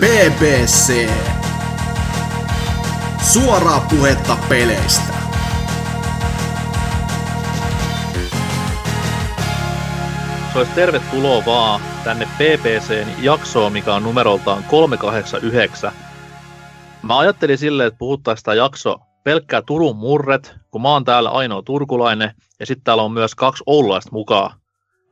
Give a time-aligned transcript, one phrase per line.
[0.00, 1.10] BBC.
[3.32, 5.14] Suoraa puhetta peleistä.
[10.52, 15.92] Se olisi tervetuloa vaan tänne BBCn jaksoon, mikä on numeroltaan 389.
[17.02, 21.62] Mä ajattelin silleen, että puhuttaisiin sitä jakso pelkkää Turun murret, kun mä oon täällä ainoa
[21.62, 24.50] turkulainen, ja sitten täällä on myös kaksi oululaista mukaan.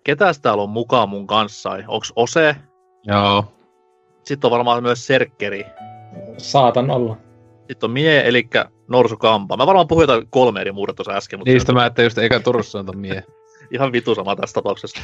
[0.04, 1.70] Ketäs täällä on mukaan mun kanssa?
[1.88, 2.56] Onks Ose?
[3.06, 3.54] Joo.
[4.24, 5.66] Sitten on varmaan myös Serkkeri.
[6.38, 7.16] Saatan olla.
[7.68, 8.48] Sitten on Mie, eli
[8.88, 9.56] Norsu Kampa.
[9.56, 11.38] Mä varmaan puhuin jotain kolme eri murretta tuossa äsken.
[11.38, 13.24] Mutta Niistä mä ette just eikä Turussa on mie.
[13.74, 15.02] ihan vitu sama tässä tapauksessa.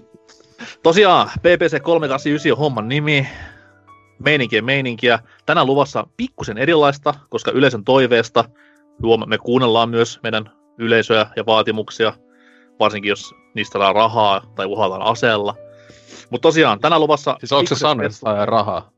[0.82, 3.28] Tosiaan, PPC 389 on homman nimi.
[4.18, 5.18] Meininkiä meininkiä.
[5.46, 8.44] Tänään luvassa pikkusen erilaista, koska yleisön toiveesta
[9.26, 12.12] me kuunnellaan myös meidän yleisöä ja vaatimuksia,
[12.80, 15.54] varsinkin jos niistä saadaan rahaa tai uhataan aseella.
[16.30, 17.36] Mutta tosiaan, tänään luvassa...
[17.38, 18.90] Siis onko se sanonut, että saa rahaa?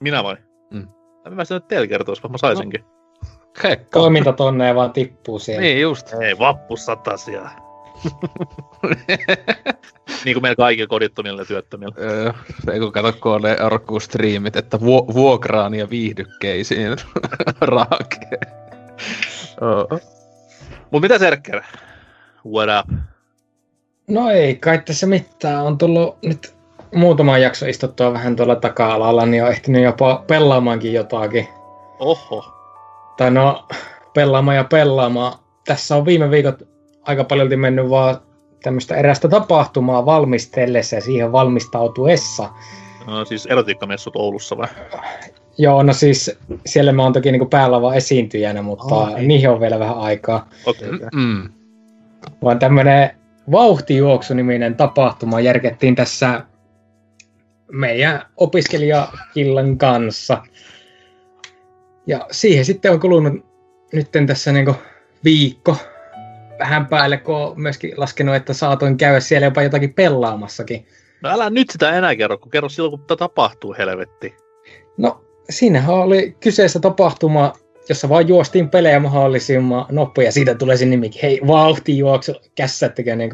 [0.00, 0.36] Minä vai?
[0.70, 0.88] Mm.
[1.30, 2.84] Mä sitä nyt teille kertoisi, vaan mä saisinkin.
[3.64, 3.98] Hekka.
[4.00, 5.60] Toimintatonneja vaan tippuu siellä.
[5.60, 6.12] Niin just.
[6.20, 6.74] Ei, vappu
[7.16, 7.50] siellä.
[10.24, 11.94] niin kuin meillä kaikilla kodittomilla ja työttömillä.
[11.98, 12.32] Öö,
[12.64, 16.96] se kun kato, kun on ne arkkustriimit, että vu- vuokraan ja viihdykkeisiin
[17.60, 18.40] rahakee.
[19.60, 20.00] oh.
[20.90, 21.62] Mut mitä Serkker?
[22.46, 22.98] What up?
[24.10, 25.64] No ei kai tässä mitään.
[25.64, 26.54] On tullut nyt
[26.94, 31.48] muutama jakso istuttua vähän tuolla taka-alalla, niin on ehtinyt jopa pelaamaankin jotakin.
[31.98, 32.44] Oho.
[33.16, 33.64] Tai no,
[34.14, 35.38] pelaamaan ja pelaamaan.
[35.66, 36.62] Tässä on viime viikot
[37.02, 38.16] aika paljon mennyt vaan
[38.62, 42.48] tämmöistä erästä tapahtumaa valmistellessa ja siihen valmistautuessa.
[43.06, 44.68] No siis erotiikkamessut Oulussa vai?
[45.58, 49.78] Joo, no siis siellä mä oon toki niinku päälava esiintyjänä, mutta oh, niihin on vielä
[49.78, 50.48] vähän aikaa.
[50.66, 50.88] Okei.
[50.88, 51.08] Okay, okay.
[51.14, 51.48] mm.
[52.42, 53.19] Vaan tämmönen
[53.50, 56.44] vauhtijuoksu-niminen tapahtuma järkettiin tässä
[57.72, 60.42] meidän opiskelijakillan kanssa.
[62.06, 63.32] Ja siihen sitten on kulunut
[63.92, 64.74] nyt tässä niinku
[65.24, 65.76] viikko
[66.58, 70.86] vähän päälle, kun on myöskin laskenut, että saatoin käydä siellä jopa jotakin pelaamassakin.
[71.22, 74.34] No älä nyt sitä enää kerro, kun kerro silloin, kun tämä tapahtuu, helvetti.
[74.96, 77.52] No, siinähän oli kyseessä tapahtuma,
[77.88, 83.30] jossa vaan juostiin pelejä mahdollisimman nopeasti, ja siitä tulee se nimikin, hei, vauhtijuoksu, kässättekö niin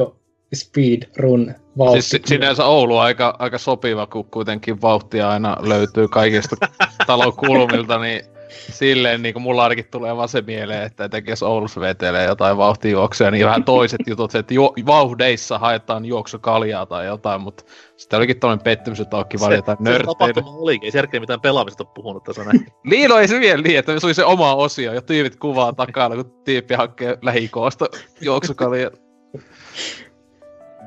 [0.54, 2.02] speed run vauhti.
[2.02, 6.56] Siis sinänsä Oulu aika, aika sopiva, kun kuitenkin vauhtia aina löytyy kaikista
[7.06, 11.42] talon kulmilta, niin silleen niin kuin mulla ainakin tulee vaan se mieleen, että etenkin jos
[11.42, 17.40] Oulussa vetelee jotain vauhtijuoksuja, niin vähän toiset jutut, että ju- vauhdeissa haetaan juoksukaljaa tai jotain,
[17.40, 17.64] mutta
[17.96, 20.12] sitten olikin toinen pettymys, että onkin vaan jotain nörttejä.
[20.12, 22.66] Se tapahtuma olikin, ei Serkki mitään pelaamista puhunut tässä näin.
[22.90, 25.72] niin, no ei se vielä niin, että se oli se oma osio, ja tyypit kuvaa
[25.72, 27.86] takana, kun tyyppi hakee lähikoosta
[28.20, 28.90] juoksukaljaa.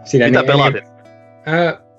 [0.03, 0.83] Siinä Mitä niin, pelatit?
[1.47, 1.89] Äh,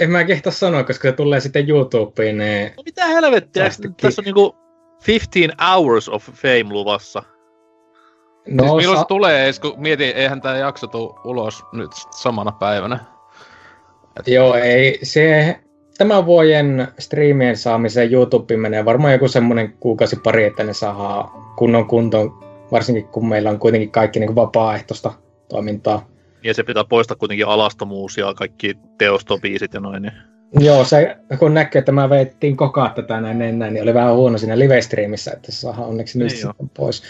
[0.00, 2.38] en mä kehtaa sanoa, koska se tulee sitten YouTubeen.
[2.38, 2.72] Niin...
[2.76, 3.70] No mitä helvettiä,
[4.00, 4.56] tässä on niinku
[5.06, 7.22] 15 hours of fame luvassa.
[8.48, 11.90] No, siis milloin sa- se tulee edes, kun mietin, eihän tämä jakso tule ulos nyt
[12.10, 12.98] samana päivänä.
[14.18, 14.28] Et...
[14.28, 14.98] Joo, ei.
[15.02, 15.56] Se,
[15.98, 21.86] tämän vuoden striimien saamiseen YouTube menee varmaan joku semmoinen kuukausi pari, että ne saa kunnon
[21.88, 25.12] kuntoon, varsinkin kun meillä on kuitenkin kaikki niin kuin vapaaehtoista
[25.48, 26.08] toimintaa.
[26.42, 30.02] Ja se pitää poistaa kuitenkin alastomuus ja kaikki teostobiisit ja noin.
[30.02, 30.35] Niin.
[30.60, 34.38] Joo, se, kun näkyy, että mä veittiin kokaa tätä näin ennen, niin oli vähän huono
[34.38, 37.02] siinä live-streamissä, että se saadaan onneksi nyt niin sitten pois.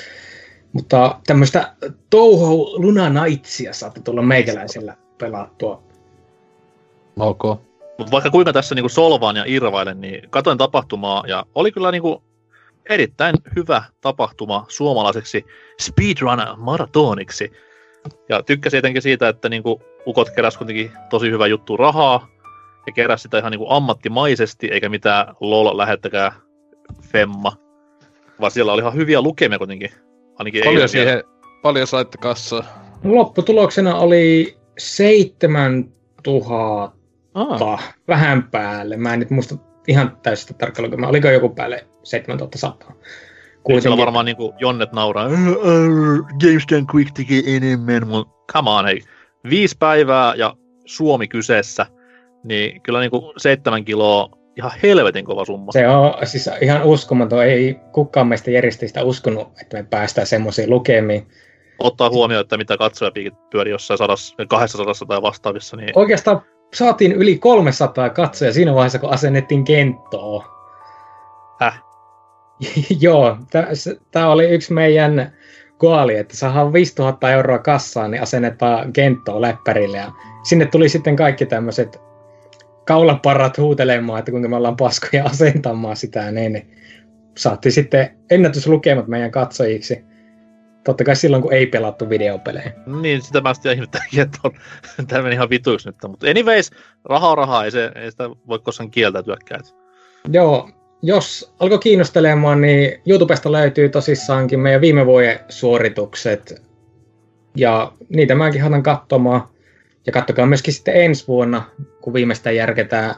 [0.73, 1.73] Mutta tämmöistä
[2.11, 5.83] Touhou Luna Nightsia saatte tulla meikäläisellä pelattua.
[7.19, 7.43] Ok.
[7.99, 12.23] Mutta vaikka kuinka tässä niinku solvaan ja irvailen, niin katoin tapahtumaa ja oli kyllä niinku
[12.89, 15.45] erittäin hyvä tapahtuma suomalaiseksi
[15.81, 17.53] speedrun maratoniksi.
[18.29, 22.29] Ja tykkäsin etenkin siitä, että niinku ukot keräs kuitenkin tosi hyvä juttu rahaa,
[22.87, 26.33] ja keräsi sitä ihan niin kuin ammattimaisesti, eikä mitään lol lähettäkään
[27.03, 27.57] femma.
[28.41, 29.91] Vaan siellä oli ihan hyviä lukemia kuitenkin.
[30.39, 31.25] Ainakin paljon siihen,
[31.63, 32.65] paljon saitte kassaa?
[33.05, 36.93] Lopputuloksena oli 7000
[37.35, 37.95] ah.
[38.09, 38.97] vähän päälle.
[38.97, 39.55] Mä en nyt muista
[39.89, 41.09] ihan täysin tarkkaan lukemia.
[41.09, 42.93] Oliko joku päälle 7100?
[43.63, 43.83] Kuitenkin...
[43.83, 45.29] Siellä varmaan niin kuin Jonnet nauraa,
[46.41, 49.01] Games Can Quick tekee enemmän, mutta come on, hei.
[49.51, 51.87] Viisi päivää ja Suomi kyseessä
[52.47, 55.73] niin kyllä niin kuin seitsemän kiloa ihan helvetin kova summa.
[55.73, 57.45] Se on siis ihan uskomaton.
[57.45, 61.27] Ei kukaan meistä järjestäjistä uskonut, että me päästään semmoisiin lukemiin.
[61.79, 65.77] Ottaa huomioon, että mitä katsojapiikit pyörii jossain sadas, 200 tai vastaavissa.
[65.77, 65.91] Niin...
[65.95, 66.43] Oikeastaan
[66.75, 70.45] saatiin yli 300 katsoja siinä vaiheessa, kun asennettiin kenttoa.
[71.61, 71.83] Häh?
[73.01, 73.37] Joo,
[74.11, 75.33] tämä oli yksi meidän
[75.79, 79.97] koali, että saadaan 5000 euroa kassaan, niin asennetaan kenttoa läppärille.
[79.97, 82.01] Ja sinne tuli sitten kaikki tämmöiset
[82.87, 86.71] kaulaparrat huutelemaan, että kuinka me ollaan paskoja asentamaan sitä, niin, niin
[87.37, 90.05] saatiin sitten ennätyslukemat meidän katsojiksi.
[90.85, 92.73] Totta kai silloin, kun ei pelattu videopelejä.
[93.01, 93.83] Niin, sitä mä sitten
[94.23, 94.53] että on,
[95.07, 95.97] tämä meni ihan vituiksi nyt.
[96.09, 96.71] Mutta anyways,
[97.05, 99.61] rahaa rahaa, ei, se, ei sitä voi koskaan kieltäytyäkään.
[100.33, 100.71] Joo,
[101.03, 106.63] jos alkoi kiinnostelemaan, niin YouTubesta löytyy tosissaankin meidän viime vuoden suoritukset.
[107.57, 109.49] Ja niitä mäkin haluan katsomaan.
[110.07, 111.63] Ja kattokaa myöskin sitten ensi vuonna,
[112.01, 113.15] kun viimeistään järketään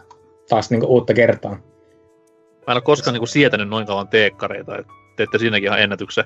[0.48, 1.50] taas niin uutta kertaa.
[1.50, 6.24] Mä en ole koskaan niin kuin sietänyt noin kauan teekkareita, että teette siinäkin ihan ennätyksen.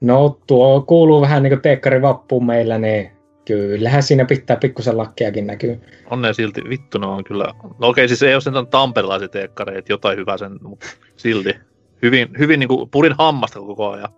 [0.00, 3.10] No tuo kuuluu vähän niin kuin teekkari vappuun meillä, niin
[3.44, 5.80] kyllähän siinä pitää pikkusen lakkeakin näkyy.
[6.10, 7.44] On ne silti, vittu ne on kyllä.
[7.78, 10.86] No okei, siis ei ole sen tamperilaisia teekkareita, jotain hyvää sen, mutta
[11.16, 11.54] silti.
[12.02, 14.08] Hyvin, hyvin niin kuin purin hammasta koko ajan.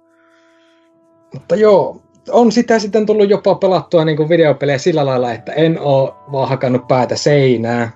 [1.35, 5.81] Mutta joo, on sitä sitten tullut jopa pelattua niin kuin videopelejä sillä lailla, että en
[5.81, 7.91] ole vaan hakannut päätä seinää,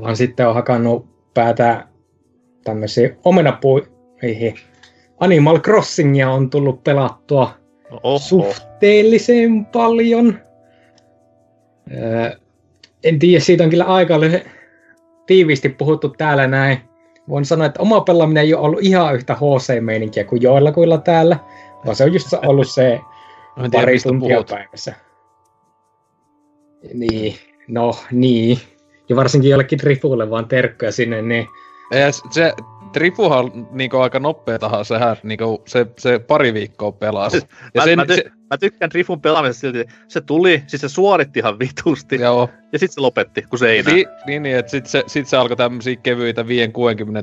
[0.00, 1.86] vaan sitten on hakannut päätä
[2.64, 4.54] tämmöisiin omenapuihin.
[5.20, 7.50] Animal Crossingia on tullut pelattua
[8.02, 8.18] Oho.
[8.18, 10.38] suhteellisen paljon.
[11.92, 12.30] Öö,
[13.04, 14.14] en tiedä, siitä on kyllä aika
[15.26, 16.78] tiiviisti puhuttu täällä näin.
[17.28, 21.36] Voin sanoa, että oma pelaaminen ei ole ollut ihan yhtä HC-meininkiä kuin joillakuilla täällä,
[21.84, 23.00] vaan se on just ollut se
[23.54, 24.46] tiedä, pari tuntia puhut.
[24.46, 24.94] päivässä.
[26.94, 27.34] Niin,
[27.68, 28.58] no niin.
[29.08, 31.46] Ja varsinkin jollekin Trifulle vaan terkkoja sinne, niin...
[31.90, 32.52] Ja se,
[32.92, 37.36] Trifuhan niinku aika nopea tahan, sehän niinku, se, se pari viikkoa pelasi.
[37.74, 38.30] Ja mä, sen, mä, ty- se...
[38.50, 42.48] mä, tykkään Trifun pelaamisesta silti, se tuli, siis se suoritti ihan vitusti, Joo.
[42.72, 45.36] ja sitten se lopetti, kun se ei Ni, niin, niin, että sitten se, sit se
[45.36, 46.46] alkoi tämmöisiä kevyitä 5-60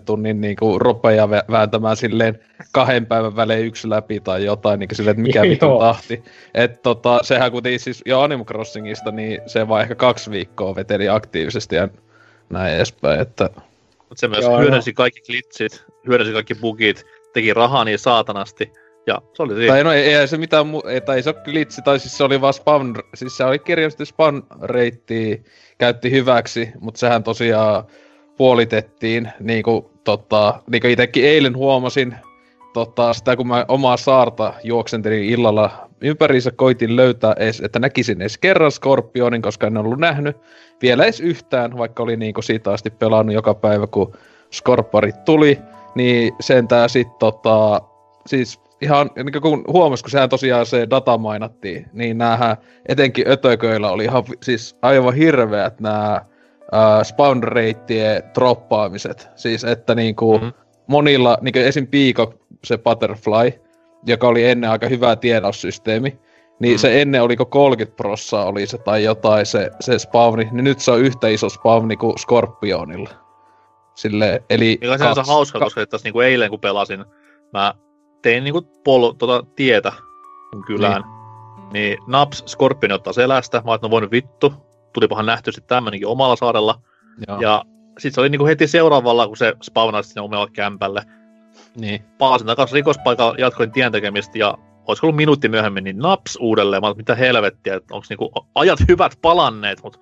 [0.05, 2.39] tunnin niinku ropeja vääntämään silleen
[2.71, 6.23] kahden päivän välein yksi läpi tai jotain, niin silleen, että mikä vitun tahti.
[6.53, 11.09] Että tota, sehän kuitenkin siis jo Animal Crossingista, niin se vaan ehkä kaksi viikkoa veteli
[11.09, 11.87] aktiivisesti ja
[12.49, 13.49] näin edespäin, että
[14.09, 14.95] mutta se myös Joo, hyödynsi no.
[14.95, 18.71] kaikki glitchit, hyödynsi kaikki bugit, teki rahaa niin saatanasti.
[19.07, 19.74] Ja se oli siinä.
[19.74, 22.18] Tai no ei, ei se mitään mu- ei, tai ei se ole glitchi, tai siis
[22.18, 25.44] se oli vaan spawn, siis se oli kirjallisesti spawn reitti
[25.77, 27.83] käytti hyväksi, mutta sehän tosiaan
[28.38, 32.15] puolitettiin, niin kuin, tota, niin kuin itsekin eilen huomasin,
[32.73, 38.37] tota, sitä kun mä omaa saarta juoksentelin illalla ympäriinsä koitin löytää edes, että näkisin edes
[38.37, 40.37] kerran Scorpionin, koska en ollut nähnyt
[40.81, 44.13] vielä edes yhtään, vaikka oli niinku siitä asti pelannut joka päivä, kun
[44.53, 45.59] Scorporit tuli,
[45.95, 47.81] niin sentään sit tota,
[48.25, 53.91] siis ihan, niin kun huomasi, kun sehän tosiaan se data mainattiin, niin näähän etenkin ötököillä
[53.91, 59.29] oli ihan siis aivan hirveät nämä äh, spawn reittien droppaamiset.
[59.35, 60.53] Siis että niinku mm-hmm.
[60.87, 61.87] monilla, niinku esim.
[61.87, 62.33] Piiko,
[62.63, 63.62] se Butterfly,
[64.06, 66.19] joka oli ennen aika hyvä tiedosysteemi,
[66.59, 66.80] niin mm.
[66.80, 70.92] se ennen oliko 30 prossaa oli se tai jotain se, se spawni, niin nyt se
[70.92, 73.09] on yhtä iso spawni kuin Scorpionilla.
[73.95, 77.06] Sille, eli Mikä se on hauska, koska tässä niinku eilen kun pelasin,
[77.54, 77.74] mä
[78.21, 79.92] tein niinku polo, tota tietä
[80.68, 81.01] kylään.
[81.01, 81.74] Niin.
[81.74, 84.54] niin naps Scorpion ottaa selästä, mä no voin vittu,
[84.94, 86.81] tulipahan nähty sitten tämmönenkin omalla saarella.
[87.27, 87.42] Joo.
[87.42, 87.63] Ja
[87.98, 91.01] sitten se oli niinku heti seuraavalla, kun se spawnasi sinne omalla kämpälle.
[91.77, 92.01] Niin.
[92.18, 94.57] Palasin takaisin rikospaikalla, jatkoin tien tekemistä ja
[94.88, 96.81] olisiko ollut minuutti myöhemmin, niin naps uudelleen.
[96.81, 100.00] Mä mitä helvettiä, että onko niinku ajat hyvät palanneet, mutta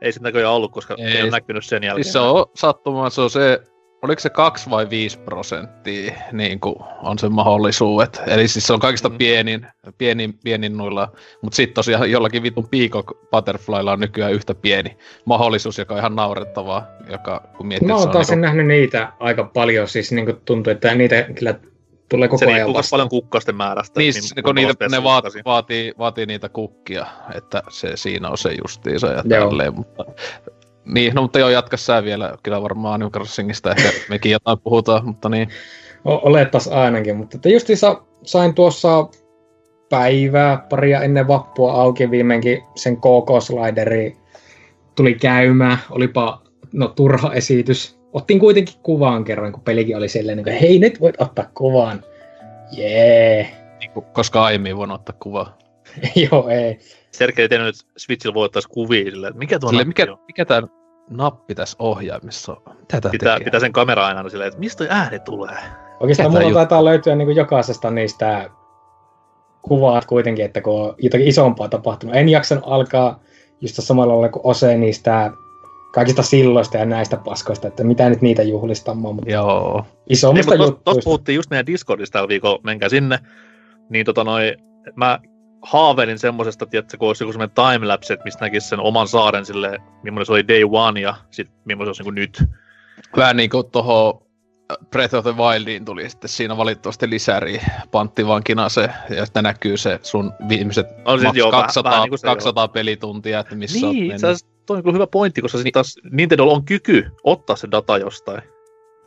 [0.00, 2.04] ei sitä näköjään ollut, koska ei, ei ole näkynyt sen jälkeen.
[2.04, 3.60] Siis se on sattumaan, se on se,
[4.02, 8.22] oliko se 2 vai 5 prosenttia niin kuin on se mahdollisuudet.
[8.26, 9.18] Eli siis se on kaikista mm.
[9.18, 9.66] pienin,
[9.98, 11.12] pienin, pienin nuilla,
[11.42, 16.16] mutta sitten tosiaan jollakin vitun Peacock Butterflylla on nykyään yhtä pieni mahdollisuus, joka on ihan
[16.16, 18.40] naurettavaa, joka kun miettii, Mä oon taas niin kuin...
[18.40, 21.54] nähnyt niitä aika paljon, siis niin kuin tuntuu, että niitä kyllä
[22.08, 22.90] tulee koko se ajan vasta.
[22.90, 24.00] paljon kukkasten määrästä.
[24.00, 28.54] Niin, niin kun niitä, ne vaat, vaatii, vaatii niitä kukkia, että se siinä on se
[28.62, 30.04] justiinsa ja tälleen, mutta
[30.88, 32.34] niin, no mutta joo, jatka sä vielä.
[32.42, 35.48] Kyllä varmaan Animal Crossingista ehkä mekin jotain puhutaan, mutta niin.
[36.04, 39.08] O- olettas ainakin, mutta että justiinsa sain tuossa
[39.90, 44.16] päivää, paria ennen vappua auki viimeinkin sen KK-slideri
[44.96, 45.78] tuli käymään.
[45.90, 46.42] Olipa
[46.72, 51.20] no, turha esitys otin kuitenkin kuvaan kerran, kun pelikin oli silleen, että hei, nyt voit
[51.20, 52.04] ottaa kuvan.
[52.72, 53.36] Jee.
[53.36, 53.52] Yeah.
[53.80, 55.58] Niin, koska aiemmin voin ottaa kuvaa.
[56.30, 56.78] Joo, ei.
[57.10, 57.58] Sergei että
[57.96, 60.18] Switchillä voi ottaa kuvia että mikä tuo silleen, mikä, on?
[60.26, 60.62] mikä tämä
[61.10, 62.76] nappi tässä ohjaimissa on?
[62.78, 63.44] Mitä pitää, tekee?
[63.44, 65.58] pitää sen kamera aina silleen, että mistä ääni tulee?
[66.00, 68.50] Oikeastaan mulla taitaa löytyä niin kuin jokaisesta niistä
[69.62, 72.16] kuvaat kuitenkin, että kun on jotakin isompaa tapahtunut.
[72.16, 73.20] En jaksanut alkaa
[73.60, 75.30] just samalla lailla kuin Ose niistä
[75.94, 79.14] kaikista silloista ja näistä paskoista, että mitä nyt niitä juhlistamaan.
[79.14, 79.84] Mutta Joo.
[80.08, 80.84] Isommista niin, juttuista.
[80.84, 83.18] Tuossa puhuttiin just meidän Discordista tällä viikolla, menkää sinne.
[83.90, 84.56] Niin tota noi,
[84.96, 85.18] mä
[85.62, 89.78] haaveilin semmosesta, tiedätkö, kun olisi joku semmoinen timelapse, että mistä näkisi sen oman saaren sille,
[90.02, 92.44] millainen se oli day one ja sitten millainen se olisi niin nyt.
[93.16, 94.22] Vähän niinku toho
[94.90, 97.60] Breath of the Wildiin tuli sitten siinä valitettavasti lisäri
[97.90, 102.02] panttivankina se, ja sitten näkyy se sun viimeiset On sit maks joo, vähän- 200, vähän
[102.02, 104.14] niinku se 200 pelituntia, että missä Niin, mennyt.
[104.14, 107.68] itse asiassa toi on kyllä hyvä pointti, koska sitten taas Nintendolla on kyky ottaa se
[107.70, 108.42] data jostain.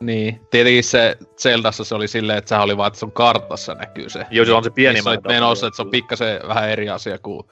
[0.02, 4.08] Niin, tietenkin se Zeldassa se oli silleen, että sehän oli vaan, että sun kartassa näkyy
[4.10, 4.26] se.
[4.30, 7.18] Joo, se on se pieni Missä olit menossa, että se on pikkasen vähän eri asia
[7.18, 7.42] kuin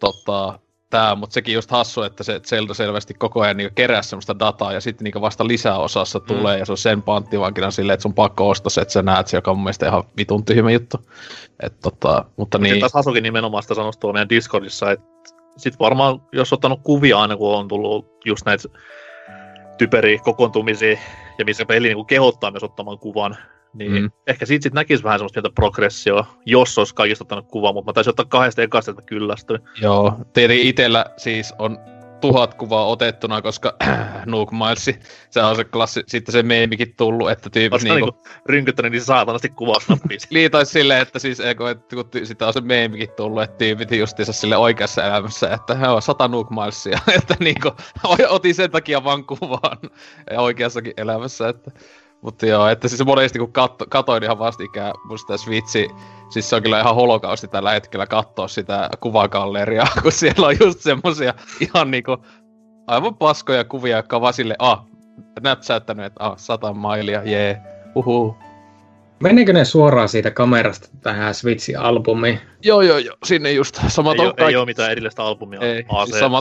[0.00, 0.58] tota,
[0.90, 4.72] tää, mutta sekin just hassu, että se Zelda selvästi koko ajan niinku kerää semmoista dataa
[4.72, 6.24] ja sitten niinku vasta lisäosassa Mm.
[6.24, 9.26] tulee ja se on sen panttivankina silleen, että sun pakko ostaa se, että sä näet
[9.26, 10.96] se, joka on mun mielestä ihan vitun tyhmä juttu.
[11.62, 12.80] Et, tota, mutta Niin.
[12.80, 15.06] Taas Hasukin nimenomaan sitä sanoi tuolla meidän Discordissa, että
[15.56, 18.68] sit varmaan, jos ottanut kuvia aina, kun on tullut just näitä
[19.78, 20.98] typeriä kokoontumisia,
[21.38, 23.36] ja missä peli niin kehottaa myös ottamaan kuvan,
[23.74, 24.10] niin Mm.
[24.26, 27.92] ehkä siitä sit näkisi vähän semmoista pientä progressioa, jos olisi kaikista ottanut kuvaa, mutta mä
[27.92, 29.60] taisin ottaa kahdesta ekasta, että kyllästyin.
[29.80, 31.78] Joo, tietenkin itellä siis on
[32.28, 33.76] tuhat kuvaa otettuna, koska
[34.26, 35.00] Nuke Milesi,
[35.30, 39.02] se on se klassi, sitten se meemikin tullut, että tyypit Oletko niinku, niinku rynkyttänyt niin
[39.02, 40.18] saatanasti kuvausnappia?
[40.30, 43.92] liitois silleen, että siis eikö, että kun ty- sitä on se meemikin tullut, että tyypit
[43.92, 47.70] justiinsa sille oikeassa elämässä, että joo, sata Nuke Milesia, että niinku,
[48.28, 49.78] otin sen takia vaan kuvan
[50.30, 51.70] ja oikeassakin elämässä, että
[52.24, 55.88] mutta joo, että siis monesti kun katso, katoin ihan vastikään musta Switchi,
[56.30, 60.80] siis se on kyllä ihan holokausti tällä hetkellä katsoa sitä kuvagalleriaa, kun siellä on just
[60.80, 62.16] semmosia ihan niinku
[62.86, 64.86] aivan paskoja kuvia, jotka on vaan sille, ah,
[65.42, 67.60] näpsäyttänyt, että ah, sata mailia, jee,
[67.94, 68.36] uhu.
[69.22, 72.40] Meneekö ne suoraan siitä kamerasta tähän Switchin albumiin?
[72.62, 73.80] Joo, joo, joo, sinne just.
[73.88, 76.40] Sama ei, on ole, ei ole mitään erillistä albumia Ei, AC siis sama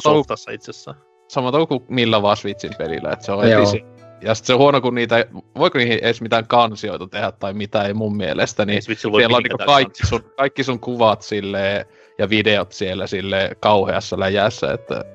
[0.53, 0.97] itsessään.
[1.27, 3.92] sama touhu kuin millä vaan Switchin pelillä, että se on Joo.
[4.23, 5.25] Ja sit se on huono, kun niitä,
[5.57, 9.65] voiko niihin edes mitään kansioita tehdä tai mitä ei mun mielestä, niin siellä on niinku
[9.65, 11.87] kaikki, sun, kaikki sun kuvat sille
[12.17, 15.05] ja videot siellä sille kauheassa läjässä, että...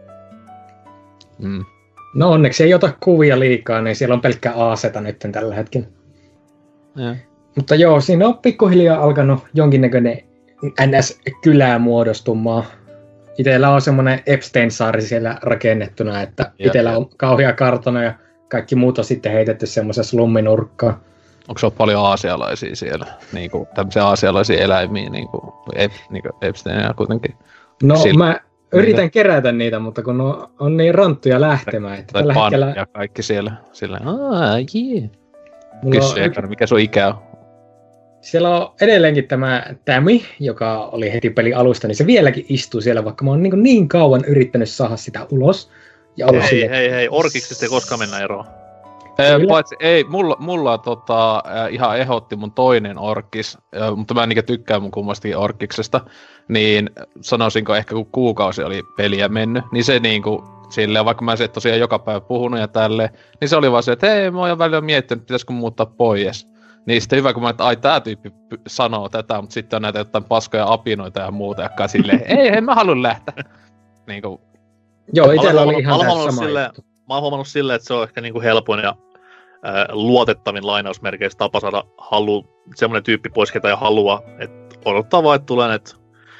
[1.39, 1.65] Mm.
[2.15, 5.87] No onneksi ei ota kuvia liikaa, niin siellä on pelkkä A-seta nyt tällä hetkellä.
[6.97, 7.17] Ja.
[7.57, 10.23] Mutta joo, siinä on pikkuhiljaa alkanut jonkinnäköinen
[10.87, 12.65] NS-kylää muodostumaan.
[13.39, 18.15] Itellä on semmoinen Epstein-saari siellä rakennettuna, että Jep, itellä on kauhea kartano ja
[18.49, 21.01] kaikki muut on sitten heitetty semmoisen slumminurkkaan.
[21.49, 23.07] Onko se ollut paljon aasialaisia siellä?
[23.33, 27.35] Niinku, tämmöisiä aasialaisia eläimiä, niinku, ep, niinku Epsteinia kuitenkin.
[27.83, 28.41] No Sillä- mä
[28.73, 32.73] yritän kerätä niitä, mutta kun on, on niin ranttuja lähtemään, että Tai tällä pan hetkellä
[32.77, 33.53] ja kaikki siellä.
[33.73, 35.11] Sillä, aah, jee.
[35.85, 37.15] on, Kysy mikä sun ikä on.
[38.21, 43.05] siellä on edelleenkin tämä Tämi, joka oli heti peli alusta, niin se vieläkin istuu siellä,
[43.05, 45.71] vaikka mä oon niin, niin kauan yrittänyt saada sitä ulos.
[46.19, 48.45] Ja ollut Hei, silleen, hei, hei, orkiksesta ei koskaan mennä eroon.
[49.17, 49.49] Kyllä.
[49.49, 53.59] paitsi, ei, mulla, mulla tota, ihan ehdotti mun toinen orkis,
[53.97, 56.01] mutta mä en niinkö tykkää mun kummastakin orkiksesta,
[56.49, 61.39] niin sanoisinko ehkä kun kuukausi oli peliä mennyt, niin se niinku, silleen, vaikka mä en
[61.39, 63.11] se tosiaan joka päivä puhunut ja tälleen,
[63.41, 66.49] niin se oli vaan se, että hei, mä oon jo välillä miettinyt, pitäisikö muuttaa pois.
[66.87, 68.33] Niin sitten hyvä, kun mä, että ai tää tyyppi
[68.67, 72.61] sanoo tätä, mutta sitten on näitä jotain paskoja apinoita ja muuta, jotka silleen, ei, ei
[72.61, 73.45] mä halua lähteä.
[74.07, 74.41] Niinku,
[75.13, 76.85] joo, Mä itsellä oli ihan mä sama juttu.
[77.09, 78.97] Mä oon huomannut silleen, että se on ehkä niinku helpoin ja
[79.63, 85.37] ää, luotettavin lainausmerkeissä tapa saada halu, semmoinen tyyppi pois, ketä ei halua, että odottaa vaan,
[85.37, 85.91] että tulee näitä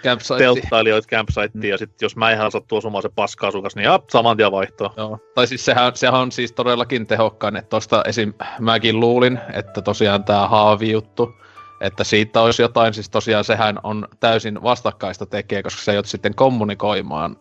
[0.03, 0.39] campsite.
[0.39, 4.53] telttailijoita campsiteen, ja sitten jos mä en sattu osumaan se paska-asukas, niin jap, saman tien
[4.53, 4.95] vaihtoa.
[4.97, 5.19] Joo.
[5.35, 8.33] Tai siis sehän, sehän on siis todellakin tehokkain, että tosta esim.
[8.61, 11.35] mäkin luulin, että tosiaan tämä haavi-juttu,
[11.81, 16.35] että siitä olisi jotain, siis tosiaan sehän on täysin vastakkaista tekee, koska se ei sitten
[16.35, 17.37] kommunikoimaan,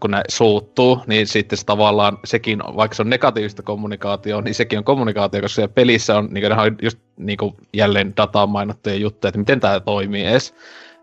[0.00, 4.78] kun ne suuttuu, niin sitten se tavallaan sekin, vaikka se on negatiivista kommunikaatio, niin sekin
[4.78, 9.28] on kommunikaatio, koska siellä pelissä on, niin on just niin kuin jälleen dataan mainittuja juttuja,
[9.28, 10.54] että miten tämä toimii edes,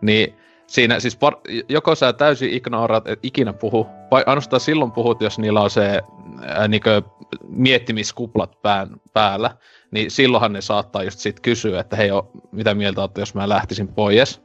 [0.01, 0.35] niin
[0.67, 1.35] siinä siis par,
[1.69, 6.01] joko sä täysin ignoraat, et ikinä puhu, vai ainoastaan silloin puhut, jos niillä on se
[6.45, 7.01] ää, niinkö
[7.47, 9.51] miettimiskuplat pään, päällä,
[9.91, 13.49] niin silloinhan ne saattaa just sit kysyä, että hei, o, mitä mieltä olette, jos mä
[13.49, 14.41] lähtisin pois.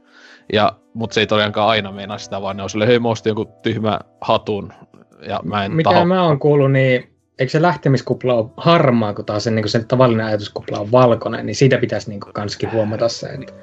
[0.53, 3.31] Ja, mutta se ei tosiaankaan aina meinaa sitä, vaan ne on sille, hei, mä ostin
[3.31, 4.73] joku tyhmä hatun,
[5.27, 6.05] ja mä en Mitä taho.
[6.05, 10.25] mä oon kuullut, niin eikö se lähtemiskupla ole harmaa, kun taas se, niin se tavallinen
[10.25, 13.27] ajatuskupla on valkoinen, niin siitä pitäisi niin kanskin huomata se.
[13.27, 13.53] Että...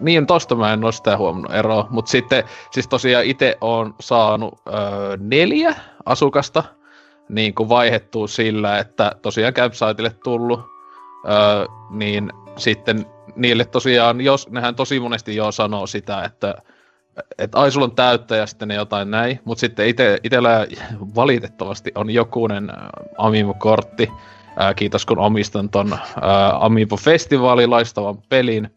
[0.00, 4.60] Niin, tosta mä en ole sitä huomannut eroa, mutta sitten, siis tosiaan itse on saanut
[4.68, 5.74] öö, neljä
[6.06, 6.64] asukasta
[7.28, 10.60] niin kuin vaihettua sillä, että tosiaan campsiteille tullut,
[11.28, 16.54] öö, niin sitten niille tosiaan, jos nehän tosi monesti jo sanoo sitä, että
[17.38, 20.66] että ai sulla on täyttä ja sitten ne jotain näin, mutta sitten ite, itellä
[21.14, 22.74] valitettavasti on jokunen ä,
[23.18, 24.10] Amiibo-kortti,
[24.56, 28.74] ää, kiitos kun omistan ton ää, Amiibo-festivaalin laistavan pelin,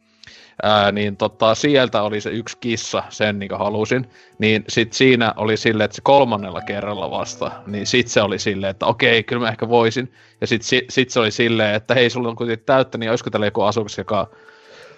[0.64, 4.10] ää, niin tota, sieltä oli se yksi kissa, sen niin halusin.
[4.40, 8.72] Niin sit siinä oli silleen, että se kolmannella kerralla vasta, niin sit se oli silleen,
[8.72, 10.12] että okei, kyllä mä ehkä voisin.
[10.42, 13.30] Ja sit, sit, sit se oli silleen, että hei, sulla on kuitenkin täyttä, niin olisiko
[13.30, 14.28] tällä joku asukas, joka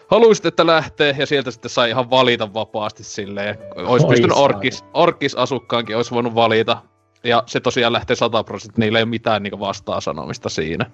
[0.07, 3.57] haluaisit, että lähtee, ja sieltä sitten sai ihan valita vapaasti silleen.
[3.75, 6.81] Olisi pystynyt orkis, orkis-asukkaankin, olisi voinut valita.
[7.23, 10.85] Ja se tosiaan lähtee 100 prosenttia, niillä ei ole mitään niin vastaa sanomista siinä.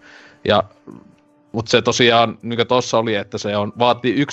[0.48, 0.63] Ja,
[1.53, 4.27] mutta se tosiaan, niin kuin tossa oli, että se on, vaatii 1-5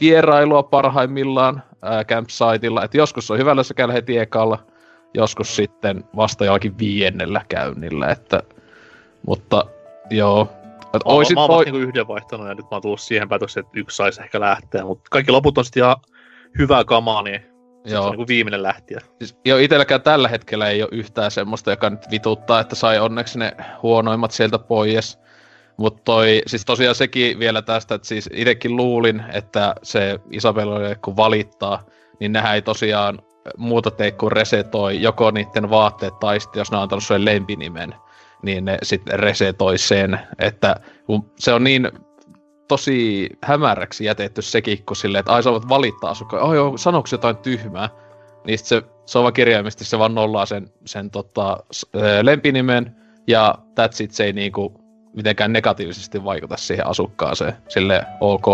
[0.00, 2.84] vierailua parhaimmillaan ää, campsiteilla.
[2.84, 4.58] Et joskus on hyvällä se käy heti ekalla,
[5.14, 8.08] joskus sitten vasta jollakin viiennellä käynnillä.
[8.08, 8.42] Että,
[9.26, 9.66] mutta
[10.10, 10.48] joo,
[10.82, 13.28] et Mä, oisit, mä oon voi, niinku yhden vaihtanut ja nyt mä oon tullut siihen
[13.28, 15.96] päätökseen, että yksi saisi ehkä lähteä, mutta kaikki loput on sitten ihan
[16.58, 17.51] hyvää kamaa, niin
[17.82, 18.04] sit se Joo.
[18.04, 19.00] on niinku viimeinen lähtiä.
[19.18, 23.38] Siis, jo itselläkään tällä hetkellä ei ole yhtään semmoista, joka nyt vituttaa, että sai onneksi
[23.38, 25.18] ne huonoimmat sieltä pois.
[25.76, 31.16] Mutta toi, siis tosiaan sekin vielä tästä, että siis itsekin luulin, että se Isabelle kun
[31.16, 31.82] valittaa,
[32.20, 33.22] niin nehän ei tosiaan
[33.56, 37.94] muuta tee kuin resetoi joko niiden vaatteet tai sitten jos ne on antanut sulle lempinimen,
[38.42, 41.90] niin ne sitten resetoi sen, että kun se on niin
[42.68, 47.12] tosi hämäräksi jätetty sekin, kun silleen, että ai sä voit valittaa asukkaan, oh joo, sanoks
[47.12, 47.88] jotain tyhmää,
[48.44, 51.58] niin sit se, se on vaan kirjaimisesti, se vaan nollaa sen, sen tota,
[52.22, 54.82] lempinimen, ja that's it, se ei niinku
[55.16, 57.52] mitenkään negatiivisesti vaikuta siihen asukkaaseen.
[57.68, 58.46] Sille ok.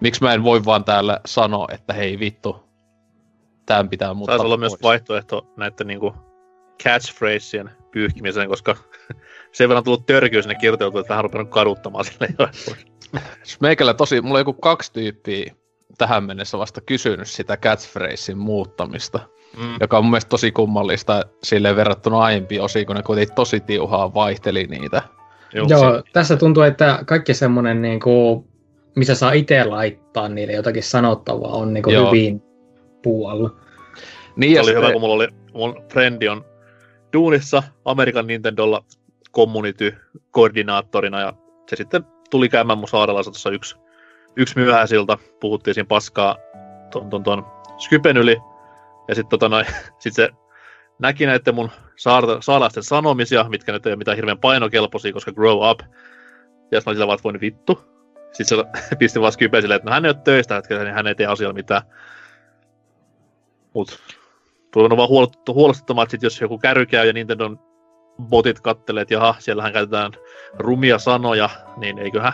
[0.00, 2.56] Miksi mä en voi vaan täällä sanoa, että hei vittu,
[3.66, 4.82] tämän pitää muuttaa Saisi olla myös pois.
[4.82, 6.14] vaihtoehto näiden niinku
[6.82, 8.76] catchphrasien pyyhkimiseen, koska
[9.52, 12.28] sen verran tullut törkyä sinne kirjoiteltu, että vähän rupenut kaduttamaan sille
[13.60, 15.54] Meikällä tosi, mulla on joku kaksi tyyppiä
[15.98, 19.20] tähän mennessä vasta kysynyt sitä catchphrasein muuttamista,
[19.56, 19.74] mm.
[19.80, 24.14] joka on mun mielestä tosi kummallista silleen verrattuna aiempiin osiin, kun ne kuitenkin tosi tiuhaa
[24.14, 25.02] vaihteli niitä.
[25.54, 28.44] Joo, Joo, se- tässä tuntuu, että kaikki semmoinen, niin kuin,
[28.96, 32.06] missä saa itse laittaa niille jotakin sanottavaa, on niin kuin Joo.
[32.06, 32.42] hyvin
[33.02, 33.50] puolella.
[34.36, 36.44] Niin, Se oli hyvä, sitten- kun mulla oli, mun frendi on
[37.12, 38.84] duunissa Amerikan Nintendolla
[39.36, 41.32] community-koordinaattorina ja
[41.70, 43.76] se sitten tuli käymään mun saarella tuossa yksi,
[44.36, 46.36] yksi myöhäisiltä, puhuttiin siinä paskaa
[46.90, 47.46] ton, ton, ton
[47.78, 48.36] Skypen yli
[49.08, 49.64] ja sitten tota
[49.98, 50.28] sit se
[50.98, 55.70] näki näiden mun saarta, saalaisten sanomisia, mitkä nyt ei ole mitään hirveän painokelpoisia, koska grow
[55.70, 55.80] up.
[55.80, 57.80] Ja sitten mä sillä vaan, voin vittu.
[58.32, 61.06] Sitten se pisti vaan Skypeen silleen, että no hän ei ole töistä hetkellä, niin hän
[61.06, 61.82] ei tee asialla mitään.
[63.74, 64.02] Mut
[64.72, 67.71] Tulee vaan huolestut- huolestuttamaan, että sit jos joku kärry käy ja Nintendon
[68.22, 70.12] botit kattelee, että jaha, siellähän käytetään
[70.58, 72.32] rumia sanoja, niin eiköhän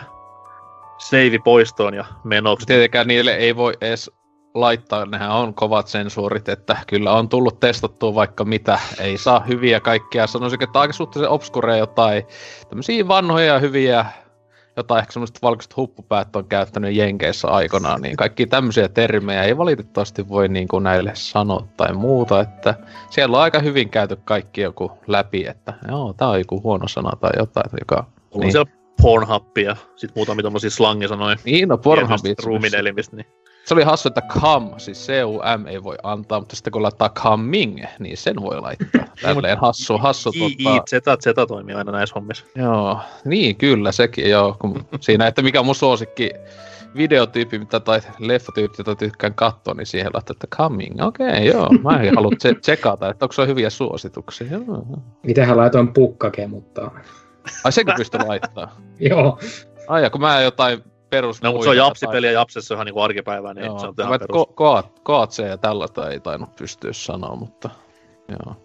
[0.97, 2.65] save poistoon ja menoksi.
[2.65, 4.11] Tietenkään niille ei voi edes
[4.53, 8.79] laittaa, nehän on kovat sensuurit, että kyllä on tullut testattua vaikka mitä.
[8.99, 12.23] Ei saa hyviä kaikkia, sanoisin, että aika suhteellisen obskureja jotain,
[12.69, 14.05] tämmöisiä vanhoja hyviä,
[14.77, 20.29] jotain ehkä semmoiset valkoiset huppupäät on käyttänyt Jenkeissä aikanaan, niin kaikki tämmöisiä termejä ei valitettavasti
[20.29, 22.75] voi niin kuin näille sanoa tai muuta, että
[23.09, 27.11] siellä on aika hyvin käyty kaikki joku läpi, että joo, tää on joku huono sana
[27.19, 28.05] tai jotain, joka...
[28.31, 31.35] On Niin, siellä Pornhub ja sit muutamia tommosia slangisanoja.
[31.45, 32.43] niin no Pornhubissa.
[32.45, 33.27] Ruuminelimistä, niin
[33.69, 37.83] Se oli hassu, että come, siis C-U-M ei voi antaa, mutta sitten kun laittaa coming,
[37.99, 39.01] niin sen voi laittaa.
[39.21, 42.45] Tälleen hassu, hassu I, I, tota, Z, Z toimii aina näissä hommissa.
[42.55, 44.55] Joo, niin kyllä sekin joo.
[44.59, 46.29] Kun siinä, että mikä on mun suosikki
[46.95, 51.01] videotyyppi mitä, tai leffatyyppi, jota tykkään katsoa, niin siihen laittaa, että coming.
[51.01, 51.69] Okei, okay, joo.
[51.69, 54.47] Mä en halua tse- tsekata, että onko se hyviä suosituksia.
[54.51, 54.85] Joo.
[55.27, 56.91] Itsehän laitoin pukkake, mutta
[57.63, 58.75] Ai sekin pystyy laittaa.
[59.09, 59.39] joo.
[59.87, 61.41] Ai ja kun mä jotain perus...
[61.41, 63.93] No, mutta se on japsipeli ja japsessa on ihan niinku arkipäivää, niin Joo, se on
[63.99, 64.47] ihan perus.
[64.47, 67.69] ko- koat, koatse ja tällaista ei tainnut pystyä sanoa, mutta
[68.29, 68.55] joo.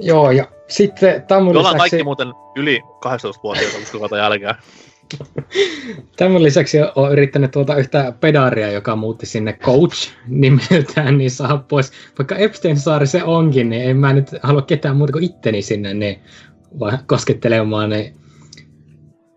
[0.00, 4.54] Joo, ja sitten tämän lisäksi, kaikki muuten yli 18-vuotiaita, koska kautta jälkeen.
[6.16, 11.92] tämän lisäksi olen yrittänyt tuota yhtä pedaria, joka muutti sinne coach nimeltään, niin saa pois.
[12.18, 16.20] Vaikka Epstein-saari se onkin, niin en mä nyt halua ketään muuta kuin itteni sinne niin
[16.80, 17.90] vaan koskettelemaan.
[17.90, 18.16] Niin...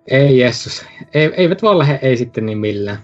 [0.08, 0.86] Ei Jessus.
[1.14, 2.98] Ei, eivät vaan lähde ei sitten niin millään.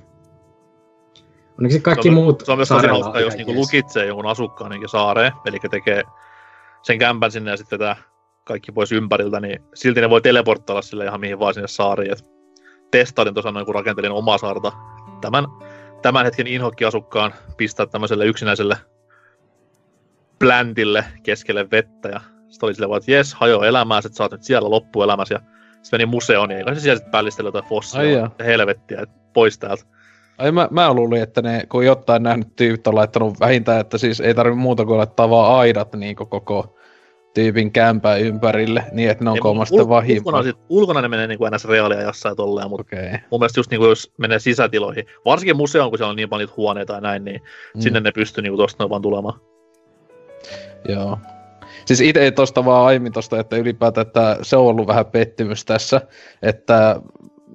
[1.58, 4.72] Onneksi kaikki se on, muut Se on myös tosi hauskaa, jos niinku lukitsee jonkun asukkaan
[4.72, 6.04] niin saareen, eli tekee
[6.82, 7.96] sen kämpän sinne ja sitten tää
[8.44, 12.12] kaikki pois ympäriltä, niin silti ne voi teleporttailla sille ihan mihin vaan sinne saariin.
[12.12, 12.26] Et
[12.92, 14.72] testailin tuossa noin, kun rakentelin omaa saarta.
[15.22, 15.46] Tämän,
[16.02, 18.78] tämän hetken inhokki-asukkaan pistää tämmöiselle yksinäiselle
[20.40, 24.32] pläntille keskelle vettä ja sitten oli silleen vaan, että jes, hajo elämää, että sä oot
[24.32, 25.42] nyt siellä loppuelämässä ja
[25.88, 28.32] sitten meni museoon, niin eikä se siellä sitten pällistellä jotain Ai fossilia, jaa.
[28.40, 29.84] helvettiä, että pois täältä.
[30.38, 34.20] Ai mä, mä luulin, että ne, kun jotain nähnyt tyypit on laittanut vähintään, että siis
[34.20, 36.78] ei tarvi muuta kuin laittaa vaan aidat niin koko
[37.34, 41.28] tyypin kämpän ympärille, niin että ne on kolma ul- vaan ulkona, sit, ulkona ne menee
[41.28, 41.66] niin kuin ns.
[41.66, 42.96] reaalia jossain tolleen, mutta.
[42.96, 43.20] Okay.
[43.32, 46.48] mun mielestä just niin kuin jos menee sisätiloihin, varsinkin museoon, kun siellä on niin paljon
[46.48, 47.42] niitä huoneita ja näin, niin
[47.76, 47.82] mm.
[47.82, 49.40] sinne ne pystyy niin kuin tosta noin vaan tulemaan.
[50.90, 51.18] Joo.
[51.88, 56.02] Siis itse tosta vaan aiemmin tosta, että ylipäätään, että se on ollut vähän pettymys tässä,
[56.42, 57.02] että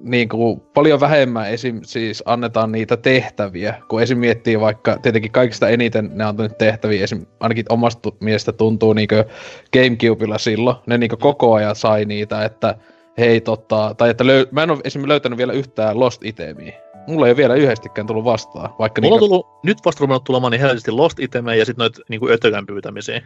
[0.03, 1.79] niin kuin paljon vähemmän esim.
[1.83, 4.17] siis annetaan niitä tehtäviä, kun esim.
[4.17, 7.25] miettii vaikka, tietenkin kaikista eniten ne on nyt tehtäviä, esim.
[7.39, 9.07] ainakin omasta mielestä tuntuu niin
[9.73, 12.75] Gamecubella silloin, ne niin koko ajan sai niitä, että
[13.17, 15.07] hei tota, tai että löy- mä en ole esim.
[15.07, 16.73] löytänyt vielä yhtään Lost Itemia.
[17.07, 20.23] Mulla ei ole vielä yhdestikään tullut vastaan, vaikka Mulla on niinku, tullut, nyt vasta ruvennut
[20.23, 23.21] tulemaan niin helposti Lost Itemejä ja sitten noita niin ötökän pyytämisiä.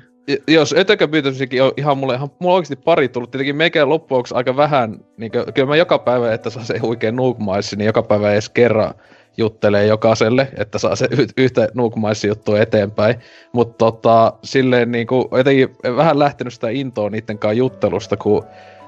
[0.48, 4.58] Jos ötökäpyytöisikin on ihan mulle, ihan, mulla on oikeasti pari tullut, tietenkin meikä loppujen aika
[4.58, 8.32] vähän, niin kuin, kyllä mä joka päivä, että saa se huikea nuukmaissi, niin joka päivä
[8.32, 8.94] edes kerran
[9.38, 13.16] juttelee jokaiselle, että saa se y- yhtä nuukmaissi juttua eteenpäin.
[13.52, 18.46] Mutta tota, silleen niinku, jotenkin vähän lähtenyt sitä intoa niiden kanssa juttelusta, kun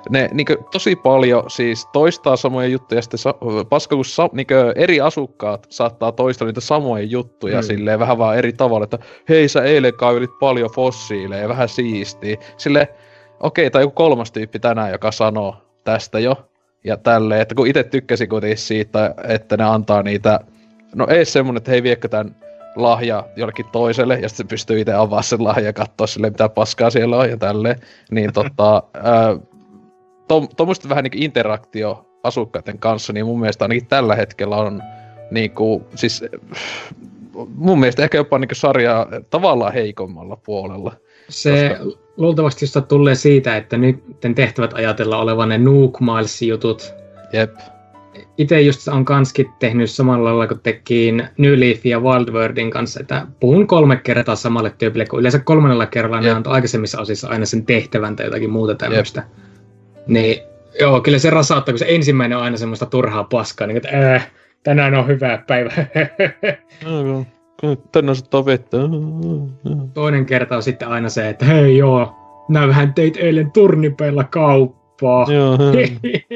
[0.09, 3.35] ne niinku, tosi paljon siis toistaa samoja juttuja, ja sitten sa-
[3.69, 7.63] paska, kun sa- niinku, eri asukkaat saattaa toistaa niitä samoja juttuja Mm.
[7.63, 12.37] silleen vähän vaan eri tavalla, että hei sä eilen kaivelit paljon fossiileja, vähän siistiä.
[12.57, 12.87] Sille
[13.39, 16.35] okei, okay, tai joku kolmas tyyppi tänään, joka sanoo tästä jo,
[16.83, 20.39] ja tälleen, että kun itse tykkäsin kuitenkin siitä, että ne antaa niitä,
[20.95, 22.35] no ei semmonen, että hei viekö tän
[22.75, 26.49] lahja jollekin toiselle, ja sitten se pystyy itse avaamaan sen lahja ja katsoa sille, mitä
[26.49, 27.79] paskaa siellä on ja tälleen.
[28.11, 29.37] Niin tota, ää,
[30.29, 34.83] to, tommoista vähän niin interaktio asukkaiden kanssa, niin mun mielestä ainakin tällä hetkellä on
[35.31, 36.23] niinku, siis
[37.55, 40.93] mun mielestä ehkä jopa niinku sarjaa tavallaan heikommalla puolella.
[41.29, 41.77] Se
[42.17, 44.03] luultavasti josta tulee siitä, että nyt
[44.35, 46.93] tehtävät ajatellaan olevan ne Nuke Miles-jutut.
[47.33, 47.55] Jep.
[48.37, 52.99] Itse just on kanskin tehnyt samalla lailla kuin tekin New Leaf ja Wild Worldin kanssa,
[52.99, 56.37] että puhun kolme kertaa samalle tyypille, kun yleensä kolmannella kerralla ne Jep.
[56.37, 59.23] antoi aikaisemmissa osissa aina sen tehtävän tai jotakin muuta tämmöistä.
[60.09, 60.41] Niin
[60.79, 64.31] joo, kyllä se rasauttaa, kun se ensimmäinen on aina semmoista turhaa paskaa, niin että äh,
[64.63, 65.71] tänään on hyvä päivä.
[67.91, 68.77] Tänne se vettä.
[69.93, 72.15] Toinen kerta on sitten aina se, että hei joo,
[72.49, 75.25] näyhän teit eilen turnipeilla kauppaa.
[75.33, 75.57] Joo,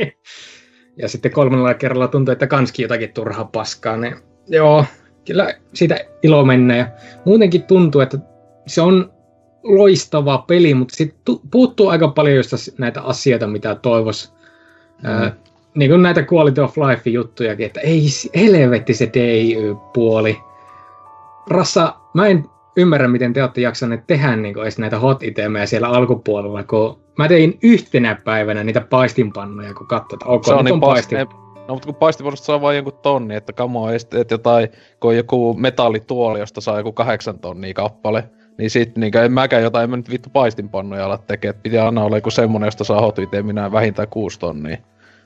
[1.02, 3.98] ja sitten kolmannella kerralla tuntuu, että kanski jotakin turhaa paskaa.
[3.98, 4.16] Niin
[4.48, 4.86] joo,
[5.26, 6.78] kyllä siitä ilo mennä.
[6.78, 6.88] Ja
[7.26, 8.18] muutenkin tuntuu, että
[8.68, 9.14] se on
[9.64, 14.34] loistava peli, mutta sitten puuttuu aika paljon just näitä asioita, mitä toivois.
[15.04, 15.24] Mm.
[15.24, 15.34] Äh,
[15.76, 20.40] niin kuin näitä quality of life juttujakin, että ei helvetti se DIY-puoli.
[21.50, 22.46] Rassa, mä en
[22.78, 27.28] ymmärrä, miten te olette jaksaneet tehdä niin edes näitä hot itemejä siellä alkupuolella, kun mä
[27.28, 31.18] tein yhtenä päivänä niitä paistinpannoja, kun katsoit, että ok, se on niin on paistin...
[31.18, 31.28] ne-
[31.68, 35.10] No mutta kun paistipuolesta saa vain jonkun tonni, että kamo ei sit- et jotain, kun
[35.10, 39.84] on joku metallituoli, josta saa joku kahdeksan tonnia kappale, niin sit niin en mäkään jotain,
[39.84, 43.02] en mä nyt vittu paistinpannoja ala tekee, että piti aina olla joku semmonen, josta saa
[43.02, 44.78] hot iteminä vähintään kuusi tonnia.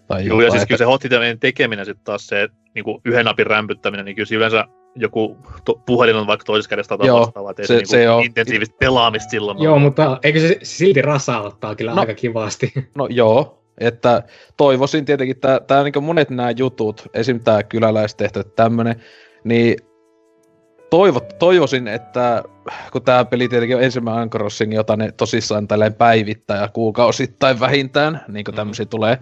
[0.07, 1.01] Tai Joo, ja siis että- kyllä se hot
[1.39, 5.81] tekeminen sitten taas se niin kuin yhden napin rämpyttäminen, niin kyllä se yleensä joku to-
[5.85, 8.75] puhelin on vaikka toisessa kädessä tai Joo, vastaavaa, se- se, se, se niinku on- intensiivistä
[8.79, 9.81] pelaamista silloin Joo, ole.
[9.81, 11.99] mutta eikö se silti rasauttaa kyllä No.
[12.01, 12.73] aika kivasti?
[12.97, 14.23] No joo, että
[14.57, 17.39] toivoisin tietenkin, että tää niinku monet nämä jutut, esim.
[17.39, 19.01] tää kyläläistehtävät tämmönen,
[19.43, 19.75] niin
[20.89, 22.43] toivot, toivoisin, että
[22.91, 28.21] kun tämä peli tietenkin on ensimmäinen Anchorosing, jota ne tosissaan tälleen päivittää ja kuukausittain vähintään,
[28.27, 28.89] niin kuin tämmöisiä mm.
[28.89, 29.17] tulee,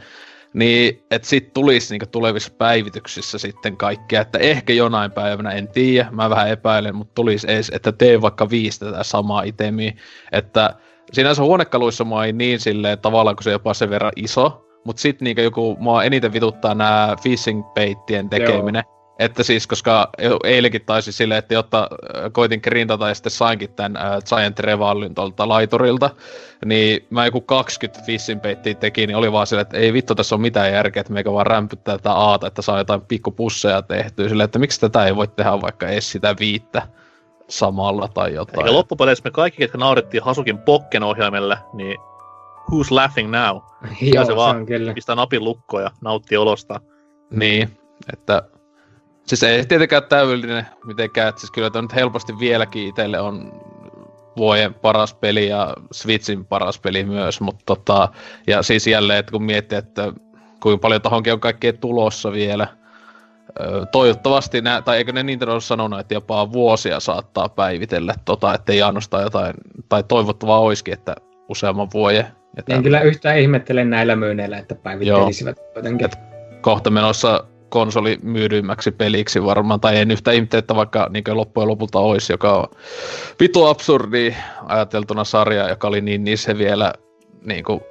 [0.54, 6.08] niin että sit tulisi niin tulevissa päivityksissä sitten kaikkea, että ehkä jonain päivänä, en tiedä,
[6.12, 9.94] mä vähän epäilen, mutta tulisi edes, että tee vaikka viisi tätä samaa itemiä,
[10.32, 10.76] että
[11.12, 15.26] sinänsä huonekaluissa mua ei niin silleen tavallaan, kun se jopa sen verran iso, mutta sitten
[15.26, 18.84] niinku joku, mua eniten vituttaa nämä fishing baittien tekeminen.
[18.88, 18.95] Joo.
[19.20, 20.10] Että siis, koska
[20.44, 25.16] eilenkin taisi silleen, että jotta äh, koitin grindata ja sitten sainkin tämän äh, Giant Revallin
[25.16, 26.10] tuolta laiturilta,
[26.66, 30.36] niin mä joku 20 fishing baittia teki, niin oli vaan silleen, että ei vittu tässä
[30.36, 34.30] on mitään järkeä, että meikä vaan rämpyttää tätä aata, että saa jotain pikkupusseja tehtyä.
[34.30, 36.88] Silleen, että miksi tätä ei voi tehdä vaikka edes sitä viittä
[37.48, 38.66] samalla tai jotain.
[38.68, 41.98] Ja loppupeleissä me kaikki, ketkä naurettiin Hasukin Pokken ohjaimelle, niin
[42.72, 43.58] who's laughing now?
[44.14, 44.94] Joo, se se vaan on kyllä.
[44.94, 46.82] Pistää napin lukkoon ja nauttii olosta.
[47.30, 47.78] Niin,
[48.14, 48.44] että
[49.26, 53.62] siis ei tietenkään täydellinen mitenkään, että siis kyllä tämä nyt helposti vieläkin itselle on
[54.38, 58.10] vuoden paras peli ja Switchin paras peli myös, mutta tota,
[58.48, 60.14] ja siis jälleen, että kun miettii, että
[60.62, 62.68] kuinka paljon tohonkin on kaikkea tulossa vielä,
[63.62, 68.54] Öö, toivottavasti, nää, tai eikö ne Nintendo ole sanonut, että jopa vuosia saattaa päivitellä tota,
[68.54, 69.54] ettei ainoastaan jotain,
[69.90, 71.16] tai toivottavaa olisikin, että
[71.50, 72.26] useamman vuoden.
[72.58, 76.06] Ja En kyllä yhtään ihmettele näillä myynneillä, että päivittelisivät jotenkin.
[76.06, 76.20] Et
[76.62, 82.00] kohta menossa konsoli myydymmäksi peliksi varmaan, tai en yhtä ihmettä, että vaikka niin loppujen lopulta
[82.00, 82.68] olisi, joka on
[83.40, 84.36] vitu absurdi
[84.66, 86.94] ajateltuna sarja, joka oli niin niissä vielä
[87.46, 87.82] niin kuin,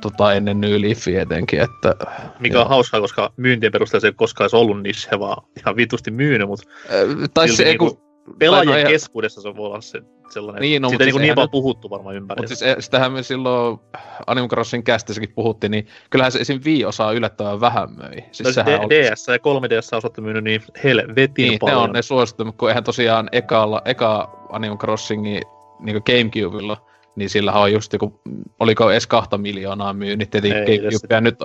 [0.00, 1.60] tota, ennen New Leafia etenkin.
[1.60, 1.94] Että,
[2.40, 6.10] Mikä on hauskaa, koska myyntien perusteella se ei koskaan edes ollut niche, vaan ihan vitusti
[6.10, 8.07] myynyt, mutta äh, tai se, niinku, kun,
[8.38, 11.24] pelaajien no, keskuudessa se voi olla se sellainen, Niin, no, siitä ei siis niin, niin
[11.24, 12.38] eihän paljon nyt- puhuttu varmaan ympäri.
[12.40, 13.78] Mutta siis eh, sitähän me silloin
[14.26, 16.60] Animal Crossin kästissäkin puhuttiin, niin kyllähän se esim.
[16.64, 18.24] Wii-osaa yllättävän vähän möi.
[18.32, 21.78] Siis no, D- oli- DS ja 3DS on osattu myynyt niin helvetin niin, ne paljon.
[21.82, 25.40] on ne suosittu, kun eihän tosiaan ekalla, eka Animal Crossingi
[25.80, 26.76] niin Gamecubella,
[27.16, 28.20] niin sillä on just joku,
[28.60, 31.36] oliko edes kahta miljoonaa myynyt, tietenkin Ei Gamecube, edes ja nyt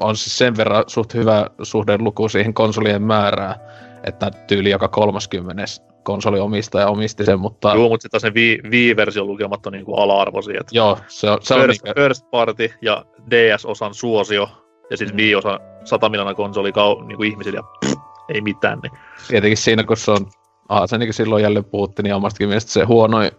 [0.00, 3.54] on siis sen verran suht hyvä suhdeluku siihen konsolien määrään,
[4.04, 5.62] että tyyli joka 30
[6.02, 10.60] konsoliomistaja omisti sen, mutta Joo, mutta sitten Wii- Wii-version lukemat on niin kuin ala-arvoisia.
[10.60, 14.48] että joo, se on, se on First, niinkö, first Party ja DS-osan suosio,
[14.90, 15.20] ja sitten Mm.
[15.22, 17.94] Wii-osan 100 miljoonaa konsoli kau- niin kuin ihmisille, ja pff,
[18.34, 18.78] ei mitään.
[18.82, 18.92] Niin.
[19.28, 20.26] tietenkin siinä, kun se on,
[20.68, 23.30] aha, se niin kuin silloin jälleen puhuttiin, niin omastakin mielestä se huonoin,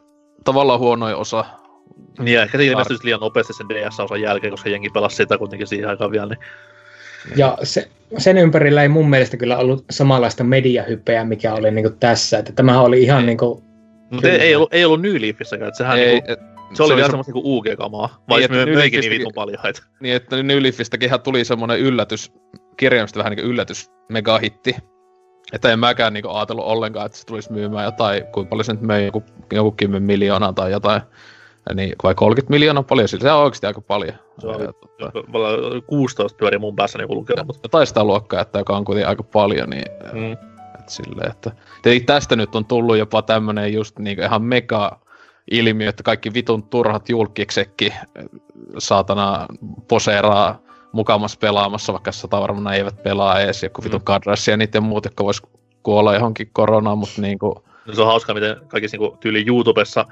[0.43, 1.45] tavallaan huonoin osa.
[2.19, 5.89] Niin, ehkä se ilmestyi liian nopeasti sen DS-osan jälkeen, koska jengi pelasi sitä kuitenkin siihen
[5.89, 6.25] aikaan vielä.
[6.25, 6.39] Niin.
[7.35, 11.99] Ja se, sen ympärillä ei mun mielestä kyllä ollut samanlaista mediahypeä, mikä oli niin kuin
[11.99, 12.39] tässä.
[12.39, 13.63] Että tämähän oli ihan niin kuin,
[14.11, 16.39] Mutta ei, ei, ollut, ei ollut New Leafissäkään, että sehän Ei, niinku, et,
[16.73, 19.67] se, oli vielä se- semmoista niinku UG-kamaa, Niin, vai että niin, möikin niin vitun paljon.
[19.67, 19.83] Et.
[19.99, 22.31] Niin, että New Leafistäkin tuli semmoinen yllätys,
[22.77, 24.75] kirjaimisesti vähän niin kuin yllätys megahitti.
[25.53, 28.81] Että en mäkään niin ajatellut ollenkaan, että se tulisi myymään jotain, kuinka paljon se nyt
[28.81, 31.01] möi, joku, joku 10 miljoonaa tai jotain.
[31.73, 34.13] Niin, vai 30 miljoonaa paljon, sillä se on oikeasti aika paljon.
[34.39, 38.59] Se on- Ja, tota, 16 pyörii mun päässä niinku lukee, mutta jotain sitä luokkaa, että
[38.59, 40.31] joka on kuitenkin aika paljon, niin mm.
[40.79, 41.51] Et silleen, että...
[41.81, 44.99] Tietenkin tästä nyt on tullut jopa tämmönen just niinku ihan mega
[45.51, 47.93] ilmiö, että kaikki vitun turhat julkiksekki
[48.77, 49.47] saatana
[49.87, 50.59] poseeraa
[50.91, 54.03] mukamas pelaamassa, vaikka sata varmaan eivät pelaa edes, joku vitun Mm.
[54.05, 55.41] Kadrassi ja niiden muut, jotka vois
[55.83, 60.05] kuolla johonkin koronaan, mutta niinku, No se on hauskaa, miten kaikissa niinku, tyyli YouTubessa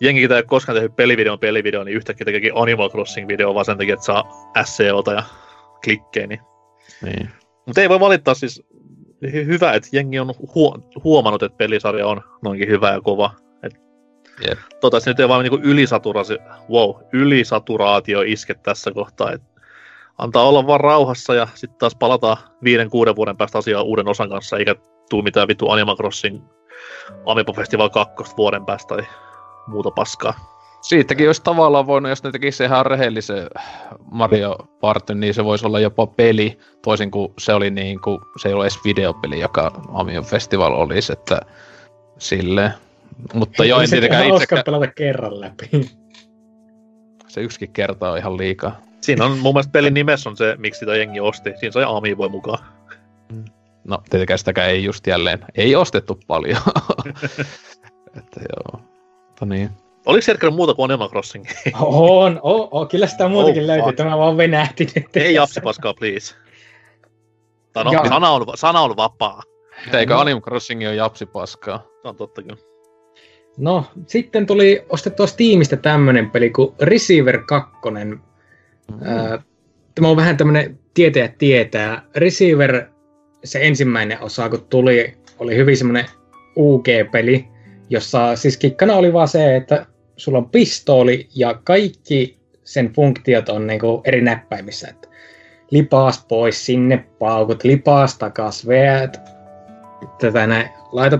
[0.00, 3.94] jengi, ei ole koskaan tehnyt pelivideon pelivideon, niin yhtäkkiä tekeekin Animal Crossing-video vaan sen takia,
[3.94, 5.22] että saa SEOta ja
[5.84, 6.26] klikkejä.
[6.26, 6.40] Niin.
[7.02, 7.30] niin.
[7.66, 8.62] Mutta ei voi valittaa siis
[9.26, 13.30] hy- hyvä, että jengi on huo- huomannut, että pelisarja on noinkin hyvä ja kova.
[13.62, 13.74] Et
[14.48, 14.58] Jep.
[14.68, 16.38] Toivottavasti nyt ei vaan niinku ylisaturaatio,
[16.70, 19.32] wow, ylisaturaatio iske tässä kohtaa.
[19.32, 19.42] Et
[20.18, 24.28] antaa olla vaan rauhassa ja sitten taas palataan viiden, kuuden vuoden päästä asiaan uuden osan
[24.28, 24.74] kanssa, eikä
[25.10, 26.42] tuu mitään vittu Animal Crossing
[27.26, 29.06] Amiibo Festival 2 vuoden päästä tai
[29.70, 30.34] muuta paskaa.
[30.80, 33.46] Siitäkin olisi tavallaan voinut, jos ne tekisi ihan rehellisen
[34.10, 38.48] Mario Party, niin se voisi olla jopa peli, toisin kuin se oli niin kuin, se
[38.48, 41.40] ei ole edes videopeli, joka Amion Festival olisi, että
[42.18, 42.72] silleen.
[43.34, 45.70] Mutta joo, en se tietenkään itsekään, pelata kerran läpi.
[47.28, 48.80] se yksikin kerta on ihan liikaa.
[49.00, 51.52] Siinä on mun mielestä pelin nimessä on se, miksi sitä jengi osti.
[51.60, 52.64] Siinä sai Amiiboja mukaan.
[53.84, 56.62] No, tietenkään sitäkään ei just jälleen, ei ostettu paljon.
[58.18, 58.89] että joo,
[59.40, 59.70] mutta niin.
[60.06, 61.44] Oliko siellä muuta kuin Animal Crossing?
[61.80, 63.92] On, on, on, kyllä sitä muutakin Oh, löytyy.
[63.92, 65.16] Tämä vaan venähti nyt.
[65.16, 66.34] Ei japsipaskaa, please.
[67.72, 69.42] Tai no, sana on, sana on vapaa.
[69.86, 70.20] Mitä, eikö No.
[70.20, 71.86] Animal Crossing ole japsipaskaa?
[72.02, 72.56] Se on totta kyllä.
[73.58, 77.70] No, sitten tuli ostettua Steamista tämmönen peli kuin Receiver 2.
[79.02, 79.42] Ää,
[79.94, 82.02] Tämä on vähän tämmönen tietää tietää.
[82.16, 82.86] Receiver,
[83.44, 86.06] se ensimmäinen osa kun tuli, oli hyvin semmonen
[86.56, 87.48] UG-peli,
[87.90, 93.66] jossa siis kikkana oli vaan se, että sulla on pistooli ja kaikki sen funktiot on
[93.66, 94.88] niinku eri näppäimissä.
[94.88, 95.08] Että
[95.70, 99.20] lipaas pois sinne, paukut, lipaas takas, veät,
[100.20, 101.18] tätä näin, laita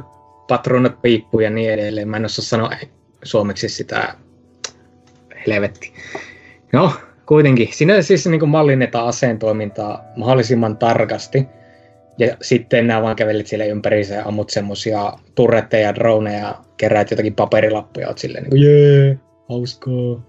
[0.48, 2.08] patronat piippuun ja niin edelleen.
[2.08, 2.70] Mä en osaa sanoa
[3.22, 4.14] suomeksi sitä
[5.46, 5.92] helvetti.
[6.72, 6.92] No,
[7.26, 7.68] kuitenkin.
[7.72, 11.46] Siinä siis niin kuin mallinnetaan aseen toimintaa mahdollisimman tarkasti.
[12.18, 17.10] Ja sitten nämä vaan kävelet siellä ympäriinsä ja ammut semmosia turretteja ja droneja ja keräät
[17.10, 18.08] jotakin paperilappuja.
[18.08, 19.18] Oot silleen niin kuin, jee,
[19.48, 20.22] hauskaa.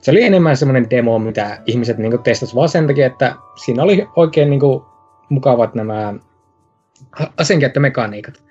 [0.00, 3.82] Se oli enemmän semmoinen demo, mitä ihmiset niin kuin testasivat vaan sen takia, että siinä
[3.82, 4.82] oli oikein niin kuin,
[5.28, 6.14] mukavat nämä
[7.36, 8.42] aseenkäyttömekaniikat.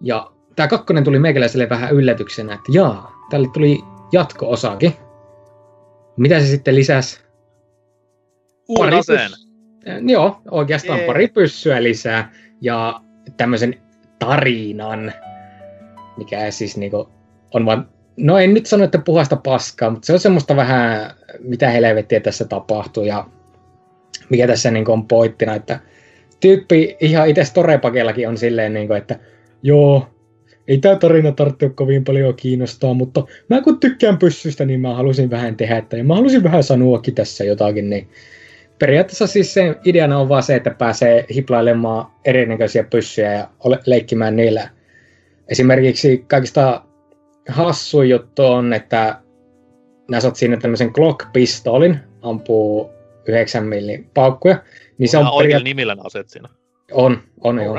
[0.00, 3.78] Ja tämä kakkonen tuli meikäläiselle vähän yllätyksenä, että jaa, tälle tuli
[4.12, 4.92] jatko-osakin.
[6.16, 7.20] Mitä se sitten lisäsi?
[8.68, 9.30] Uuden aseen.
[10.06, 11.06] Joo, oikeastaan Jee.
[11.06, 13.00] pari pyssyä lisää ja
[13.36, 13.74] tämmöisen
[14.18, 15.12] tarinan,
[16.16, 17.08] mikä siis niinku
[17.54, 21.70] on vaan, no en nyt sano, että puhasta paskaa, mutta se on semmoista vähän, mitä
[21.70, 23.26] helvettiä tässä tapahtuu ja
[24.28, 25.80] mikä tässä niinku on pointtina, että
[26.40, 29.18] tyyppi ihan itse Storepakellakin on silleen, niinku, että
[29.62, 30.08] joo,
[30.68, 35.30] ei tämä tarina tarvitse kovin paljon kiinnostaa, mutta mä kun tykkään pyssystä, niin mä halusin
[35.30, 38.08] vähän tehdä, että ja mä halusin vähän sanoakin tässä jotakin, niin
[38.78, 43.48] periaatteessa siis se ideana on vaan se, että pääsee hiplailemaan erinäköisiä pyssyjä ja
[43.86, 44.68] leikkimään niillä.
[45.48, 46.82] Esimerkiksi kaikista
[47.48, 49.20] hassu juttu on, että
[50.10, 52.90] nää saat siinä tämmöisen Glock-pistolin, ampuu
[53.28, 54.62] 9 millin paukkuja.
[54.98, 56.48] Niin se on oikein periaat- nimillä aseet siinä.
[56.92, 57.76] On, on joo.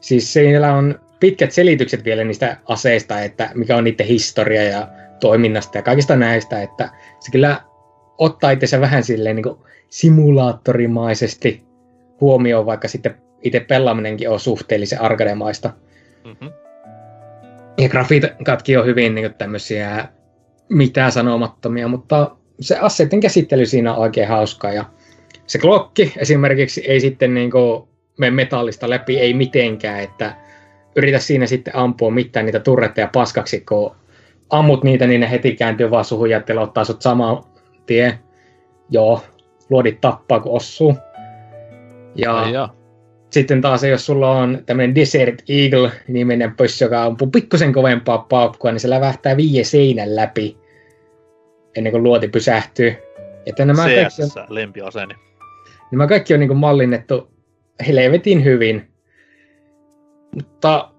[0.00, 4.88] Siis siellä on pitkät selitykset vielä niistä aseista, että mikä on niiden historia ja
[5.20, 7.60] toiminnasta ja kaikista näistä, että se kyllä
[8.18, 11.64] ottaa itse vähän silleen niin kuin simulaattorimaisesti
[12.20, 15.70] huomioon, vaikka sitten itse pelaaminenkin on suhteellisen arcade-maista.
[16.24, 16.50] Mm-hmm.
[17.78, 20.08] Ja grafiikatkin on hyvin niin tämmöisiä
[20.68, 24.72] mitään sanomattomia, mutta se asseiden käsittely siinä on oikein hauskaa.
[24.72, 24.84] Ja
[25.46, 30.36] se klokki esimerkiksi ei sitten niin kuin mene metallista läpi, ei mitenkään, että
[30.96, 33.96] yritä siinä sitten ampua mitään niitä turretteja paskaksi, kun
[34.50, 37.44] ammut niitä, niin ne heti kääntyy vaan suhun ja ottaa sut saman
[37.86, 38.18] tien.
[38.90, 39.22] Joo,
[39.70, 40.96] luodit tappaa, kun osuu.
[42.14, 42.68] Ja, ja
[43.30, 48.80] sitten taas, jos sulla on tämmöinen Desert Eagle-niminen pössy, joka ampuu pikkusen kovempaa paukkua, niin
[48.80, 50.56] se lävähtää viie seinän läpi
[51.76, 52.96] ennen kuin luoti pysähtyy.
[53.46, 55.14] Että nämä CS, kaikki on, lempiaseeni.
[55.92, 57.30] Nämä kaikki on niin kuin mallinnettu
[57.86, 58.90] helvetin hyvin.
[60.34, 60.90] Mutta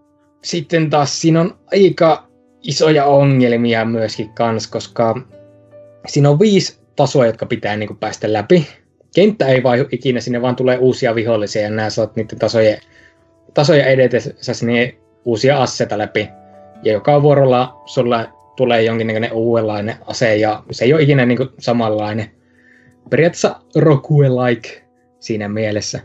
[0.44, 2.28] sitten taas siinä on aika
[2.62, 5.22] isoja ongelmia myöskin kans, koska
[6.08, 8.68] siinä on viisi tasoa, jotka pitää niin kuin päästä läpi.
[9.16, 12.78] Kenttä ei vaihdu ikinä, sinne vaan tulee uusia vihollisia ja nämä saat niiden tasojen,
[13.54, 16.30] tasoja edetessä sinne uusia asseta läpi.
[16.84, 21.50] Ja joka vuorolla sulla tulee jonkinnäköinen uudenlainen ase ja se ei ole ikinä niin kuin
[21.60, 22.32] samanlainen.
[23.10, 24.84] Periaatteessa Rokue-like
[25.20, 26.00] siinä mielessä.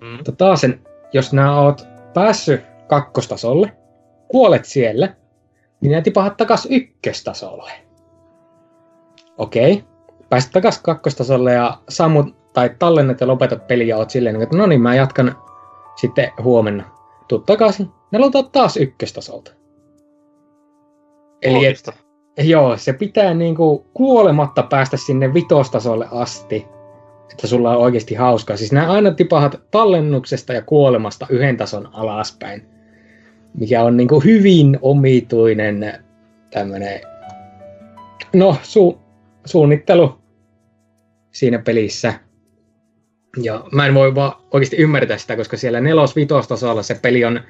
[0.00, 0.06] Mm.
[0.06, 0.80] Mutta taas sen,
[1.12, 3.72] jos nämä oot päässyt kakkostasolle,
[4.28, 5.14] kuolet siellä,
[5.80, 7.72] niin ne tipahat takas ykköstasolle.
[9.38, 9.72] Okei.
[9.72, 9.93] Okay.
[10.28, 14.66] Pääsit takas kakkostasolle ja sammut tai tallennat ja lopetat peliä ja oot silleen, että no
[14.66, 15.36] niin, mä jatkan
[15.96, 16.84] sitten huomenna.
[17.28, 19.52] Tuu takaisin, ne aloitat taas ykköstasolta.
[21.42, 21.76] Eli et,
[22.38, 26.66] joo, se pitää niinku kuolematta päästä sinne vitostasolle asti,
[27.30, 28.56] että sulla on oikeasti hauskaa.
[28.56, 32.66] Siis nämä aina tipahat tallennuksesta ja kuolemasta yhden tason alaspäin,
[33.58, 36.04] mikä on niinku hyvin omituinen
[36.50, 37.00] tämmönen,
[38.34, 39.03] no su,
[39.44, 40.18] suunnittelu
[41.30, 42.14] siinä pelissä.
[43.42, 46.14] Ja mä en voi vaan oikeasti ymmärtää sitä, koska siellä nelos
[46.48, 47.40] tasolla se peli on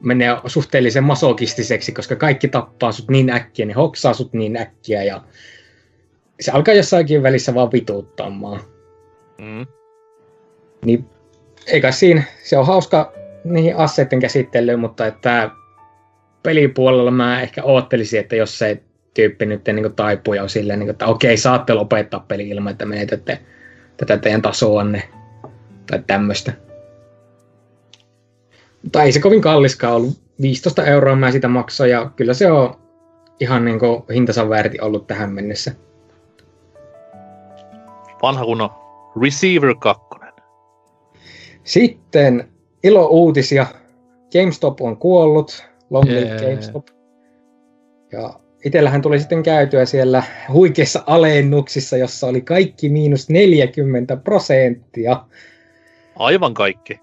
[0.00, 5.22] menee suhteellisen masokistiseksi, koska kaikki tappaa sut niin äkkiä, ne hoksaa sut niin äkkiä ja
[6.40, 8.60] se alkaa jossakin välissä vaan vituuttamaan.
[9.38, 9.66] Mm.
[10.84, 11.04] Niin
[11.66, 13.12] eikä siinä, se on hauska
[13.44, 15.50] niihin asseiden käsittelyyn, mutta että
[16.42, 18.82] pelipuolella mä ehkä oottelisin, että jos se
[19.14, 22.70] tyyppi nyt niin taipuu ja on silleen, niin kuin, että okei, saatte lopettaa peli ilman,
[22.70, 23.38] että menetätte
[23.96, 25.08] tätä teidän tasoanne
[25.90, 26.52] tai tämmöistä.
[28.82, 30.24] Mutta ei se kovin kalliskaan ollut.
[30.40, 32.74] 15 euroa mä sitä maksoin ja kyllä se on
[33.40, 35.72] ihan niin kuin hintansa väärti ollut tähän mennessä.
[38.22, 38.70] Vanha kunnon
[39.22, 40.04] Receiver 2.
[41.64, 42.48] Sitten
[42.82, 43.66] ilo uutisia.
[44.32, 45.64] GameStop on kuollut.
[45.90, 46.86] Long live GameStop.
[48.12, 50.22] Ja itsellähän tuli sitten käytyä siellä
[50.52, 55.24] huikeissa alennuksissa, jossa oli kaikki miinus 40 prosenttia.
[56.16, 57.00] Aivan kaikki.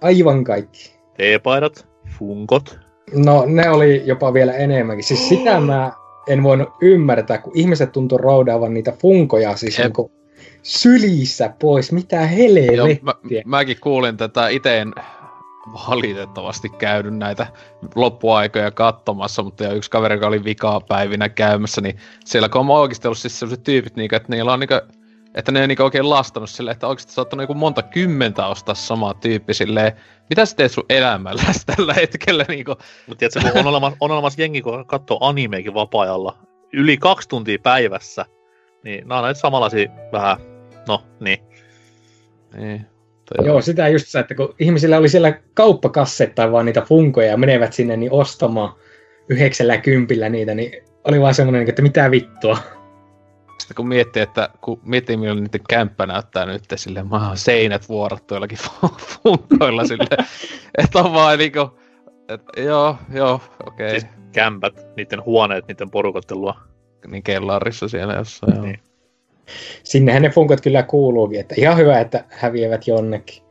[0.00, 0.92] Aivan kaikki.
[1.14, 1.86] T-paidat,
[2.18, 2.78] funkot.
[3.14, 5.04] No ne oli jopa vielä enemmänkin.
[5.04, 5.92] Siis sitä mä
[6.28, 10.12] en voinut ymmärtää, kun ihmiset tuntui roudaavan niitä funkoja siis niin kuin
[10.62, 11.92] sylissä pois.
[11.92, 12.76] Mitä helvettiä.
[12.76, 14.92] Joo, mä, mäkin kuulin tätä iteen
[15.66, 17.46] valitettavasti käynyt näitä
[17.94, 23.08] loppuaikoja katsomassa, mutta yksi kaveri, joka oli vikaa päivinä käymässä, niin siellä kun on oikeasti
[23.08, 24.80] ollut siis sellaiset tyypit, niin, että niillä on niin kuin,
[25.34, 29.14] että ne on niin oikein lastannut silleen, että oikeasti saattanut niin monta kymmentä ostaa samaa
[29.14, 29.92] tyyppi silleen,
[30.30, 31.42] mitä sä teet sun elämällä
[31.76, 32.44] tällä hetkellä?
[32.48, 32.76] Niin kuin...
[33.06, 36.38] Mutta tiedätkö, kun on olemassa, on olemassa jengi, kun katsoo animeekin vapaa-ajalla
[36.72, 38.26] yli kaksi tuntia päivässä,
[38.84, 40.36] niin nämä on näitä samanlaisia vähän,
[40.88, 41.38] no niin.
[42.56, 42.86] Niin.
[43.24, 47.36] Tai Joo, sitä just se, että kun ihmisillä oli siellä kauppakassettain vaan niitä funkoja ja
[47.36, 48.74] menevät sinne niin ostamaan
[49.28, 52.58] yhdeksällä kympillä niitä, niin oli vaan semmoinen, että mitä vittua.
[53.58, 57.88] Sitten kun miettii, että kun miettii, milloin niiden kämppä näyttää nyt silleen, mä oon seinät
[57.88, 58.58] vuorattu jollakin
[59.22, 60.26] funkoilla silleen,
[60.78, 61.78] että on vaan niinku,
[62.28, 63.86] että joo, joo, okei.
[63.86, 64.00] Okay.
[64.00, 66.60] Siis kämpät, niiden huoneet, niiden porukottelua.
[67.06, 68.64] Niin kellarissa siellä jossain, joo.
[68.64, 68.80] Niin.
[69.82, 73.42] Sinnehän ne funkot kyllä kuuluukin, että ihan hyvä, että häviävät jonnekin.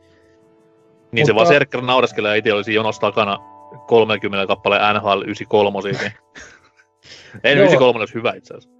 [1.12, 1.26] Niin Mutta...
[1.26, 3.38] se vaan Serkker naureskelee ja itse olisi jonossa takana
[3.86, 6.12] 30 kappaleen NHL 93 niin.
[7.44, 8.70] Ei 93 olisi hyvä itse asiassa.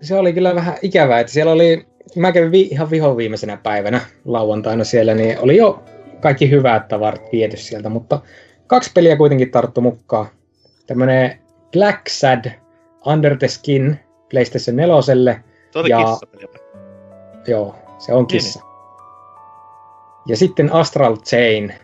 [0.00, 1.86] se oli kyllä vähän ikävää, että siellä oli,
[2.16, 5.82] mä kävin vi, ihan vihon viimeisenä päivänä lauantaina siellä, niin oli jo
[6.20, 8.20] kaikki hyvät tavarat viety sieltä, mutta
[8.66, 10.26] kaksi peliä kuitenkin tarttu mukaan.
[10.86, 11.38] Tämmönen
[11.72, 12.50] Black Sad
[13.06, 14.00] Under the Skin
[14.30, 15.02] PlayStation 4.
[15.70, 16.55] Se oli Ja- kissapeli.
[17.46, 18.60] Joo, se on kissa.
[20.26, 21.74] Ja sitten Astral Chain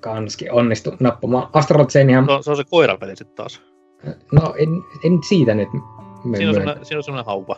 [0.00, 1.48] kanskin onnistu nappamaan.
[1.52, 3.62] Astral Chainihan, Se on, se on se koirapeli sitten taas.
[4.32, 4.68] no en,
[5.04, 5.68] en siitä nyt
[6.24, 7.56] me- Siinä on, semmoinen, siinä on semmoinen hauva.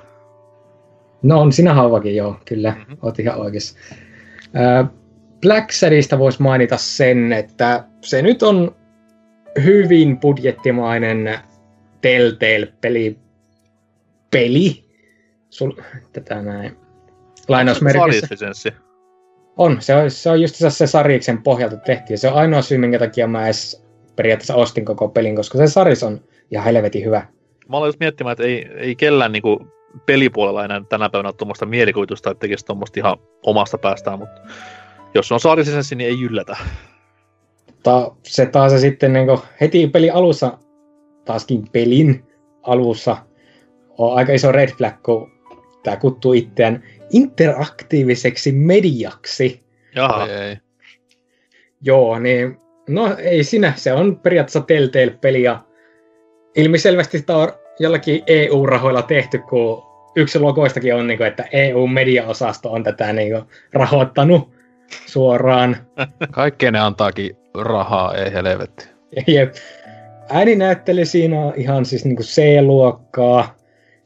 [1.22, 2.70] No on sinä hauvakin, joo, kyllä.
[2.70, 2.78] Mhm.
[2.80, 2.96] Mm-hmm.
[3.02, 3.78] Oot ihan oikeassa.
[5.40, 8.74] Black Sadista voisi mainita sen, että se nyt on
[9.64, 11.38] hyvin budjettimainen
[12.00, 13.18] Telltale-peli.
[14.30, 14.85] Peli.
[15.56, 15.72] Sul,
[16.12, 16.76] tätä näin.
[17.48, 18.72] Lainausmerkissä.
[19.56, 22.12] On, se on, se on just se sarjiksen pohjalta tehty.
[22.12, 23.86] Ja se on ainoa syy, minkä takia mä edes
[24.16, 27.26] periaatteessa ostin koko pelin, koska se saris on ihan helvetin hyvä.
[27.68, 29.66] Mä aloin just miettimään, että ei, ei kellään niinku
[30.06, 34.40] pelipuolella enää tänä päivänä ole tuommoista mielikuvitusta, että tekisi tuommoista ihan omasta päästään, mutta
[35.14, 36.56] jos on sarjislisenssi, niin ei yllätä.
[37.66, 40.58] Mutta se taas se sitten niin heti peli alussa,
[41.24, 42.24] taaskin pelin
[42.62, 43.16] alussa,
[43.98, 45.35] on aika iso red flag, kun
[45.86, 49.64] tämä kuttuu itseään interaktiiviseksi mediaksi.
[49.94, 50.56] Jaha, Ei, ei.
[51.82, 52.56] Joo, niin
[52.88, 55.62] no ei sinä, se on periaatteessa Telltale-peli ja
[56.56, 59.82] ilmiselvästi sitä on jollakin EU-rahoilla tehty, kun
[60.16, 64.50] yksi logoistakin on, niin kuin, että EU-mediaosasto on tätä niin kuin, rahoittanut
[65.06, 65.76] suoraan.
[66.30, 68.88] Kaikkeen ne antaakin rahaa, ei helvetti.
[69.26, 69.54] Jep.
[70.28, 73.55] Ääninäyttely siinä on ihan siis niinku C-luokkaa.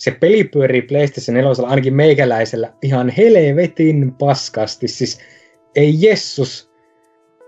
[0.01, 4.88] Se peli pyörii PlayStation 4 ainakin meikäläisellä ihan helvetin paskasti.
[4.88, 5.20] Siis
[5.76, 6.72] ei jessus.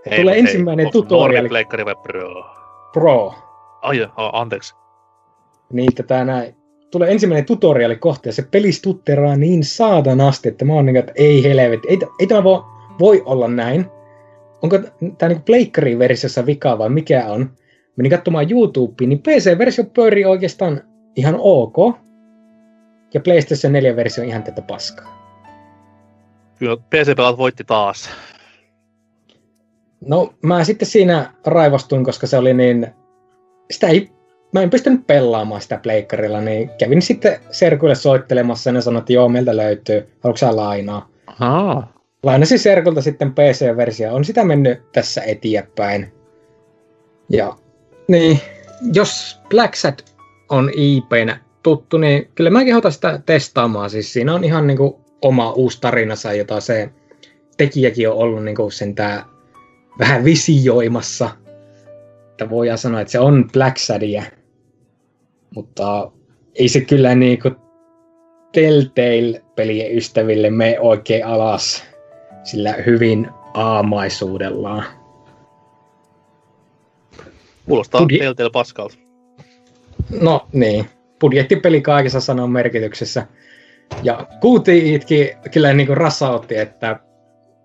[0.09, 0.87] Hei, Tulee hei, ensimmäinen.
[1.09, 2.43] Normi Pleikkari vai Pro?
[2.93, 3.33] Pro.
[3.81, 4.75] Ai, anteeksi.
[5.71, 6.55] Niin tätä näin.
[6.91, 11.13] Tulee ensimmäinen tutoriali kohta ja se peli stutteraa niin saatanasti, että mä oon niin, että
[11.15, 11.87] ei helvetti.
[11.87, 12.61] Ei, ei tämä voi,
[12.99, 13.85] voi olla näin.
[14.61, 14.79] Onko
[15.17, 17.49] tämä niin pleikkarin versiossa vika vai mikä on?
[17.95, 20.81] Menin katsomaan YouTubeen, niin PC-versio pyörii oikeastaan
[21.15, 22.03] ihan ok.
[23.13, 25.23] Ja PlayStation 4-versio on ihan tätä paskaa.
[26.59, 28.09] Kyllä PC-pelat voitti taas.
[30.05, 32.87] No mä sitten siinä raivostuin, koska se oli niin...
[33.71, 34.11] Sitä ei,
[34.53, 39.13] mä en pystynyt pelaamaan sitä pleikkarilla, niin kävin sitten Serkuille soittelemassa ja ne sanoi, että
[39.13, 41.09] joo, meiltä löytyy, haluatko sä lainaa?
[41.27, 41.93] Ahaa.
[42.23, 46.13] Lainasin Serkulta sitten PC-versio, on sitä mennyt tässä eteenpäin.
[47.29, 47.55] Ja
[48.07, 48.39] niin,
[48.93, 50.15] jos Black Sat
[50.49, 53.89] on IPnä tuttu, niin kyllä mä kehotan sitä testaamaan.
[53.89, 56.89] Siis siinä on ihan niinku oma uusi tarinansa, jota se
[57.57, 59.25] tekijäkin on ollut niinku sen tää
[59.99, 61.29] vähän visioimassa.
[62.31, 64.23] Että voidaan sanoa, että se on Black Sadia.
[65.55, 66.11] Mutta
[66.55, 67.51] ei se kyllä niinku
[68.51, 71.83] Telltale-pelien ystäville me oikein alas
[72.43, 74.83] sillä hyvin aamaisuudellaan.
[77.65, 78.95] Kuulostaa Budje- Telltale paskalta.
[80.21, 80.85] No niin,
[81.23, 83.27] budjettipeli kaikessa sanan merkityksessä.
[84.03, 86.99] Ja QTItkin kyllä niin kuin rassautti, että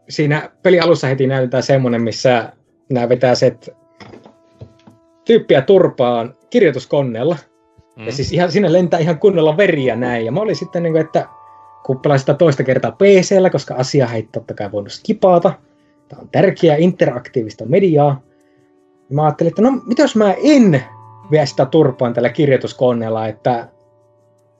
[0.09, 2.53] siinä peli alussa heti näytetään semmonen, missä
[2.91, 3.71] nämä vetää set
[5.25, 7.37] tyyppiä turpaan kirjoituskoneella.
[7.97, 8.07] Mm.
[8.07, 10.27] Ja siis ihan, siinä lentää ihan kunnolla veriä näin.
[10.27, 11.27] Ja mä olin sitten niin kuin, että
[11.87, 15.53] kun sitä toista kertaa PCllä, koska asia ei totta kai voinut skipata.
[16.09, 18.23] Tämä on tärkeää interaktiivista mediaa.
[19.11, 20.83] Mä ajattelin, että no mitä jos mä en
[21.31, 23.69] vie sitä turpaan tällä kirjoituskoneella, että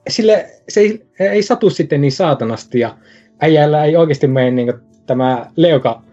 [0.09, 2.97] sille se ei, ei satu sitten niin saatanasti ja
[3.41, 4.73] äijällä ei oikeasti mene niin
[5.05, 6.03] tämä leuka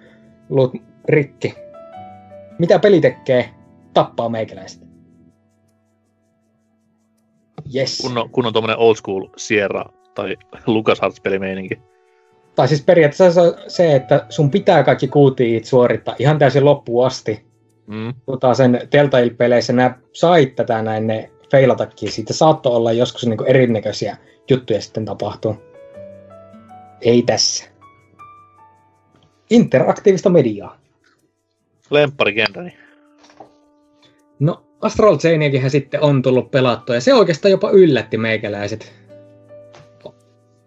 [0.49, 0.73] luut
[1.09, 1.55] rikki.
[2.59, 3.51] Mitä peli tekee?
[3.95, 4.87] Tappaa meikäläistä.
[7.75, 7.99] Yes.
[8.03, 9.85] Kun on, kun on tommonen old school Sierra
[10.15, 10.37] tai
[10.67, 11.81] LucasArts pelimeininki.
[12.55, 17.46] Tai siis periaatteessa se että sun pitää kaikki QTIt suorittaa ihan täysin loppuun asti.
[17.87, 18.15] Mm.
[18.27, 22.13] Tota sen Telltale-peleissä nämä sait tätä näin ne feilatakin.
[22.13, 24.17] Siitä saattoi olla joskus niinku erinäköisiä
[24.51, 25.57] juttuja sitten tapahtuu.
[27.01, 27.65] Ei tässä.
[29.51, 30.79] Interaktiivista mediaa.
[31.91, 32.77] Lempparigenreni.
[34.39, 38.93] No, Astral Chainiakinhän sitten on tullut pelattua, ja se oikeastaan jopa yllätti meikäläiset.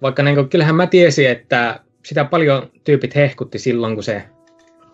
[0.02, 4.24] Vaikka niin kyllähän mä tiesin, että sitä paljon tyypit hehkutti silloin, kun se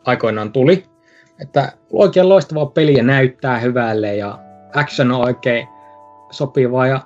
[0.05, 0.83] aikoinaan tuli.
[1.41, 4.39] Että oikein loistavaa peliä näyttää hyvälle ja
[4.75, 5.67] action on oikein
[6.31, 7.01] sopivaa ja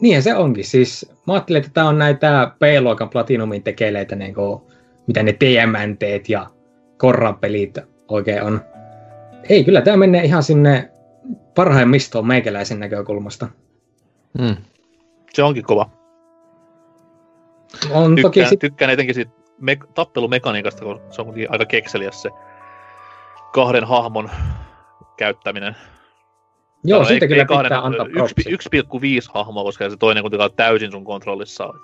[0.00, 0.64] niinhän se onkin.
[0.64, 4.62] Siis mä ajattelin, että tämä on näitä P-luokan Platinumin tekeleitä, niin kuin,
[5.06, 6.46] mitä ne TMNT ja
[6.96, 8.60] Korran pelit oikein on.
[9.48, 10.90] Ei, kyllä tämä menee ihan sinne
[11.54, 13.48] parhaimmistoon meikäläisen näkökulmasta.
[14.38, 14.56] Mm.
[15.32, 15.90] Se onkin kova.
[17.90, 22.22] On toki Tykkään, sit, tykkään etenkin siitä me- tappelumekaniikasta, kun se on kuitenkin aika kekseliäs
[22.22, 22.30] se
[23.52, 24.30] kahden hahmon
[25.16, 25.76] käyttäminen.
[26.84, 28.46] joo, No, siitä ei- kyllä ei kahden, pitää antaa yksi- propsit.
[28.46, 31.80] 1,5 hahmoa, koska se toinen kuitenkaan täysin sun kontrollissa on.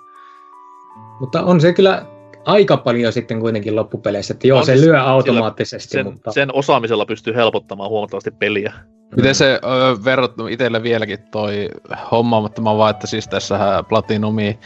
[1.19, 2.05] Mutta on se kyllä
[2.45, 6.53] aika paljon sitten kuitenkin loppupeleissä, että joo, On se siis lyö automaattisesti, Sen, mutta sen
[6.55, 8.73] osaamisella pystyy helpottamaan huomattavasti peliä.
[9.15, 11.69] Miten se öö, verrattuna itselle vieläkin toi
[12.11, 14.59] homma, mutta mä vaan, että siis tässähän Platinumi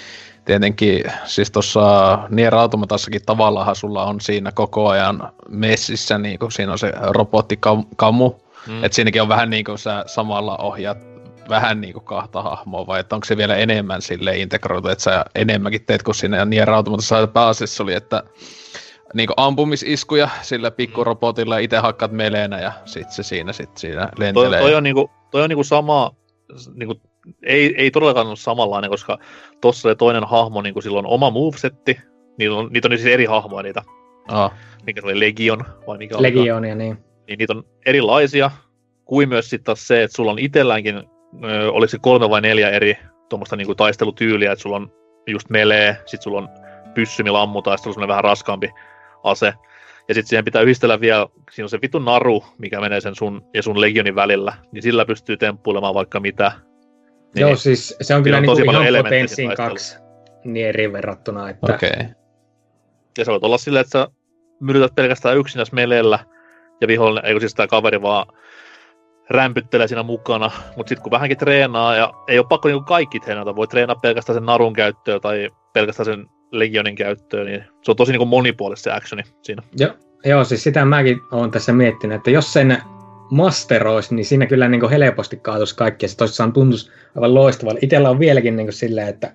[0.47, 6.71] tietenkin, siis tuossa Nier Automatassakin tavallaan sulla on siinä koko ajan messissä, niin kun siinä
[6.71, 8.31] on se robottikamu,
[8.67, 8.83] Mm.
[8.83, 10.97] että siinäkin on vähän niin kuin sä samalla ohjaat
[11.49, 15.25] vähän niin kuin kahta hahmoa, vai että onko se vielä enemmän sille integroitu, että sä
[15.35, 18.23] enemmänkin teet kuin siinä Nier Automatassa pääasiassa oli, että
[19.13, 24.11] niin ampumisiskuja sillä pikkurobotilla ja itse hakkaat meleenä ja sit se siinä sit siinä Toi,
[24.25, 24.59] lentelee.
[24.61, 26.11] toi, on niinku, toi on niinku sama,
[26.75, 27.01] niinku,
[27.43, 29.17] ei, ei todellakaan ole samanlainen, koska
[29.61, 31.99] tossa se toinen hahmo, niinku sillä on oma movesetti,
[32.37, 33.83] niitä on, niitä on siis eri hahmoja niitä,
[34.31, 34.51] Oh.
[34.85, 36.23] mikä se oli Legion, vai mikä oli?
[36.23, 36.97] Legionia, niin.
[37.27, 38.51] Niin niitä on erilaisia,
[39.05, 40.97] kuin myös sitten taas se, että sulla on itselläänkin,
[41.43, 42.97] ö, oliko se kolme vai neljä eri
[43.29, 44.91] tuommoista niinku taistelutyyliä, että sulla on
[45.27, 46.49] just melee, sit sulla on
[46.93, 48.69] pyssy, millä ammutaan, ja sitten sulla on vähän raskaampi
[49.23, 49.53] ase.
[50.07, 53.41] Ja sitten siihen pitää yhdistellä vielä, siinä on se vitun naru, mikä menee sen sun
[53.53, 56.51] ja sun legionin välillä, niin sillä pystyy temppuilemaan vaikka mitä.
[57.35, 59.97] Niin, Joo, siis se on kyllä on niinku tosi paljon ihan potenssiin kaksi
[60.43, 61.89] nieriin verrattuna, että Okei.
[61.89, 62.05] Okay.
[63.17, 64.07] Ja se voi olla silleen, että sä
[64.59, 66.19] myrkytät pelkästään yksinäs meleellä,
[66.81, 68.25] ja vihollinen, ei kun siis tämä kaveri vaan
[69.29, 73.55] rämpyttelee siinä mukana, mutta sitten kun vähänkin treenaa, ja ei ole pakko niinku kaikki treenata,
[73.55, 78.11] voi treenaa pelkästään sen narun käyttöön tai pelkästään sen legionin käyttöön, niin se on tosi
[78.11, 79.63] niinku monipuolista se actioni siinä.
[79.77, 79.91] Joo,
[80.25, 82.81] joo, siis sitä mäkin olen tässä miettinyt, että jos sen
[83.31, 87.79] masteroisi, niin siinä kyllä niin helposti kaatuisi kaikki, ja se tosissaan tuntuisi aivan loistavalta.
[87.81, 89.31] Itellä on vieläkin niin silleen, että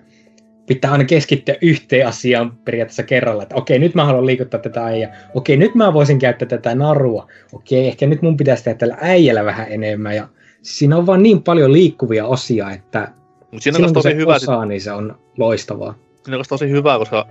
[0.67, 5.29] pitää aina keskittyä yhteen asiaan periaatteessa kerralla, että okei, nyt mä haluan liikuttaa tätä äijää,
[5.33, 9.45] okei, nyt mä voisin käyttää tätä narua, okei, ehkä nyt mun pitäisi tehdä tällä äijällä
[9.45, 10.27] vähän enemmän, ja
[10.61, 13.07] siinä on vaan niin paljon liikkuvia osia, että
[13.51, 15.95] Mutta siinä on silloin myös kun tosi se hyvä, sit, osaa, niin se on loistavaa.
[16.23, 17.27] siinä on tosi hyvä, koska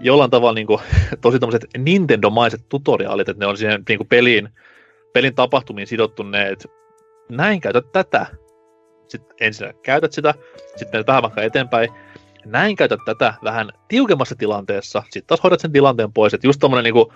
[0.00, 0.80] jollain tavalla niinku,
[1.20, 4.48] tosi tämmöiset Nintendo-maiset tutoriaalit, että ne on siihen niinku peliin,
[5.14, 6.68] pelin tapahtumiin sidottu ne, että
[7.28, 8.26] näin käytät tätä.
[9.08, 10.34] Sitten ensin käytät sitä,
[10.66, 11.88] sitten menet vähän vaikka eteenpäin,
[12.44, 16.84] näin käytät tätä vähän tiukemmassa tilanteessa, sitten taas hoidat sen tilanteen pois, että just tommonen
[16.84, 17.12] niinku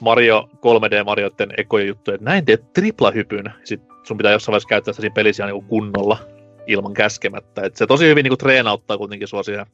[0.00, 5.00] Mario 3D-Marioiden ekojen juttu, että näin teet triplahypyn, sitten sun pitää jossain vaiheessa käyttää sitä
[5.00, 6.18] siinä pelissä niinku kunnolla
[6.66, 9.66] ilman käskemättä, että se tosi hyvin niinku treenauttaa kuitenkin sua siihen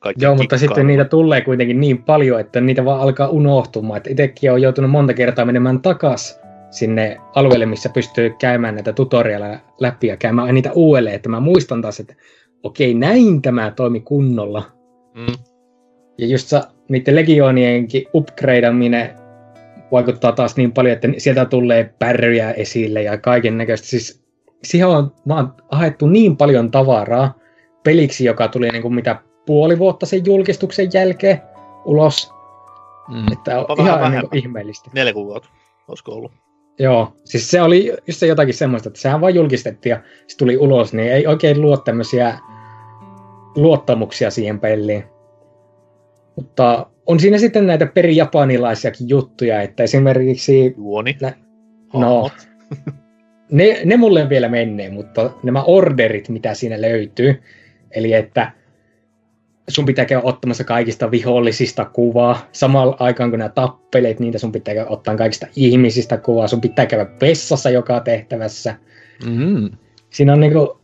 [0.00, 3.96] kaikki Joo, mutta sitten niitä tulee kuitenkin niin paljon, että niitä vaan alkaa unohtumaan.
[3.96, 6.43] Että itsekin on joutunut monta kertaa menemään takas
[6.74, 11.82] sinne alueelle, missä pystyy käymään näitä tutorialeja läpi ja käymään niitä uudelleen, että mä muistan
[11.82, 12.14] taas, että
[12.62, 14.62] okei, näin tämä toimi kunnolla.
[15.14, 15.34] Mm.
[16.18, 19.10] Ja just sa, niiden legioonienkin upgradeaminen
[19.92, 23.86] vaikuttaa taas niin paljon, että sieltä tulee pärryjä esille ja kaiken näköistä.
[23.88, 24.24] Siis
[24.64, 27.34] siihen on vaan haettu niin paljon tavaraa
[27.84, 29.16] peliksi, joka tuli niin kuin mitä
[29.46, 31.40] puoli vuotta sen julkistuksen jälkeen
[31.84, 32.34] ulos,
[33.08, 33.32] Mm.
[33.32, 34.90] että on vähän ihan niin kuin ihmeellistä.
[34.94, 35.48] Neljä kuukautta,
[35.88, 36.32] olisiko ollut.
[36.78, 40.56] Joo, siis se oli just se jotakin semmoista, että sehän vaan julkistettiin ja se tuli
[40.56, 42.38] ulos, niin ei oikein luo tämmöisiä
[43.56, 45.04] luottamuksia siihen peliin.
[46.36, 51.16] Mutta on siinä sitten näitä perijapanilaisiakin juttuja, että esimerkiksi Juoni.
[51.20, 51.32] Nä-
[51.94, 52.30] no,
[53.50, 57.42] ne, ne mulle vielä menee, mutta nämä orderit, mitä siinä löytyy,
[57.90, 58.52] eli että
[59.68, 64.74] sun pitää käydä ottamassa kaikista vihollisista kuvaa, samalla aikaan kun nämä tappelet, niitä sun pitää
[64.74, 68.76] käydä ottaa kaikista ihmisistä kuvaa, sun pitää käydä vessassa joka tehtävässä.
[69.26, 69.70] Mm.
[70.10, 70.80] Siinä on niinku,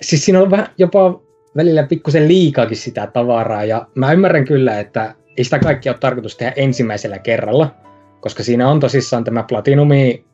[0.00, 1.20] siis siinä on vähän jopa
[1.56, 6.36] välillä pikkusen liikaakin sitä tavaraa, ja mä ymmärrän kyllä, että ei sitä kaikkia ole tarkoitus
[6.36, 7.74] tehdä ensimmäisellä kerralla,
[8.20, 10.24] koska siinä on tosissaan tämä Platinumi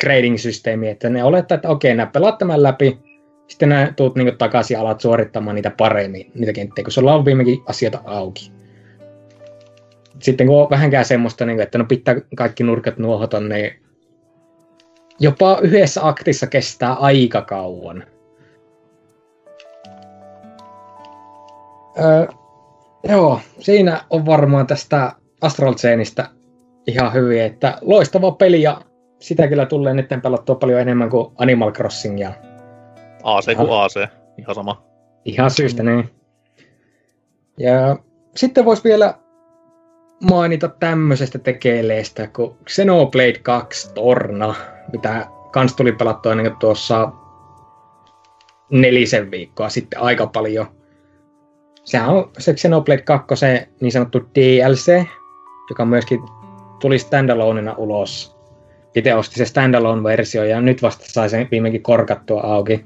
[0.00, 2.98] grading-systeemi, että ne olettaa, että okei, nää pelaat tämän läpi,
[3.48, 7.24] sitten nää tuut niinku takaisin ja alat suorittamaan niitä paremmin, niitä kenttejä, kun sulla on
[7.24, 8.52] viimekin asioita auki.
[10.22, 13.72] Sitten kun on vähänkään semmoista, niinku, että no pitää kaikki nurkat nuohota, niin
[15.20, 18.04] jopa yhdessä aktissa kestää aika kauan.
[21.98, 22.26] Öö,
[23.08, 26.28] joo, siinä on varmaan tästä Astral Chainista
[26.86, 28.80] ihan hyvin, että loistava peli ja
[29.20, 32.32] sitä kyllä tulee nyt pelattua paljon enemmän kuin Animal Crossingia.
[33.26, 34.08] AC kuin AC,
[34.38, 34.82] ihan sama.
[35.24, 36.10] Ihan syystä niin.
[37.58, 37.96] Ja
[38.36, 39.14] sitten voisi vielä
[40.30, 44.54] mainita tämmöisestä tekeleestä kuin Xenoblade 2 Torna,
[44.92, 47.12] mitä kans tuli pelattua ennen kuin tuossa
[48.70, 50.66] nelisen viikkoa sitten aika paljon.
[51.84, 53.34] Sehän on se Xenoblade 2
[53.80, 55.06] niin sanottu DLC,
[55.70, 56.20] joka myöskin
[56.80, 58.36] tuli standaloneina ulos.
[58.94, 62.84] Itse ostin se standalone-versio ja nyt vasta sai sen viimeinkin korkattua auki.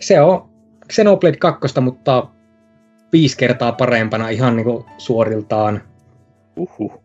[0.00, 0.48] Se on
[0.92, 2.26] Xenoblade 2, mutta
[3.12, 5.82] viisi kertaa parempana ihan niinku suoriltaan.
[6.56, 7.02] Uhuh.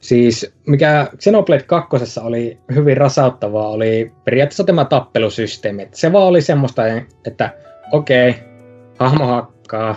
[0.00, 5.88] Siis mikä Xenoblade 2 oli hyvin rasauttavaa, oli periaatteessa tämä tappelusysteemi.
[5.92, 6.82] Se vaan oli semmoista,
[7.26, 7.50] että
[7.92, 8.42] okei, okay,
[8.98, 9.96] hahmo hakkaa,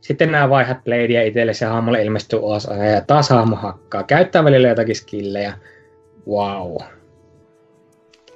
[0.00, 4.02] sitten nämä vaihat bladea itselle, se hahmolle ilmestyy osa ja taas hahmo hakkaa.
[4.02, 5.52] Käyttää välillä jotakin skillejä.
[6.28, 6.76] Wow.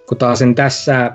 [0.08, 1.12] Kun taas sen tässä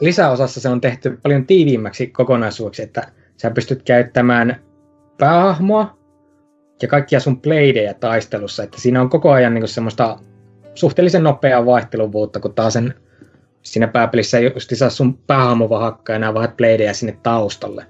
[0.00, 4.62] lisäosassa se on tehty paljon tiiviimmäksi kokonaisuudeksi, että sä pystyt käyttämään
[5.18, 5.98] päähahmoa
[6.82, 10.18] ja kaikkia sun bladeja taistelussa, että siinä on koko ajan niin semmoista
[10.74, 12.94] suhteellisen nopeaa vaihteluvuutta, kun taas sen
[13.62, 17.86] siinä pääpelissä just saa sun päähahmo vaan hakkaa ja nämä vaihdat bladeja sinne taustalle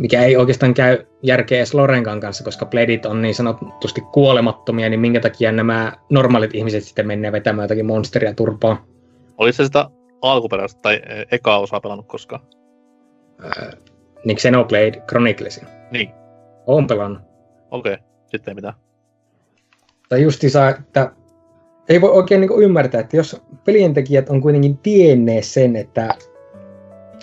[0.00, 5.00] mikä ei oikeastaan käy järkeä edes Lorenkan kanssa, koska Bladeit on niin sanotusti kuolemattomia, niin
[5.00, 8.84] minkä takia nämä normaalit ihmiset sitten menee vetämään jotakin monsteria turpaa.
[9.38, 9.90] Olisi se sitä
[10.22, 12.42] alkuperäistä tai e, eka osaa pelannut koskaan?
[13.44, 13.72] Äh,
[14.24, 15.68] niin Xenoblade Chroniclesin.
[15.90, 16.10] Niin.
[16.66, 17.22] Oon pelannut.
[17.70, 18.04] Okei, okay.
[18.26, 18.74] sitten ei mitään.
[20.08, 21.12] Tai justiinsa, että
[21.88, 26.14] ei voi oikein niin ymmärtää, että jos pelientekijät on kuitenkin tienneet sen, että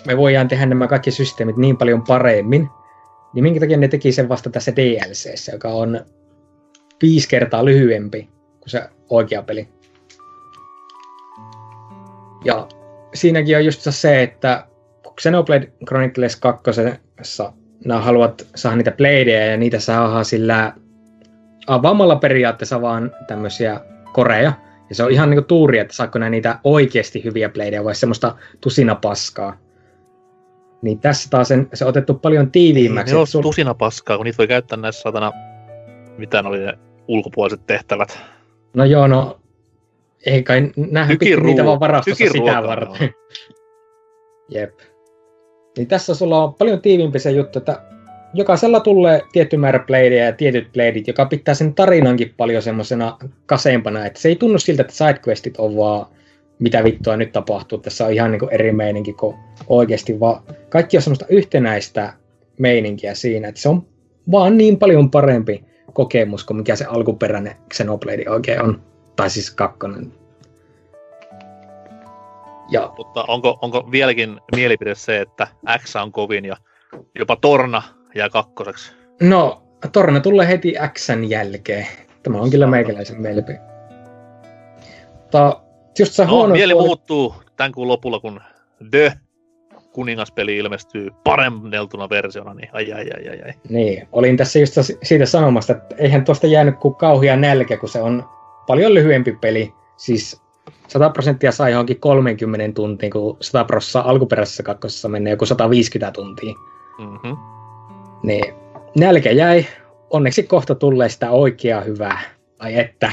[0.06, 2.68] me voidaan tehdä nämä kaikki systeemit niin paljon paremmin,
[3.34, 6.00] niin minkä takia ne teki sen vasta tässä DLCssä, joka on
[7.02, 8.28] viisi kertaa lyhyempi
[8.60, 9.68] kuin se oikea peli.
[12.44, 12.68] Ja
[13.14, 14.66] siinäkin on just se, että
[15.20, 16.70] Xenoblade Chronicles 2
[17.84, 20.72] nämä haluat saada niitä bladeja ja niitä saa sillä
[21.66, 23.80] avaamalla periaatteessa vaan tämmöisiä
[24.12, 24.52] koreja.
[24.88, 28.94] Ja se on ihan niinku tuuri, että saako niitä oikeasti hyviä bladeja vai semmoista tusina
[28.94, 29.56] paskaa.
[30.82, 33.14] Niin tässä taas sen, se on otettu paljon tiiviimmäksi.
[33.14, 33.42] Ne on sul...
[33.42, 35.32] tusina paskaa, kun niitä voi käyttää näissä satana,
[36.18, 38.18] mitä ne oli ne ulkopuoliset tehtävät.
[38.74, 39.40] No joo, no
[40.26, 43.10] ei kai nähdä niitä vaan varastossa sitä varten.
[44.54, 44.78] Jep.
[45.76, 47.82] Niin tässä sulla on paljon tiiviimpi se juttu, että
[48.34, 54.06] jokaisella tulee tietty määrä bladeja ja tietyt bladeit, joka pitää sen tarinankin paljon semmoisena kaseempana,
[54.06, 56.06] että se ei tunnu siltä, että sidequestit on vaan
[56.58, 57.78] mitä vittua nyt tapahtuu.
[57.78, 62.12] Tässä on ihan niin kuin eri meininki kuin oikeasti vaan kaikki on semmoista yhtenäistä
[62.58, 63.86] meininkiä siinä, että se on
[64.30, 68.93] vaan niin paljon parempi kokemus kuin mikä se alkuperäinen Xenoblade oikein on.
[69.16, 70.12] Tai siis kakkonen.
[72.70, 72.92] Ja.
[72.96, 75.46] Mutta onko, onko vieläkin mielipide se, että
[75.78, 76.56] X on kovin ja
[77.18, 77.82] jopa Torna
[78.14, 78.92] jää kakkoseksi?
[79.22, 79.62] No,
[79.92, 81.86] Torna tulee heti Xn jälkeen.
[82.22, 83.60] Tämä on kyllä meikäläisen mielipide.
[85.12, 85.60] Mutta
[85.98, 86.86] just se no, huono mieli puoli...
[86.86, 88.40] muuttuu tämän kuun lopulla, kun
[88.90, 89.12] The
[89.92, 93.42] kuningaspeli ilmestyy paremmeltuna versiona, niin ai ai ai ai.
[93.42, 93.52] ai.
[93.68, 98.00] Niin, olin tässä just siitä sanomasta, että eihän tuosta jäänyt kuin kauhia nälkä, kun se
[98.00, 98.24] on
[98.66, 99.74] paljon lyhyempi peli.
[99.96, 100.42] Siis
[100.88, 106.54] 100 prosenttia sai johonkin 30 tuntiin, kun 100 prosenttia alkuperäisessä kakkosessa menee joku 150 tuntia.
[106.98, 107.36] Mm-hmm.
[108.22, 108.54] Niin,
[108.98, 109.66] nälkä jäi.
[110.10, 112.20] Onneksi kohta tulee sitä oikeaa hyvää.
[112.58, 113.12] Ai että.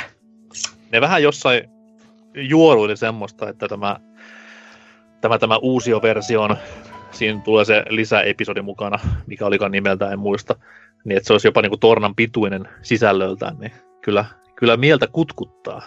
[0.91, 1.69] Ne vähän jossain
[2.33, 3.99] juoruili semmoista, että tämä,
[5.21, 6.57] tämä, tämä uusio versio on,
[7.11, 10.55] siinä tulee se lisäepisodi mukana, mikä olikaan nimeltä, en muista,
[11.05, 13.71] niin että se olisi jopa niin kuin tornan pituinen sisällöltään, niin
[14.01, 14.25] kyllä,
[14.61, 15.81] kyllä mieltä kutkuttaa.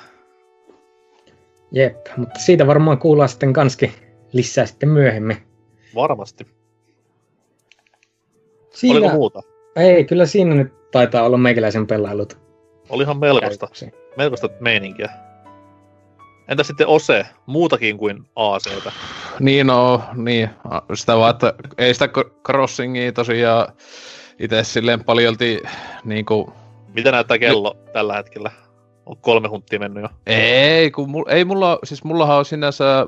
[1.73, 3.93] Jep, mutta siitä varmaan kuullaan sitten kanski
[4.33, 5.37] lisää sitten myöhemmin.
[5.95, 6.47] Varmasti.
[8.71, 8.99] Siinä...
[8.99, 9.43] Oliko muuta?
[9.77, 12.39] Ei, kyllä siinä nyt taitaa olla meikäläisen pelailut.
[12.89, 13.69] Olihan melkoista,
[14.17, 15.11] melkoista meininkiä.
[16.49, 18.93] Entä sitten Ose, muutakin kuin ACtä?
[19.41, 20.51] Niin, no, niin.
[20.95, 22.09] Sitä vaan, että ei sitä
[22.47, 23.73] crossingia tosiaan
[24.39, 25.63] itse silleen paljolti
[26.05, 26.53] niin kuin...
[26.95, 27.93] Mitä näyttää kello Nyt...
[27.93, 28.64] tällä hetkellä?
[29.07, 30.09] On kolme hunttia mennyt jo.
[30.27, 33.07] Ei, kun mul, ei mulla, siis mullahan on sinänsä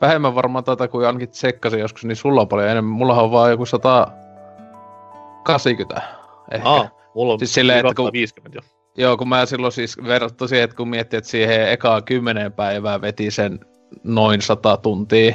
[0.00, 2.92] vähemmän varmaan tätä kuin ainakin tsekkasin joskus, niin sulla on paljon enemmän.
[2.92, 6.02] Mullahan on vaan joku 180
[6.50, 6.68] ehkä.
[6.68, 8.62] Aa, mulla on siis silleen, että kun, 50 jo.
[8.96, 13.00] Joo, kun mä silloin siis verrattu siihen, että kun miettii, että siihen ekaa kymmenen päivää
[13.00, 13.60] veti sen
[14.04, 15.34] noin sata tuntia,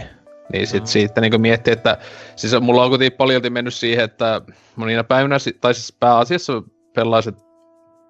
[0.53, 0.87] niin sit mm.
[0.87, 1.97] siitä niin miettii, että
[2.35, 4.41] siis mulla on kuitenkin paljon mennyt siihen, että
[4.75, 6.63] mä niinä päivinä, tai siis pääasiassa
[6.95, 7.35] pelaisin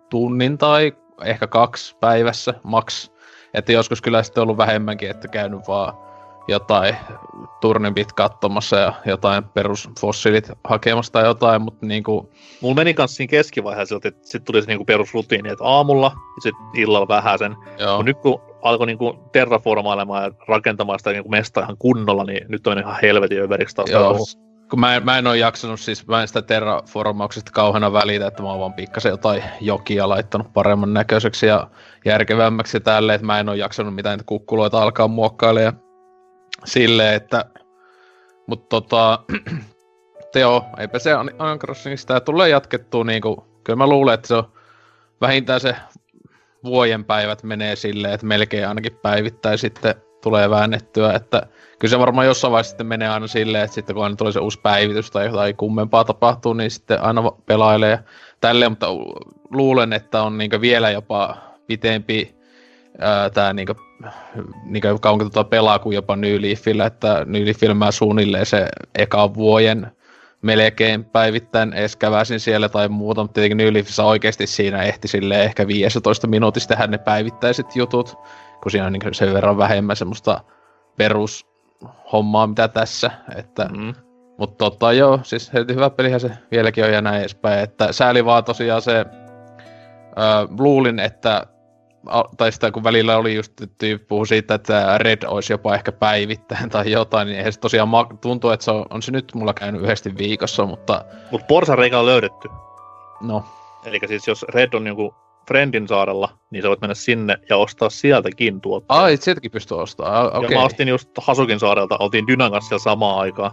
[0.09, 0.93] tunnin tai
[1.23, 3.11] ehkä kaksi päivässä maks.
[3.53, 5.93] Että joskus kyllä sitten ollut vähemmänkin, että käynyt vaan
[6.47, 6.95] jotain
[7.61, 12.31] turnipit katsomassa ja jotain perusfossiilit hakemassa tai jotain, mutta niinku...
[12.61, 16.55] Mulla meni kans siinä keskivaiheessa, että sit tuli se niinku perusrutiini, että aamulla ja sit
[16.73, 17.55] illalla vähän sen.
[18.03, 22.79] Nyt kun alkoi niinku terraformailemaan ja rakentamaan sitä niinku mestaa ihan kunnolla, niin nyt on
[22.79, 23.89] ihan helvetin överiksi taas.
[23.89, 24.03] Joo.
[24.03, 24.46] takaisin.
[24.69, 28.49] Kun mä, mä en oo jaksanut siis, mä en sitä terraformauksesta kauheena välitä, että mä
[28.49, 31.69] oon vaan pikkasen jotain jokia laittanut paremman näköiseksi ja
[32.05, 35.73] järkevämmäksi ja tälleen, että mä en oo jaksanut mitään kukkuloita alkaa muokkailla ja
[36.65, 37.45] silleen, että
[38.47, 39.19] mut tota,
[40.33, 44.51] Teo, eipä se Animal Crossingista tää tulee jatkettua niinku, kyllä mä luulen, että se on
[45.21, 45.75] vähintään se
[46.63, 49.95] vuoden päivät menee silleen, että melkein ainakin päivittäin sitten
[50.27, 51.47] tulee väännettyä, että
[51.79, 54.39] kyllä se varmaan jossain vaiheessa sitten menee aina silleen, että sitten kun aina tulee se
[54.39, 57.99] uusi päivitys tai jotain kummempaa tapahtuu, niin sitten aina pelailee ja
[58.41, 58.87] tälleen, mutta
[59.51, 62.35] luulen, että on niinku vielä jopa pitempi
[63.33, 63.75] tää niinku,
[64.63, 69.33] niinku kauan tota pelaa kuin jopa New Leafillä, että New Leafillä mä suunnilleen se eka
[69.33, 69.91] vuoden
[70.47, 75.67] melkein päivittäin edes käväsin siellä tai muuta, mutta tietenkin New oikeasti siinä ehti silleen ehkä
[75.67, 78.15] 15 minuutista tehdä ne päivittäiset jutut,
[78.63, 80.41] kun siinä on niin sen verran vähemmän semmoista
[80.97, 83.93] perushommaa, mitä tässä, että Mm.
[84.37, 87.59] mutta tota joo, siis heti hyvä pelihän se vieläkin on ja näin edespäin.
[87.59, 89.05] Että sääli vaan tosiaan se, öö,
[90.59, 91.45] luulin, että,
[92.37, 93.53] tai sitä kun välillä oli just
[94.07, 98.09] puhu siitä, että Red olisi jopa ehkä päivittäin tai jotain, niin eihän se tosiaan ma-
[98.21, 102.05] tuntuu, että se on, on se nyt mulla käynyt yhdesti viikossa, mutta Mut porsareikä on
[102.05, 102.49] löydetty.
[103.21, 103.43] no,
[103.85, 105.15] Eli siis jos Red on joku
[105.47, 109.03] Friendin saarella, niin sä voit mennä sinne ja ostaa sieltäkin tuotteita.
[109.03, 110.57] ai, sieltäkin pystyy ostamaan, Ja okei.
[110.57, 113.51] mä ostin just Hasukin saarelta, oltiin Dynan kanssa siellä samaan aikaan.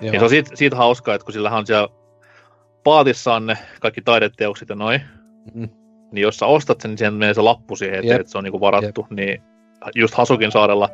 [0.00, 1.88] Ja se on siitä, siitä hauskaa, että kun sillähän on siellä
[2.84, 5.00] paatissaan ne kaikki taideteokset ja noin,
[5.54, 5.68] Mm.
[6.14, 8.20] Niin jos sä ostat sen, niin siihen menee se lappu siihen eteen, Jep.
[8.20, 9.06] että se on niinku varattu.
[9.10, 9.42] Niin
[9.94, 10.88] just Hasukin saarella,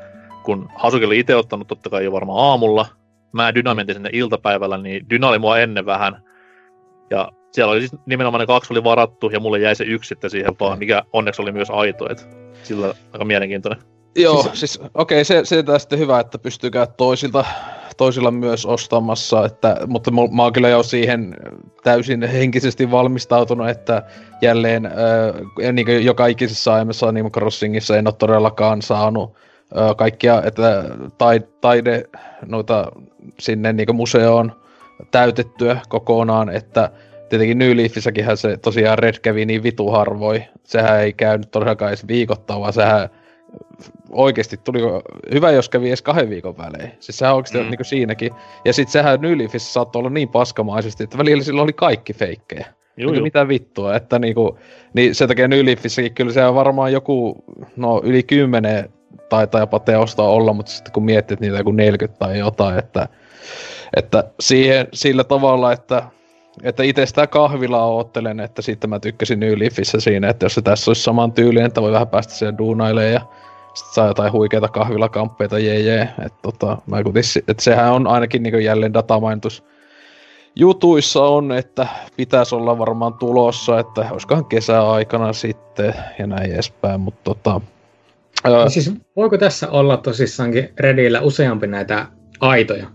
[0.45, 2.87] kun Hasukin oli itse ottanut totta kai jo varmaan aamulla,
[3.33, 6.23] mä ja Dyna mentiin sinne iltapäivällä, niin Dyna oli mua ennen vähän.
[7.11, 10.31] Ja siellä oli siis nimenomaan ne kaksi oli varattu ja mulle jäi se yksi sitten
[10.31, 12.25] siihen vaan, mikä onneksi oli myös aito, että
[12.63, 13.83] sillä aika mielenkiintoinen.
[14.17, 17.45] Joo, siis okei, se, se on sitten hyvä, että pystyy käydä toisilta,
[18.01, 21.37] toisilla myös ostamassa, että, mutta mä oon kyllä jo siihen
[21.83, 24.03] täysin henkisesti valmistautunut, että
[24.43, 29.37] jälleen äh, niin kuin joka ikisessä aiemmassa Animal Crossingissa en ole todellakaan saanut
[29.79, 30.85] äh, kaikkia, että
[31.19, 32.05] tai, taide
[32.47, 32.93] noita
[33.41, 34.53] sinne niin museoon
[35.11, 36.91] täytettyä kokonaan, että
[37.29, 40.45] tietenkin New Leafissäkinhän se tosiaan Red kävi niin vitu harvoin.
[40.65, 43.09] Sehän ei käynyt todellakaan edes viikoittain, vaan sehän
[44.11, 44.79] oikeasti tuli
[45.35, 46.93] hyvä, jos kävi edes kahden viikon välein.
[47.01, 47.65] Siis sehän oikeasti Mm.
[47.65, 47.71] mm.
[47.71, 48.15] niin siinä
[48.65, 52.67] Ja sitten sehän New Leafissä saattoi olla niin paskamaisesti, että välillä sillä oli kaikki feikkejä.
[52.97, 53.23] Juu, juu.
[53.23, 54.59] mitä vittua, että niinku,
[54.95, 57.45] niin sen takia New Leafissäkin kyllä se on varmaan joku,
[57.77, 58.93] no yli kymmenen
[59.29, 63.09] taitaa jopa teosta olla, mutta sitten kun miettii, että niitä joku 40 tai jotain, että,
[63.97, 66.03] että siihen, sillä tavalla, että
[66.63, 70.63] että itse sitä kahvilaa oottelen, että sitten mä tykkäsin New Leafissä siinä, että jos se
[70.63, 73.21] tässä olisi saman tyylinen, että voi vähän päästä siihen duunailemaan ja
[73.75, 76.09] sitten saa jotain huikeita kahvilakamppeita, jee jee.
[76.27, 79.65] Että tota, mä kutis, että sehän on ainakin niin jälleen datamainitus
[80.57, 81.87] jutuissa on, että
[82.17, 87.61] pitäisi olla varmaan tulossa, että olisikohan kesäaikana sitten ja näin edespäin, mutta tota,
[88.47, 92.07] öö, No siis voiko tässä olla tosissaankin Redillä useampi näitä
[92.41, 92.87] aitoja?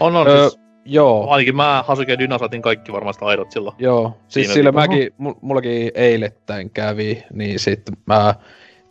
[0.00, 0.28] On, on.
[0.28, 3.76] Öö, siis, joo, ainakin mä, Hasuki ja Dyna saatiin kaikki varmaan sitä aidot silloin.
[3.78, 8.34] Joo, siis Siinä sillä mäkin, mu- mullakin eilettäin kävi, niin sitten mä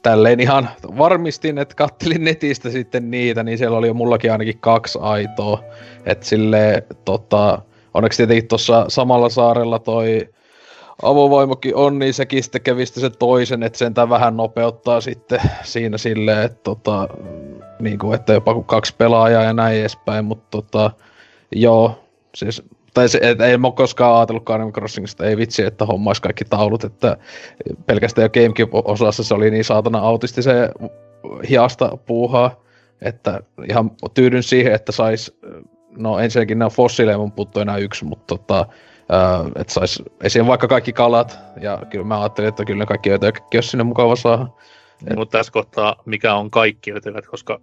[0.02, 5.00] tälleen ihan varmistin, että kattelin netistä sitten niitä, niin siellä oli jo mullakin ainakin kaksi
[5.02, 5.64] aitoa.
[6.06, 7.62] Että sille tota,
[7.94, 10.30] onneksi tietenkin tuossa samalla saarella toi
[11.02, 15.98] avovaimokin on, niin sekin sitten kävi sitten sen toisen, että sentään vähän nopeuttaa sitten siinä
[15.98, 17.08] silleen, että tota,
[17.80, 20.92] niin kuin, että jopa kaksi pelaajaa ja näin edespäin, mutta tota,
[21.52, 22.04] joo,
[22.36, 26.20] siis tai se, et, ei mä oo koskaan ajatellutkaan Animal Crossingista, ei vitsi, että hommais
[26.20, 27.18] kaikki taulut, että
[27.86, 30.70] pelkästään jo Gamecube-osassa se oli niin saatana autisti se
[31.50, 32.64] hiasta puuhaa,
[33.02, 35.38] että ihan tyydyn siihen, että sais,
[35.97, 38.66] no ensinnäkin nämä fossiileja mun puuttuu enää yksi, mutta tota,
[39.10, 43.58] ää, että sais esiin vaikka kaikki kalat, ja kyllä mä ajattelin, että kyllä kaikki ötökäkin
[43.58, 44.47] olisi sinne mukava saada.
[45.16, 47.60] Mutta tässä kohtaa, mikä on kaikki ötykät, koska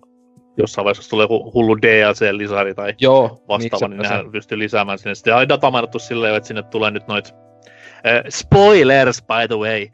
[0.58, 5.14] jossain vaiheessa tulee joku hullu DLC-lisari tai Joo, vastaava, niin se- nehän pystyy lisäämään sinne.
[5.14, 7.34] Sitten oli datamainattu silleen, että sinne tulee nyt noit
[8.06, 9.86] äh, spoilers by the way,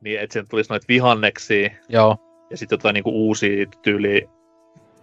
[0.00, 2.16] niin että sinne tulisi noit vihanneksia Joo,
[2.50, 4.20] ja sitten jotain niinku uusia tyyliä,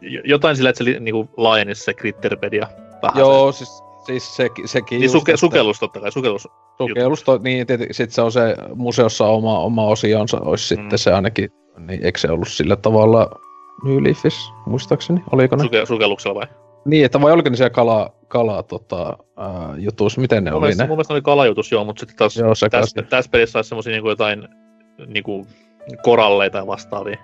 [0.02, 2.68] j- jotain sillä, että se niinku laajenisi se Critterpedia
[3.04, 3.20] vähän.
[3.20, 3.70] joo, siis,
[4.06, 6.48] siis se, sekin Niin just, suke, että- sukellus totta kai, sukellus.
[6.78, 10.82] Sukellus, to, niin tietenkin sit se on se museossa oma, oma osionsa, olisi Mm.
[10.82, 13.30] sitten se ainakin, niin eikö se ollut sillä tavalla
[13.84, 15.64] New Leafis, muistaakseni, oliko ne?
[15.64, 16.48] Suke, sukelluksella vai?
[16.86, 20.62] Niin, että vai oliko ne siellä kala, kala tota, ää, jutus, miten ne Mun oli
[20.62, 20.88] mielestä, ne?
[20.88, 23.92] mun mielestä ne oli kalajutus, joo, mutta sitten taas Joo, tässä, tässä pelissä olisi semmosia
[23.94, 24.48] niinku jotain
[25.08, 25.48] niinku
[26.02, 27.18] koralleita ja vastaavia.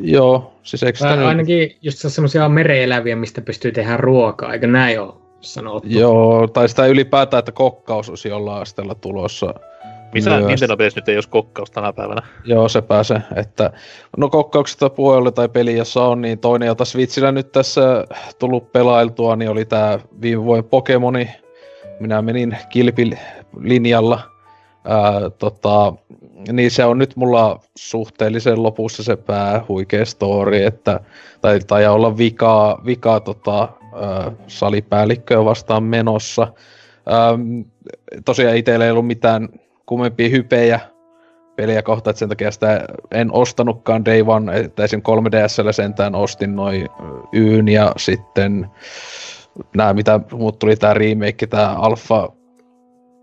[0.00, 5.00] Joo, siis eikö sitä nyt- ainakin just semmoisia mereeläviä, mistä pystyy tehdä ruokaa, eikö näin
[5.00, 5.88] ole sanottu?
[5.88, 9.54] Joo, tai sitä ylipäätään, että kokkaus olisi jollain asteella tulossa.
[10.16, 10.46] Missä myös.
[10.46, 12.22] Nintendo-pelissä nyt ei olisi kokkaus tänä päivänä?
[12.44, 13.22] Joo, se pääsee.
[13.36, 13.70] Että,
[14.16, 18.04] no kokkauksesta puolella tai peli, jossa on, niin toinen, jota Switchillä nyt tässä
[18.38, 21.28] tullut pelailtua, niin oli tämä viime vuoden Pokemoni.
[22.00, 24.20] Minä menin kilpilinjalla.
[24.84, 25.92] Ää, tota,
[26.52, 31.00] niin se on nyt mulla suhteellisen lopussa se pää huikea story, että
[31.40, 36.48] tai, tai olla vikaa, vikaa tota, ää, salipäällikköä vastaan menossa.
[37.12, 37.60] Ähm,
[38.24, 39.48] tosiaan itsellä ei ollut mitään
[39.86, 40.80] kummempia hypejä
[41.56, 45.00] peliä kohta, että sen takia sitä en ostanutkaan Day One, että esim.
[45.00, 46.88] 3DSllä sentään ostin noin
[47.32, 48.66] Yn ja sitten
[49.76, 52.32] nämä mitä muut tuli tää remake, tää Alpha,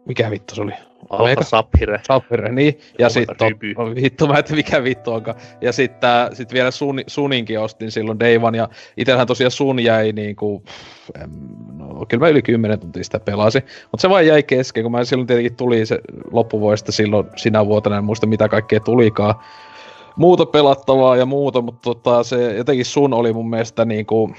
[0.06, 0.72] mikä vittu se oli?
[1.10, 1.44] Alpha?
[1.44, 2.02] Sapphire.
[2.08, 2.80] Sapphire, niin.
[3.00, 3.60] Ja sitten
[3.96, 5.38] vittu, mä tiedä mikä vittu onkaan.
[5.62, 10.12] Ja sitten sit vielä Sun, Suninkin ostin silloin Day One, ja itellähän tosiaan Sun jäi
[10.12, 10.64] niinku,
[11.74, 13.64] no kyllä mä yli 10 tuntia sitä pelasin.
[13.92, 16.00] Mutta se vaan jäi kesken, kun mä silloin tietenkin tuli se
[16.32, 19.36] loppuvuodesta silloin sinä vuotena, en muista mitä kaikkea tulikaan.
[20.16, 24.32] Muuta pelattavaa ja muuta, mutta tota, se jotenkin Sun oli mun mielestä niinku,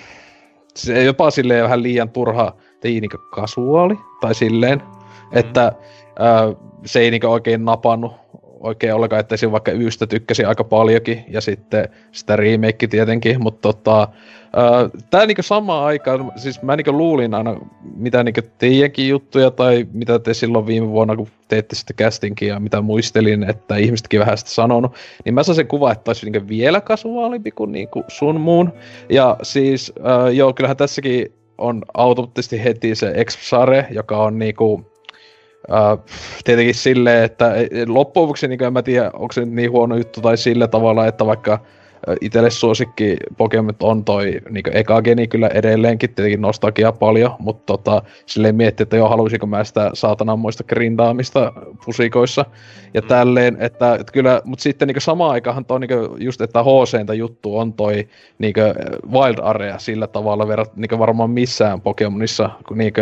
[0.74, 2.52] se jopa silleen vähän liian turha,
[2.84, 4.82] niinku kasuaali, tai silleen,
[5.32, 5.72] että
[6.18, 6.54] ää,
[6.86, 8.23] se ei niinku oikein napannut
[8.64, 13.72] oikein ollenkaan, että siinä vaikka Ystä tykkäsin aika paljonkin, ja sitten sitä remake tietenkin, mutta
[13.72, 14.08] tota,
[15.10, 17.56] tää niinku samaan aikaan, siis mä niinku luulin aina,
[17.96, 22.60] mitä niinku teidänkin juttuja, tai mitä te silloin viime vuonna, kun teette sitä castingin ja
[22.60, 24.94] mitä muistelin, että ihmisetkin vähän sitä sanonut,
[25.24, 28.72] niin mä saan sen kuva, että olisi niinku vielä kasuaalimpi kuin niinku sun muun.
[29.08, 34.93] Ja siis, ää, joo, kyllähän tässäkin on automaattisesti heti se X-Sare, joka on niinku,
[35.68, 36.04] Uh,
[36.44, 37.52] tietenkin silleen, että
[37.86, 41.26] loppujen lopuksi niin en mä tiedä, onko se niin huono juttu tai sillä tavalla, että
[41.26, 41.58] vaikka
[42.20, 48.02] itselle suosikki Pokemon on toi niin eka geni kyllä edelleenkin, tietenkin nostalgia paljon, mutta tota,
[48.26, 51.52] silleen miettii, että joo, haluaisinko mä sitä saatananmoista grindaamista
[51.84, 52.44] pusikoissa
[52.94, 53.08] ja Mm.
[53.08, 57.58] tälleen, että, että kyllä, mutta sitten niin samaan aikaan toi niin just, että hc juttu
[57.58, 58.54] on toi niin
[59.12, 62.92] Wild Area sillä tavalla verrat niin varmaan missään Pokemonissa, kun niin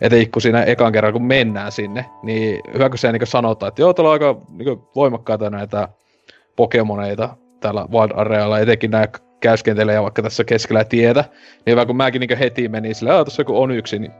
[0.00, 3.82] etenkin kun siinä ekan kerran kun mennään sinne, niin hyvä kun se niin sanotaan, että
[3.82, 5.88] joo, täällä on aika niin voimakkaita näitä
[6.56, 9.06] Pokemoneita täällä Wild Arealla, etenkin nämä
[9.40, 11.24] käyskentelee vaikka tässä keskellä tietä,
[11.66, 14.12] niin hyvä kun mäkin niin heti menin silleen, että tuossa joku on yksi, niin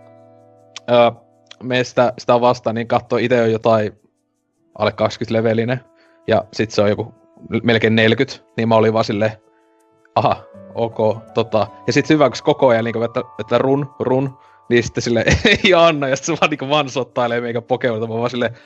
[0.90, 1.10] öö,
[1.62, 3.92] me sitä, vastaan, niin katso itse on jotain
[4.78, 5.80] alle 20 levelinen,
[6.26, 7.14] ja sit se on joku
[7.62, 9.32] melkein 40, niin mä olin vaan silleen,
[10.14, 10.42] aha,
[10.74, 10.98] ok,
[11.34, 11.66] tota.
[11.86, 14.38] Ja sit hyvä, kun koko ajan, niin että, että run, run,
[14.68, 15.24] niin sitten sille
[15.64, 18.56] ei anna, ja sitten se vaan niin vansottailee meikä Pokemonita, mä vaan silleen,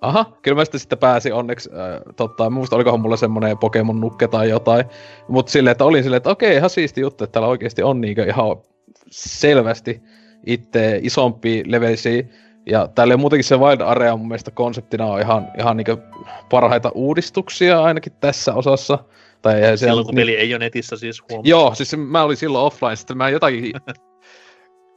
[0.00, 4.28] aha, kyllä mä sitten, sitten pääsin onneksi, äh, tota, muista olikohan mulla semmonen Pokemon nukke
[4.28, 4.84] tai jotain,
[5.28, 8.28] mutta silleen, että olin silleen, että okei, ihan siisti juttu, että täällä oikeasti on niin
[8.28, 8.56] ihan
[9.10, 10.02] selvästi
[10.46, 12.22] itse isompi levelisiä,
[12.66, 15.86] ja täällä muutenkin se Wild Area mun mielestä konseptina on ihan, ihan niin
[16.50, 18.98] parhaita uudistuksia ainakin tässä osassa.
[19.42, 21.40] Tai se Silloin kun niin- peli ei ole netissä siis huom...
[21.44, 23.72] Joo, siis mä olin silloin offline, sitten mä jotakin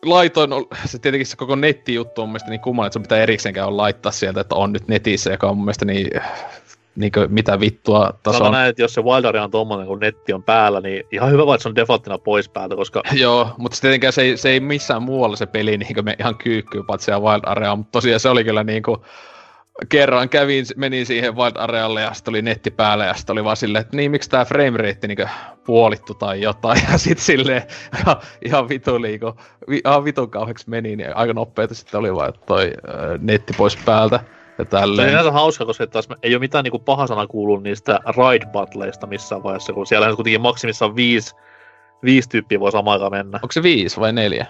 [0.06, 0.52] laitoin,
[0.86, 3.78] se tietenkin se koko nettijuttu on mun mielestä niin kummallinen, että sun pitää erikseen käydä
[3.78, 6.10] laittaa sieltä, että on nyt netissä, joka on mun mielestä niin,
[6.95, 8.38] niin kuin, mitä vittua tasoa.
[8.38, 11.32] Sanotaan näin, että jos se Wild Area on tommonen, kun netti on päällä, niin ihan
[11.32, 14.38] hyvä vaan, että se on defaulttina pois päältä, koska Joo, mutta se tietenkään se ei,
[14.38, 17.91] se ei missään muualla se peli niin me ihan kyykkyy, paitsi siellä Wild Area, mutta
[17.91, 18.98] tosiaan se oli kyllä niin kuin,
[19.89, 23.57] kerran kävin, menin siihen Wild Arealle ja sitten oli netti päällä ja sitten oli vaan
[23.57, 25.30] silleen, että niin miksi tää frame rate niin
[25.65, 27.63] puolittu tai jotain ja sitten silleen
[27.99, 28.15] ihan,
[28.45, 29.38] ihan vitu liiko,
[29.69, 33.53] vi, ihan vitun kauheaksi meni, niin aika nopeeta sitten oli vaan että toi äh, netti
[33.57, 35.34] pois päältä ja Se on tälleen.
[35.34, 39.73] hauska, koska taas ei ole mitään niinku paha sana kuullut niistä ride battleista missään vaiheessa,
[39.73, 41.36] kun siellä kuitenkin maksimissaan viisi,
[42.03, 43.39] viisi tyyppiä voi samaan aikaan mennä.
[43.43, 44.45] Onko se viisi vai neljä?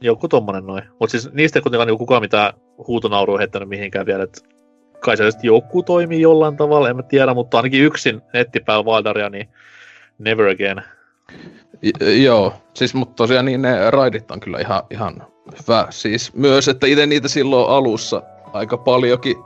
[0.00, 0.82] Joku tommonen noin.
[1.00, 2.52] Mutta siis niistä ei kuitenkaan niinku kukaan mitään
[2.86, 4.57] huutonaurua heittänyt mihinkään vielä, että
[5.00, 9.48] kai se joku toimii jollain tavalla, en mä tiedä, mutta ainakin yksin nettipäällä Wildaria, niin
[10.18, 10.82] never again.
[11.82, 15.26] J- joo, siis mutta tosiaan niin ne raidit on kyllä ihan, ihan
[15.62, 15.86] hyvä.
[15.90, 18.22] Siis myös, että itse niitä silloin alussa
[18.52, 19.36] aika paljonkin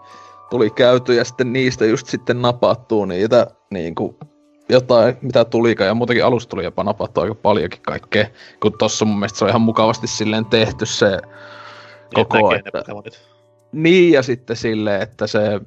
[0.50, 4.16] tuli käyty ja sitten niistä just sitten napattuu niitä niin kuin
[4.68, 5.88] jotain, mitä tulikaan.
[5.88, 8.26] Ja muutenkin alussa tuli jopa napattua aika paljonkin kaikkea.
[8.60, 11.18] Kun tossa mun mielestä se on ihan mukavasti silleen tehty se
[12.14, 13.31] koko näkee ajan.
[13.72, 15.60] Niin, ja sitten silleen, että se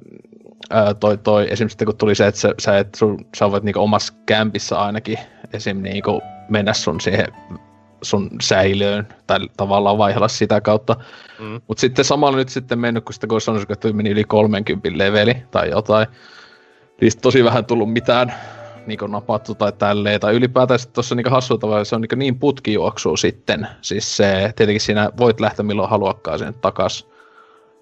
[0.70, 3.64] ää, toi, toi, esimerkiksi sitten kun tuli se, että sä, sä, et, sun, sä voit
[3.64, 5.18] niinku omassa kämpissä ainakin
[5.52, 5.82] esim.
[5.82, 7.26] Niinku mennä sun siihen
[8.02, 10.96] sun säilöön, tai tavallaan vaihella sitä kautta.
[11.38, 11.60] Mm.
[11.68, 15.36] Mutta sitten samalla nyt sitten mennyt, kun sitten kun sanoisin, että meni yli 30 leveli
[15.50, 16.06] tai jotain,
[17.00, 18.34] niin sit tosi vähän tullut mitään
[18.86, 23.16] niinku napattu tai tälleen, tai ylipäätään tuossa niinku hassulla tavalla se on niinku niin putkijuoksu
[23.16, 23.68] sitten.
[23.80, 27.08] Siis se, tietenkin siinä voit lähteä milloin haluakkaan sen takas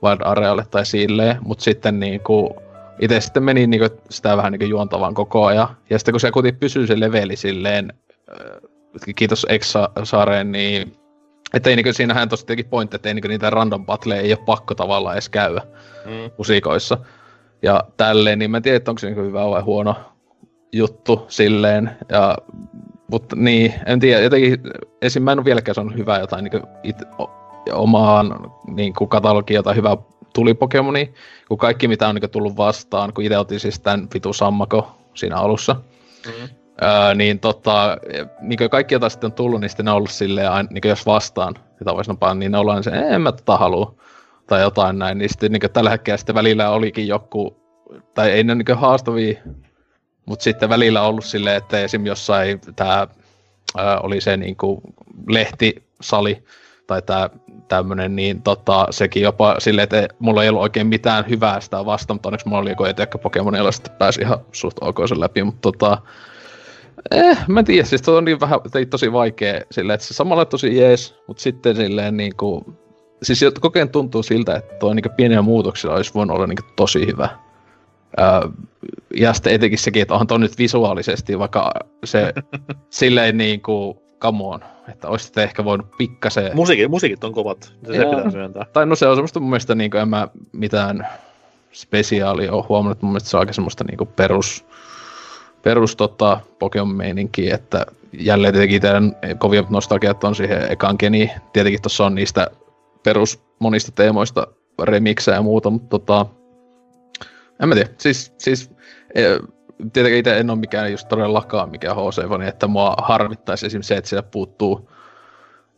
[0.05, 2.57] Wild Arealle tai silleen, mutta sitten niinku
[3.01, 5.69] itse sitten meni niinku sitä vähän niinku juontavan koko ajan.
[5.91, 7.93] Ja sitten kun se kuitenkin pysyy se leveli silleen,
[8.31, 8.61] äh,
[9.17, 10.97] kiitos Exa-sareen, niin
[11.55, 14.45] että ei niinku, siinähän tosi tietenkin pointti, että ei niinku niitä random battleja ei ole
[14.47, 15.63] pakko tavallaan edes käydä
[16.07, 16.31] Mm.
[16.39, 16.99] musikoissa.
[17.63, 19.95] Ja tälleen, niin mä en tiedä, että onko se niinku hyvä vai huono
[20.73, 21.91] juttu silleen.
[22.09, 22.39] Ja,
[23.11, 24.61] mutta niin, en tiedä, jotenkin
[25.03, 25.23] esim.
[25.23, 26.97] mä en ole vieläkään saanut hyvää jotain niinku it,
[27.73, 29.97] omaan niinku katalogiin jotain hyvää
[30.35, 31.15] tuli Pokemoni,
[31.49, 35.37] kun kaikki mitä on niinku tullut vastaan, kun itse otin siis tämän vitu sammako siinä
[35.37, 35.77] alussa,
[36.27, 36.49] Mm.
[36.83, 37.97] Öö, niin tota,
[38.41, 40.83] niin kuin kaikki jotain sitten on tullut, niin sitten ne on ollut silleen, aina, niin
[40.85, 43.95] jos vastaan sitä voisi napaa, niin ne ollaan se, en mä tota halua,
[44.47, 47.57] tai jotain näin, niin sitten niin tällä hetkellä sitten välillä olikin joku,
[48.15, 49.41] tai ei ne niin haastavia,
[50.27, 52.07] mutta sitten välillä on ollut silleen, että esim.
[52.07, 53.07] jossain tämä
[54.03, 54.81] oli se niin kuin
[55.29, 56.45] lehtisali,
[56.87, 57.31] tai tämä
[57.69, 62.15] tämmönen, niin tota, sekin jopa silleen, että mulla ei ollut oikein mitään hyvää sitä vastaan,
[62.15, 65.61] mutta onneksi mulla oli joku etekkä Pokemonilla, sitten pääsi ihan suht ok sen läpi, mutta
[65.63, 65.99] tota,
[67.11, 68.61] Eh, mä en tiedä, siis on niin vähän,
[68.91, 72.77] tosi vaikea silleen, että se samalla tosi jees, mutta sitten silleen niinku,
[73.23, 77.07] siis jo- kokeen tuntuu siltä, että toi niinku pieniä muutoksia olisi voinut olla niinku tosi
[77.07, 77.29] hyvä.
[78.21, 78.49] Öö,
[79.17, 81.73] ja sitten etenkin sekin, että onhan toi nyt visuaalisesti, vaikka
[82.05, 82.33] se
[82.91, 86.51] silleen niinku, come on, että olisitte ehkä voinut pikkasen...
[86.55, 88.67] Musiikit, musiikit on kovat, se, se pitää myöntää.
[88.73, 91.09] Tai no se on semmoista mun mielestä niinku, en mä mitään
[91.73, 94.65] spesiaalia ole huomannut, mun mielestä se on aika semmoista niinku perus,
[95.63, 101.31] perus tota, Pokemon-meininkiä, että jälleen tietenkin teidän kovia nostalgiat on siihen ekaan geniin.
[101.53, 102.47] Tietenkin tuossa on niistä
[103.03, 104.47] perus monista teemoista
[104.83, 106.27] remiksejä ja muuta, mutta tota,
[107.63, 108.71] en mä tiedä, siis, siis
[109.15, 109.39] eh,
[109.93, 114.11] tietenkin itse en ole mikään just todellakaan mikään HC-fani, että mua harmittaisi esimerkiksi se, että
[114.11, 114.91] siellä puuttuu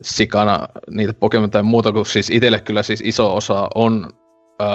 [0.03, 4.11] sikana niitä Pokemon tai muuta, kun siis itselle kyllä siis iso osa on,
[4.63, 4.69] öö,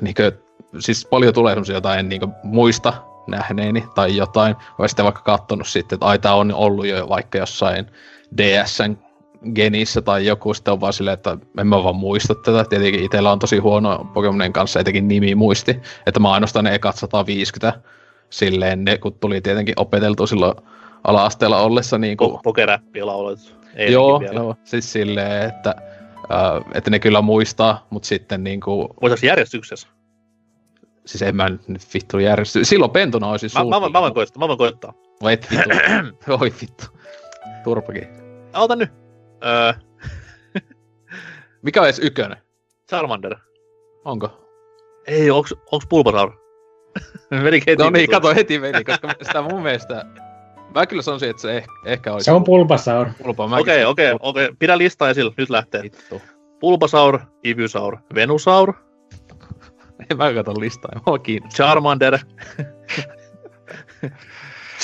[0.00, 0.32] niinkö,
[0.78, 2.92] siis paljon tulee semmoisia jotain niinkö muista
[3.26, 7.38] nähneeni tai jotain, vai sitten vaikka kattonut sitten, että ai tää on ollut jo vaikka
[7.38, 7.86] jossain
[8.36, 8.96] DSn
[9.54, 12.64] genissä tai joku, sitten on vaan silleen, että en mä vaan muista tätä.
[12.64, 16.96] Tietenkin itsellä on tosi huono Pokemonin kanssa etenkin nimi muisti, että mä ainoastaan ne ekat
[16.96, 17.80] 150
[18.30, 20.54] silleen, ne kun tuli tietenkin opeteltu silloin
[21.04, 23.38] ala-asteella ollessa niin kuin, Po- Pokeräppiä laulet.
[23.74, 24.34] Ei joo, vielä.
[24.34, 25.74] joo, siis silleen, että,
[26.32, 29.88] äh, että ne kyllä muistaa, mutta sitten niinku, Muistaaks järjestyksessä?
[31.06, 32.64] siis en mä nyt vittu järjesty.
[32.64, 34.92] Silloin pentuna olisi Mä, mä, voin- mä, voin koittaa, mä voin koittaa.
[35.22, 35.68] Vai et vittu.
[36.40, 36.84] Oi vittu.
[37.64, 38.08] Turpakin.
[38.54, 38.90] Ota nyt.
[39.46, 39.72] Öö,
[41.62, 42.36] Mikä on edes ykönen?
[42.88, 43.36] Charmander.
[44.04, 44.48] Onko?
[45.06, 46.32] Ei, onks, onks Bulbasaur?
[47.30, 47.82] Meni heti.
[47.82, 50.04] No niin, kato heti meni, koska sitä mun mielestä...
[50.74, 52.24] Mä kyllä sanoisin, että se ehkä, ehkä olisi...
[52.24, 53.06] Se on Bulbasaur.
[53.22, 53.44] pulpa.
[53.58, 54.48] Okei, okei, okei.
[54.58, 55.82] Pidä lista esillä, nyt lähtee.
[55.82, 56.22] Vittu.
[56.60, 58.74] Bulbasaur, Ivysaur, Venusaur,
[60.10, 61.66] En mä kato listaa, ei mua kiinnostaa.
[61.66, 62.18] Charmander.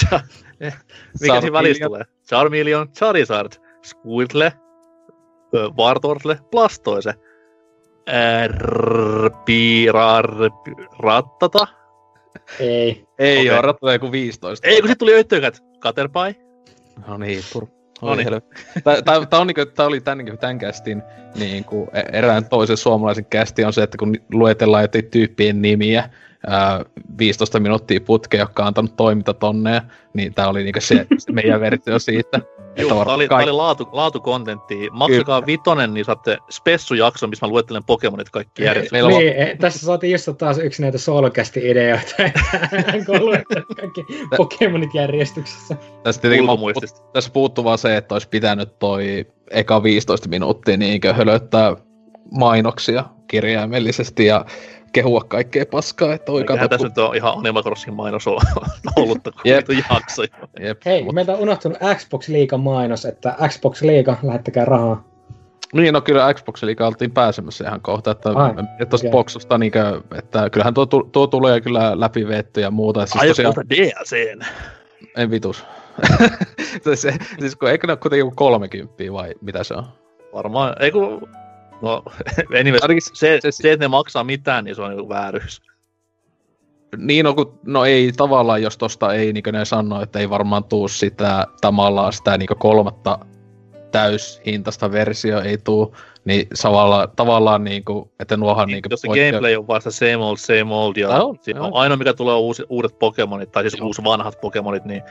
[0.00, 0.20] Cha-
[0.60, 0.76] eh,
[1.20, 2.04] Mikä siinä välissä tulee?
[2.28, 3.52] Charmeleon, Charizard,
[3.86, 4.52] Squirtle,
[5.54, 7.14] ö, Wartortle, Blastoise,
[9.44, 10.26] Pirar,
[10.98, 11.66] Rattata.
[12.60, 13.04] Ei.
[13.18, 13.56] Ei okay.
[13.56, 14.68] oo, rattaa joku 15.
[14.68, 15.62] Ei, kun sit tuli öttökät.
[15.80, 16.36] Caterpie.
[17.06, 17.66] No niin, tur...
[18.02, 18.28] No niin.
[19.04, 21.02] Tää, on niinku, tää oli tän, niinku, tän kästin
[21.34, 26.10] niinku, e- erään toisen suomalaisen kästi on se, että kun luetellaan jotain tyyppien nimiä,
[26.46, 26.84] ää,
[27.18, 29.82] 15 minuuttia putkeen, jotka on antanut toimintatonneja,
[30.14, 32.40] niin tää oli niinku se, se meidän versio siitä.
[32.76, 34.90] Joo, varmaan oli, kaikki- oli laatu, laatukontenttia.
[34.92, 38.62] Maksakaa vitonen, niin saatte spessujakson, missä mä luettelen Pokemonit kaikki.
[38.92, 42.40] Meillä on, Niin, eh, tässä saatiin just taas yksi näitä solkästi ideoita, että
[43.06, 43.20] kun
[43.76, 44.04] kaikki
[44.36, 45.76] Pokemonit järjestyksessä.
[46.02, 47.00] tässä, tietenkin, ulkomuistista.
[47.12, 51.76] tässä puuttuu vaan se, että olisi pitänyt toi eka 15 minuuttia niinkö hölöttää
[52.30, 54.44] mainoksia kirjaimellisesti ja
[54.94, 56.88] kehua kaikkea paskaa, että oi Eiköhän kato, tässä kun...
[56.88, 58.42] nyt on ihan Animal Crossing mainos ollut,
[58.96, 60.22] ollut vittu jakso.
[60.60, 65.04] Jep, Hei, mut- meiltä on unohtunut Xbox Liigan mainos, että Xbox Liiga, lähettäkää rahaa.
[65.72, 70.50] Niin, no kyllä Xbox liikaa oltiin pääsemässä ihan kohta, että Ai, tuosta boksusta niinkö, että
[70.50, 73.06] kyllähän tuo, tu- tuo tulee kyllä läpi vetty ja muuta.
[73.06, 74.40] Siis Ai tosiaan, DLCn.
[75.16, 75.64] en vitus.
[76.94, 79.84] se, siis kun, eikö ne ole kuitenkin joku 30 vai mitä se on?
[80.34, 81.28] Varmaan, ei kun...
[81.82, 82.02] No,
[82.60, 85.62] anyways, Ainakin se, se- se, että ne maksaa mitään, niin se on joku vääryys.
[86.96, 90.30] Niin, no, kun, no ei tavallaan, jos tosta ei, niin kuin ne sanoo, että ei
[90.30, 93.18] varmaan tuu sitä tamallaan sitä niin kolmatta
[93.92, 98.88] täyshintaista versio ei tuu, Niin samalla, tavallaan niinku, että nuohan niinku...
[98.90, 102.14] Jos se gameplay on vasta same old, same old, ja on, siinä on ainoa mikä
[102.14, 105.02] tulee uusi, uudet Pokemonit, tai siis uusi vanhat Pokemonit, niin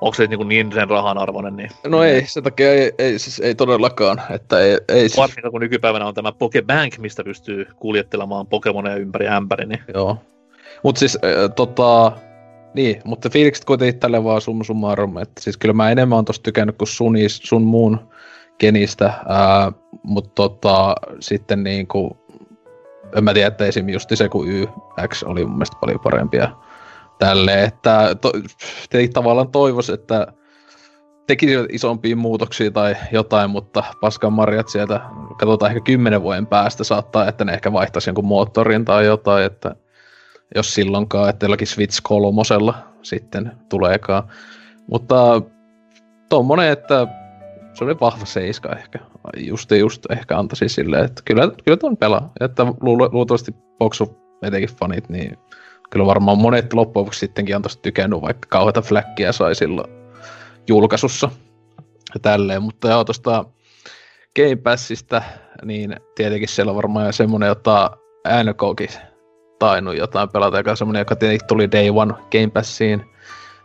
[0.00, 3.40] onko se niin, niin sen rahan arvoinen, niin No ei, sen takia ei, ei, siis
[3.40, 8.46] ei todellakaan, että ei, ei siis, varsinkin kun nykypäivänä on tämä Pokebank, mistä pystyy kuljettelemaan
[8.46, 10.16] Pokemoneja ympäri ämpäri, niin joo.
[10.84, 12.12] Mut siis äh, tota,
[12.74, 16.42] niin, mutta fiilikset kuitenkin tälle vaan summa summarum, että siis kyllä mä enemmän on tosta
[16.42, 18.00] tykännyt kuin sunis, sun muun
[18.60, 22.16] genistä, ää, mutta tota, sitten niinku,
[23.16, 23.88] en mä tiedä, että esim.
[23.88, 26.50] just se kun YX oli mun mielestä paljon parempia
[27.18, 28.32] tälle, että to,
[29.12, 30.26] tavallaan toivois, että
[31.26, 35.00] tekisivät isompia muutoksia tai jotain, mutta paskan marjat sieltä,
[35.38, 39.76] katsotaan ehkä kymmenen vuoden päästä saattaa, että ne ehkä vaihtaisi jonkun moottorin tai jotain, että
[40.54, 44.22] jos silloinkaan, että jollakin Switch kolmosella sitten tuleekaan.
[44.90, 45.42] Mutta
[46.28, 47.06] tommonen, että
[47.80, 48.98] se oli vahva seiska ehkä.
[49.36, 52.32] Just just ehkä antaisin silleen, että kyllä, kyllä ton pelaa.
[52.40, 55.38] Että lu- luultavasti Boxu etenkin fanit, niin
[55.90, 59.92] kyllä varmaan monet loppujen sittenkin on tosta tykännyt, vaikka kauheita fläkkiä sai silloin
[60.68, 61.30] julkaisussa
[62.14, 62.62] ja tälleen.
[62.62, 63.44] Mutta joo, tosta
[64.36, 65.22] Game Passista,
[65.64, 67.90] niin tietenkin siellä on varmaan jo semmonen, jota
[68.44, 69.00] NKkin
[69.58, 73.04] tainnut jotain pelata, joka on semmonen, joka tietenkin tuli Day One Game Passiin.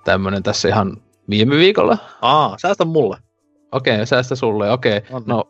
[0.03, 0.97] Tämmönen tässä ihan
[1.29, 1.97] viime viikolla.
[2.21, 3.24] aa, säästä mulle.
[3.75, 4.97] Okei, okay, säästä sulle, okei.
[4.97, 5.09] Okay.
[5.11, 5.23] On.
[5.25, 5.43] No,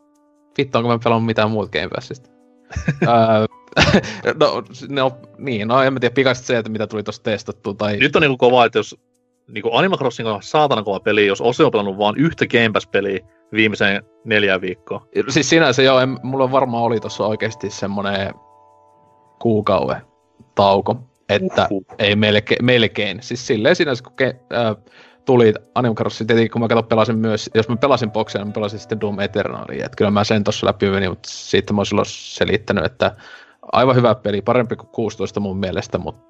[0.58, 2.30] vittu, onko mä pelannut mitään muuta Game Passista?
[4.40, 7.74] No, no, niin, no en mä tiedä pikaisesti se, että mitä tuli tosta testattua.
[7.74, 7.96] Tai...
[7.96, 8.96] Nyt on niinku kova, että jos
[9.48, 13.20] niinku Animal Crossing on saatana kova peli, jos Ose on pelannut vaan yhtä Game Pass-peliä
[13.52, 15.00] viimeiseen neljään viikkoon.
[15.28, 18.34] Siis sinänsä joo, en, mulla varmaan oli tossa oikeasti semmonen
[19.38, 20.00] kuukauden
[20.54, 20.96] tauko,
[21.28, 21.84] että Uhuh.
[21.98, 23.18] ei melkein, melkein.
[23.22, 24.76] Siis silleen sinänsä, kun ke, äh,
[25.26, 28.52] tuli Animal Crossing, tietenkin kun mä kato pelasin myös, jos mä pelasin Boxia, niin mä
[28.52, 31.86] pelasin sitten Doom Eternalia, että kyllä mä sen tossa läpi menin, mutta siitä mä oon
[31.86, 33.16] silloin selittänyt, että
[33.72, 36.22] aivan hyvä peli, parempi kuin 16 mun mielestä, mutta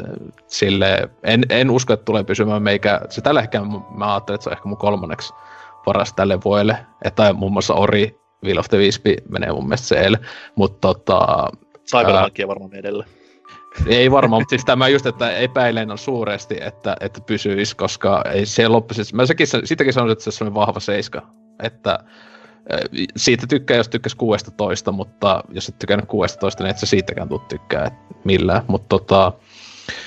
[0.00, 0.14] äh,
[0.46, 4.50] sille en, en usko, että tulee pysymään meikä, se tällä hetkellä mä- ajattelen, että se
[4.50, 5.32] on ehkä mun kolmanneksi
[5.84, 10.18] paras tälle vuodelle, että muun muassa Ori, Will of the Wisp menee mun mielestä siellä,
[10.54, 11.48] mutta tota,
[11.90, 13.04] Cyberpunkia varmaan edellä.
[13.86, 18.46] Ei varmaan, mutta siis tämä just, että epäilen on suuresti, että, että pysyisi, koska ei
[18.46, 19.14] se loppuisi.
[19.14, 21.22] Mä sekin, sitäkin sanoisin, että se on vahva seiska.
[21.62, 21.98] Että
[23.16, 27.38] siitä tykkää, jos tykkäisi 16, mutta jos et tykännyt 16, niin et sä siitäkään tuu
[27.38, 27.90] tykkää
[28.24, 28.62] millään.
[28.66, 29.32] Mutta tota,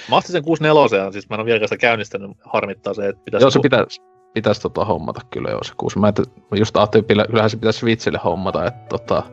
[0.09, 3.43] Mä ostin sen 64, siis mä en ole vieläkään sitä käynnistänyt, harmittaa se, että pitäisi...
[3.43, 4.01] joo, se pitäisi
[4.33, 5.99] pitäis tota hommata kyllä joo se 6.
[5.99, 6.21] Mä, et,
[6.55, 9.23] just ajattelin, että kyllähän se pitäisi Switchille hommata, että tota,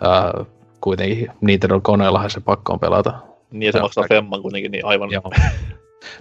[0.00, 0.44] ää,
[0.80, 3.18] kuitenkin Nintendo koneellahan se pakko on pelata.
[3.50, 5.10] Niin, se maksaa femman kuitenkin, niin aivan...
[5.10, 5.22] Joo.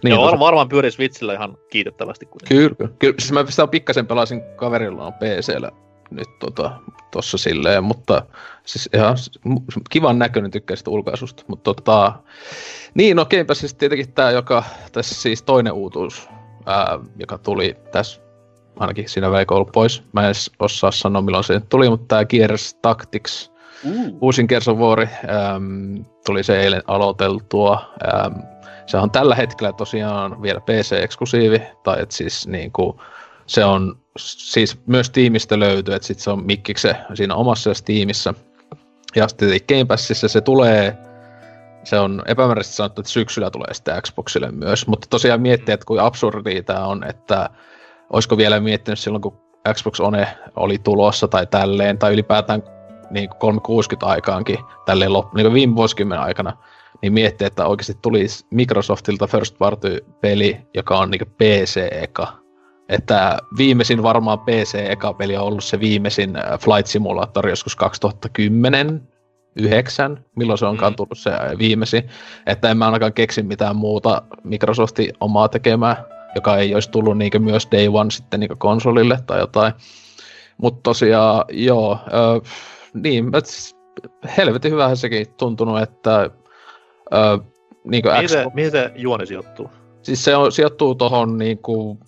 [0.04, 2.58] Niin, Joo, tota- var, varmaan pyörii Switchillä ihan kiitettävästi kuitenkin.
[2.58, 2.92] Kyllä, kyllä.
[3.00, 3.16] kyllä.
[3.20, 5.72] Siis mä sitä pikkasen pelasin kaverilla on PCllä
[6.12, 6.72] nyt tota,
[7.12, 8.26] tossa silleen, mutta
[8.66, 9.18] siis ihan
[9.90, 12.14] kivan näköinen tykkää sitä ulkaisusta, mutta tota,
[12.94, 16.30] niin no Game Passissa tietenkin tää, joka tässä siis toinen uutuus,
[16.66, 18.22] ää, joka tuli tässä
[18.80, 20.04] ainakin siinä ollut pois.
[20.14, 23.52] Mä en edes osaa sanoa milloin se tuli, mutta tää Gears Tactics,
[23.86, 24.18] Uh.
[24.22, 27.94] uusin War, äm, tuli se eilen aloiteltua.
[28.26, 28.44] Äm,
[28.86, 33.02] se on tällä hetkellä tosiaan vielä PC-eksklusiivi, tai et siis niinku,
[33.46, 38.34] se on siis myös tiimistä löytyy, että sit se on mikkikse siinä omassa tiimissä.
[39.16, 40.98] Ja sitten Game Passissa se tulee,
[41.84, 46.00] se on epämääräisesti sanottu, että syksyllä tulee sitten Xboxille myös, mutta tosiaan miettiä, että kuin
[46.00, 47.50] absurdia tämä on, että
[48.10, 49.38] olisiko vielä miettinyt silloin, kun
[49.74, 52.64] Xbox One oli tulossa tai tälleen, tai ylipäätään
[53.12, 56.58] niin 360 aikaankin, tälleen lop, niin viime vuosikymmenen aikana,
[57.02, 62.28] niin miettiä, että oikeasti tulisi Microsoftilta first party peli, joka on niin PC-eka.
[62.90, 69.08] Että viimeisin varmaan PC-eka peli on ollut se viimeisin äh, Flight Simulator joskus 2010,
[69.56, 70.96] 9, milloin se onkaan Mm.
[70.96, 72.10] tullut se äh, viimeisin.
[72.46, 76.04] Että en mä ainakaan keksi mitään muuta Microsoftin omaa tekemää,
[76.36, 79.74] joka ei olisi tullut niin myös Day One sitten niin konsolille tai jotain.
[80.58, 82.42] Mutta tosiaan, joo, ö,
[82.94, 83.76] niin, s-
[84.38, 86.30] helvetin hyvähän sekin tuntunut, että
[87.14, 87.40] ö,
[87.84, 89.70] niin kuin se, se juoni sijoittuu?
[90.02, 92.00] siis se on, sijoittuu tohon niin kuin,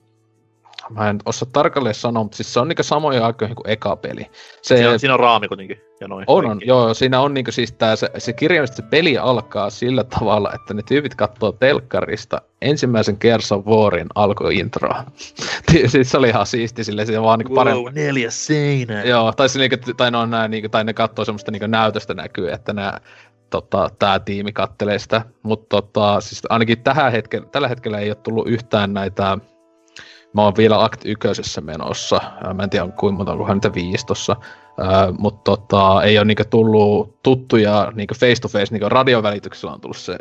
[0.89, 4.25] mä en osaa tarkalleen sanoa, mutta siis se on niin samoja aikoihin kuin eka peli.
[4.61, 5.81] Se, Siinä on, siinä on raami kuitenkin.
[6.01, 6.25] Ja noin.
[6.27, 10.03] on, on, joo, siinä on niinku siis tää, se, se kirjaimellisesti se peli alkaa sillä
[10.03, 13.17] tavalla, että ne tyypit katsoo telkkarista ensimmäisen
[13.55, 15.03] of Warin alkuintroa.
[15.87, 17.83] siis se oli ihan siisti silleen, se vaan niinku parempi.
[17.83, 19.03] Wow, neljä seinää.
[19.03, 22.13] Joo, tai, se, niinku, tai, ne on nää, niinku, tai ne katsoo semmoista niinku, näytöstä
[22.13, 23.01] näkyy, että nää,
[23.49, 25.21] tota, tää tiimi kattelee sitä.
[25.43, 29.37] Mutta tota, siis ainakin tähän hetken, tällä hetkellä ei ole tullut yhtään näitä
[30.33, 32.21] Mä oon vielä Act 1 menossa.
[32.53, 34.35] Mä en tiedä kuinka monta, onkohan niitä viisi tossa.
[35.17, 39.97] mutta tota, ei ole niinku tullut tuttuja niinku face to face, niinku radiovälityksellä on tullut
[39.97, 40.17] se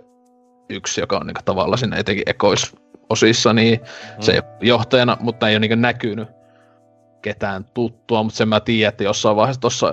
[0.68, 4.22] yksi, joka on niinku tavallaan sinne etenkin ekoisosissa, niin mm.
[4.22, 6.28] se johtajana, mutta ei ole niinku näkynyt
[7.22, 9.92] ketään tuttua, mutta sen mä tiedän, että jossain vaiheessa tuossa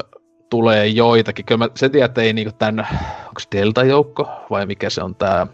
[0.49, 1.45] tulee joitakin.
[1.45, 2.87] Kyllä mä se tiedän, että ei niinku tän,
[3.27, 5.47] onko Delta-joukko vai mikä se on tää,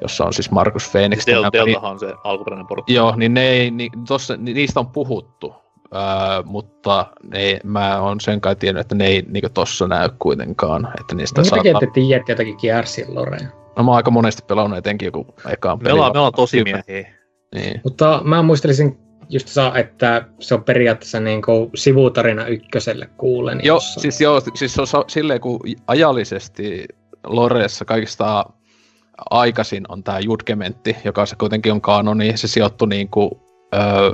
[0.00, 1.26] jossa on siis Markus Phoenix.
[1.26, 2.92] Del, Deltahan on se alkuperäinen porukka.
[2.92, 5.54] Joo, niin, ne ei, ni, tossa, ni, niistä on puhuttu,
[5.94, 6.00] öö,
[6.44, 10.88] mutta ne, mä oon sen kai tiennyt, että ne ei niinku tossa näy kuitenkaan.
[11.00, 11.80] Että niistä no, saattaa...
[11.80, 13.48] te tiedätte jotakin Gearsin Lorea?
[13.76, 15.88] No mä oon aika monesti pelannut etenkin joku ekaan peli.
[15.88, 17.14] Me ollaan, me ollaan tosi miehiä.
[17.54, 17.80] Niin.
[17.84, 18.98] Mutta mä muistelisin
[19.28, 23.60] just saa, että se on periaatteessa niin kuin sivutarina ykköselle kuulen.
[23.62, 24.00] Joo, jossa.
[24.00, 26.88] siis, joo, siis se on silleen, kun ajallisesti
[27.26, 28.46] Loreessa kaikista
[29.30, 33.30] aikaisin on tämä Judgementti, joka se kuitenkin on kanoni, se sijoittui niin kuin,
[33.74, 34.12] öö,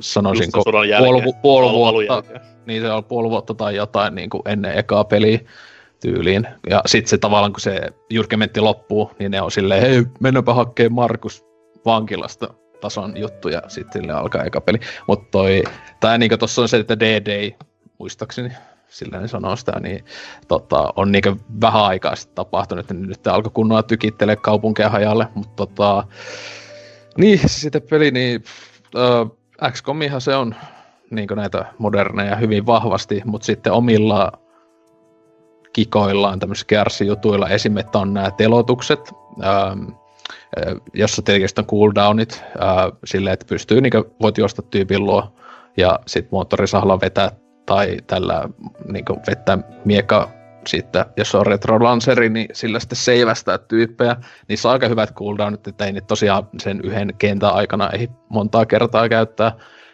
[0.00, 2.22] sanoisinko, puoli, puoli vuotta,
[2.66, 5.38] niin se on puoli vuotta tai jotain niin kuin ennen ekaa peliä
[6.00, 6.48] tyyliin.
[6.70, 7.80] Ja sitten se tavallaan, kun se
[8.10, 11.44] Judgementti loppuu, niin ne on silleen, hei, mennäpä hakkeen Markus
[11.84, 14.78] vankilasta tason juttu ja sitten sille alkaa eka peli.
[15.06, 15.62] Mutta toi,
[16.00, 17.50] tää niinku tossa on se, että DD,
[17.98, 18.52] muistaakseni,
[18.88, 20.04] sillä ne sanoo sitä, niin
[20.48, 25.56] tota, on niinku vähän aikaa sitten tapahtunut, että nyt alkoi kunnolla tykittelee kaupunkeja hajalle, mutta
[25.56, 26.04] tota,
[27.16, 28.44] niin, sitten peli, niin
[28.96, 30.54] äh, XCOMihan se on
[31.10, 34.32] niin näitä moderneja hyvin vahvasti, mutta sitten omilla
[35.72, 39.00] kikoillaan, tämmöisissä jutuilla esimerkiksi on nämä telotukset,
[39.44, 39.84] ähm,
[40.94, 43.92] jossa tietysti on cooldownit ää, silleen, että pystyy, niin
[44.22, 45.32] voit juosta tyypin luo
[45.76, 47.30] ja sitten moottorisahalla vetää
[47.68, 48.48] tai tällä
[48.92, 50.30] niin vetää mieka
[50.66, 54.16] sitten, jos on retro lanseri, niin sillä sitten seivästää tyyppejä.
[54.48, 58.66] Niissä on aika hyvät cooldownit, että ei niitä tosiaan sen yhden kentän aikana ei montaa
[58.66, 59.52] kertaa käyttää.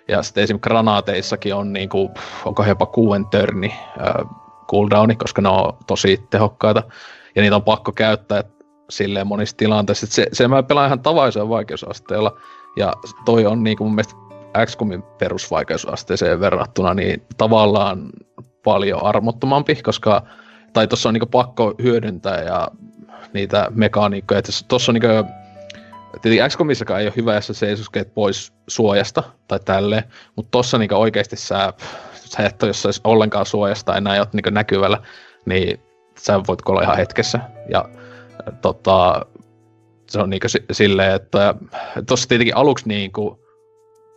[0.09, 2.11] Ja sitten esimerkiksi granaateissakin on niin kuin,
[2.45, 4.27] onko jopa kuuden törni äh,
[4.71, 6.83] cooldowni, koska ne on tosi tehokkaita.
[7.37, 8.45] Ja niitä on pakko käyttää,
[8.91, 10.07] silleen monissa tilanteissa.
[10.07, 12.37] Se, se mä pelaan ihan tavaisella vaikeusasteella,
[12.77, 12.93] ja
[13.25, 14.15] toi on niin kuin mun mielestä
[14.67, 18.11] XCOMin perusvaikeusasteeseen verrattuna niin tavallaan
[18.65, 20.23] paljon armottomampi, koska
[20.73, 22.69] tai tuossa on niin pakko hyödyntää ja
[23.33, 24.43] niitä mekaniikkoja.
[24.69, 25.25] Tuossa on niin
[26.23, 30.05] tietenkin XCOMissakaan ei ole hyvä, jos sä seisoskeet pois suojasta tai tälleen,
[30.37, 31.73] mutta tuossa niin oikeasti sä,
[32.15, 34.99] sä et ole, jos ollenkaan suojasta enää ole niin näkyvällä,
[35.47, 35.81] niin
[36.19, 37.41] sä voit olla ihan hetkessä.
[37.69, 37.89] Ja
[38.63, 39.27] tota,
[40.09, 41.55] se on niinku silleen, että
[42.07, 43.44] tuossa tietenkin aluksi niinku,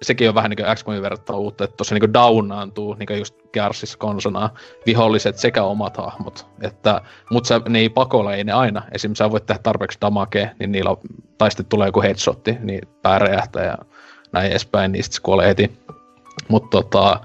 [0.02, 3.36] sekin on vähän niin kuin XCOMin verrattuna uutta, että tuossa niin downaantuu, niin kuin just
[3.54, 4.54] Gearsissa konsonaa,
[4.86, 6.48] viholliset sekä omat hahmot.
[6.62, 7.02] Että,
[7.32, 8.84] mutta sä, ne ei pakolla, ei ne aina.
[8.92, 10.98] Esimerkiksi sä voit tehdä tarpeeksi damakea, niin niillä on,
[11.38, 13.78] tai sitten tulee joku headshotti, niin pää räjähtää ja
[14.32, 15.72] näin edespäin, niin sitten se kuolee heti.
[16.48, 17.20] Mutta tota,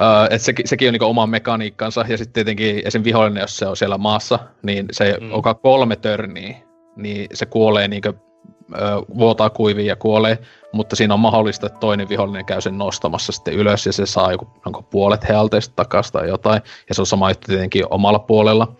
[0.00, 3.04] Uh, et sekin, sekin on niinku oma mekaniikkansa, ja sitten tietenkin esim.
[3.04, 5.32] vihollinen, jos se on siellä maassa, niin se mm.
[5.32, 6.56] onka kolme törniä,
[6.96, 10.38] niin se kuolee niinku, uh, vuotaa kuiviin ja kuolee,
[10.76, 14.32] mutta siinä on mahdollista, että toinen vihollinen käy sen nostamassa sitten ylös, ja se saa
[14.32, 18.76] joku onko puolet healteista takaisin tai jotain, ja se on sama juttu tietenkin omalla puolella.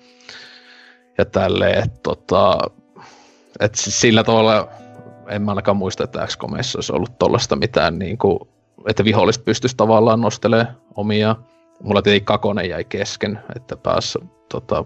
[1.18, 2.58] Ja tälleen, että tota,
[3.60, 4.68] et sillä tavalla
[5.28, 8.38] en mä ainakaan muista, että XCOMissa olisi ollut tollaista mitään niin kuin,
[8.88, 11.36] että viholliset pystyisi tavallaan nostelemaan omia.
[11.82, 14.18] Mulla tietenkin Kakonen jäi kesken, että pääsi
[14.48, 14.84] tota,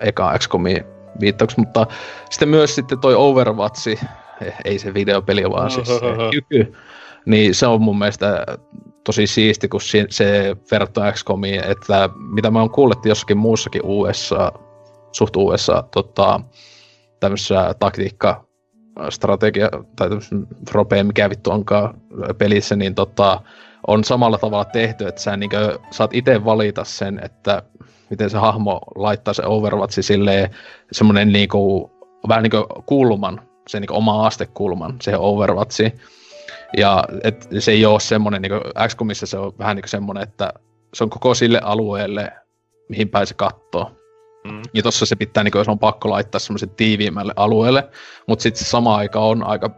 [0.00, 0.84] eka XCOMiin
[1.20, 1.86] viittauksia, mutta
[2.30, 3.88] sitten myös sitten toi Overwatch,
[4.64, 6.00] ei se videopeli, vaan siis se
[6.30, 6.72] kyky,
[7.26, 8.46] niin se on mun mielestä
[9.04, 9.80] tosi siisti, kun
[10.10, 14.52] se, verrattuna XCOMiin, että mitä mä oon kuullut jossakin muussakin USA,
[15.12, 16.40] suht USA, tota,
[17.20, 18.46] tämmöisessä taktiikka
[19.10, 20.08] strategia tai
[20.72, 22.00] ropea, mikä vittu onkaan
[22.38, 23.40] pelissä, niin tota,
[23.86, 27.62] on samalla tavalla tehty, että sä niin kuin, saat itse valita sen, että
[28.10, 30.50] miten se hahmo laittaa se Overwatchi silleen
[30.92, 31.90] semmoinen niin kuin,
[32.28, 36.00] vähän niin kuin kulman, se niin oma astekulman siihen Overwatchiin.
[36.76, 38.52] Ja et se ei ole semmoinen, niin
[38.88, 40.52] XCOMissa se on vähän niin semmoinen, että
[40.94, 42.32] se on koko sille alueelle,
[42.88, 43.90] mihin pääsee kattoo.
[44.44, 44.62] Mm.
[44.74, 47.88] Ja tossa se pitää, niin kuin, jos on pakko laittaa semmoisen tiiviimmälle alueelle,
[48.26, 49.70] mutta sitten se sama aika on aika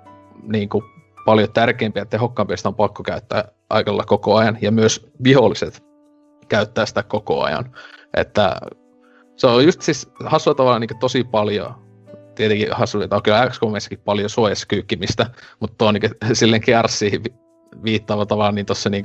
[0.42, 0.84] niin kuin,
[1.24, 5.84] paljon tärkeämpiä ja tehokkaampia, sitä on pakko käyttää aikalla koko ajan, ja myös viholliset
[6.48, 7.76] käyttää sitä koko ajan.
[8.16, 8.56] Että
[9.36, 11.74] se on just siis hassua tavalla niin tosi paljon,
[12.38, 14.66] tietenkin hassua, että on kyllä XCOMissakin paljon suojassa
[15.60, 16.02] mutta tuo niin
[16.32, 17.22] silleen kärsiin
[17.84, 19.04] viittaava tavalla, niin tuossa niin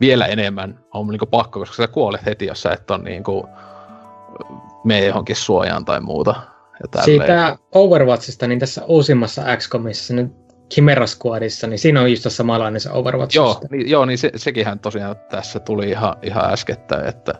[0.00, 3.44] vielä enemmän on niin pakko, koska sä kuolet heti, jos sä et on niin kuin,
[4.84, 6.34] mene johonkin suojaan tai muuta.
[6.94, 10.32] Ja Siitä Overwatchista, niin tässä uusimmassa XCOMissa nyt
[10.74, 13.36] Chimera Squadissa, niin siinä on just samanlainen se Overwatch.
[13.36, 17.34] Joo, niin, joo, niin se, sekinhän tosiaan tässä tuli ihan, ihan äskettäin, että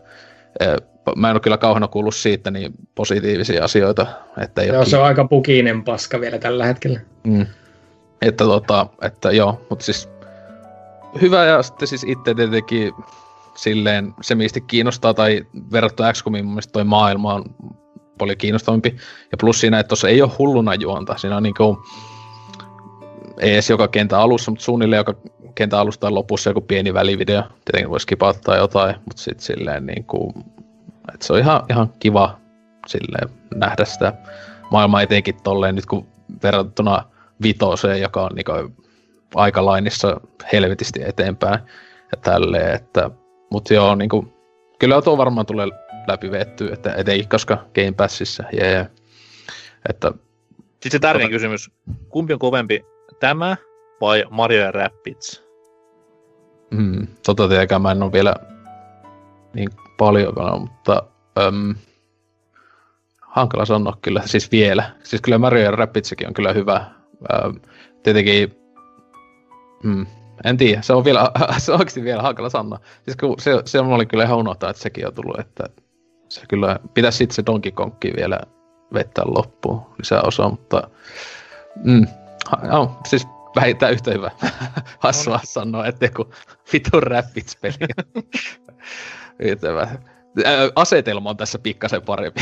[0.61, 0.67] e,
[1.17, 4.07] mä en ole kyllä kauheena kuullut siitä niin positiivisia asioita.
[4.43, 7.01] Että ei joo, se on aika pukinen paska vielä tällä hetkellä.
[7.25, 7.47] Mm.
[8.23, 10.09] Että, tota, että joo, mutta siis
[11.21, 12.93] hyvä ja sitten siis itse tietenkin
[13.55, 17.45] silleen se mistä kiinnostaa tai verrattuna XCOMiin mun mielestä toi maailma on
[18.19, 18.97] paljon kiinnostavampi.
[19.33, 21.17] Ja plus siinä, että tuossa ei ole hulluna juonta.
[21.19, 21.79] Siinä on niinku,
[23.41, 25.15] ei edes joka kentän alussa, mutta suunnilleen joka
[25.55, 27.43] kentän alussa tai lopussa joku pieni välivideo.
[27.65, 30.33] Tietenkin voisi kipata jotain, mutta sitten silleen niinku,
[31.15, 32.39] että se on ihan, ihan kiva
[32.87, 34.13] silleen nähdä sitä
[34.71, 36.07] maailmaa etenkin tolleen nyt kun
[36.43, 37.05] verrattuna
[37.43, 38.53] vitoseen, joka on niinku
[39.35, 40.21] aikalainissa
[40.53, 41.59] helvetisti eteenpäin
[42.13, 43.11] ja tälleen, että
[43.51, 44.33] mutta joo, niinku,
[44.79, 45.67] kyllä tuo varmaan tulee
[46.07, 48.73] läpi vetty, että etenkin koska Game Passissa, jee.
[48.73, 48.87] Yeah.
[49.89, 50.13] Että,
[50.73, 51.35] Sitten se tärkein tota...
[51.35, 51.71] kysymys,
[52.09, 52.85] kumpi on kovempi,
[53.21, 53.57] tämä
[54.01, 55.45] vai Mario ja Rabbids?
[56.71, 58.35] Mm, tota tietenkään mä en ole vielä
[59.55, 61.03] niin paljon, mutta
[61.39, 61.75] öm,
[63.21, 64.91] hankala sanoa kyllä, siis vielä.
[65.03, 66.85] Siis kyllä Mario ja Rabbidskin on kyllä hyvä.
[67.35, 67.61] Öm,
[68.03, 68.57] tietenkin,
[69.83, 70.07] mm,
[70.45, 72.81] en tiedä, se on, vielä, se on oikeasti vielä hankala sanoa.
[73.05, 75.65] Siis kun se, se oli kyllä ihan unohtaa, että sekin on tullut, että
[76.29, 78.41] se kyllä pitäisi sitten se Donkey Kongki vielä
[78.95, 80.91] vettää loppuun lisää osa, mutta
[81.85, 82.07] mm,
[82.63, 84.31] no, siis vähintään yhtä hyvä.
[85.05, 85.41] Hassua no.
[85.45, 86.31] sanoa, että kun
[86.73, 87.89] vitun Rabbids-peli.
[90.75, 92.41] asetelma on tässä pikkasen parempi.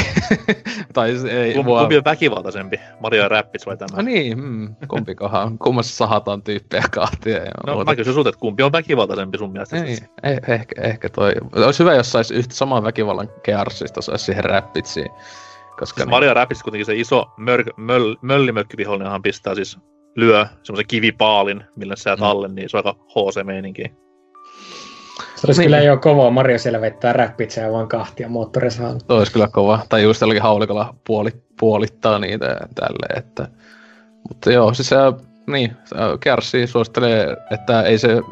[0.94, 1.80] tai ei, Kum, mua...
[1.80, 3.96] Kumpi on väkivaltaisempi, Mario ja Rabbids vai tämä?
[3.96, 5.58] No niin, mm, kumpikohan.
[5.58, 7.36] Kummassa sahataan tyyppejä kahtia.
[7.36, 7.90] Ja no muuta.
[7.90, 9.76] mä kysyn sulta, että kumpi on väkivaltaisempi sun mielestä?
[9.76, 11.32] Ei, eh, ehkä, ehkä toi.
[11.56, 15.10] Olisi hyvä, jos saisi yhtä samaa väkivallan kearsista, saisi siihen Rabbitsiin.
[15.78, 16.10] Koska siis niin...
[16.10, 19.78] Mario Rabbids kuitenkin se iso mör, möl, möllimökkivihollinen pistää siis
[20.16, 22.22] lyö semmoisen kivipaalin, millä sä mm.
[22.22, 24.03] alle, niin se on aika HC-meininki.
[25.16, 25.66] Se olisi niin.
[25.66, 28.98] kyllä jo kova Mario siellä vettää räppitseä vaan kahtia moottorisaalla.
[28.98, 29.78] Se olisi kyllä kova.
[29.88, 31.30] Tai just tälläkin haulikolla puoli,
[31.60, 33.18] puolittaa niitä ja tälleen.
[33.18, 33.48] Että...
[34.28, 34.96] Mutta joo, siis se,
[35.46, 35.76] niin,
[36.20, 38.22] Kärssi suosittelee, että ei se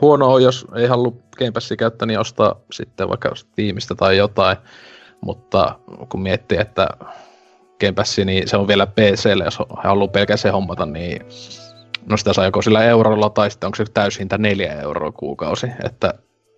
[0.00, 4.56] huono ole, jos ei halua Game Passia käyttää, niin ostaa sitten vaikka tiimistä tai jotain.
[5.20, 5.78] Mutta
[6.08, 6.88] kun miettii, että
[7.80, 11.20] Game Pass, niin se on vielä PClle, jos haluaa pelkästään hommata, niin
[12.06, 16.14] no sitä saa joko sillä eurolla tai sitten onko se täyshinta neljä euroa kuukausi, että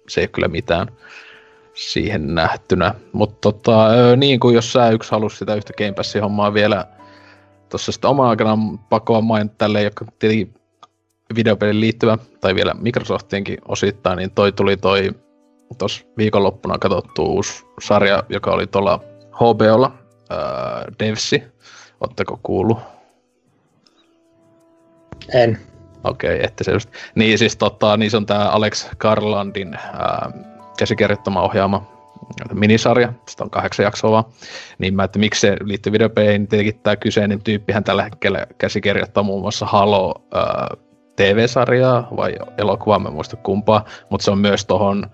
[0.08, 0.88] se ei ole kyllä mitään
[1.74, 2.94] siihen nähtynä.
[3.12, 6.86] Mutta tota, niin kuin jos sä yksi halusi sitä yhtä Game Passin hommaa vielä
[7.68, 8.58] tuossa sitten oma aikana
[8.88, 10.54] pakko mainita tälle, joka tietenkin
[11.34, 15.10] videopelin liittyvä, tai vielä Microsoftienkin osittain, niin toi tuli toi
[15.78, 19.00] tuossa viikonloppuna katsottu uusi sarja, joka oli tuolla
[19.32, 19.92] HBOlla,
[20.32, 20.38] äh,
[20.98, 21.42] Devsi.
[22.00, 22.78] Oletteko kuullut?
[25.34, 25.58] En.
[26.04, 26.90] Okei, okay, että se just.
[27.14, 30.30] Niin siis tota, niin se on tää Alex Garlandin ää,
[30.78, 31.92] käsikirjoittama ohjaama
[32.52, 34.24] minisarja, sitä on kahdeksan jaksoa vaan.
[34.78, 39.22] Niin mä, että miksi se liittyy videopeihin, niin tietenkin tämä kyseinen tyyppihän tällä hetkellä käsikirjoittaa
[39.22, 40.76] muun muassa Halo ää,
[41.16, 45.06] TV-sarjaa vai elokuvaa, mä en muista kumpaa, mutta se on myös tohon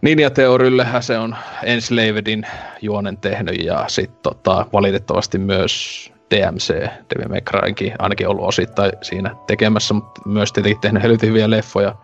[0.00, 2.46] Ninja Theoryllehän se on Enslavedin
[2.82, 6.68] juonen tehnyt ja sitten tota, valitettavasti myös DMC,
[7.10, 11.94] Devil May Cryinkin ainakin ollut osittain siinä tekemässä, mutta myös tietenkin tehnyt helvetin hyviä leffoja,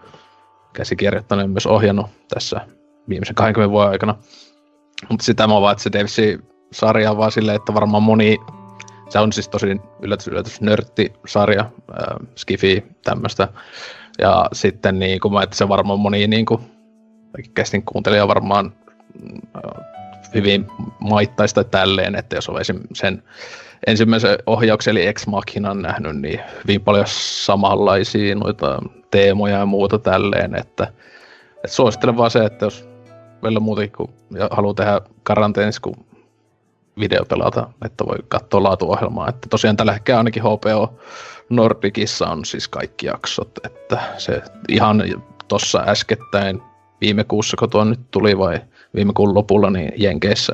[0.72, 2.60] käsikirjoittanut ja myös ohjannut tässä
[3.08, 4.14] viimeisen 20 vuoden aikana.
[5.08, 8.38] Mutta sitä mä vaan, että se Devsi-sarja on vaan silleen, että varmaan moni,
[9.08, 13.48] se on siis tosi yllätys, yllätys nörtti-sarja, äh, skifi, tämmöistä.
[14.18, 16.60] Ja sitten niin kuin mä, että se varmaan moni niin kuin,
[17.54, 18.72] kästin kuuntelija varmaan
[19.56, 19.86] äh,
[20.34, 20.66] hyvin
[21.00, 22.56] maittaista tälleen, että jos on
[22.92, 23.22] sen
[23.86, 30.54] ensimmäisen ohjauksen eli Ex Machinan nähnyt, niin hyvin paljon samanlaisia noita teemoja ja muuta tälleen,
[30.54, 30.92] että,
[31.56, 32.88] että suosittelen vaan se, että jos
[33.42, 34.14] vielä muutenkin kun
[34.50, 35.96] haluaa tehdä karanteenissa, kun
[36.98, 39.28] video pelata, että voi katsoa laatuohjelmaa.
[39.28, 40.98] Että tosiaan tällä hetkellä ainakin HBO
[41.48, 45.04] Nordicissa on siis kaikki jaksot, että se ihan
[45.48, 46.62] tuossa äskettäin
[47.00, 48.60] viime kuussa, kun tuo nyt tuli vai
[48.94, 50.52] viime kuun lopulla, niin Jenkeissä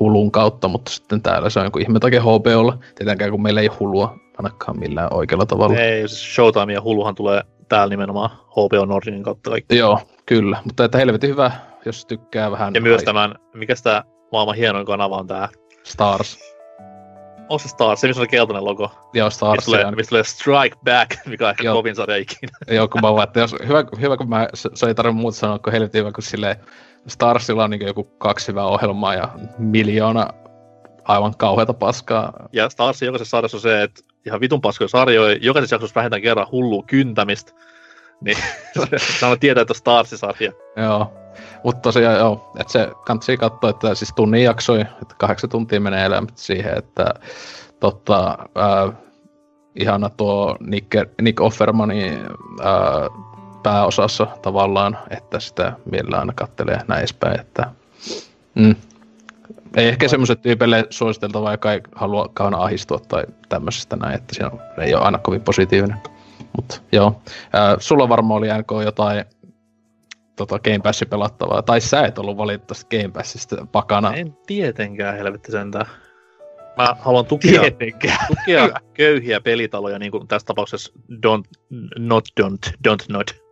[0.00, 2.78] hulun kautta, mutta sitten täällä se on joku ihme takia HBOlla.
[2.94, 5.76] Tietenkään kun meillä ei hulua ainakaan millään oikealla tavalla.
[5.76, 9.76] Ei, siis Showtime ja huluhan tulee täällä nimenomaan HBO Nordin kautta kaikki.
[9.76, 10.58] Joo, kyllä.
[10.64, 11.50] Mutta että helvetin hyvä,
[11.84, 12.74] jos tykkää vähän.
[12.74, 15.48] Ja myös tämän, mikä tämä maailman hienoin kanava on tämä?
[15.82, 16.38] Stars.
[17.48, 18.90] On se Stars, se missä oli keltainen logo.
[19.14, 19.56] Joo, Stars.
[19.56, 21.74] Mistä tulee, mistä tulee Strike Back, mikä on ehkä Joo.
[21.74, 22.52] kovin sarja ikinä.
[22.70, 25.58] Joo, kun mä vaan, että jos, hyvä, hyvä, kun mä, se ei tarvitse muuta sanoa,
[25.58, 26.56] kun helvetin hyvä, kun silleen
[27.08, 29.28] Starsilla on niin joku kaksi hyvää ohjelmaa ja
[29.58, 30.28] miljoona
[31.04, 32.32] aivan kauheata paskaa.
[32.52, 35.38] Ja Starsin jokaisessa sarjassa on se, että ihan vitun paskoja sarjoja.
[35.40, 37.52] Jokaisessa jaksossa vähintään kerran hullua kyntämistä.
[38.20, 38.36] Niin
[39.20, 40.52] sano tietää, että on Starsi-sarja.
[40.76, 41.12] Joo.
[41.64, 46.04] Mutta tosiaan joo, että se kannattaa katsoa, että siis tunnin jaksoi, että kahdeksan tuntia menee
[46.04, 47.14] elämät siihen, että
[47.80, 48.96] totta, äh,
[49.74, 52.12] ihana tuo Nick, Nick Offermanin
[52.60, 53.25] äh,
[53.66, 57.70] pääosassa tavallaan, että sitä mielellään aina kattelee näin edespäin, että
[58.54, 58.74] mm.
[59.76, 64.42] Ei ehkä semmoiset tyypeille suositeltavaa, joka ei halua kauna ahistua tai tämmöisestä näin, että se
[64.82, 65.96] ei ole aina kovin positiivinen.
[66.56, 69.24] Mutta joo, äh, sulla varmaan oli NK jotain
[70.36, 74.14] tota, Game Passin pelattavaa, tai sä et ollut valitettavasti Game Passista pakana.
[74.14, 75.86] En tietenkään, helvetti sentään.
[76.76, 80.92] Mä haluan tukea, tukea köyhiä pelitaloja, niin kuin tässä tapauksessa
[81.26, 81.44] don't,
[81.98, 83.45] not don't, don't not.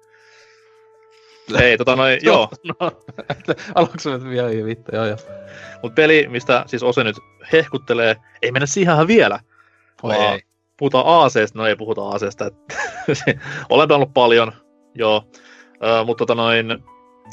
[1.61, 2.49] Ei, tota noin, joo.
[2.65, 2.75] No,
[3.75, 5.17] Aluksi nyt vielä vittu, joo joo.
[5.83, 7.17] Mut peli, mistä siis Ose nyt
[7.53, 9.41] hehkuttelee, ei mennä siihen vielä.
[10.03, 10.43] Oi ei.
[10.77, 12.51] Puhutaan aaseesta, no ei puhuta aaseesta.
[13.71, 14.53] Olen pelannut paljon,
[14.95, 15.25] joo.
[15.85, 16.67] Ö, mutta tota noin,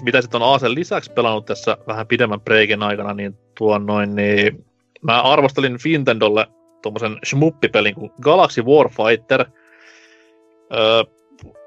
[0.03, 4.65] mitä sitten on Aaseen lisäksi pelannut tässä vähän pidemmän breikin aikana, niin tuon noin, niin
[5.01, 6.47] mä arvostelin Fintendolle
[6.81, 9.45] tuommoisen shmuppipelin kuin Galaxy Warfighter.
[10.73, 11.03] Öö,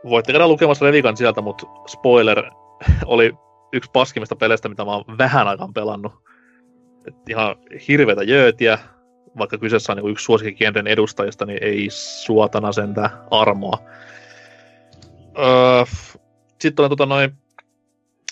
[0.08, 2.44] voitte käydä lukemassa Revikan sieltä, mutta spoiler
[3.06, 3.34] oli
[3.72, 6.12] yksi paskimmista peleistä, mitä mä oon vähän aikaan pelannut.
[7.06, 7.56] Et ihan
[7.88, 8.78] hirveitä jöötiä,
[9.38, 13.78] vaikka kyseessä on niin yksi suosikkikielen edustajista, niin ei suotana sentään armoa.
[15.38, 15.84] Öö,
[16.60, 17.32] Sitten on tota noin,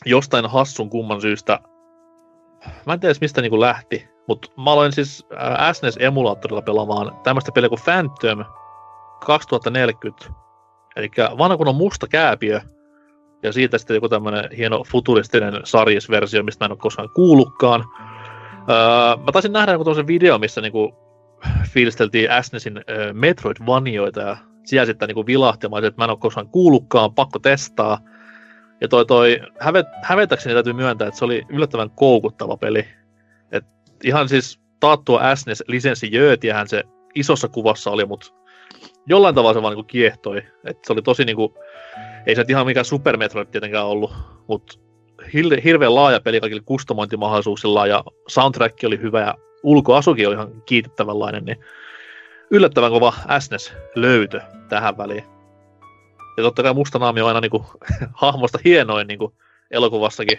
[0.05, 1.59] jostain hassun kumman syystä,
[2.86, 5.27] mä en tiedä mistä niinku lähti, mutta mä aloin siis
[5.73, 8.44] SNES-emulaattorilla pelaamaan tämmöistä peliä kuin Phantom
[9.27, 10.43] 2040.
[10.97, 12.60] Eli vanha kun on musta kääpiö,
[13.43, 17.85] ja siitä sitten joku tämmöinen hieno futuristinen sarjisversio, mistä mä en ole koskaan kuullutkaan.
[18.70, 20.94] Öö, mä taisin nähdä joku tämmöisen video, missä niinku
[21.69, 27.14] fiilisteltiin SNESin öö, Metroidvanioita, ja siellä sitten niinku vilahti, että mä en ole koskaan kuullutkaan,
[27.14, 27.98] pakko testaa.
[28.81, 32.89] Ja toi, toi hävet, hävetäkseni täytyy myöntää, että se oli yllättävän koukuttava peli.
[33.52, 33.64] Et
[34.05, 36.82] ihan siis taattua SNES-lisenssijöötiähän se
[37.14, 38.27] isossa kuvassa oli, mutta
[39.07, 40.43] jollain tavalla se vaan niinku kiehtoi.
[40.65, 41.55] Et se oli tosi niinku,
[42.27, 44.12] ei se ihan mikään Super Metroid tietenkään ollut,
[44.49, 44.78] mutta
[45.65, 51.57] hirveän laaja peli kaikille kustomointimahdollisuuksilla ja soundtrack oli hyvä ja ulkoasukin oli ihan kiitettävänlainen, niin
[52.51, 55.24] yllättävän kova SNES löytö tähän väliin.
[56.36, 57.66] Ja totta kai musta naami on aina niinku,
[58.12, 59.35] hahmosta hienoin niinku,
[59.70, 60.39] elokuvassakin.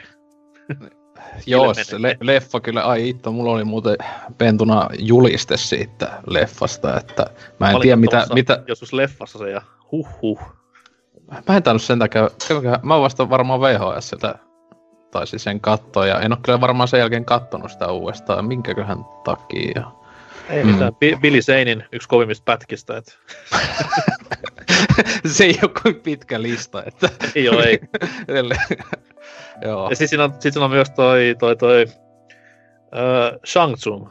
[1.46, 3.96] Joo, se le- leffa kyllä, ai itto, mulla oli muuten
[4.38, 7.26] pentuna juliste siitä leffasta, että
[7.60, 8.64] mä en tiedä mitä, mitä...
[8.68, 10.40] Joskus leffassa se ja huh huh.
[11.48, 12.30] Mä en tainnut sen takia,
[12.84, 14.36] mä vasta varmaan VHSltä
[15.12, 19.92] taisin sen katsoa ja en ole kyllä varmaan sen jälkeen kattonut sitä uudestaan, minkäköhän takia.
[20.50, 21.22] Ei mitään, mm.
[21.22, 22.98] Billy Zanein yksi kovimmista pätkistä.
[22.98, 23.12] Että...
[25.36, 26.84] se ei ole kuin pitkä lista.
[26.86, 27.10] Että...
[27.36, 27.80] ei ole, ei.
[29.66, 29.90] Joo.
[29.90, 34.10] Ja sitten siinä, on, sit siinä on myös toi, toi, toi uh, Shang Tsung,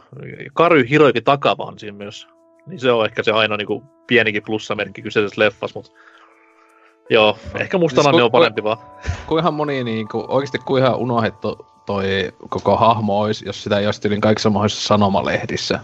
[0.54, 2.28] Kary Hiroiki Takava on siinä myös.
[2.66, 5.92] Niin se on ehkä se ainoa niin kuin, pienikin plussamerkki kyseisessä leffassa, mutta
[7.10, 8.78] joo, ehkä mustana siis, on parempi ku, vaan.
[9.26, 14.20] Kuinhan moni, niin kuin, oikeasti kuinhan unohdettu toi koko hahmo olisi, jos sitä ei olisi
[14.20, 15.80] kaikissa mahdollisissa sanomalehdissä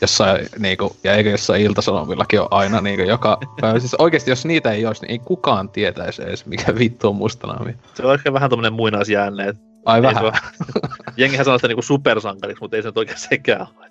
[0.00, 3.78] jossain, niinku, ja eikö jossain iltasanomillakin ole aina niinku, joka päivä.
[3.78, 7.76] Siis oikeesti, jos niitä ei olisi, niin ei kukaan tietäisi edes, mikä vittu on mustanami.
[7.94, 9.54] Se on ehkä vähän tommonen muinaisjäänne.
[9.84, 10.24] Ai vähän.
[10.24, 10.32] Se
[11.16, 13.88] jengihän sanoo sitä niinku supersankariksi, mutta ei se nyt oikein sekään ole.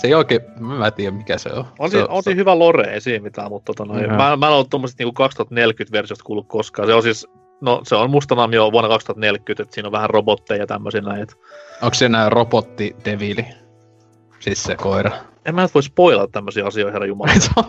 [0.00, 1.64] Se ei oikein, mä en tiedä mikä se on.
[1.78, 2.34] On, se, on, on se...
[2.34, 6.24] hyvä lore, ei siinä mitään, mutta tota, noin, mä, mä en ole tuommoisesta niinku 2040-versiosta
[6.24, 6.88] kuullut koskaan.
[6.88, 7.26] Se on siis,
[7.60, 11.26] no se on mustanami jo vuonna 2040, että siinä on vähän robotteja ja tämmöisiä näin.
[11.82, 13.46] Onko se nää robotti devili?
[14.40, 15.10] Siis se koira.
[15.44, 17.32] En mä nyt voi spoilata tämmöisiä asioita, herra Jumala.